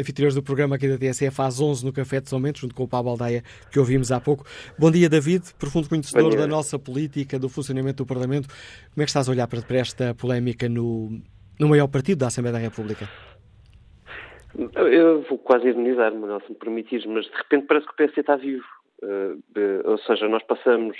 anfitriões 0.00 0.34
do 0.34 0.42
programa 0.42 0.76
aqui 0.76 0.88
da 0.88 0.96
TSF 0.96 1.38
às 1.42 1.60
11 1.60 1.84
no 1.84 1.92
Café 1.92 2.18
de 2.22 2.30
São 2.30 2.40
Mendes, 2.40 2.62
junto 2.62 2.74
com 2.74 2.84
o 2.84 2.88
Pablo 2.88 3.10
Aldeia, 3.10 3.42
que 3.70 3.78
ouvimos 3.78 4.10
há 4.10 4.18
pouco. 4.18 4.46
Bom 4.78 4.90
dia, 4.90 5.06
David, 5.06 5.42
profundo 5.58 5.86
conhecedor 5.86 6.34
da 6.34 6.46
nossa 6.46 6.78
política, 6.78 7.38
do 7.38 7.50
funcionamento 7.50 8.02
do 8.02 8.06
Parlamento. 8.06 8.48
Como 8.48 9.02
é 9.02 9.04
que 9.04 9.10
estás 9.10 9.28
a 9.28 9.32
olhar 9.32 9.46
para, 9.48 9.60
para 9.60 9.76
esta 9.76 10.14
polémica 10.14 10.66
no, 10.66 11.10
no 11.60 11.68
maior 11.68 11.88
partido 11.88 12.20
da 12.20 12.28
Assembleia 12.28 12.54
da 12.54 12.58
República? 12.58 13.06
Eu 14.56 15.26
vou 15.28 15.36
quase 15.36 15.68
ironizar, 15.68 16.14
Manuel, 16.14 16.40
se 16.46 16.52
me 16.52 16.56
permitires, 16.56 17.04
mas 17.04 17.26
de 17.26 17.36
repente 17.36 17.66
parece 17.66 17.86
que 17.86 17.92
o 17.92 17.96
PSD 17.96 18.22
está 18.22 18.36
vivo. 18.36 18.64
Ou 19.84 19.98
seja, 19.98 20.28
nós 20.28 20.42
passamos 20.44 20.96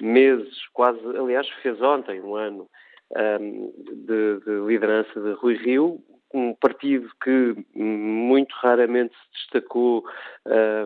meses, 0.00 0.66
quase, 0.72 1.00
aliás, 1.16 1.48
fez 1.62 1.80
ontem 1.80 2.20
um 2.20 2.34
ano 2.34 2.68
de, 3.14 4.40
de, 4.40 4.66
liderança 4.66 5.20
de 5.20 5.32
Rui 5.32 5.56
Rio, 5.56 6.02
um 6.34 6.54
partido 6.54 7.08
que 7.22 7.54
muito 7.74 8.52
raramente 8.56 9.14
se 9.14 9.52
destacou 9.52 10.04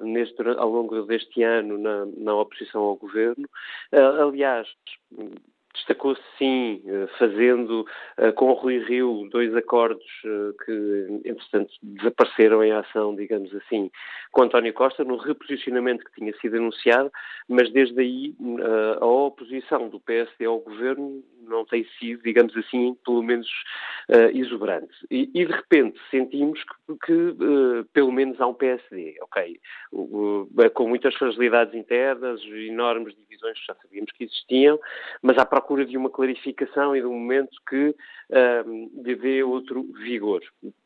neste, 0.02 0.42
ao 0.42 0.68
longo 0.68 1.02
deste 1.02 1.42
ano 1.42 1.78
na, 1.78 2.06
na 2.16 2.34
oposição 2.34 2.82
ao 2.82 2.96
governo. 2.96 3.48
Uh, 3.92 4.28
aliás, 4.28 4.68
destacou-se 5.74 6.22
sim, 6.38 6.82
eh, 6.86 7.06
fazendo 7.18 7.86
eh, 8.16 8.32
com 8.32 8.50
o 8.50 8.54
Rui 8.54 8.78
Rio 8.78 9.28
dois 9.30 9.54
acordos 9.54 10.04
eh, 10.24 10.64
que, 10.64 11.20
entretanto, 11.24 11.72
desapareceram 11.82 12.64
em 12.64 12.72
ação, 12.72 13.14
digamos 13.14 13.54
assim, 13.54 13.90
com 14.32 14.42
António 14.42 14.72
Costa, 14.74 15.04
no 15.04 15.16
reposicionamento 15.16 16.04
que 16.04 16.12
tinha 16.12 16.32
sido 16.38 16.56
anunciado, 16.56 17.10
mas 17.48 17.70
desde 17.72 18.00
aí 18.00 18.34
a 19.00 19.06
oposição 19.06 19.88
do 19.88 20.00
PSD 20.00 20.44
ao 20.44 20.60
governo 20.60 21.22
não 21.42 21.64
tem 21.64 21.84
sido, 21.98 22.22
digamos 22.22 22.56
assim, 22.56 22.96
pelo 23.04 23.22
menos 23.22 23.48
exuberante. 24.32 24.94
E, 25.10 25.26
de 25.26 25.44
repente 25.44 25.98
sentimos 26.10 26.62
que, 26.62 26.94
que 27.06 27.36
pelo 27.92 28.12
menos 28.12 28.40
há 28.40 28.46
um 28.46 28.54
PSD, 28.54 29.16
ok, 29.22 29.60
com 30.74 30.88
muitas 30.88 31.14
fragilidades 31.16 31.74
internas, 31.74 32.40
enormes 32.44 33.16
divisões 33.16 33.58
que 33.58 33.66
já 33.66 33.74
sabíamos 33.74 34.12
que 34.12 34.24
existiam, 34.24 34.78
mas 35.22 35.38
à 35.38 35.44
procura 35.60 35.84
de 35.84 35.96
uma 35.96 36.10
clarificação 36.10 36.96
e 36.96 37.00
de 37.00 37.06
um 37.06 37.12
momento 37.12 37.50
que 37.68 37.94
lhe 39.04 39.14
dê 39.14 39.42
outro 39.42 39.84
vigor. 40.02 40.40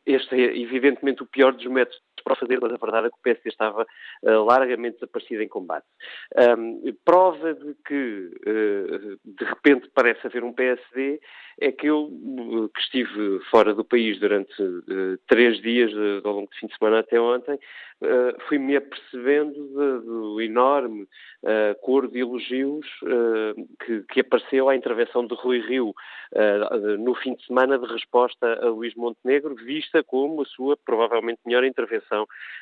Este 0.05 0.35
é, 0.35 0.57
evidentemente, 0.57 1.23
o 1.23 1.25
pior 1.25 1.53
dos 1.53 1.65
métodos 1.65 1.99
para 2.25 2.33
o 2.33 2.37
fazer, 2.37 2.59
mas 2.59 2.73
a 2.73 2.77
verdade 2.77 3.07
é 3.07 3.09
que 3.11 3.17
o 3.17 3.21
PSD 3.21 3.49
estava 3.49 3.83
uh, 3.83 4.43
largamente 4.43 4.95
desaparecido 4.95 5.43
em 5.43 5.47
combate. 5.47 5.85
Um, 6.57 6.81
prova 7.05 7.53
de 7.53 7.75
que, 7.85 8.31
uh, 8.47 9.19
de 9.23 9.45
repente, 9.45 9.89
parece 9.93 10.25
haver 10.25 10.43
um 10.43 10.51
PSD 10.51 11.21
é 11.61 11.71
que 11.71 11.87
eu, 11.87 12.09
que 12.73 12.81
estive 12.81 13.39
fora 13.49 13.73
do 13.73 13.85
país 13.85 14.19
durante 14.19 14.53
três 15.27 15.61
dias, 15.61 15.89
ao 16.25 16.33
longo 16.33 16.49
do 16.49 16.55
fim 16.57 16.67
de 16.67 16.77
semana 16.77 16.99
até 16.99 17.17
ontem, 17.17 17.57
fui-me 18.49 18.75
apercebendo 18.75 19.53
do 20.01 20.41
enorme 20.41 21.03
uh, 21.43 21.79
coro 21.81 22.09
de 22.09 22.19
elogios 22.19 22.85
que, 23.85 24.03
que, 24.09 24.19
apareceu 24.19 24.67
à 24.67 24.75
intervenção 24.75 25.25
de 25.25 25.33
Rui 25.35 25.61
Rio 25.61 25.93
no 26.99 27.15
fim 27.15 27.35
de 27.35 27.45
semana 27.45 27.79
de 27.79 27.85
resposta 27.85 28.59
a 28.61 28.67
Luís 28.67 28.93
Montenegro, 28.95 29.55
vista 29.55 30.03
como 30.03 30.41
a 30.41 30.45
sua 30.45 30.75
provavelmente 30.75 31.39
melhor 31.45 31.63
intervenção, 31.63 32.14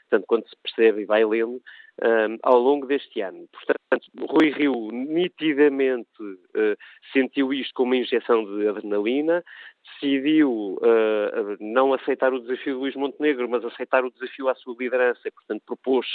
tanto 0.10 0.26
quanto 0.28 0.50
se 0.50 0.56
percebe 0.62 1.02
e 1.02 1.06
vai 1.06 1.26
lendo, 1.26 1.62
um, 2.02 2.38
ao 2.42 2.60
longo 2.60 2.88
deste 2.88 3.22
ano. 3.22 3.48
Portanto, 3.52 4.08
Rui 4.30 4.50
Rio 4.52 4.90
nitidamente 4.92 6.10
uh, 6.22 6.78
sentiu 7.12 7.54
isto 7.54 7.74
como 7.74 7.92
uma 7.92 7.98
injeção 7.98 8.44
de 8.44 8.68
adrenalina, 8.68 9.44
decidiu 9.84 10.78
uh, 10.82 11.58
não 11.60 11.94
aceitar 11.94 12.34
o 12.34 12.40
desafio 12.40 12.74
de 12.74 12.80
Luís 12.80 12.96
Montenegro, 12.96 13.50
mas 13.50 13.64
aceitar 13.66 14.04
o 14.04 14.12
desafio 14.12 14.50
à 14.50 14.56
sua 14.56 14.76
liderança 14.80 15.22
e, 15.26 15.32
portanto, 15.32 15.62
propôs 15.66 16.08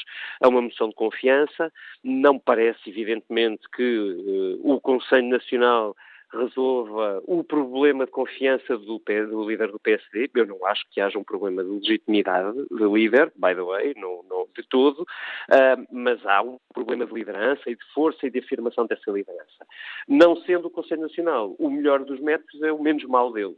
a 0.42 0.48
uma 0.48 0.62
moção 0.62 0.88
de 0.88 0.94
confiança. 0.94 1.72
Não 2.02 2.38
parece, 2.38 2.88
evidentemente, 2.88 3.68
que 3.74 3.98
uh, 3.98 4.60
o 4.62 4.80
Conselho 4.80 5.28
Nacional 5.28 5.94
resolva 6.32 7.22
o 7.26 7.42
problema 7.42 8.04
de 8.04 8.10
confiança 8.10 8.76
do, 8.76 9.00
do, 9.30 9.48
líder 9.48 9.70
do 9.70 9.78
PSD. 9.78 10.30
Eu 10.34 10.46
não 10.46 10.64
acho 10.66 10.84
que 10.90 11.00
haja 11.00 11.18
um 11.18 11.24
problema 11.24 11.64
de 11.64 11.70
legitimidade 11.70 12.56
de 12.70 12.84
líder, 12.84 13.32
by 13.36 13.54
the 13.54 13.62
way, 13.62 13.94
não, 13.96 14.22
de 14.56 14.62
todo, 14.68 15.02
uh, 15.02 15.86
mas 15.90 16.24
há 16.26 16.42
um 16.42 16.58
problema 16.72 17.06
de 17.06 17.14
liderança 17.14 17.62
e 17.70 17.76
de 17.76 17.84
força 17.94 18.26
e 18.26 18.30
de 18.30 18.40
afirmação 18.40 18.86
dessa 18.86 19.10
liderança. 19.10 19.66
Não 20.06 20.36
sendo 20.42 20.66
o 20.66 20.70
Conselho 20.70 21.02
Nacional 21.02 21.54
o 21.58 21.70
melhor 21.70 22.04
dos 22.04 22.20
métodos, 22.20 22.62
é 22.62 22.72
o 22.72 22.82
menos 22.82 23.04
mau 23.04 23.32
deles. 23.32 23.56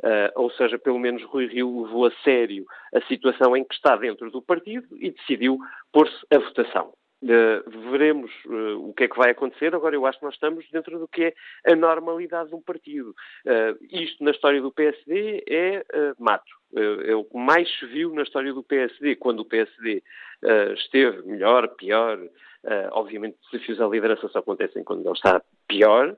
Uh, 0.00 0.30
ou 0.36 0.50
seja, 0.50 0.78
pelo 0.78 0.98
menos 0.98 1.22
Rui 1.24 1.46
Rio 1.46 1.84
levou 1.84 2.06
a 2.06 2.10
sério 2.22 2.64
a 2.94 3.00
situação 3.02 3.56
em 3.56 3.64
que 3.64 3.74
está 3.74 3.96
dentro 3.96 4.30
do 4.30 4.42
partido 4.42 4.86
e 4.98 5.10
decidiu 5.10 5.58
pôr-se 5.92 6.26
a 6.30 6.38
votação. 6.38 6.92
Uh, 7.22 7.90
veremos 7.90 8.30
uh, 8.46 8.88
o 8.88 8.94
que 8.94 9.04
é 9.04 9.08
que 9.08 9.18
vai 9.18 9.30
acontecer. 9.30 9.74
Agora, 9.74 9.94
eu 9.94 10.06
acho 10.06 10.18
que 10.18 10.24
nós 10.24 10.34
estamos 10.34 10.66
dentro 10.70 10.98
do 10.98 11.06
que 11.06 11.24
é 11.24 11.72
a 11.72 11.76
normalidade 11.76 12.48
de 12.48 12.54
um 12.54 12.62
partido. 12.62 13.14
Uh, 13.44 13.76
isto, 13.90 14.24
na 14.24 14.30
história 14.30 14.60
do 14.62 14.72
PSD, 14.72 15.44
é 15.46 15.84
mato. 16.18 16.50
é 16.74 17.14
o 17.14 17.24
que 17.24 17.36
mais 17.36 17.68
se 17.78 17.86
viu 17.86 18.14
na 18.14 18.22
história 18.22 18.52
do 18.54 18.62
PSD. 18.62 19.16
Quando 19.16 19.40
o 19.40 19.44
PSD 19.44 20.02
esteve 20.74 21.22
melhor, 21.26 21.68
pior, 21.76 22.18
obviamente, 22.92 23.36
desafios 23.50 23.80
à 23.80 23.86
liderança 23.86 24.28
só 24.28 24.38
acontecem 24.38 24.82
quando 24.82 25.04
ele 25.04 25.12
está 25.12 25.42
pior, 25.68 26.16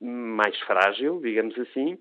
mais 0.00 0.58
frágil, 0.60 1.20
digamos 1.22 1.58
assim 1.58 1.98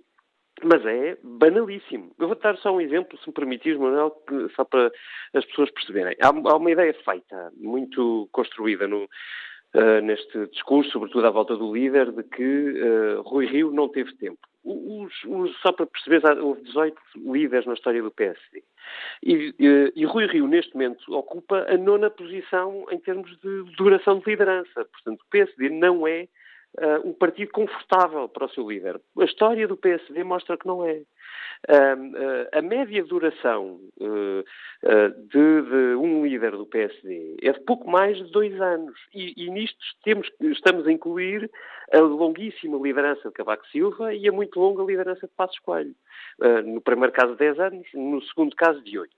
mas 0.64 0.86
é 0.86 1.18
banalíssimo. 1.24 2.12
Eu 2.18 2.28
vou 2.28 2.36
dar 2.36 2.58
só 2.58 2.74
um 2.74 2.82
exemplo, 2.82 3.18
se 3.20 3.28
me 3.28 3.34
permitires, 3.34 3.80
Manuel, 3.80 4.16
só 4.56 4.64
para 4.64 4.92
as 5.34 5.46
pessoas 5.46 5.72
perceberem. 5.72 6.16
Há, 6.22 6.28
há 6.28 6.58
uma 6.58 6.72
ideia 6.72 6.94
feita, 7.06 7.52
muito 7.58 8.30
construída 8.32 8.88
no, 8.88 9.04
uh, 9.04 10.02
neste 10.02 10.48
discurso, 10.48 10.92
sobretudo 10.92 11.28
à 11.28 11.30
volta 11.30 11.56
do 11.56 11.74
líder, 11.74 12.12
de 12.12 12.24
que 12.24 12.44
uh, 12.44 13.22
Rui 13.22 13.46
Rio 13.46 13.72
não 13.72 13.90
teve 13.90 14.16
tempo. 14.16 14.40
Os, 14.64 15.14
os, 15.26 15.56
só 15.62 15.72
para 15.72 15.86
perceber, 15.86 16.24
houve 16.40 16.64
18 16.64 16.98
líderes 17.18 17.68
na 17.68 17.74
história 17.74 18.02
do 18.02 18.10
PSD. 18.10 18.64
E, 19.22 19.54
e, 19.60 19.94
e, 19.96 20.06
Rui 20.06 20.26
Rio, 20.26 20.48
neste 20.48 20.74
momento, 20.74 21.04
ocupa 21.14 21.68
a 21.70 21.78
nona 21.78 22.10
posição 22.10 22.88
em 22.90 23.00
termos 23.00 23.30
de 23.42 23.64
duração 23.78 24.20
de 24.20 24.26
liderança. 24.26 24.86
Portanto, 24.86 25.22
o 25.22 25.30
PSD 25.30 25.70
não 25.70 26.08
é 26.08 26.28
uh, 26.80 27.08
um 27.08 27.14
partido 27.14 27.52
confortável 27.52 28.28
para 28.30 28.46
o 28.46 28.50
seu 28.50 28.70
líder. 28.70 29.00
A 29.20 29.24
história 29.24 29.68
do 29.68 29.78
PSD 29.78 30.24
mostra 30.24 30.58
que 30.58 30.68
não 30.68 30.86
é. 30.86 31.02
Uh, 31.68 32.48
a 32.52 32.62
média 32.62 33.04
duração 33.04 33.80
uh, 34.00 34.44
de, 35.32 35.62
de, 35.64 35.96
um 35.96 36.24
líder 36.24 36.52
do 36.52 36.66
PSD 36.66 37.38
é 37.42 37.54
de 37.54 37.60
pouco 37.62 37.90
mais 37.90 38.18
de 38.18 38.32
dois 38.32 38.60
anos. 38.62 38.96
E, 39.14 39.34
e 39.36 39.50
nisto 39.50 39.78
temos, 40.04 40.30
estamos 40.42 40.86
a 40.86 40.92
incluir 40.92 41.50
a 41.92 42.00
longuíssima 42.00 42.78
liderança 42.78 43.30
de 43.30 43.34
Cavaco 43.34 43.66
Silva 43.68 44.14
e 44.14 44.28
a 44.28 44.32
muito 44.32 44.60
longa 44.60 44.84
liderança 44.84 45.26
de 45.28 45.34
Passos 45.34 45.58
Coelho. 45.60 45.96
no 46.66 46.82
primeiro 46.82 47.14
caso, 47.14 47.36
10 47.36 47.60
anos, 47.60 47.88
no 47.94 48.22
segundo 48.24 48.56
caso, 48.56 48.82
de 48.84 48.98
8. 49.00 49.12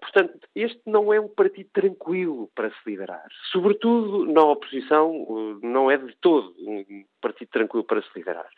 portanto, 0.00 0.38
este 0.54 0.80
não 0.86 1.12
é 1.12 1.20
um 1.20 1.28
partido 1.28 1.68
tranquilo 1.72 2.50
para 2.54 2.70
se 2.70 2.76
liderar. 2.86 3.26
Sobretudo 3.52 4.26
na 4.32 4.42
oposição, 4.42 5.58
não 5.62 5.90
é 5.90 5.96
de 5.96 6.14
todo 6.16 6.54
um 6.58 7.04
partido 7.20 7.48
tranquilo 7.48 7.84
para 7.84 8.02
se 8.02 8.08
liderar. 8.16 8.48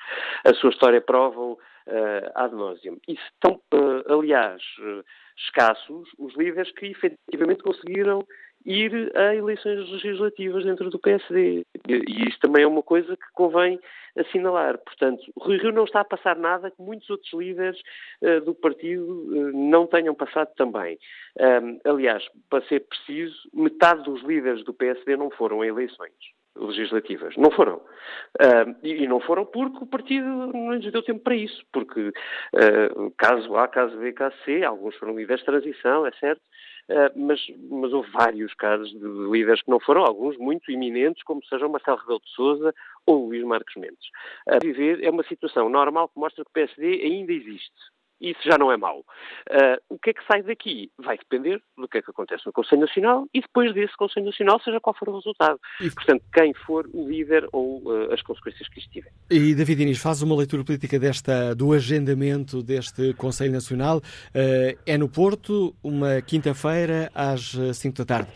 A 0.44 0.55
sua 0.55 0.70
história 0.70 1.01
prova 1.01 1.56
uh, 1.86 2.30
ad 2.34 2.54
nauseam. 2.54 2.98
E 3.08 3.14
estão, 3.14 3.60
uh, 3.72 4.12
aliás, 4.12 4.62
uh, 4.80 5.04
escassos 5.36 6.08
os 6.18 6.34
líderes 6.36 6.72
que 6.72 6.86
efetivamente 6.86 7.62
conseguiram 7.62 8.26
ir 8.64 9.12
a 9.16 9.34
eleições 9.34 9.88
legislativas 9.90 10.64
dentro 10.64 10.90
do 10.90 10.98
PSD. 10.98 11.64
E 11.88 12.28
isso 12.28 12.38
também 12.40 12.64
é 12.64 12.66
uma 12.66 12.82
coisa 12.82 13.16
que 13.16 13.32
convém 13.32 13.78
assinalar. 14.18 14.78
Portanto, 14.78 15.22
Rui 15.38 15.58
Rio 15.58 15.72
não 15.72 15.84
está 15.84 16.00
a 16.00 16.04
passar 16.04 16.36
nada 16.36 16.70
que 16.70 16.82
muitos 16.82 17.08
outros 17.08 17.32
líderes 17.32 17.80
uh, 18.22 18.40
do 18.44 18.54
partido 18.54 19.04
uh, 19.04 19.52
não 19.52 19.86
tenham 19.86 20.14
passado 20.14 20.52
também. 20.56 20.98
Um, 21.38 21.78
aliás, 21.88 22.26
para 22.50 22.66
ser 22.66 22.80
preciso, 22.80 23.36
metade 23.54 24.02
dos 24.02 24.22
líderes 24.24 24.64
do 24.64 24.74
PSD 24.74 25.16
não 25.16 25.30
foram 25.30 25.60
a 25.60 25.66
eleições 25.66 26.35
legislativas. 26.58 27.36
Não 27.36 27.50
foram. 27.50 27.76
Uh, 27.76 28.76
e, 28.82 29.06
não 29.06 29.20
foram 29.20 29.44
porque 29.44 29.84
o 29.84 29.86
partido 29.86 30.26
não 30.26 30.72
lhes 30.72 30.90
deu 30.90 31.02
tempo 31.02 31.20
para 31.20 31.34
isso. 31.34 31.62
Porque 31.72 32.08
uh, 32.08 33.10
caso 33.16 33.56
A, 33.56 33.68
caso 33.68 33.96
B, 33.96 34.12
caso 34.12 34.34
C, 34.44 34.64
alguns 34.64 34.94
foram 34.96 35.16
líderes 35.16 35.40
de 35.40 35.46
transição, 35.46 36.06
é 36.06 36.12
certo, 36.12 36.40
uh, 36.90 37.18
mas, 37.18 37.40
mas 37.70 37.92
houve 37.92 38.10
vários 38.10 38.54
casos 38.54 38.90
de 38.90 39.30
líderes 39.30 39.62
que 39.62 39.70
não 39.70 39.80
foram, 39.80 40.02
alguns 40.02 40.36
muito 40.38 40.70
iminentes, 40.70 41.22
como 41.22 41.44
sejam 41.46 41.68
Marcelo 41.68 41.98
Rebelo 41.98 42.20
de 42.20 42.30
Sousa 42.30 42.74
ou 43.06 43.26
Luís 43.26 43.44
Marques 43.44 43.76
Mendes. 43.76 44.08
A 44.48 44.58
viver 44.58 45.02
é 45.02 45.10
uma 45.10 45.24
situação 45.24 45.68
normal 45.68 46.08
que 46.08 46.18
mostra 46.18 46.44
que 46.44 46.50
o 46.50 46.54
PSD 46.54 47.02
ainda 47.04 47.32
existe 47.32 47.95
isso 48.20 48.40
já 48.44 48.56
não 48.56 48.72
é 48.72 48.76
mau. 48.76 49.01
Uh, 49.51 49.76
o 49.90 49.98
que 49.98 50.10
é 50.10 50.12
que 50.14 50.26
sai 50.26 50.43
daqui? 50.43 50.90
Vai 50.98 51.18
depender 51.18 51.60
do 51.76 51.86
que 51.86 51.98
é 51.98 52.02
que 52.02 52.10
acontece 52.10 52.47
no 52.47 52.52
Conselho 52.52 52.80
Nacional 52.80 53.26
e 53.32 53.40
depois 53.40 53.74
desse 53.74 53.97
Conselho 53.97 54.26
Nacional, 54.26 54.60
seja 54.60 54.80
qual 54.80 54.94
for 54.94 55.09
o 55.09 55.16
resultado. 55.16 55.59
E... 55.80 55.90
Portanto, 55.90 56.22
quem 56.32 56.55
for 56.55 56.88
o 56.93 57.09
líder 57.09 57.47
ou 57.52 57.82
uh, 57.82 58.12
as 58.12 58.22
consequências 58.22 58.68
que 58.68 58.78
estiver. 58.78 59.12
E 59.30 59.55
David 59.55 59.82
Inês, 59.82 59.98
faz 59.98 60.22
uma 60.22 60.34
leitura 60.34 60.64
política 60.64 60.98
desta, 60.98 61.55
do 61.55 61.72
agendamento 61.72 62.62
deste 62.62 63.12
Conselho 63.14 63.52
Nacional. 63.52 63.98
Uh, 63.98 64.78
é 64.86 64.97
no 64.97 65.09
Porto, 65.09 65.74
uma 65.82 66.22
quinta-feira, 66.22 67.10
às 67.14 67.56
5 67.74 67.97
da 67.98 68.05
tarde. 68.05 68.30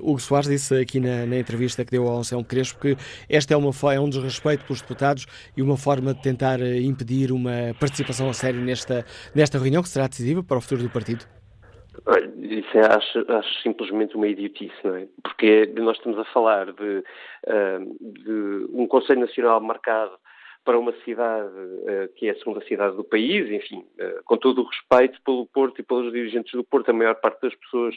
Hugo 0.00 0.20
Soares 0.20 0.48
disse 0.48 0.74
aqui 0.74 1.00
na, 1.00 1.26
na, 1.26 1.38
entrevista 1.38 1.84
que 1.84 1.90
deu 1.90 2.06
ao 2.06 2.18
Anselmo 2.18 2.44
Crespo 2.44 2.80
que 2.80 2.96
esta 3.28 3.54
é, 3.54 3.56
uma, 3.56 3.70
é 3.92 4.00
um 4.00 4.08
desrespeito 4.08 4.64
pelos 4.64 4.80
deputados 4.80 5.26
e 5.56 5.62
uma 5.62 5.76
forma 5.76 6.14
de 6.14 6.22
tentar 6.22 6.60
impedir 6.60 7.32
uma 7.32 7.74
participação 7.78 8.28
a 8.28 8.34
sério 8.34 8.57
nesta, 8.60 9.04
nesta 9.34 9.58
reunião 9.58 9.82
que 9.82 9.88
será 9.88 10.06
decisiva 10.06 10.42
para 10.42 10.58
o 10.58 10.60
futuro 10.60 10.82
do 10.82 10.90
partido? 10.90 11.24
Isso 12.38 12.78
é, 12.78 12.86
acho, 12.86 13.32
acho, 13.32 13.62
simplesmente 13.62 14.14
uma 14.14 14.28
idiotice, 14.28 14.74
não 14.84 14.94
é? 14.94 15.06
Porque 15.22 15.72
nós 15.76 15.96
estamos 15.96 16.18
a 16.18 16.24
falar 16.26 16.66
de, 16.72 17.04
de 18.00 18.66
um 18.72 18.86
Conselho 18.86 19.20
Nacional 19.20 19.60
marcado 19.60 20.12
para 20.68 20.78
uma 20.78 20.92
cidade 21.02 21.48
uh, 21.48 22.12
que 22.14 22.28
é 22.28 22.32
a 22.32 22.36
segunda 22.36 22.62
cidade 22.66 22.94
do 22.94 23.02
país, 23.02 23.50
enfim, 23.50 23.78
uh, 23.78 24.22
com 24.26 24.36
todo 24.36 24.60
o 24.60 24.66
respeito 24.66 25.18
pelo 25.24 25.46
Porto 25.46 25.80
e 25.80 25.82
pelos 25.82 26.12
dirigentes 26.12 26.52
do 26.52 26.62
Porto, 26.62 26.90
a 26.90 26.92
maior 26.92 27.14
parte 27.14 27.40
das 27.40 27.54
pessoas 27.54 27.94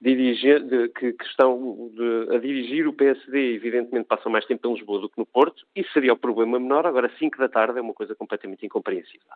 dirigir, 0.00 0.62
de, 0.62 0.88
que, 0.90 1.14
que, 1.14 1.24
estão 1.24 1.90
de, 1.92 2.36
a 2.36 2.38
dirigir 2.38 2.86
o 2.86 2.92
PSD, 2.92 3.56
evidentemente, 3.56 4.06
passam 4.06 4.30
mais 4.30 4.44
tempo 4.46 4.68
em 4.68 4.74
Lisboa 4.74 5.00
do 5.00 5.08
que 5.08 5.18
no 5.18 5.26
Porto, 5.26 5.66
isso 5.74 5.92
seria 5.92 6.12
o 6.12 6.16
problema 6.16 6.60
menor. 6.60 6.86
Agora, 6.86 7.10
5 7.18 7.36
da 7.38 7.48
tarde 7.48 7.80
é 7.80 7.82
uma 7.82 7.92
coisa 7.92 8.14
completamente 8.14 8.64
incompreensível. 8.64 9.26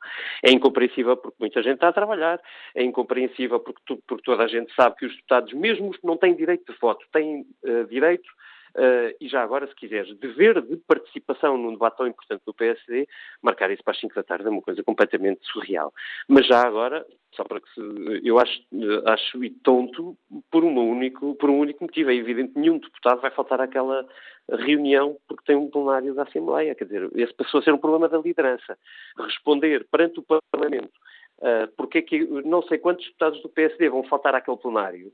É 0.44 0.52
incompreensível 0.52 1.16
porque 1.16 1.38
muita 1.40 1.64
gente 1.64 1.74
está 1.74 1.88
a 1.88 1.92
trabalhar, 1.92 2.40
é 2.72 2.84
incompreensível 2.84 3.58
porque, 3.58 3.96
porque 4.06 4.22
toda 4.22 4.44
a 4.44 4.48
gente 4.48 4.72
sabe 4.76 4.94
que 4.94 5.06
os 5.06 5.12
deputados, 5.12 5.52
mesmo 5.54 5.90
os 5.90 5.96
que 5.96 6.06
não 6.06 6.16
têm 6.16 6.36
direito 6.36 6.72
de 6.72 6.78
voto, 6.78 7.04
têm 7.12 7.44
uh, 7.64 7.84
direito 7.88 8.30
Uh, 8.76 9.16
e 9.18 9.26
já 9.26 9.42
agora, 9.42 9.66
se 9.66 9.74
quiseres, 9.74 10.14
dever 10.18 10.60
de 10.60 10.76
participação 10.76 11.56
num 11.56 11.72
debate 11.72 11.96
tão 11.96 12.06
importante 12.06 12.42
do 12.44 12.52
PSD, 12.52 13.08
marcar 13.40 13.70
isso 13.70 13.82
para 13.82 13.92
as 13.92 14.00
5 14.00 14.14
da 14.14 14.22
tarde 14.22 14.46
é 14.46 14.50
uma 14.50 14.60
coisa 14.60 14.82
completamente 14.82 15.46
surreal. 15.46 15.94
Mas 16.28 16.46
já 16.46 16.60
agora, 16.60 17.06
só 17.34 17.42
para 17.44 17.58
que 17.58 17.72
se, 17.72 17.80
eu 18.22 18.38
acho, 18.38 18.60
acho 19.06 19.38
tonto 19.62 20.14
por, 20.50 20.62
uma 20.62 20.82
único, 20.82 21.34
por 21.36 21.48
um 21.48 21.58
único 21.58 21.84
motivo. 21.84 22.10
É 22.10 22.14
evidente 22.14 22.52
que 22.52 22.60
nenhum 22.60 22.78
deputado 22.78 23.22
vai 23.22 23.30
faltar 23.30 23.62
àquela 23.62 24.06
reunião 24.50 25.16
porque 25.26 25.44
tem 25.46 25.56
um 25.56 25.70
plenário 25.70 26.14
da 26.14 26.24
Assembleia. 26.24 26.74
Quer 26.74 26.84
dizer, 26.84 27.10
esse 27.14 27.32
passou 27.32 27.60
a 27.60 27.62
ser 27.62 27.72
um 27.72 27.78
problema 27.78 28.10
da 28.10 28.18
liderança. 28.18 28.76
Responder 29.18 29.86
perante 29.90 30.20
o 30.20 30.22
Parlamento 30.22 30.92
uh, 31.38 31.68
porque 31.76 31.98
é 31.98 32.02
que 32.02 32.24
não 32.44 32.62
sei 32.62 32.78
quantos 32.78 33.04
deputados 33.06 33.40
do 33.42 33.48
PSD 33.48 33.88
vão 33.88 34.02
faltar 34.04 34.34
àquele 34.34 34.56
plenário, 34.56 35.12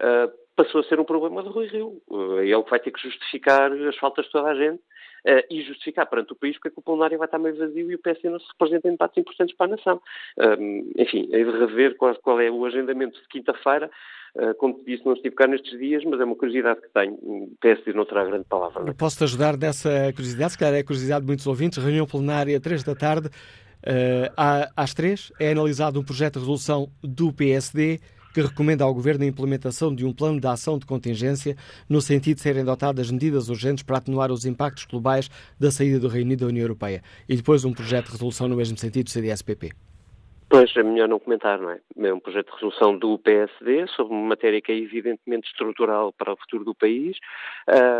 uh, 0.00 0.32
passou 0.56 0.80
a 0.80 0.84
ser 0.84 1.00
um 1.00 1.04
problema 1.04 1.42
de 1.42 1.48
Rui 1.48 1.66
Rio. 1.66 2.02
Uh, 2.08 2.40
ele 2.40 2.62
vai 2.68 2.80
ter 2.80 2.90
que 2.90 3.02
justificar 3.02 3.72
as 3.72 3.96
faltas 3.96 4.26
de 4.26 4.32
toda 4.32 4.48
a 4.48 4.54
gente 4.54 4.80
uh, 5.26 5.44
e 5.50 5.62
justificar 5.62 6.06
perante 6.06 6.32
o 6.32 6.36
país 6.36 6.56
porque 6.56 6.68
é 6.68 6.72
o 6.76 6.82
plenário 6.82 7.18
vai 7.18 7.26
estar 7.26 7.38
meio 7.38 7.56
vazio 7.56 7.90
e 7.90 7.94
o 7.94 7.98
PSD 7.98 8.30
não 8.30 8.40
se 8.40 8.46
representa 8.48 8.88
em 8.88 8.92
debates 8.92 9.18
importantes 9.18 9.56
para 9.56 9.66
a 9.66 9.76
nação. 9.76 10.00
Enfim, 10.96 11.28
é 11.32 11.44
de 11.44 11.50
rever 11.50 11.96
qual, 11.96 12.14
qual, 12.16 12.40
é 12.40 12.50
o 12.50 12.64
agendamento 12.64 13.20
de 13.20 13.28
quinta-feira. 13.28 13.90
Como 14.56 14.82
disse, 14.86 15.04
não 15.04 15.12
estive 15.12 15.34
cá 15.34 15.46
nestes 15.46 15.78
dias, 15.78 16.02
mas 16.04 16.18
é 16.18 16.24
uma 16.24 16.34
curiosidade 16.34 16.80
que 16.80 16.88
tenho. 16.88 17.12
O 17.14 17.54
PSD 17.60 17.92
não 17.92 18.06
terá 18.06 18.24
grande 18.24 18.44
palavra. 18.44 18.88
É? 18.88 18.94
Posso-te 18.94 19.24
ajudar 19.24 19.58
nessa 19.58 20.10
curiosidade? 20.14 20.52
Se 20.52 20.58
calhar 20.58 20.74
é 20.74 20.78
a 20.78 20.84
curiosidade 20.84 21.20
de 21.20 21.26
muitos 21.26 21.46
ouvintes. 21.46 21.76
Reunião 21.76 22.06
plenária, 22.06 22.58
três 22.58 22.82
da 22.82 22.94
tarde. 22.94 23.28
Uh, 23.82 24.30
às 24.76 24.94
três 24.94 25.32
é 25.40 25.50
analisado 25.50 25.98
um 25.98 26.04
projeto 26.04 26.34
de 26.34 26.40
resolução 26.40 26.88
do 27.02 27.32
PSD 27.32 27.98
que 28.32 28.40
recomenda 28.40 28.84
ao 28.84 28.94
Governo 28.94 29.24
a 29.24 29.26
implementação 29.26 29.94
de 29.94 30.04
um 30.04 30.12
plano 30.12 30.40
de 30.40 30.46
ação 30.46 30.78
de 30.78 30.86
contingência 30.86 31.56
no 31.88 32.00
sentido 32.00 32.36
de 32.36 32.42
serem 32.42 32.62
adotadas 32.62 33.10
medidas 33.10 33.48
urgentes 33.48 33.82
para 33.82 33.98
atenuar 33.98 34.32
os 34.32 34.44
impactos 34.44 34.84
globais 34.84 35.30
da 35.58 35.70
saída 35.70 36.00
do 36.00 36.08
Reino 36.08 36.26
Unido 36.26 36.40
da 36.40 36.46
União 36.46 36.62
Europeia. 36.62 37.02
E 37.28 37.36
depois 37.36 37.64
um 37.64 37.72
projeto 37.72 38.06
de 38.06 38.12
resolução 38.12 38.48
no 38.48 38.56
mesmo 38.56 38.76
sentido 38.78 39.04
do 39.04 39.10
CDS-PP. 39.10 39.72
Pois, 40.52 40.76
é 40.76 40.82
melhor 40.82 41.08
não 41.08 41.18
comentar, 41.18 41.58
não 41.58 41.70
é? 41.70 41.80
É 41.96 42.12
um 42.12 42.20
projeto 42.20 42.48
de 42.48 42.52
resolução 42.52 42.98
do 42.98 43.18
PSD 43.18 43.86
sobre 43.86 44.12
uma 44.12 44.28
matéria 44.28 44.60
que 44.60 44.70
é 44.70 44.76
evidentemente 44.76 45.48
estrutural 45.48 46.12
para 46.12 46.34
o 46.34 46.36
futuro 46.36 46.62
do 46.62 46.74
país 46.74 47.16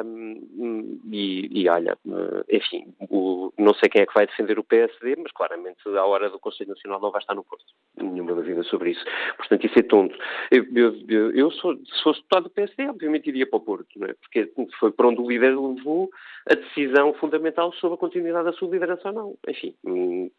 um, 0.04 1.00
e, 1.10 1.62
e, 1.62 1.66
olha, 1.70 1.96
eh, 2.06 2.56
enfim, 2.58 2.92
o, 3.08 3.50
não 3.56 3.72
sei 3.72 3.88
quem 3.88 4.02
é 4.02 4.06
que 4.06 4.12
vai 4.12 4.26
defender 4.26 4.58
o 4.58 4.64
PSD, 4.64 5.16
mas 5.16 5.32
claramente 5.32 5.78
à 5.96 6.04
hora 6.04 6.28
do 6.28 6.38
Conselho 6.38 6.68
Nacional 6.68 7.00
não 7.00 7.10
vai 7.10 7.22
estar 7.22 7.34
no 7.34 7.42
Porto. 7.42 7.64
Nenhuma 7.96 8.34
dúvida 8.34 8.62
sobre 8.64 8.90
isso. 8.90 9.04
Portanto, 9.38 9.64
isso 9.64 9.78
é 9.78 9.82
tonto. 9.82 10.18
Eu, 10.50 10.66
eu, 11.08 11.30
eu 11.30 11.50
sou, 11.52 11.74
se 11.76 12.02
fosse 12.02 12.20
deputado 12.20 12.42
do 12.44 12.50
PSD, 12.50 12.86
obviamente 12.86 13.28
iria 13.28 13.46
para 13.46 13.56
o 13.56 13.60
Porto, 13.60 13.88
não 13.96 14.08
é? 14.08 14.12
Porque 14.12 14.52
foi 14.78 14.92
para 14.92 15.08
onde 15.08 15.22
o 15.22 15.26
líder 15.26 15.58
levou 15.58 16.10
a 16.50 16.54
decisão 16.54 17.14
fundamental 17.14 17.72
sobre 17.74 17.94
a 17.94 17.98
continuidade 17.98 18.44
da 18.44 18.52
sua 18.52 18.68
liderança 18.68 19.08
ou 19.08 19.14
não. 19.14 19.38
Enfim, 19.48 19.74
hum, 19.84 20.30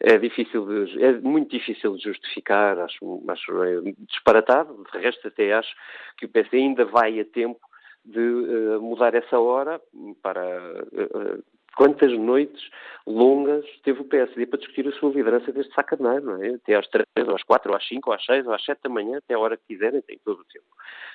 é 0.00 0.16
difícil 0.16 0.64
de, 0.64 1.04
é 1.04 1.12
muito 1.20 1.57
difícil 1.58 1.96
de 1.96 2.04
justificar, 2.04 2.78
acho, 2.78 3.22
acho 3.28 3.62
é 3.62 3.80
disparatado, 3.98 4.84
de 4.92 4.98
resto 4.98 5.28
até 5.28 5.52
acho 5.52 5.74
que 6.16 6.26
o 6.26 6.28
PS 6.28 6.52
ainda 6.52 6.84
vai 6.84 7.20
a 7.20 7.24
tempo 7.24 7.60
de 8.04 8.20
uh, 8.20 8.80
mudar 8.80 9.14
essa 9.14 9.38
hora 9.38 9.80
para 10.22 10.42
uh, 10.42 11.44
quantas 11.78 12.12
noites 12.12 12.60
longas 13.06 13.64
teve 13.84 14.00
o 14.00 14.04
PSD 14.04 14.46
para 14.46 14.58
discutir 14.58 14.88
a 14.88 14.92
sua 14.92 15.12
liderança 15.12 15.52
deste 15.52 15.72
sacaneiro, 15.72 16.26
não 16.26 16.42
é? 16.42 16.54
Até 16.54 16.74
às 16.74 16.88
três, 16.88 17.06
às 17.16 17.42
quatro, 17.44 17.74
às 17.74 17.86
cinco, 17.86 18.10
às 18.10 18.24
seis, 18.24 18.46
às 18.48 18.64
sete 18.64 18.80
da 18.82 18.90
manhã, 18.90 19.18
até 19.18 19.34
a 19.34 19.38
hora 19.38 19.56
que 19.56 19.74
quiserem, 19.74 20.02
tem 20.02 20.18
todo 20.24 20.40
o 20.40 20.44
tempo. 20.44 20.66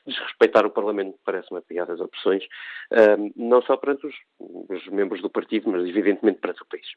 Desrespeitar 0.07 0.65
o 0.65 0.69
Parlamento 0.69 1.19
parece-me 1.25 1.61
piada 1.61 1.91
das 1.91 1.99
opções, 1.99 2.43
um, 3.19 3.31
não 3.35 3.61
só 3.61 3.75
perante 3.75 4.07
os, 4.07 4.15
os 4.39 4.87
membros 4.87 5.21
do 5.21 5.29
partido, 5.29 5.69
mas 5.69 5.85
evidentemente 5.85 6.39
perante 6.39 6.61
o 6.61 6.65
país. 6.65 6.87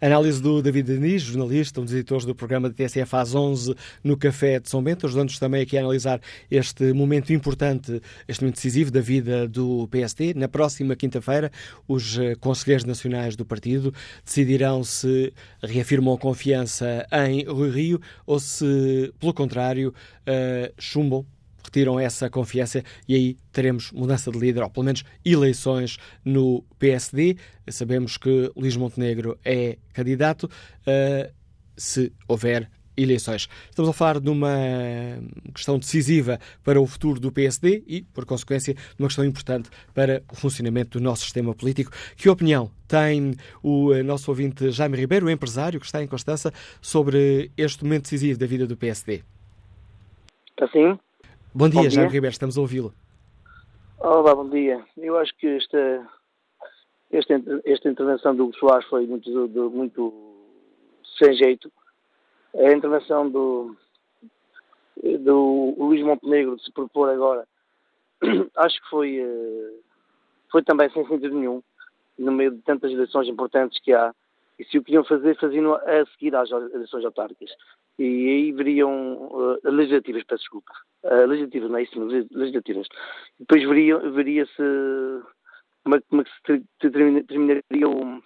Análise 0.00 0.40
do 0.42 0.62
David 0.62 0.86
Denis, 0.86 1.22
jornalista, 1.22 1.80
um 1.80 1.84
dos 1.84 1.94
editores 1.94 2.24
do 2.24 2.34
programa 2.34 2.68
de 2.68 2.74
TSF 2.74 3.16
às 3.16 3.34
11 3.34 3.74
no 4.02 4.16
Café 4.16 4.58
de 4.58 4.68
São 4.68 4.82
Bento, 4.82 5.06
ajudando-nos 5.06 5.38
também 5.38 5.62
aqui 5.62 5.76
a 5.76 5.80
analisar 5.80 6.20
este 6.50 6.92
momento 6.92 7.32
importante, 7.32 8.00
este 8.26 8.42
momento 8.42 8.56
decisivo 8.56 8.90
da 8.90 9.00
vida 9.00 9.46
do 9.46 9.86
PSD. 9.88 10.34
Na 10.34 10.48
próxima 10.48 10.96
quinta-feira, 10.96 11.50
os 11.86 12.18
eh, 12.18 12.34
conselheiros 12.36 12.84
nacionais 12.84 13.36
do 13.36 13.44
partido 13.44 13.92
decidirão 14.24 14.82
se 14.82 15.32
reafirmam 15.62 16.14
a 16.14 16.18
confiança 16.18 17.06
em 17.26 17.44
Rui 17.44 17.70
Rio 17.70 18.00
ou 18.26 18.40
se, 18.40 19.12
pelo 19.18 19.34
contrário, 19.34 19.94
uh, 20.26 20.72
chumbam 20.78 21.26
retiram 21.62 21.98
essa 21.98 22.28
confiança 22.30 22.82
e 23.08 23.14
aí 23.14 23.36
teremos 23.52 23.90
mudança 23.92 24.30
de 24.30 24.38
líder, 24.38 24.62
ou 24.62 24.70
pelo 24.70 24.86
menos 24.86 25.04
eleições 25.24 25.98
no 26.24 26.64
PSD. 26.78 27.36
Sabemos 27.68 28.16
que 28.16 28.50
Luís 28.56 28.76
Montenegro 28.76 29.38
é 29.44 29.78
candidato. 29.92 30.44
Uh, 30.86 31.40
se 31.76 32.12
houver 32.28 32.70
eleições. 32.96 33.48
Estamos 33.70 33.88
a 33.88 33.92
falar 33.92 34.20
de 34.20 34.28
uma 34.28 34.50
questão 35.54 35.78
decisiva 35.78 36.38
para 36.62 36.80
o 36.80 36.86
futuro 36.86 37.18
do 37.18 37.32
PSD 37.32 37.82
e, 37.86 38.02
por 38.02 38.26
consequência, 38.26 38.74
de 38.74 38.80
uma 38.98 39.08
questão 39.08 39.24
importante 39.24 39.70
para 39.94 40.22
o 40.30 40.36
funcionamento 40.36 40.98
do 40.98 41.02
nosso 41.02 41.22
sistema 41.22 41.54
político. 41.54 41.92
Que 42.16 42.28
opinião 42.28 42.70
tem 42.86 43.34
o 43.62 43.94
nosso 44.02 44.30
ouvinte 44.30 44.70
Jaime 44.70 44.98
Ribeiro, 44.98 45.26
o 45.26 45.30
empresário 45.30 45.80
que 45.80 45.86
está 45.86 46.02
em 46.02 46.06
Constança, 46.06 46.52
sobre 46.80 47.50
este 47.56 47.84
momento 47.84 48.02
decisivo 48.02 48.38
da 48.38 48.46
vida 48.46 48.66
do 48.66 48.76
PSD? 48.76 49.22
Assim? 50.60 50.98
Bom 51.52 51.68
dia, 51.68 51.74
bom 51.74 51.80
dia. 51.80 51.90
Jaime 51.90 52.12
Ribeiro, 52.12 52.32
estamos 52.32 52.56
a 52.56 52.60
ouvi-lo. 52.60 52.94
Olá, 53.98 54.36
bom 54.36 54.48
dia. 54.48 54.84
Eu 54.96 55.18
acho 55.18 55.34
que 55.36 55.48
esta, 55.48 56.08
esta, 57.10 57.42
esta 57.64 57.90
intervenção 57.90 58.36
do 58.36 58.54
Soares 58.54 58.86
foi 58.86 59.04
muito, 59.04 59.48
do, 59.48 59.68
muito 59.68 60.14
sem 61.18 61.34
jeito. 61.34 61.70
A 62.54 62.72
intervenção 62.72 63.28
do, 63.28 63.76
do 65.02 65.74
Luís 65.76 66.04
Montenegro 66.04 66.56
de 66.56 66.64
se 66.64 66.72
propor 66.72 67.10
agora, 67.10 67.44
acho 68.56 68.80
que 68.82 68.88
foi, 68.88 69.18
eh, 69.18 69.74
foi 70.52 70.62
também 70.62 70.88
sem 70.90 71.04
sentido 71.08 71.34
nenhum, 71.34 71.60
no 72.16 72.30
meio 72.30 72.52
de 72.52 72.62
tantas 72.62 72.92
eleições 72.92 73.26
importantes 73.26 73.80
que 73.82 73.92
há. 73.92 74.14
E 74.56 74.64
se 74.66 74.78
o 74.78 74.84
queriam 74.84 75.02
fazer, 75.02 75.36
faziam 75.36 75.74
a 75.74 76.06
seguir 76.12 76.32
às 76.36 76.48
eleições 76.48 77.04
autárquicas 77.04 77.50
e 78.00 78.28
aí 78.30 78.52
veriam 78.52 79.26
uh, 79.26 79.58
legislativas, 79.62 80.24
peço 80.24 80.40
desculpa, 80.40 80.72
uh, 81.04 81.26
legislativas, 81.26 81.70
não 81.70 81.78
é 81.78 81.82
isso, 81.82 82.00
legislativas. 82.32 82.88
Depois 83.38 83.62
veria-se 83.68 84.10
veria 84.10 84.46
como, 85.84 85.96
é, 85.96 86.00
como 86.08 86.22
é 86.22 86.24
que 86.24 86.30
se 86.80 86.90
terminaria 86.90 87.86
um, 87.86 88.22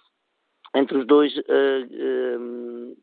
entre 0.75 0.97
os 0.97 1.05
dois 1.05 1.35
uh, 1.37 2.95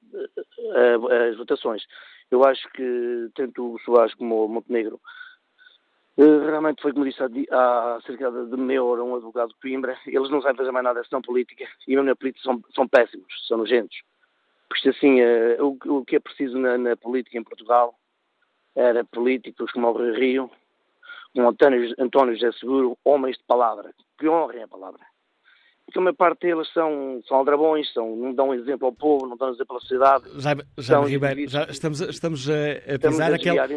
as 1.28 1.36
votações. 1.36 1.82
Eu 2.30 2.42
acho 2.42 2.66
que 2.72 3.28
tanto 3.34 3.74
o 3.74 3.78
Soares 3.80 4.14
como 4.14 4.46
o 4.46 4.48
Montenegro 4.48 4.98
realmente 6.16 6.80
foi, 6.80 6.94
como 6.94 7.04
disse 7.04 7.22
há, 7.50 8.00
cerca 8.06 8.30
de 8.30 8.56
meia 8.56 8.82
hora, 8.82 9.04
um 9.04 9.14
advogado 9.14 9.50
de 9.50 9.60
Coimbra, 9.60 9.98
eles 10.06 10.30
não 10.30 10.40
sabem 10.40 10.56
fazer 10.56 10.70
mais 10.70 10.84
nada 10.84 11.04
senão 11.04 11.20
política, 11.20 11.66
e 11.86 11.96
na 11.96 12.16
política 12.16 12.44
são, 12.44 12.62
são 12.74 12.88
péssimos, 12.88 13.26
são 13.46 13.58
nojentos. 13.58 13.96
Porque 14.72 14.88
assim, 14.88 15.20
uh, 15.20 15.66
o, 15.66 15.98
o, 15.98 16.04
que 16.04 16.16
é 16.16 16.20
preciso 16.20 16.58
na, 16.58 16.78
na, 16.78 16.96
política 16.96 17.36
em 17.36 17.44
Portugal 17.44 17.94
era 18.74 19.04
políticos 19.04 19.70
como 19.70 19.88
o 19.88 20.14
Rio, 20.14 20.50
como 21.34 21.50
António, 21.50 21.94
António 21.98 22.34
José 22.34 22.52
Seguro, 22.52 22.96
homens 23.04 23.36
de 23.36 23.44
palavra, 23.44 23.92
que 24.18 24.26
honrem 24.26 24.62
a 24.62 24.68
palavra. 24.68 25.00
Porque 25.84 25.98
a 25.98 26.02
maior 26.02 26.14
parte 26.14 26.46
deles 26.46 26.72
são, 26.72 27.20
são 27.28 27.36
aldrabões, 27.36 27.92
são, 27.92 28.16
não 28.16 28.32
dão 28.32 28.54
exemplo 28.54 28.86
ao 28.86 28.94
povo, 28.94 29.26
não 29.26 29.36
dão 29.36 29.50
exemplo 29.50 29.76
à 29.76 29.80
sociedade. 29.80 30.24
Já, 30.40 30.56
já 30.78 31.00
Ribeiro, 31.00 31.46
já 31.50 31.64
estamos, 31.64 32.00
estamos 32.00 32.48
a, 32.48 32.54
a 32.54 32.74
pisar 32.76 32.94
estamos 32.94 33.20
a 33.20 33.34
aquela. 33.34 33.68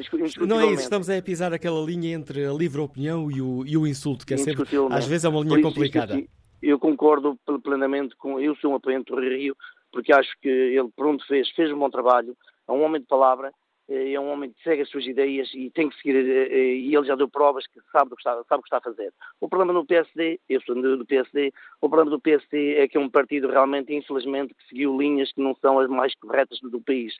Não 0.47 0.61
é 0.61 0.67
isso, 0.67 0.84
estamos 0.84 1.09
a 1.09 1.22
pisar 1.22 1.53
aquela 1.53 1.81
linha 1.81 2.15
entre 2.15 2.45
a 2.45 2.53
livre 2.53 2.80
opinião 2.80 3.30
e 3.30 3.41
o, 3.41 3.65
e 3.65 3.76
o 3.76 3.85
insulto, 3.85 4.26
que 4.26 4.34
é 4.34 4.38
sempre, 4.38 4.63
às 4.91 5.05
vezes 5.05 5.26
é 5.26 5.30
uma 5.30 5.41
linha 5.41 5.61
complicada. 5.61 6.23
eu 6.61 6.80
concordo 6.80 7.38
plenamente 7.61 8.15
com. 8.15 8.39
Eu 8.39 8.55
sou 8.55 8.72
um 8.72 8.76
apoiante 8.76 9.11
do 9.11 9.19
Rio, 9.19 9.57
porque 9.95 10.11
acho 10.11 10.35
que 10.41 10.49
ele, 10.49 10.89
pronto, 10.93 11.26
fez, 11.26 11.49
fez 11.51 11.72
um 11.72 11.80
bom 11.80 11.89
trabalho, 11.89 12.35
é 12.67 12.72
um 12.72 12.84
homem 12.84 12.99
de 12.99 13.07
palavra, 13.07 13.53
eh, 13.88 14.11
é 14.11 14.19
um 14.19 14.30
homem 14.30 14.51
que 14.51 14.61
segue 14.61 14.81
as 14.81 14.89
suas 14.89 15.05
ideias 15.05 15.49
e 15.53 15.69
tem 15.69 15.88
que 15.88 15.95
seguir, 15.95 16.17
eh, 16.17 16.47
eh, 16.51 16.76
e 16.76 16.93
ele 16.93 17.07
já 17.07 17.15
deu 17.15 17.30
provas 17.30 17.65
que 17.65 17.80
sabe 17.93 18.11
o 18.11 18.15
que 18.17 18.19
está, 18.19 18.34
sabe 18.43 18.59
o 18.59 18.61
que 18.61 18.67
está 18.67 18.77
a 18.77 18.81
fazer. 18.81 19.13
O 19.39 19.47
problema 19.47 19.72
do 19.72 19.85
PSD, 19.85 20.38
eu 20.49 20.59
sou 20.63 20.76
do 20.76 21.05
PSD, 21.05 21.53
o 21.80 21.88
problema 21.88 22.11
do 22.11 22.19
PSD 22.19 22.76
é 22.76 22.89
que 22.89 22.97
é 22.97 22.99
um 22.99 23.09
partido 23.09 23.47
realmente, 23.47 23.93
infelizmente, 23.95 24.53
que 24.53 24.67
seguiu 24.67 24.97
linhas 24.97 25.31
que 25.31 25.41
não 25.41 25.55
são 25.55 25.80
as 25.80 25.88
mais 25.88 26.13
corretas 26.15 26.59
do 26.59 26.81
país. 26.81 27.15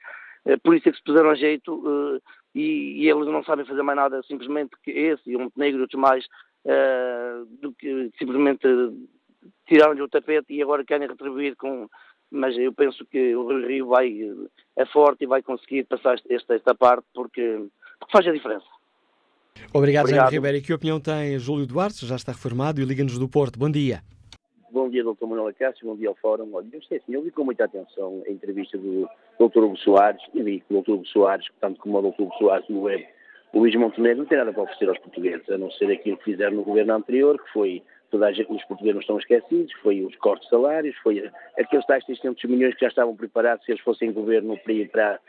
Por 0.62 0.76
isso 0.76 0.90
é 0.90 0.92
que 0.92 0.98
se 0.98 1.04
puseram 1.04 1.30
a 1.30 1.36
jeito 1.36 2.22
e, 2.54 3.02
e 3.02 3.10
eles 3.10 3.26
não 3.26 3.44
sabem 3.44 3.66
fazer 3.66 3.82
mais 3.82 3.96
nada 3.96 4.22
simplesmente 4.24 4.76
que 4.84 4.92
esse 4.92 5.32
e 5.32 5.36
o 5.36 5.40
Montenegro 5.40 5.80
e 5.80 5.82
outros 5.82 6.00
mais, 6.00 6.28
do 7.62 7.74
que 7.74 8.12
simplesmente 8.20 8.68
tiraram-lhe 9.68 10.02
o 10.02 10.10
tapete 10.10 10.54
e 10.54 10.62
agora 10.62 10.86
querem 10.86 11.08
retribuir 11.08 11.56
com 11.56 11.88
mas 12.32 12.58
eu 12.58 12.74
penso 12.74 13.06
que 13.06 13.36
o 13.36 13.48
Rio 13.48 13.68
Rio 13.68 13.88
vai, 13.88 14.12
é 14.76 14.86
forte 14.86 15.24
e 15.24 15.28
vai 15.28 15.42
conseguir 15.42 15.84
passar 15.86 16.20
esta, 16.30 16.56
esta 16.56 16.76
parte 16.76 17.06
porque, 17.14 17.66
porque 18.00 18.12
faz 18.12 18.28
a 18.28 18.32
diferença. 18.32 18.66
Obrigado, 19.74 20.06
Obrigado. 20.06 20.10
Jaime 20.10 20.32
Ribeiro. 20.32 20.58
E 20.58 20.62
que 20.62 20.74
opinião 20.74 21.00
tem 21.00 21.40
Júlio 21.40 21.66
Duarte, 21.66 22.06
já 22.06 22.16
está 22.16 22.32
reformado 22.32 22.82
e 22.82 22.86
Liga-nos 22.86 23.18
do 23.18 23.28
Porto. 23.28 23.58
Bom 23.58 23.70
dia. 23.70 24.02
Bom 24.72 24.90
dia, 24.90 25.04
Dr. 25.06 25.26
Manuel 25.26 25.48
Acácio, 25.48 25.88
bom 25.88 25.96
dia 25.96 26.10
ao 26.10 26.16
Fórum. 26.16 26.54
Olha, 26.54 26.68
eu 26.74 26.84
sei 26.84 26.98
assim, 26.98 27.14
eu 27.14 27.22
vi 27.22 27.32
com 27.32 27.46
muita 27.46 27.64
atenção 27.64 28.22
a 28.28 28.30
entrevista 28.30 28.78
do 28.78 29.08
Dr. 29.40 29.60
Hugo 29.60 29.78
Soares 29.78 30.22
e 30.34 30.44
vi 30.44 30.60
que 30.60 30.74
o 30.74 30.82
Dr. 30.82 30.92
Hugo 30.92 31.08
Soares, 31.08 31.48
tanto 31.62 31.80
como 31.80 31.98
o 31.98 32.02
Dr. 32.02 32.24
Hugo 32.24 32.36
Soares 32.38 32.68
no 32.68 32.82
web, 32.82 33.08
o 33.54 33.60
Luís 33.60 33.74
Montenegro 33.76 34.18
não 34.18 34.26
tem 34.26 34.38
nada 34.38 34.52
para 34.52 34.64
oferecer 34.64 34.90
aos 34.90 35.00
portugueses, 35.00 35.50
a 35.50 35.58
não 35.58 35.72
ser 35.72 35.90
aquilo 35.90 36.18
que 36.18 36.26
fizeram 36.26 36.58
no 36.58 36.64
governo 36.64 36.94
anterior, 36.94 37.42
que 37.42 37.54
foi 37.54 37.82
toda 38.10 38.32
gente, 38.32 38.52
os 38.52 38.64
portugueses 38.66 38.96
não 38.96 39.02
estão 39.02 39.18
esquecidos, 39.18 39.74
foi 39.82 40.04
os 40.04 40.16
cortes 40.18 40.46
de 40.46 40.52
salários, 40.52 40.96
foi 40.98 41.30
aqueles 41.58 41.86
tais 41.86 42.06
600 42.06 42.44
milhões 42.46 42.74
que 42.76 42.82
já 42.82 42.88
estavam 42.88 43.16
preparados 43.16 43.66
se 43.66 43.72
eles 43.72 43.84
fossem 43.84 44.12
governo 44.12 44.58
para 44.92 45.20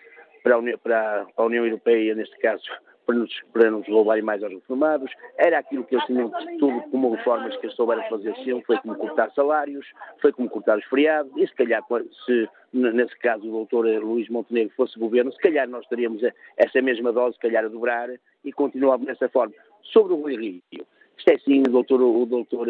para, 0.43 0.55
a, 0.55 0.59
União, 0.59 0.79
para 0.79 1.27
a 1.37 1.43
União 1.43 1.65
Europeia, 1.65 2.15
neste 2.15 2.39
caso, 2.39 2.63
para 3.05 3.17
nos, 3.17 3.33
para 3.53 3.71
nos 3.71 3.87
roubarem 3.89 4.23
mais 4.23 4.43
aos 4.43 4.53
reformados, 4.53 5.11
era 5.37 5.59
aquilo 5.59 5.85
que 5.85 5.95
eles 5.95 6.07
tinham 6.07 6.31
tudo 6.59 6.83
como 6.91 7.15
reformas 7.15 7.57
que 7.57 7.67
eles 7.67 7.77
souberam 7.77 8.03
fazer 8.09 8.35
foi 8.67 8.79
como 8.79 8.97
cortar 8.97 9.33
salários, 9.33 9.87
foi 10.21 10.33
como 10.33 10.49
cortar 10.49 10.79
os 10.79 10.85
feriados, 10.85 11.33
e 11.37 11.47
se 11.47 11.55
calhar, 11.55 11.83
se 12.25 12.49
nesse 12.73 13.17
caso 13.19 13.49
o 13.49 13.51
doutor 13.51 13.87
Luís 14.03 14.29
Montenegro 14.29 14.75
fosse 14.77 14.99
governo, 14.99 15.33
se 15.33 15.39
calhar 15.39 15.69
nós 15.69 15.87
teríamos 15.89 16.23
essa 16.57 16.83
mesma 16.83 17.13
dose, 17.13 17.35
se 17.35 17.41
calhar 17.41 17.65
a 17.65 17.69
dobrar, 17.69 18.09
e 18.45 18.53
continuávamos 18.53 19.07
dessa 19.07 19.29
forma. 19.29 19.55
Sobre 19.83 20.13
o 20.13 20.17
Rui 20.17 20.37
Rio, 20.37 20.87
isto 21.17 21.29
é 21.31 21.39
sim, 21.39 21.61
o 21.61 21.71
doutor, 21.71 22.03
o 22.03 22.27
doutor 22.27 22.69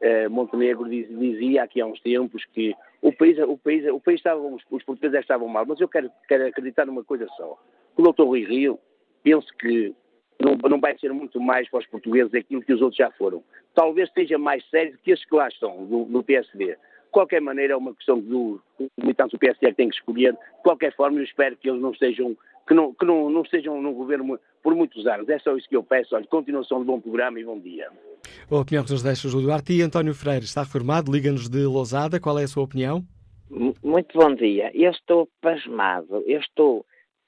eh, 0.00 0.28
Montenegro 0.28 0.88
diz, 0.88 1.08
dizia 1.08 1.62
aqui 1.62 1.80
há 1.80 1.86
uns 1.86 2.00
tempos 2.00 2.44
que 2.52 2.74
o 3.02 3.12
país, 3.12 3.38
o 3.38 3.56
país, 3.56 3.86
o 3.86 4.00
país 4.00 4.20
estava, 4.20 4.40
os, 4.40 4.82
portugueses 4.84 5.20
estavam 5.20 5.48
mal, 5.48 5.64
mas 5.66 5.80
eu 5.80 5.88
quero, 5.88 6.10
quero 6.28 6.46
acreditar 6.46 6.86
numa 6.86 7.04
coisa 7.04 7.26
só. 7.36 7.58
O 7.96 8.02
doutor 8.02 8.26
Rui 8.26 8.44
Rio 8.44 8.78
penso 9.22 9.46
que 9.58 9.94
não, 10.40 10.56
não 10.68 10.80
vai 10.80 10.98
ser 10.98 11.12
muito 11.12 11.40
mais 11.40 11.68
para 11.70 11.80
os 11.80 11.86
portugueses 11.86 12.34
aquilo 12.34 12.62
que 12.62 12.72
os 12.72 12.82
outros 12.82 12.98
já 12.98 13.10
foram. 13.12 13.42
Talvez 13.74 14.10
seja 14.12 14.38
mais 14.38 14.68
sério 14.68 14.98
que 15.02 15.12
estes 15.12 15.28
que 15.28 15.34
lá 15.34 15.48
estão, 15.48 15.84
do, 15.86 16.04
do 16.04 16.22
PSD. 16.22 16.66
De 16.66 16.76
qualquer 17.10 17.40
maneira, 17.40 17.72
é 17.74 17.76
uma 17.76 17.94
questão 17.94 18.18
do 18.20 18.60
militante 18.98 19.32
do 19.32 19.38
PSD 19.38 19.68
que 19.68 19.74
tem 19.74 19.88
que 19.88 19.96
escolher. 19.96 20.32
De 20.32 20.62
qualquer 20.62 20.94
forma, 20.94 21.18
eu 21.18 21.24
espero 21.24 21.56
que 21.56 21.68
eles 21.68 21.80
não 21.80 21.92
estejam, 21.92 22.36
que 22.68 22.74
não, 22.74 22.92
que 22.92 23.06
não, 23.06 23.30
não 23.30 23.42
estejam 23.42 23.80
no 23.80 23.92
governo 23.92 24.38
por 24.66 24.74
muitos 24.74 25.06
anos. 25.06 25.28
É 25.28 25.38
só 25.38 25.56
isso 25.56 25.68
que 25.68 25.76
eu 25.76 25.84
peço. 25.84 26.16
Olha, 26.16 26.26
continuação 26.26 26.80
de 26.80 26.86
bom 26.86 27.00
programa 27.00 27.38
e 27.38 27.44
bom 27.44 27.56
dia. 27.56 27.88
A 28.50 28.56
opinião 28.56 28.84
que 28.84 28.90
nos 28.90 29.00
deixa 29.00 29.28
o 29.28 29.30
Duarte 29.30 29.72
e 29.72 29.80
António 29.80 30.12
Freire 30.12 30.44
está 30.44 30.64
reformado, 30.64 31.12
liga-nos 31.12 31.48
de 31.48 31.64
Lousada. 31.64 32.18
Qual 32.18 32.36
é 32.36 32.42
a 32.42 32.48
sua 32.48 32.64
opinião? 32.64 33.04
Muito 33.48 34.18
bom 34.18 34.34
dia. 34.34 34.72
Eu 34.74 34.90
estou 34.90 35.28
pasmado. 35.40 36.20
Eu 36.26 36.40
estou 36.40 36.84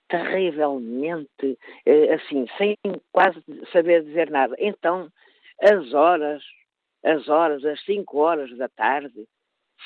terrivelmente, 0.08 1.56
eh, 1.86 2.14
assim, 2.14 2.44
sem 2.58 2.74
quase 3.12 3.40
saber 3.72 4.02
dizer 4.02 4.28
nada. 4.32 4.56
Então, 4.58 5.08
as 5.62 5.94
horas, 5.94 6.42
as 7.04 7.28
horas, 7.28 7.64
as 7.64 7.80
cinco 7.84 8.18
horas 8.18 8.50
da 8.58 8.68
tarde, 8.68 9.28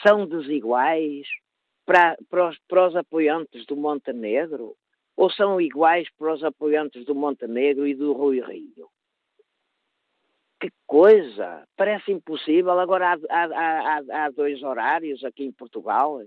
são 0.02 0.26
desiguais 0.26 1.26
para, 1.84 2.16
para, 2.30 2.48
os, 2.48 2.58
para 2.66 2.88
os 2.88 2.96
apoiantes 2.96 3.66
do 3.66 3.76
Montenegro? 3.76 4.74
Ou 5.22 5.30
são 5.30 5.60
iguais 5.60 6.08
para 6.18 6.34
os 6.34 6.42
apoiantes 6.42 7.04
do 7.04 7.14
Montenegro 7.14 7.86
e 7.86 7.94
do 7.94 8.12
Rui 8.12 8.40
Rio? 8.40 8.88
Que 10.60 10.68
coisa! 10.84 11.64
Parece 11.76 12.10
impossível. 12.10 12.72
Agora 12.80 13.12
há, 13.12 13.18
há, 13.30 13.44
há, 13.44 14.24
há 14.24 14.30
dois 14.30 14.60
horários 14.64 15.22
aqui 15.22 15.44
em 15.44 15.52
Portugal. 15.52 16.20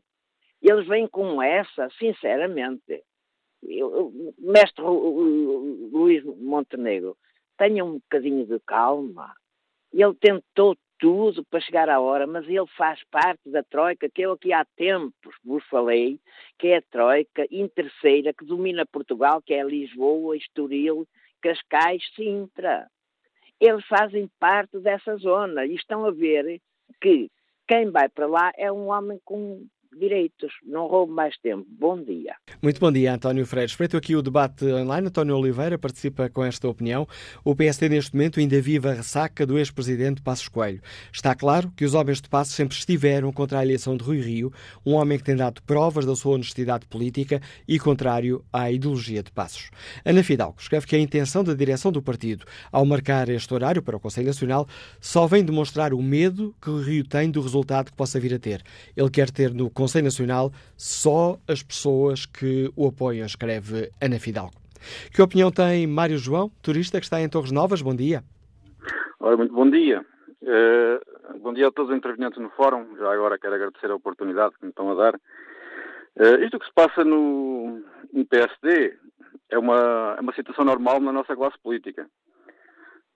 Eles 0.61 0.87
vêm 0.87 1.09
com 1.09 1.43
essa, 1.43 1.89
sinceramente 1.99 3.03
eu, 3.63 4.13
mestre 4.37 4.81
Luís 4.81 6.23
Montenegro, 6.23 7.17
tenha 7.57 7.83
um 7.83 7.95
bocadinho 7.95 8.45
de 8.45 8.61
calma. 8.61 9.35
Ele 9.91 10.15
tentou 10.21 10.77
tudo 10.99 11.43
para 11.45 11.59
chegar 11.59 11.89
à 11.89 11.99
hora, 11.99 12.25
mas 12.25 12.47
ele 12.47 12.67
faz 12.77 13.03
parte 13.11 13.49
da 13.49 13.63
Troika, 13.63 14.09
que 14.09 14.21
eu 14.21 14.31
aqui 14.31 14.53
há 14.53 14.65
tempos 14.77 15.35
vos 15.43 15.63
falei, 15.65 16.19
que 16.57 16.67
é 16.67 16.77
a 16.77 16.81
Troika 16.81 17.45
interceira 17.51 18.33
que 18.33 18.45
domina 18.45 18.85
Portugal, 18.85 19.41
que 19.41 19.53
é 19.53 19.63
Lisboa, 19.63 20.37
Estoril, 20.37 21.07
Cascais, 21.41 22.03
Sintra. 22.15 22.87
Eles 23.59 23.85
fazem 23.87 24.29
parte 24.39 24.79
dessa 24.79 25.15
zona 25.17 25.65
e 25.65 25.75
estão 25.75 26.05
a 26.05 26.11
ver 26.11 26.61
que 27.01 27.29
quem 27.67 27.89
vai 27.89 28.07
para 28.09 28.27
lá 28.27 28.51
é 28.57 28.71
um 28.71 28.89
homem 28.89 29.19
com 29.23 29.65
direitos. 29.97 30.51
Não 30.63 30.87
roubo 30.87 31.13
mais 31.13 31.37
tempo. 31.37 31.65
Bom 31.69 32.01
dia. 32.01 32.35
Muito 32.61 32.79
bom 32.79 32.91
dia, 32.91 33.13
António 33.13 33.45
Freire. 33.45 33.69
Espreito 33.69 33.95
aqui 33.95 34.15
o 34.15 34.21
debate 34.21 34.65
online. 34.65 35.07
António 35.07 35.37
Oliveira 35.37 35.77
participa 35.77 36.29
com 36.29 36.43
esta 36.43 36.67
opinião. 36.67 37.07
O 37.43 37.55
PSD, 37.55 37.89
neste 37.89 38.13
momento, 38.13 38.39
ainda 38.39 38.59
vive 38.61 38.89
a 38.89 38.93
ressaca 38.93 39.45
do 39.45 39.57
ex-presidente 39.57 40.21
Passos 40.21 40.47
Coelho. 40.47 40.81
Está 41.11 41.33
claro 41.33 41.71
que 41.75 41.85
os 41.85 41.93
homens 41.93 42.21
de 42.21 42.29
Passos 42.29 42.53
sempre 42.53 42.77
estiveram 42.77 43.31
contra 43.31 43.59
a 43.59 43.63
eleição 43.63 43.95
de 43.95 44.03
Rui 44.03 44.19
Rio, 44.19 44.51
um 44.85 44.93
homem 44.93 45.17
que 45.17 45.23
tem 45.23 45.35
dado 45.35 45.61
provas 45.63 46.05
da 46.05 46.15
sua 46.15 46.33
honestidade 46.33 46.85
política 46.87 47.41
e 47.67 47.79
contrário 47.79 48.43
à 48.51 48.69
ideologia 48.69 49.23
de 49.23 49.31
Passos. 49.31 49.69
Ana 50.03 50.23
Fidalgo 50.23 50.57
escreve 50.59 50.85
que 50.85 50.95
a 50.95 50.99
intenção 50.99 51.43
da 51.43 51.53
direção 51.53 51.91
do 51.91 52.01
partido, 52.01 52.45
ao 52.71 52.85
marcar 52.85 53.29
este 53.29 53.53
horário 53.53 53.81
para 53.81 53.97
o 53.97 53.99
Conselho 53.99 54.27
Nacional, 54.27 54.67
só 54.99 55.25
vem 55.25 55.43
demonstrar 55.43 55.93
o 55.93 56.01
medo 56.01 56.53
que 56.61 56.69
o 56.69 56.81
Rio 56.81 57.03
tem 57.05 57.31
do 57.31 57.41
resultado 57.41 57.91
que 57.91 57.97
possa 57.97 58.19
vir 58.19 58.33
a 58.33 58.39
ter. 58.39 58.61
Ele 58.95 59.09
quer 59.09 59.29
ter 59.29 59.53
no 59.53 59.69
Conselho 59.69 59.84
Nacional 60.03 60.51
só 60.77 61.37
as 61.47 61.61
pessoas 61.61 62.25
que 62.25 62.71
o 62.75 62.87
apoiam, 62.87 63.25
escreve 63.25 63.91
Ana 64.01 64.19
Fidalgo. 64.19 64.53
Que 65.13 65.21
opinião 65.21 65.51
tem 65.51 65.87
Mário 65.87 66.17
João, 66.17 66.51
turista 66.61 66.99
que 66.99 67.05
está 67.05 67.21
em 67.21 67.29
Torres 67.29 67.51
Novas? 67.51 67.81
Bom 67.81 67.95
dia. 67.95 68.23
Olá, 69.19 69.37
muito 69.37 69.53
bom 69.53 69.69
dia. 69.69 70.05
Uh, 70.41 71.39
bom 71.39 71.53
dia 71.53 71.67
a 71.67 71.71
todos 71.71 71.91
os 71.91 71.97
intervenientes 71.97 72.39
no 72.39 72.49
fórum. 72.51 72.95
Já 72.97 73.11
agora 73.11 73.39
quero 73.39 73.55
agradecer 73.55 73.89
a 73.89 73.95
oportunidade 73.95 74.55
que 74.59 74.65
me 74.65 74.69
estão 74.69 74.91
a 74.91 74.95
dar. 74.95 75.15
Uh, 75.15 76.43
isto 76.43 76.59
que 76.59 76.65
se 76.65 76.73
passa 76.73 77.03
no, 77.03 77.81
no 78.13 78.25
PSD 78.25 78.95
é 79.49 79.57
uma, 79.57 80.15
é 80.17 80.21
uma 80.21 80.33
situação 80.33 80.63
normal 80.63 80.99
na 80.99 81.11
nossa 81.11 81.35
classe 81.35 81.57
política. 81.61 82.07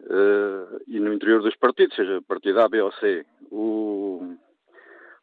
Uh, 0.01 0.81
e 0.87 0.99
no 0.99 1.13
interior 1.13 1.41
dos 1.41 1.55
partidos, 1.55 1.95
seja 1.95 2.21
partido 2.27 2.61
A, 2.61 2.69
B 2.69 2.81
ou 2.81 2.91
C. 2.93 3.25
O, 3.51 4.35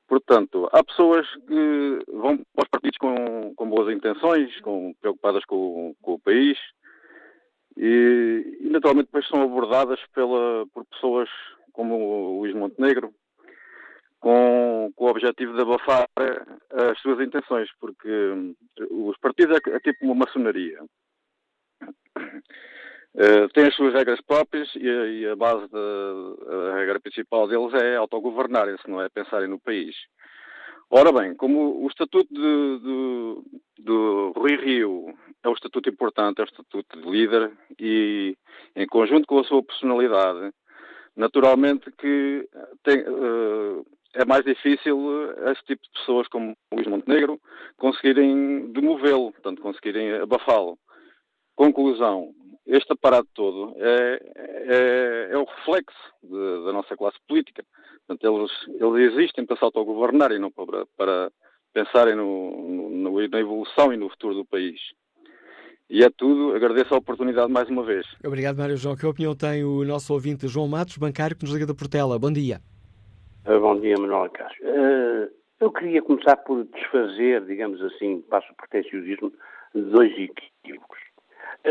Portanto, 0.09 0.69
há 0.73 0.85
pessoas 0.85 1.27
que 1.49 1.99
vão 2.09 2.39
aos 2.57 2.69
partidos 2.69 2.99
com, 2.99 3.55
com 3.55 3.69
boas 3.69 3.93
intenções, 3.93 4.61
com, 4.61 4.95
preocupadas 5.01 5.45
com, 5.45 5.95
com 6.01 6.15
o 6.15 6.21
país, 6.21 6.59
e, 7.77 8.59
e, 8.61 8.69
naturalmente 8.71 9.07
depois 9.07 9.27
são 9.29 9.43
abordadas 9.43 10.01
pela, 10.15 10.65
por 10.73 10.85
pessoas 10.87 11.29
como 11.73 11.95
o 11.97 12.41
Luís 12.41 12.55
Montenegro, 12.55 13.13
com, 14.21 14.91
com 14.95 15.05
o 15.05 15.11
objetivo 15.11 15.55
de 15.55 15.63
abafar 15.63 16.07
as 16.73 16.99
suas 17.01 17.21
intenções, 17.21 17.69
porque 17.79 18.55
os 18.91 19.17
partidos 19.19 19.59
é, 19.59 19.71
é 19.77 19.81
tipo 19.81 20.07
uma 20.07 20.15
maçonaria. 20.15 20.79
Uh, 23.17 23.49
têm 23.55 23.65
as 23.65 23.75
suas 23.75 23.95
regras 23.95 24.21
próprias 24.21 24.69
e 24.75 24.87
e 24.87 25.27
a 25.27 25.35
base 25.35 25.67
da 25.69 26.75
regra 26.75 27.01
principal 27.01 27.49
deles 27.49 27.73
é 27.73 27.97
autogovernarem-se, 27.97 28.91
não 28.91 29.01
é 29.01 29.09
pensarem 29.09 29.49
no 29.49 29.59
país. 29.59 29.97
Ora 30.91 31.11
bem, 31.11 31.35
como 31.35 31.83
o 31.83 31.89
estatuto 31.89 32.29
do 32.33 34.33
Rui 34.37 34.57
Rio 34.57 35.15
é 35.43 35.49
um 35.49 35.55
estatuto 35.55 35.89
importante, 35.89 36.41
é 36.41 36.43
um 36.43 36.47
estatuto 36.47 37.01
de 37.01 37.11
líder 37.11 37.51
e 37.81 38.37
em 38.77 38.87
conjunto 38.87 39.27
com 39.27 39.39
a 39.39 39.45
sua 39.45 39.63
personalidade, 39.63 40.53
naturalmente 41.17 41.91
que 41.93 42.47
tem, 42.85 43.01
uh, 43.01 43.85
é 44.15 44.27
mais 44.27 44.45
difícil 44.45 45.33
esse 45.51 45.65
tipo 45.65 45.83
de 45.83 45.91
pessoas 45.91 46.29
como 46.29 46.55
Luís 46.73 46.87
Montenegro 46.87 47.41
conseguirem 47.79 48.71
demovê-lo, 48.73 49.33
portanto 49.33 49.63
conseguirem 49.63 50.21
abafá-lo. 50.21 50.79
Conclusão, 51.57 52.35
este 52.67 52.93
aparato 52.93 53.29
todo 53.33 53.75
é, 53.77 54.21
é, 54.37 55.29
é 55.31 55.39
o 55.39 55.45
reflexo 55.45 55.97
de, 56.23 56.65
da 56.65 56.73
nossa 56.73 56.97
classe 56.97 57.17
política. 57.29 57.65
Portanto, 58.07 58.25
eles, 58.25 58.51
eles 58.81 59.13
existem 59.13 59.47
para 59.47 59.57
se 59.57 59.65
autogovernarem, 59.65 60.39
não 60.39 60.51
para, 60.51 60.87
para 60.97 61.31
pensarem 61.73 62.17
no, 62.17 62.91
no, 62.91 63.29
na 63.29 63.39
evolução 63.39 63.93
e 63.93 63.97
no 63.97 64.09
futuro 64.09 64.35
do 64.35 64.45
país. 64.45 64.81
E 65.89 66.03
é 66.03 66.11
tudo. 66.11 66.55
Agradeço 66.55 66.95
a 66.95 66.99
oportunidade 66.99 67.53
mais 67.53 67.69
uma 67.69 67.85
vez. 67.85 68.07
Obrigado, 68.25 68.57
Mário 68.57 68.77
João. 68.77 68.97
Que 68.97 69.07
opinião 69.07 69.37
tem 69.37 69.65
o 69.65 69.85
nosso 69.85 70.13
ouvinte 70.13 70.49
João 70.49 70.67
Matos, 70.67 70.97
bancário, 70.97 71.37
que 71.37 71.45
nos 71.45 71.53
liga 71.53 71.67
da 71.67 71.75
Portela? 71.75 72.19
Bom 72.19 72.33
dia. 72.33 72.61
Uh, 73.47 73.61
bom 73.61 73.79
dia, 73.79 73.95
Manuel 73.97 74.29
Cássio. 74.31 74.65
Uh, 74.65 75.31
eu 75.61 75.71
queria 75.71 76.03
começar 76.03 76.37
por 76.39 76.65
desfazer, 76.65 77.45
digamos 77.47 77.81
assim, 77.83 78.21
passo 78.23 78.53
o 78.53 78.57
pretenciosismo, 78.57 79.33
de 79.75 79.83
dois 79.83 80.13
equívocos. 80.13 81.06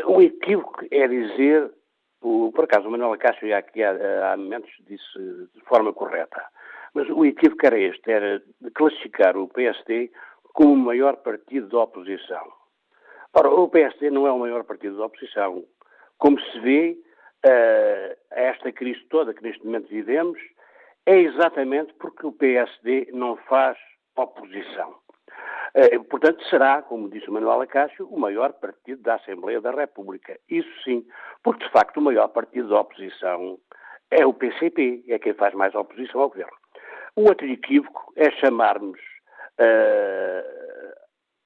O 0.04 0.22
equívoco 0.22 0.86
é 0.92 1.08
dizer, 1.08 1.72
por 2.20 2.64
acaso 2.64 2.88
o 2.88 2.92
Manuel 2.92 3.14
Acácio 3.14 3.56
aqui 3.56 3.82
há, 3.82 4.34
há 4.34 4.38
momentos 4.38 4.72
disse 4.82 5.20
de 5.54 5.62
forma 5.66 5.94
correta, 5.94 6.44
mas 6.94 7.10
o 7.10 7.26
equívoco 7.26 7.66
era 7.66 7.80
este, 7.80 8.12
era 8.12 8.42
classificar 8.74 9.38
o 9.38 9.48
PSD 9.48 10.12
como 10.54 10.74
o 10.74 10.78
maior 10.78 11.18
partido 11.18 11.68
da 11.68 11.80
oposição. 11.80 12.52
Ora, 13.34 13.50
o 13.50 13.70
PSD 13.70 14.10
não 14.10 14.26
é 14.26 14.32
o 14.32 14.40
maior 14.40 14.64
partido 14.64 14.98
da 14.98 15.06
oposição. 15.06 15.66
Como 16.18 16.40
se 16.40 16.60
vê, 16.62 16.98
uh, 17.46 18.18
esta 18.32 18.72
crise 18.72 19.04
toda 19.10 19.34
que 19.34 19.44
neste 19.44 19.66
momento 19.66 19.90
vivemos 19.90 20.40
é 21.06 21.20
exatamente 21.20 21.94
porque 21.96 22.26
o 22.26 22.32
PSD 22.32 23.10
não 23.12 23.36
faz 23.36 23.78
oposição. 24.16 24.96
Eh, 25.78 26.00
portanto, 26.10 26.42
será, 26.46 26.82
como 26.82 27.10
disse 27.10 27.30
o 27.30 27.34
Manuel 27.34 27.60
Acácio, 27.60 28.08
o 28.08 28.18
maior 28.18 28.54
partido 28.54 29.02
da 29.02 29.16
Assembleia 29.16 29.60
da 29.60 29.72
República. 29.72 30.40
Isso 30.50 30.70
sim, 30.86 31.06
porque 31.44 31.66
de 31.66 31.72
facto 31.72 31.98
o 31.98 32.02
maior 32.02 32.30
partido 32.30 32.70
da 32.70 32.80
oposição 32.80 33.60
é 34.10 34.26
o 34.26 34.34
PCP, 34.34 35.04
é 35.10 35.20
quem 35.20 35.34
faz 35.34 35.54
mais 35.54 35.76
oposição 35.76 36.22
ao 36.22 36.30
governo. 36.30 36.56
O 37.18 37.24
outro 37.24 37.46
equívoco 37.46 38.14
é 38.16 38.32
chamarmos 38.32 39.00
uh, 39.60 40.94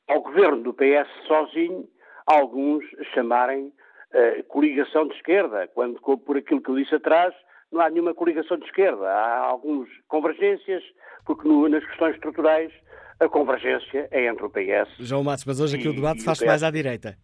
ao 0.08 0.22
governo 0.22 0.62
do 0.62 0.76
PS 0.76 1.10
sozinho, 1.26 1.88
alguns 2.28 2.86
chamarem 3.16 3.74
uh, 4.14 4.44
coligação 4.48 5.08
de 5.08 5.16
esquerda, 5.16 5.68
quando, 5.74 6.00
por 6.00 6.38
aquilo 6.38 6.62
que 6.62 6.70
eu 6.70 6.76
disse 6.76 6.94
atrás, 6.94 7.34
não 7.72 7.82
há 7.82 7.90
nenhuma 7.90 8.14
coligação 8.14 8.58
de 8.58 8.66
esquerda. 8.66 9.08
Há 9.08 9.40
algumas 9.40 9.90
convergências, 10.08 10.84
porque 11.26 11.48
no, 11.48 11.68
nas 11.70 11.86
questões 11.86 12.16
estruturais 12.16 12.72
a 13.20 13.28
convergência 13.28 14.08
é 14.12 14.28
entre 14.28 14.46
o 14.46 14.50
PS. 14.50 14.90
João 15.00 15.24
Matos, 15.24 15.46
mas 15.46 15.60
hoje 15.60 15.76
aqui 15.76 15.86
e, 15.86 15.90
o 15.90 15.94
debate 15.94 16.24
faz-se 16.24 16.46
mais 16.46 16.64
à 16.64 16.72
direita. 16.72 17.18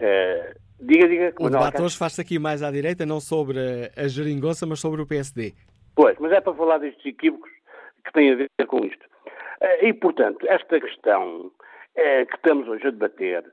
Uh, 0.00 0.54
diga, 0.80 1.08
diga. 1.08 1.34
O 1.40 1.50
debate 1.50 1.82
hoje 1.82 1.98
faz-se 1.98 2.20
aqui 2.20 2.38
mais 2.38 2.62
à 2.62 2.70
direita, 2.70 3.04
não 3.04 3.20
sobre 3.20 3.58
a 3.96 4.08
geringonça, 4.08 4.66
mas 4.66 4.80
sobre 4.80 5.02
o 5.02 5.06
PSD. 5.06 5.52
Pois, 5.94 6.16
mas 6.18 6.32
é 6.32 6.40
para 6.40 6.54
falar 6.54 6.78
destes 6.78 7.04
equívocos 7.04 7.50
que 8.04 8.12
têm 8.12 8.32
a 8.32 8.36
ver 8.36 8.48
com 8.66 8.78
isto. 8.84 9.04
Uh, 9.60 9.84
e, 9.84 9.92
portanto, 9.92 10.46
esta 10.48 10.80
questão 10.80 11.46
uh, 11.46 12.26
que 12.26 12.36
estamos 12.36 12.68
hoje 12.68 12.86
a 12.86 12.90
debater 12.90 13.44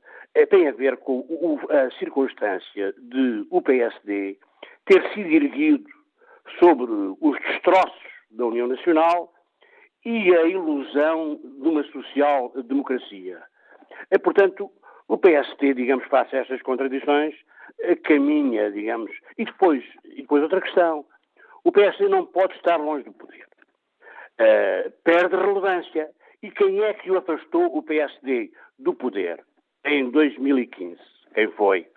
tem 0.52 0.68
a 0.68 0.72
ver 0.72 0.98
com 0.98 1.26
o, 1.30 1.60
a 1.72 1.90
circunstância 1.98 2.94
de 3.00 3.48
o 3.50 3.60
PSD 3.60 4.38
ter 4.86 5.02
sido 5.12 5.30
erguido 5.30 5.90
sobre 6.60 6.92
os 7.22 7.40
destroços 7.40 8.08
da 8.32 8.46
União 8.46 8.68
Nacional 8.68 9.34
e 10.06 10.36
a 10.36 10.44
ilusão 10.44 11.40
de 11.44 11.68
uma 11.68 11.84
social-democracia. 11.84 13.42
É, 14.12 14.18
portanto, 14.18 14.72
o 15.08 15.18
PST, 15.18 15.74
digamos, 15.74 16.06
face 16.08 16.36
a 16.36 16.40
estas 16.40 16.62
contradições, 16.62 17.36
eh, 17.82 17.96
caminha, 17.96 18.72
digamos. 18.72 19.12
E 19.38 19.46
depois, 19.46 19.84
e 20.06 20.22
depois 20.22 20.44
outra 20.44 20.62
questão. 20.62 21.06
O 21.64 21.72
PSD 21.72 22.08
não 22.10 22.26
pode 22.26 22.56
estar 22.56 22.78
longe 22.78 23.04
do 23.04 23.14
poder. 23.14 23.46
Uh, 24.40 24.92
perde 25.04 25.36
relevância. 25.36 26.10
E 26.42 26.52
quem 26.52 26.82
é 26.84 26.94
que 26.94 27.10
o 27.10 27.18
afastou 27.18 27.76
o 27.76 27.84
PSD 27.84 28.52
do 28.78 28.94
poder 28.94 29.44
em 29.84 30.10
2015? 30.12 31.02
Quem 31.34 31.48
foi? 31.52 31.88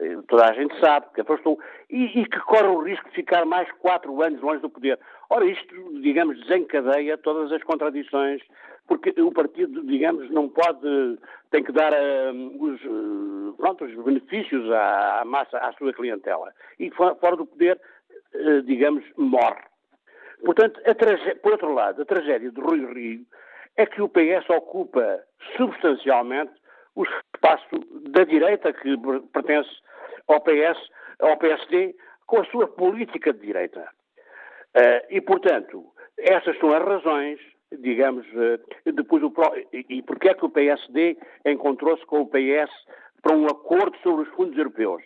Eh, 0.00 0.18
toda 0.28 0.50
a 0.50 0.52
gente 0.52 0.78
sabe 0.78 1.06
que 1.14 1.20
afastou 1.22 1.58
e, 1.88 2.20
e, 2.20 2.26
que 2.26 2.38
corre 2.40 2.68
o 2.68 2.82
risco 2.82 3.08
de 3.08 3.14
ficar 3.14 3.46
mais 3.46 3.70
quatro 3.78 4.20
anos 4.22 4.40
longe 4.42 4.60
do 4.60 4.68
poder. 4.68 4.98
Ora, 5.30 5.44
isto, 5.44 6.00
digamos, 6.00 6.38
desencadeia 6.40 7.16
todas 7.16 7.50
as 7.52 7.62
contradições, 7.62 8.42
porque 8.86 9.14
o 9.20 9.32
partido, 9.32 9.82
digamos, 9.84 10.30
não 10.30 10.48
pode, 10.48 11.18
tem 11.50 11.64
que 11.64 11.72
dar 11.72 11.92
uh, 11.92 12.62
os, 12.62 12.84
uh, 12.84 13.54
pronto, 13.56 13.84
os 13.84 14.04
benefícios 14.04 14.70
à, 14.70 15.20
à, 15.22 15.24
massa, 15.24 15.58
à 15.58 15.72
sua 15.72 15.92
clientela. 15.92 16.52
E 16.78 16.90
fora 16.90 17.36
do 17.36 17.46
poder, 17.46 17.80
uh, 18.34 18.62
digamos, 18.62 19.04
morre. 19.16 19.64
Portanto, 20.44 20.80
por 21.42 21.52
outro 21.52 21.72
lado, 21.72 22.02
a 22.02 22.04
tragédia 22.04 22.50
de 22.50 22.60
Rui 22.60 22.84
Rio 22.92 23.26
é 23.76 23.86
que 23.86 24.02
o 24.02 24.08
PS 24.08 24.48
ocupa 24.50 25.22
substancialmente 25.56 26.52
o 26.96 27.04
espaço 27.04 27.78
da 28.10 28.24
direita 28.24 28.72
que 28.72 28.96
pertence 29.32 29.70
ao 30.26 30.40
PS, 30.40 30.78
ao 31.20 31.36
PSD, 31.36 31.94
com 32.26 32.40
a 32.40 32.44
sua 32.46 32.66
política 32.66 33.32
de 33.32 33.40
direita. 33.40 33.86
Uh, 34.74 35.06
e, 35.10 35.20
portanto, 35.20 35.84
essas 36.18 36.58
são 36.58 36.72
as 36.74 36.82
razões, 36.82 37.38
digamos, 37.80 38.26
uh, 38.28 38.92
depois 38.92 39.22
o 39.22 39.32
e, 39.72 40.02
porque 40.02 40.30
é 40.30 40.34
que 40.34 40.44
o 40.44 40.50
PSD 40.50 41.16
encontrou-se 41.44 42.04
com 42.06 42.22
o 42.22 42.26
PS 42.26 42.70
para 43.22 43.36
um 43.36 43.46
acordo 43.46 43.96
sobre 43.98 44.22
os 44.22 44.34
fundos 44.34 44.56
europeus. 44.56 45.02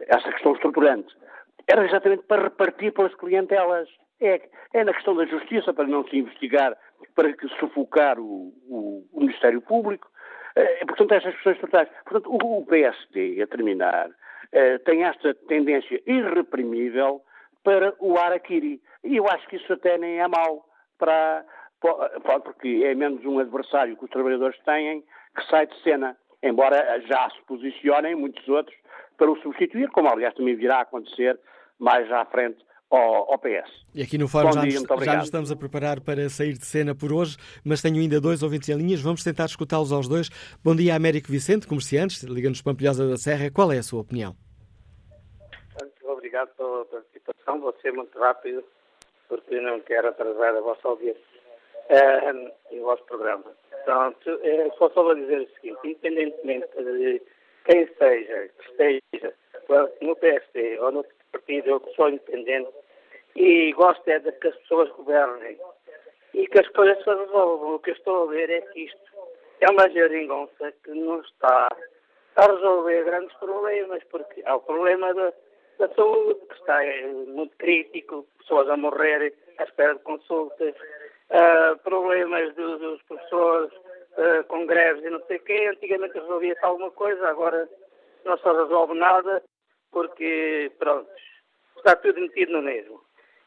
Essa 0.00 0.30
questão 0.32 0.52
estruturante. 0.52 1.14
Era 1.66 1.84
exatamente 1.84 2.24
para 2.24 2.44
repartir 2.44 2.92
pelas 2.92 3.14
clientelas. 3.14 3.88
É, 4.20 4.40
é 4.72 4.84
na 4.84 4.94
questão 4.94 5.14
da 5.14 5.26
justiça, 5.26 5.72
para 5.72 5.86
não 5.86 6.06
se 6.08 6.16
investigar, 6.16 6.76
para 7.14 7.34
sufocar 7.58 8.18
o, 8.18 8.52
o 8.68 9.20
Ministério 9.20 9.60
Público. 9.60 10.08
Uh, 10.56 10.86
portanto, 10.86 11.12
essas 11.12 11.34
questões 11.34 11.54
estruturais. 11.54 11.88
Portanto, 12.04 12.34
o, 12.34 12.64
PSD, 12.66 13.42
a 13.42 13.46
terminar, 13.46 14.08
uh, 14.08 14.78
tem 14.84 15.04
esta 15.04 15.34
tendência 15.34 16.00
irreprimível 16.06 17.20
para 17.62 17.94
o 17.98 18.16
Araquiri. 18.16 18.80
E 19.04 19.16
eu 19.16 19.28
acho 19.28 19.46
que 19.48 19.56
isso 19.56 19.72
até 19.72 19.98
nem 19.98 20.20
é 20.20 20.28
mau, 20.28 20.64
para, 20.98 21.44
para, 21.80 22.40
porque 22.40 22.82
é 22.84 22.94
menos 22.94 23.24
um 23.24 23.38
adversário 23.38 23.96
que 23.96 24.04
os 24.04 24.10
trabalhadores 24.10 24.58
têm 24.64 25.02
que 25.36 25.46
sai 25.50 25.66
de 25.66 25.82
cena, 25.82 26.16
embora 26.42 27.00
já 27.02 27.28
se 27.30 27.42
posicionem 27.42 28.14
muitos 28.14 28.48
outros 28.48 28.76
para 29.18 29.30
o 29.30 29.36
substituir, 29.40 29.90
como 29.90 30.08
aliás 30.08 30.34
também 30.34 30.56
virá 30.56 30.76
a 30.78 30.82
acontecer 30.82 31.38
mais 31.78 32.10
à 32.10 32.24
frente 32.24 32.64
ao, 32.90 33.32
ao 33.32 33.38
PS. 33.38 33.70
E 33.94 34.02
aqui 34.02 34.18
no 34.18 34.28
Fórum 34.28 34.52
já, 34.52 34.62
dia, 34.62 34.80
nos, 34.80 35.04
já 35.04 35.16
nos 35.16 35.24
estamos 35.24 35.50
a 35.50 35.56
preparar 35.56 36.00
para 36.00 36.28
sair 36.28 36.52
de 36.54 36.66
cena 36.66 36.94
por 36.94 37.12
hoje, 37.12 37.36
mas 37.64 37.82
tenho 37.82 38.00
ainda 38.00 38.20
dois 38.20 38.42
ouvintes 38.42 38.68
em 38.68 38.76
linhas, 38.76 39.00
vamos 39.00 39.22
tentar 39.22 39.46
escutá-los 39.46 39.92
aos 39.92 40.08
dois. 40.08 40.28
Bom 40.62 40.74
dia, 40.74 40.94
Américo 40.94 41.30
Vicente, 41.30 41.66
comerciantes, 41.66 42.22
Liga-nos 42.22 42.62
Pampilhosa 42.62 43.08
da 43.08 43.16
Serra, 43.16 43.50
qual 43.50 43.72
é 43.72 43.78
a 43.78 43.82
sua 43.82 44.00
opinião? 44.00 44.36
obrigado 46.36 46.54
pela 46.56 46.84
participação. 46.86 47.60
Vou 47.60 47.74
ser 47.80 47.92
muito 47.92 48.18
rápido, 48.18 48.64
porque 49.28 49.60
não 49.60 49.80
quero 49.80 50.08
atrasar 50.08 50.54
a 50.54 50.60
vossa 50.60 50.88
audiência 50.88 51.22
uh, 51.90 52.52
e 52.70 52.80
o 52.80 52.84
vosso 52.84 53.04
programa. 53.04 53.44
Pronto, 53.84 54.30
uh, 54.30 54.76
só 54.78 54.90
só 54.90 55.02
vou 55.02 55.14
dizer 55.14 55.40
o 55.40 55.54
seguinte: 55.54 55.78
independentemente 55.84 56.68
de 56.76 57.22
quem 57.64 57.86
seja, 57.96 58.48
que 58.48 58.70
esteja 58.70 59.34
no 60.00 60.16
PSD 60.16 60.78
ou 60.80 60.92
no 60.92 61.04
partido, 61.38 61.68
eu 61.68 61.92
sou 61.94 62.08
independente 62.08 62.70
e 63.34 63.72
gosto 63.72 64.06
é 64.08 64.18
de 64.18 64.32
que 64.32 64.48
as 64.48 64.56
pessoas 64.56 64.90
governem 64.90 65.58
e 66.34 66.46
que 66.46 66.60
as 66.60 66.68
coisas 66.68 67.02
se 67.02 67.10
resolvam. 67.10 67.74
O 67.74 67.78
que 67.78 67.90
eu 67.90 67.94
estou 67.94 68.24
a 68.24 68.32
ver 68.32 68.50
é 68.50 68.60
que 68.60 68.80
isto 68.84 69.12
é 69.60 69.70
uma 69.70 69.88
geringonça 69.90 70.72
que 70.84 70.90
não 70.90 71.20
está 71.20 71.68
a 72.36 72.46
resolver 72.46 73.04
grandes 73.04 73.36
problemas, 73.38 74.02
porque 74.10 74.42
há 74.44 74.56
o 74.56 74.60
problema 74.60 75.12
da 75.14 75.32
da 75.78 75.88
saúde, 75.94 76.40
que 76.48 76.54
está 76.54 76.80
muito 77.28 77.56
crítico, 77.58 78.26
pessoas 78.38 78.68
a 78.68 78.76
morrer 78.76 79.34
à 79.58 79.64
espera 79.64 79.94
de 79.94 80.02
consultas, 80.02 80.74
uh, 81.30 81.76
problemas 81.82 82.54
do, 82.54 82.78
dos 82.78 83.02
professores 83.02 83.72
uh, 83.72 84.44
com 84.48 84.66
greves 84.66 85.04
e 85.04 85.10
não 85.10 85.20
sei 85.26 85.36
o 85.36 85.40
quê. 85.40 85.68
Antigamente 85.70 86.18
resolvia-se 86.18 86.64
alguma 86.64 86.90
coisa, 86.90 87.28
agora 87.28 87.68
não 88.24 88.38
se 88.38 88.44
resolve 88.44 88.94
nada, 88.94 89.42
porque, 89.90 90.72
pronto, 90.78 91.10
está 91.76 91.96
tudo 91.96 92.20
metido 92.20 92.52
no 92.52 92.62
mesmo. 92.62 93.00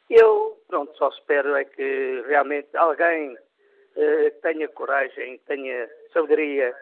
Eu, 0.10 0.57
pronto, 0.68 0.95
só 0.98 1.10
espero 1.10 1.56
é 1.56 1.66
que 1.66 2.24
realmente 2.28 2.76
alguém 2.76 3.34
uh, 3.34 4.41
tenha 4.41 4.68
coragem, 4.70 5.40
tenha 5.45 5.88
sabedoria 6.11 6.74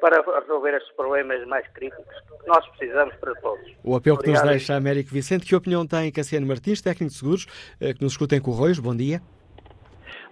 para 0.00 0.22
resolver 0.40 0.74
estes 0.74 0.94
problemas 0.94 1.44
mais 1.48 1.66
críticos 1.72 2.14
que 2.40 2.46
nós 2.46 2.64
precisamos 2.68 3.14
para 3.16 3.34
todos. 3.36 3.66
O 3.82 3.96
apelo 3.96 4.16
Obrigado. 4.16 4.22
que 4.22 4.30
nos 4.30 4.42
deixa 4.42 4.76
Américo 4.76 5.10
Vicente. 5.10 5.44
Que 5.44 5.56
opinião 5.56 5.86
tem 5.86 6.12
Cassiano 6.12 6.46
Martins, 6.46 6.80
técnico 6.80 7.12
de 7.12 7.18
seguros, 7.18 7.46
eh, 7.80 7.92
que 7.94 8.02
nos 8.02 8.12
escuta 8.12 8.36
em 8.36 8.40
Correios? 8.40 8.78
Bom 8.78 8.94
dia. 8.94 9.20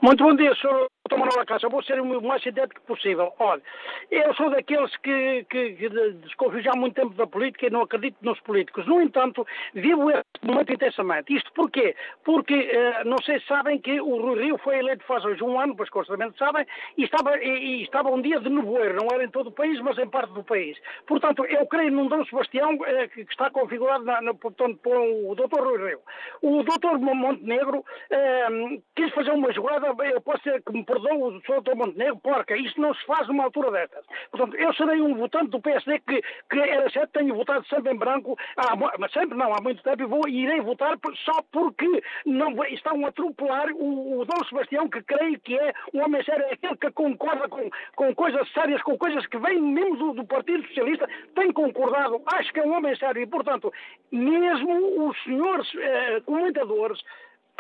Muito 0.01 0.23
bom 0.23 0.37
dia, 0.37 0.55
Sr. 0.55 0.87
Dr. 1.07 1.19
Manuel 1.19 1.47
Cássio. 1.47 1.71
Vou 1.71 1.83
ser 1.83 2.01
o 2.01 2.23
mais 2.23 2.43
sintético 2.43 2.81
possível. 2.83 3.33
Olha, 3.39 3.63
eu 4.11 4.35
sou 4.35 4.51
daqueles 4.51 4.95
que, 4.99 5.45
que, 5.49 5.73
que 5.73 5.89
desconfio 5.89 6.63
já 6.63 6.73
há 6.73 6.77
muito 6.77 6.95
tempo 6.95 7.15
da 7.15 7.27
política 7.27 7.67
e 7.67 7.71
não 7.71 7.83
acredito 7.83 8.17
nos 8.23 8.39
políticos. 8.41 8.87
No 8.87 9.01
entanto, 9.01 9.47
vivo 9.75 10.11
este 10.11 10.25
momento 10.43 10.73
intensamente. 10.73 11.35
Isto 11.35 11.53
porquê? 11.53 11.95
Porque, 12.25 12.55
eh, 12.55 13.05
não 13.05 13.19
sei 13.25 13.41
se 13.41 13.47
sabem 13.47 13.79
que 13.79 14.01
o 14.01 14.21
Rui 14.21 14.43
Rio 14.43 14.59
foi 14.59 14.79
eleito 14.79 15.05
faz 15.05 15.25
hoje 15.25 15.43
um 15.43 15.59
ano, 15.59 15.77
pois 15.77 15.91
constantemente 15.91 16.39
sabem, 16.39 16.67
e 16.97 17.05
estava, 17.05 17.37
e, 17.39 17.49
e, 17.49 17.83
estava 17.83 18.11
um 18.11 18.21
dia 18.21 18.41
de 18.41 18.49
nevoeiro. 18.49 18.97
Não 18.97 19.09
era 19.13 19.25
em 19.25 19.31
todo 19.31 19.49
o 19.49 19.53
país, 19.53 19.81
mas 19.81 19.99
em 19.99 20.09
parte 20.09 20.33
do 20.33 20.43
país. 20.43 20.79
Portanto, 21.07 21.45
eu 21.45 21.67
creio 21.67 21.93
num 21.93 22.09
Dom 22.09 22.25
Sebastião 22.25 22.79
eh, 22.85 23.09
que, 23.09 23.25
que, 23.25 23.33
está 23.33 23.51
configurado 23.51 24.05
na, 24.05 24.21
na, 24.21 24.35
portanto, 24.35 24.79
por 24.83 24.97
o 24.97 25.35
Dr. 25.35 25.61
Rui 25.61 25.89
Rio. 25.89 26.01
O 26.43 26.63
Dr. 26.63 26.99
Montenegro 26.99 27.85
eh, 28.11 28.49
quis 28.95 29.13
fazer 29.13 29.31
uma 29.31 29.53
jogada, 29.53 29.95
eu 30.05 30.21
posso 30.21 30.43
ser 30.43 30.63
que 30.63 30.73
me 30.73 30.85
perdoe 30.97 31.39
o 31.39 31.61
Dr. 31.61 31.75
Montenegro, 31.75 32.17
porca, 32.19 32.57
isto 32.57 32.81
não 32.81 32.95
se 32.95 33.05
faz 33.05 33.29
numa 33.29 33.45
altura 33.45 33.71
destas. 33.71 34.05
Portanto, 34.31 34.57
eu 34.57 34.73
serei 34.75 35.01
um 35.01 35.15
votante 35.15 35.51
do 35.51 35.61
PSD 35.61 36.01
que, 36.01 36.23
que 36.51 36.59
era 36.59 36.89
certo, 36.91 37.13
tenho 37.13 37.35
votado 37.35 37.67
sempre 37.67 37.93
em 37.93 37.97
branco, 37.97 38.37
há, 38.57 38.75
mas 38.99 39.13
sempre 39.13 39.37
não, 39.37 39.53
há 39.55 39.61
muito 39.61 39.83
tempo, 39.83 40.03
e 40.03 40.07
vou, 40.07 40.29
irei 40.29 40.61
votar 40.61 40.97
só 41.25 41.43
porque 41.53 42.03
não, 42.25 42.65
estão 42.65 43.05
a 43.05 43.09
atropelar 43.09 43.71
o, 43.73 44.21
o 44.21 44.25
Dom 44.25 44.45
Sebastião, 44.49 44.89
que 44.89 45.03
creio 45.03 45.39
que 45.41 45.59
é 45.59 45.73
um 45.95 46.05
homem 46.05 46.23
sério, 46.25 46.45
é 46.45 46.55
aquele 46.55 46.77
que 46.77 46.91
concorda 46.93 47.49
com, 47.49 47.71
com 47.95 48.15
coisas 48.15 48.51
sérias, 48.53 48.83
com 48.83 48.97
coisas 48.97 49.27
que 49.27 49.39
vêm 49.39 49.61
mesmo 49.61 49.97
do, 49.97 50.13
do 50.15 50.25
Partido 50.25 50.67
Socialista, 50.69 51.09
tem 51.35 51.53
concordado, 51.53 52.23
acho 52.27 52.53
que 52.53 52.61
é 52.61 52.65
um 52.65 52.75
homem 52.75 52.97
sério, 52.97 53.23
e 53.23 53.27
portanto, 53.27 53.73
mesmo 54.11 55.09
os 55.09 55.23
senhores 55.25 55.69
eh, 55.77 56.21
comentadores 56.25 57.01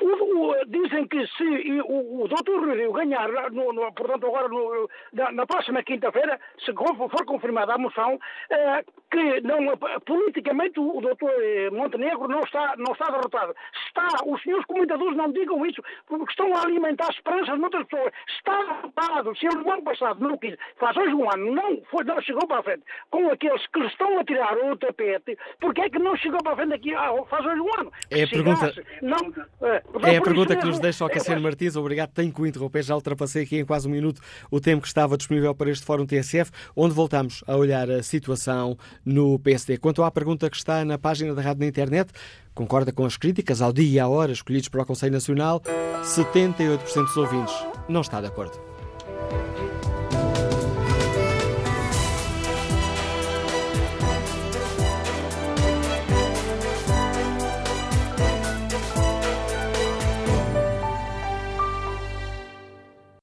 o, 0.02 0.50
o, 0.50 0.64
dizem 0.66 1.06
que 1.08 1.26
se 1.26 1.80
o, 1.82 2.24
o 2.24 2.28
doutor 2.28 2.68
Rio 2.68 2.92
ganhar, 2.92 3.28
no, 3.50 3.72
no, 3.72 3.92
portanto, 3.92 4.26
agora 4.26 4.48
no, 4.48 4.88
na, 5.12 5.32
na, 5.32 5.46
próxima 5.46 5.82
quinta-feira, 5.82 6.38
se 6.64 6.72
for 6.74 7.24
confirmada 7.24 7.74
a 7.74 7.78
moção, 7.78 8.18
eh, 8.50 8.84
que 9.10 9.40
não, 9.40 9.76
politicamente 10.04 10.78
o 10.78 11.00
doutor 11.00 11.32
eh, 11.38 11.70
Montenegro 11.70 12.28
não 12.28 12.40
está, 12.40 12.74
não 12.76 12.92
está 12.92 13.06
derrotado. 13.06 13.54
Está, 13.86 14.08
os 14.26 14.42
senhores 14.42 14.66
comentadores 14.66 15.16
não 15.16 15.32
digam 15.32 15.64
isso, 15.64 15.82
porque 16.06 16.30
estão 16.30 16.54
a 16.54 16.62
alimentar 16.62 17.08
esperanças 17.10 17.58
noutras 17.58 17.86
pessoas. 17.86 18.12
Está 18.36 18.62
derrotado. 18.64 19.36
Se 19.36 19.46
ele 19.46 19.56
no 19.56 19.72
ano 19.72 19.82
passado 19.82 20.20
não 20.20 20.36
quis, 20.36 20.56
faz 20.76 20.96
hoje 20.96 21.14
um 21.14 21.30
ano, 21.30 21.54
não, 21.54 21.82
foi, 21.90 22.04
não 22.04 22.20
chegou 22.20 22.46
para 22.46 22.60
a 22.60 22.62
frente 22.62 22.82
com 23.10 23.30
aqueles 23.30 23.66
que 23.68 23.80
lhe 23.80 23.86
estão 23.86 24.18
a 24.18 24.24
tirar 24.24 24.56
o 24.58 24.76
tapete, 24.76 25.38
porque 25.58 25.80
é 25.80 25.90
que 25.90 25.98
não 25.98 26.16
chegou 26.16 26.42
para 26.42 26.52
a 26.52 26.56
frente 26.56 26.74
aqui, 26.74 26.94
ah, 26.94 27.12
faz 27.28 27.46
hoje 27.46 27.60
um 27.60 27.80
ano? 27.80 27.92
É 28.10 28.24
a 28.24 28.28
pergunta. 28.28 28.84
Não, 29.02 29.68
é, 29.68 29.82
é 30.02 30.16
a 30.16 30.22
pergunta 30.22 30.56
que 30.56 30.66
nos 30.66 30.78
deixa 30.78 31.04
o 31.04 31.08
Cassiano 31.08 31.40
Martins. 31.40 31.76
Obrigado, 31.76 32.10
tenho 32.10 32.32
que 32.32 32.40
o 32.40 32.46
interromper. 32.46 32.82
Já 32.82 32.94
ultrapassei 32.94 33.44
aqui 33.44 33.58
em 33.58 33.64
quase 33.64 33.88
um 33.88 33.90
minuto 33.90 34.20
o 34.50 34.60
tempo 34.60 34.82
que 34.82 34.88
estava 34.88 35.16
disponível 35.16 35.54
para 35.54 35.70
este 35.70 35.84
Fórum 35.84 36.06
TSF, 36.06 36.50
onde 36.74 36.94
voltamos 36.94 37.42
a 37.46 37.56
olhar 37.56 37.90
a 37.90 38.02
situação 38.02 38.76
no 39.04 39.38
PSD. 39.38 39.78
Quanto 39.78 40.02
à 40.02 40.10
pergunta 40.10 40.50
que 40.50 40.56
está 40.56 40.84
na 40.84 40.98
página 40.98 41.34
da 41.34 41.42
rádio 41.42 41.60
na 41.60 41.66
internet, 41.66 42.10
concorda 42.54 42.92
com 42.92 43.04
as 43.04 43.16
críticas 43.16 43.62
ao 43.62 43.72
dia 43.72 43.90
e 43.90 43.98
à 43.98 44.08
hora 44.08 44.32
escolhidos 44.32 44.68
para 44.68 44.82
o 44.82 44.86
Conselho 44.86 45.12
Nacional? 45.12 45.62
78% 46.02 46.78
dos 46.94 47.16
ouvintes 47.16 47.54
não 47.88 48.00
está 48.00 48.20
de 48.20 48.26
acordo. 48.26 48.58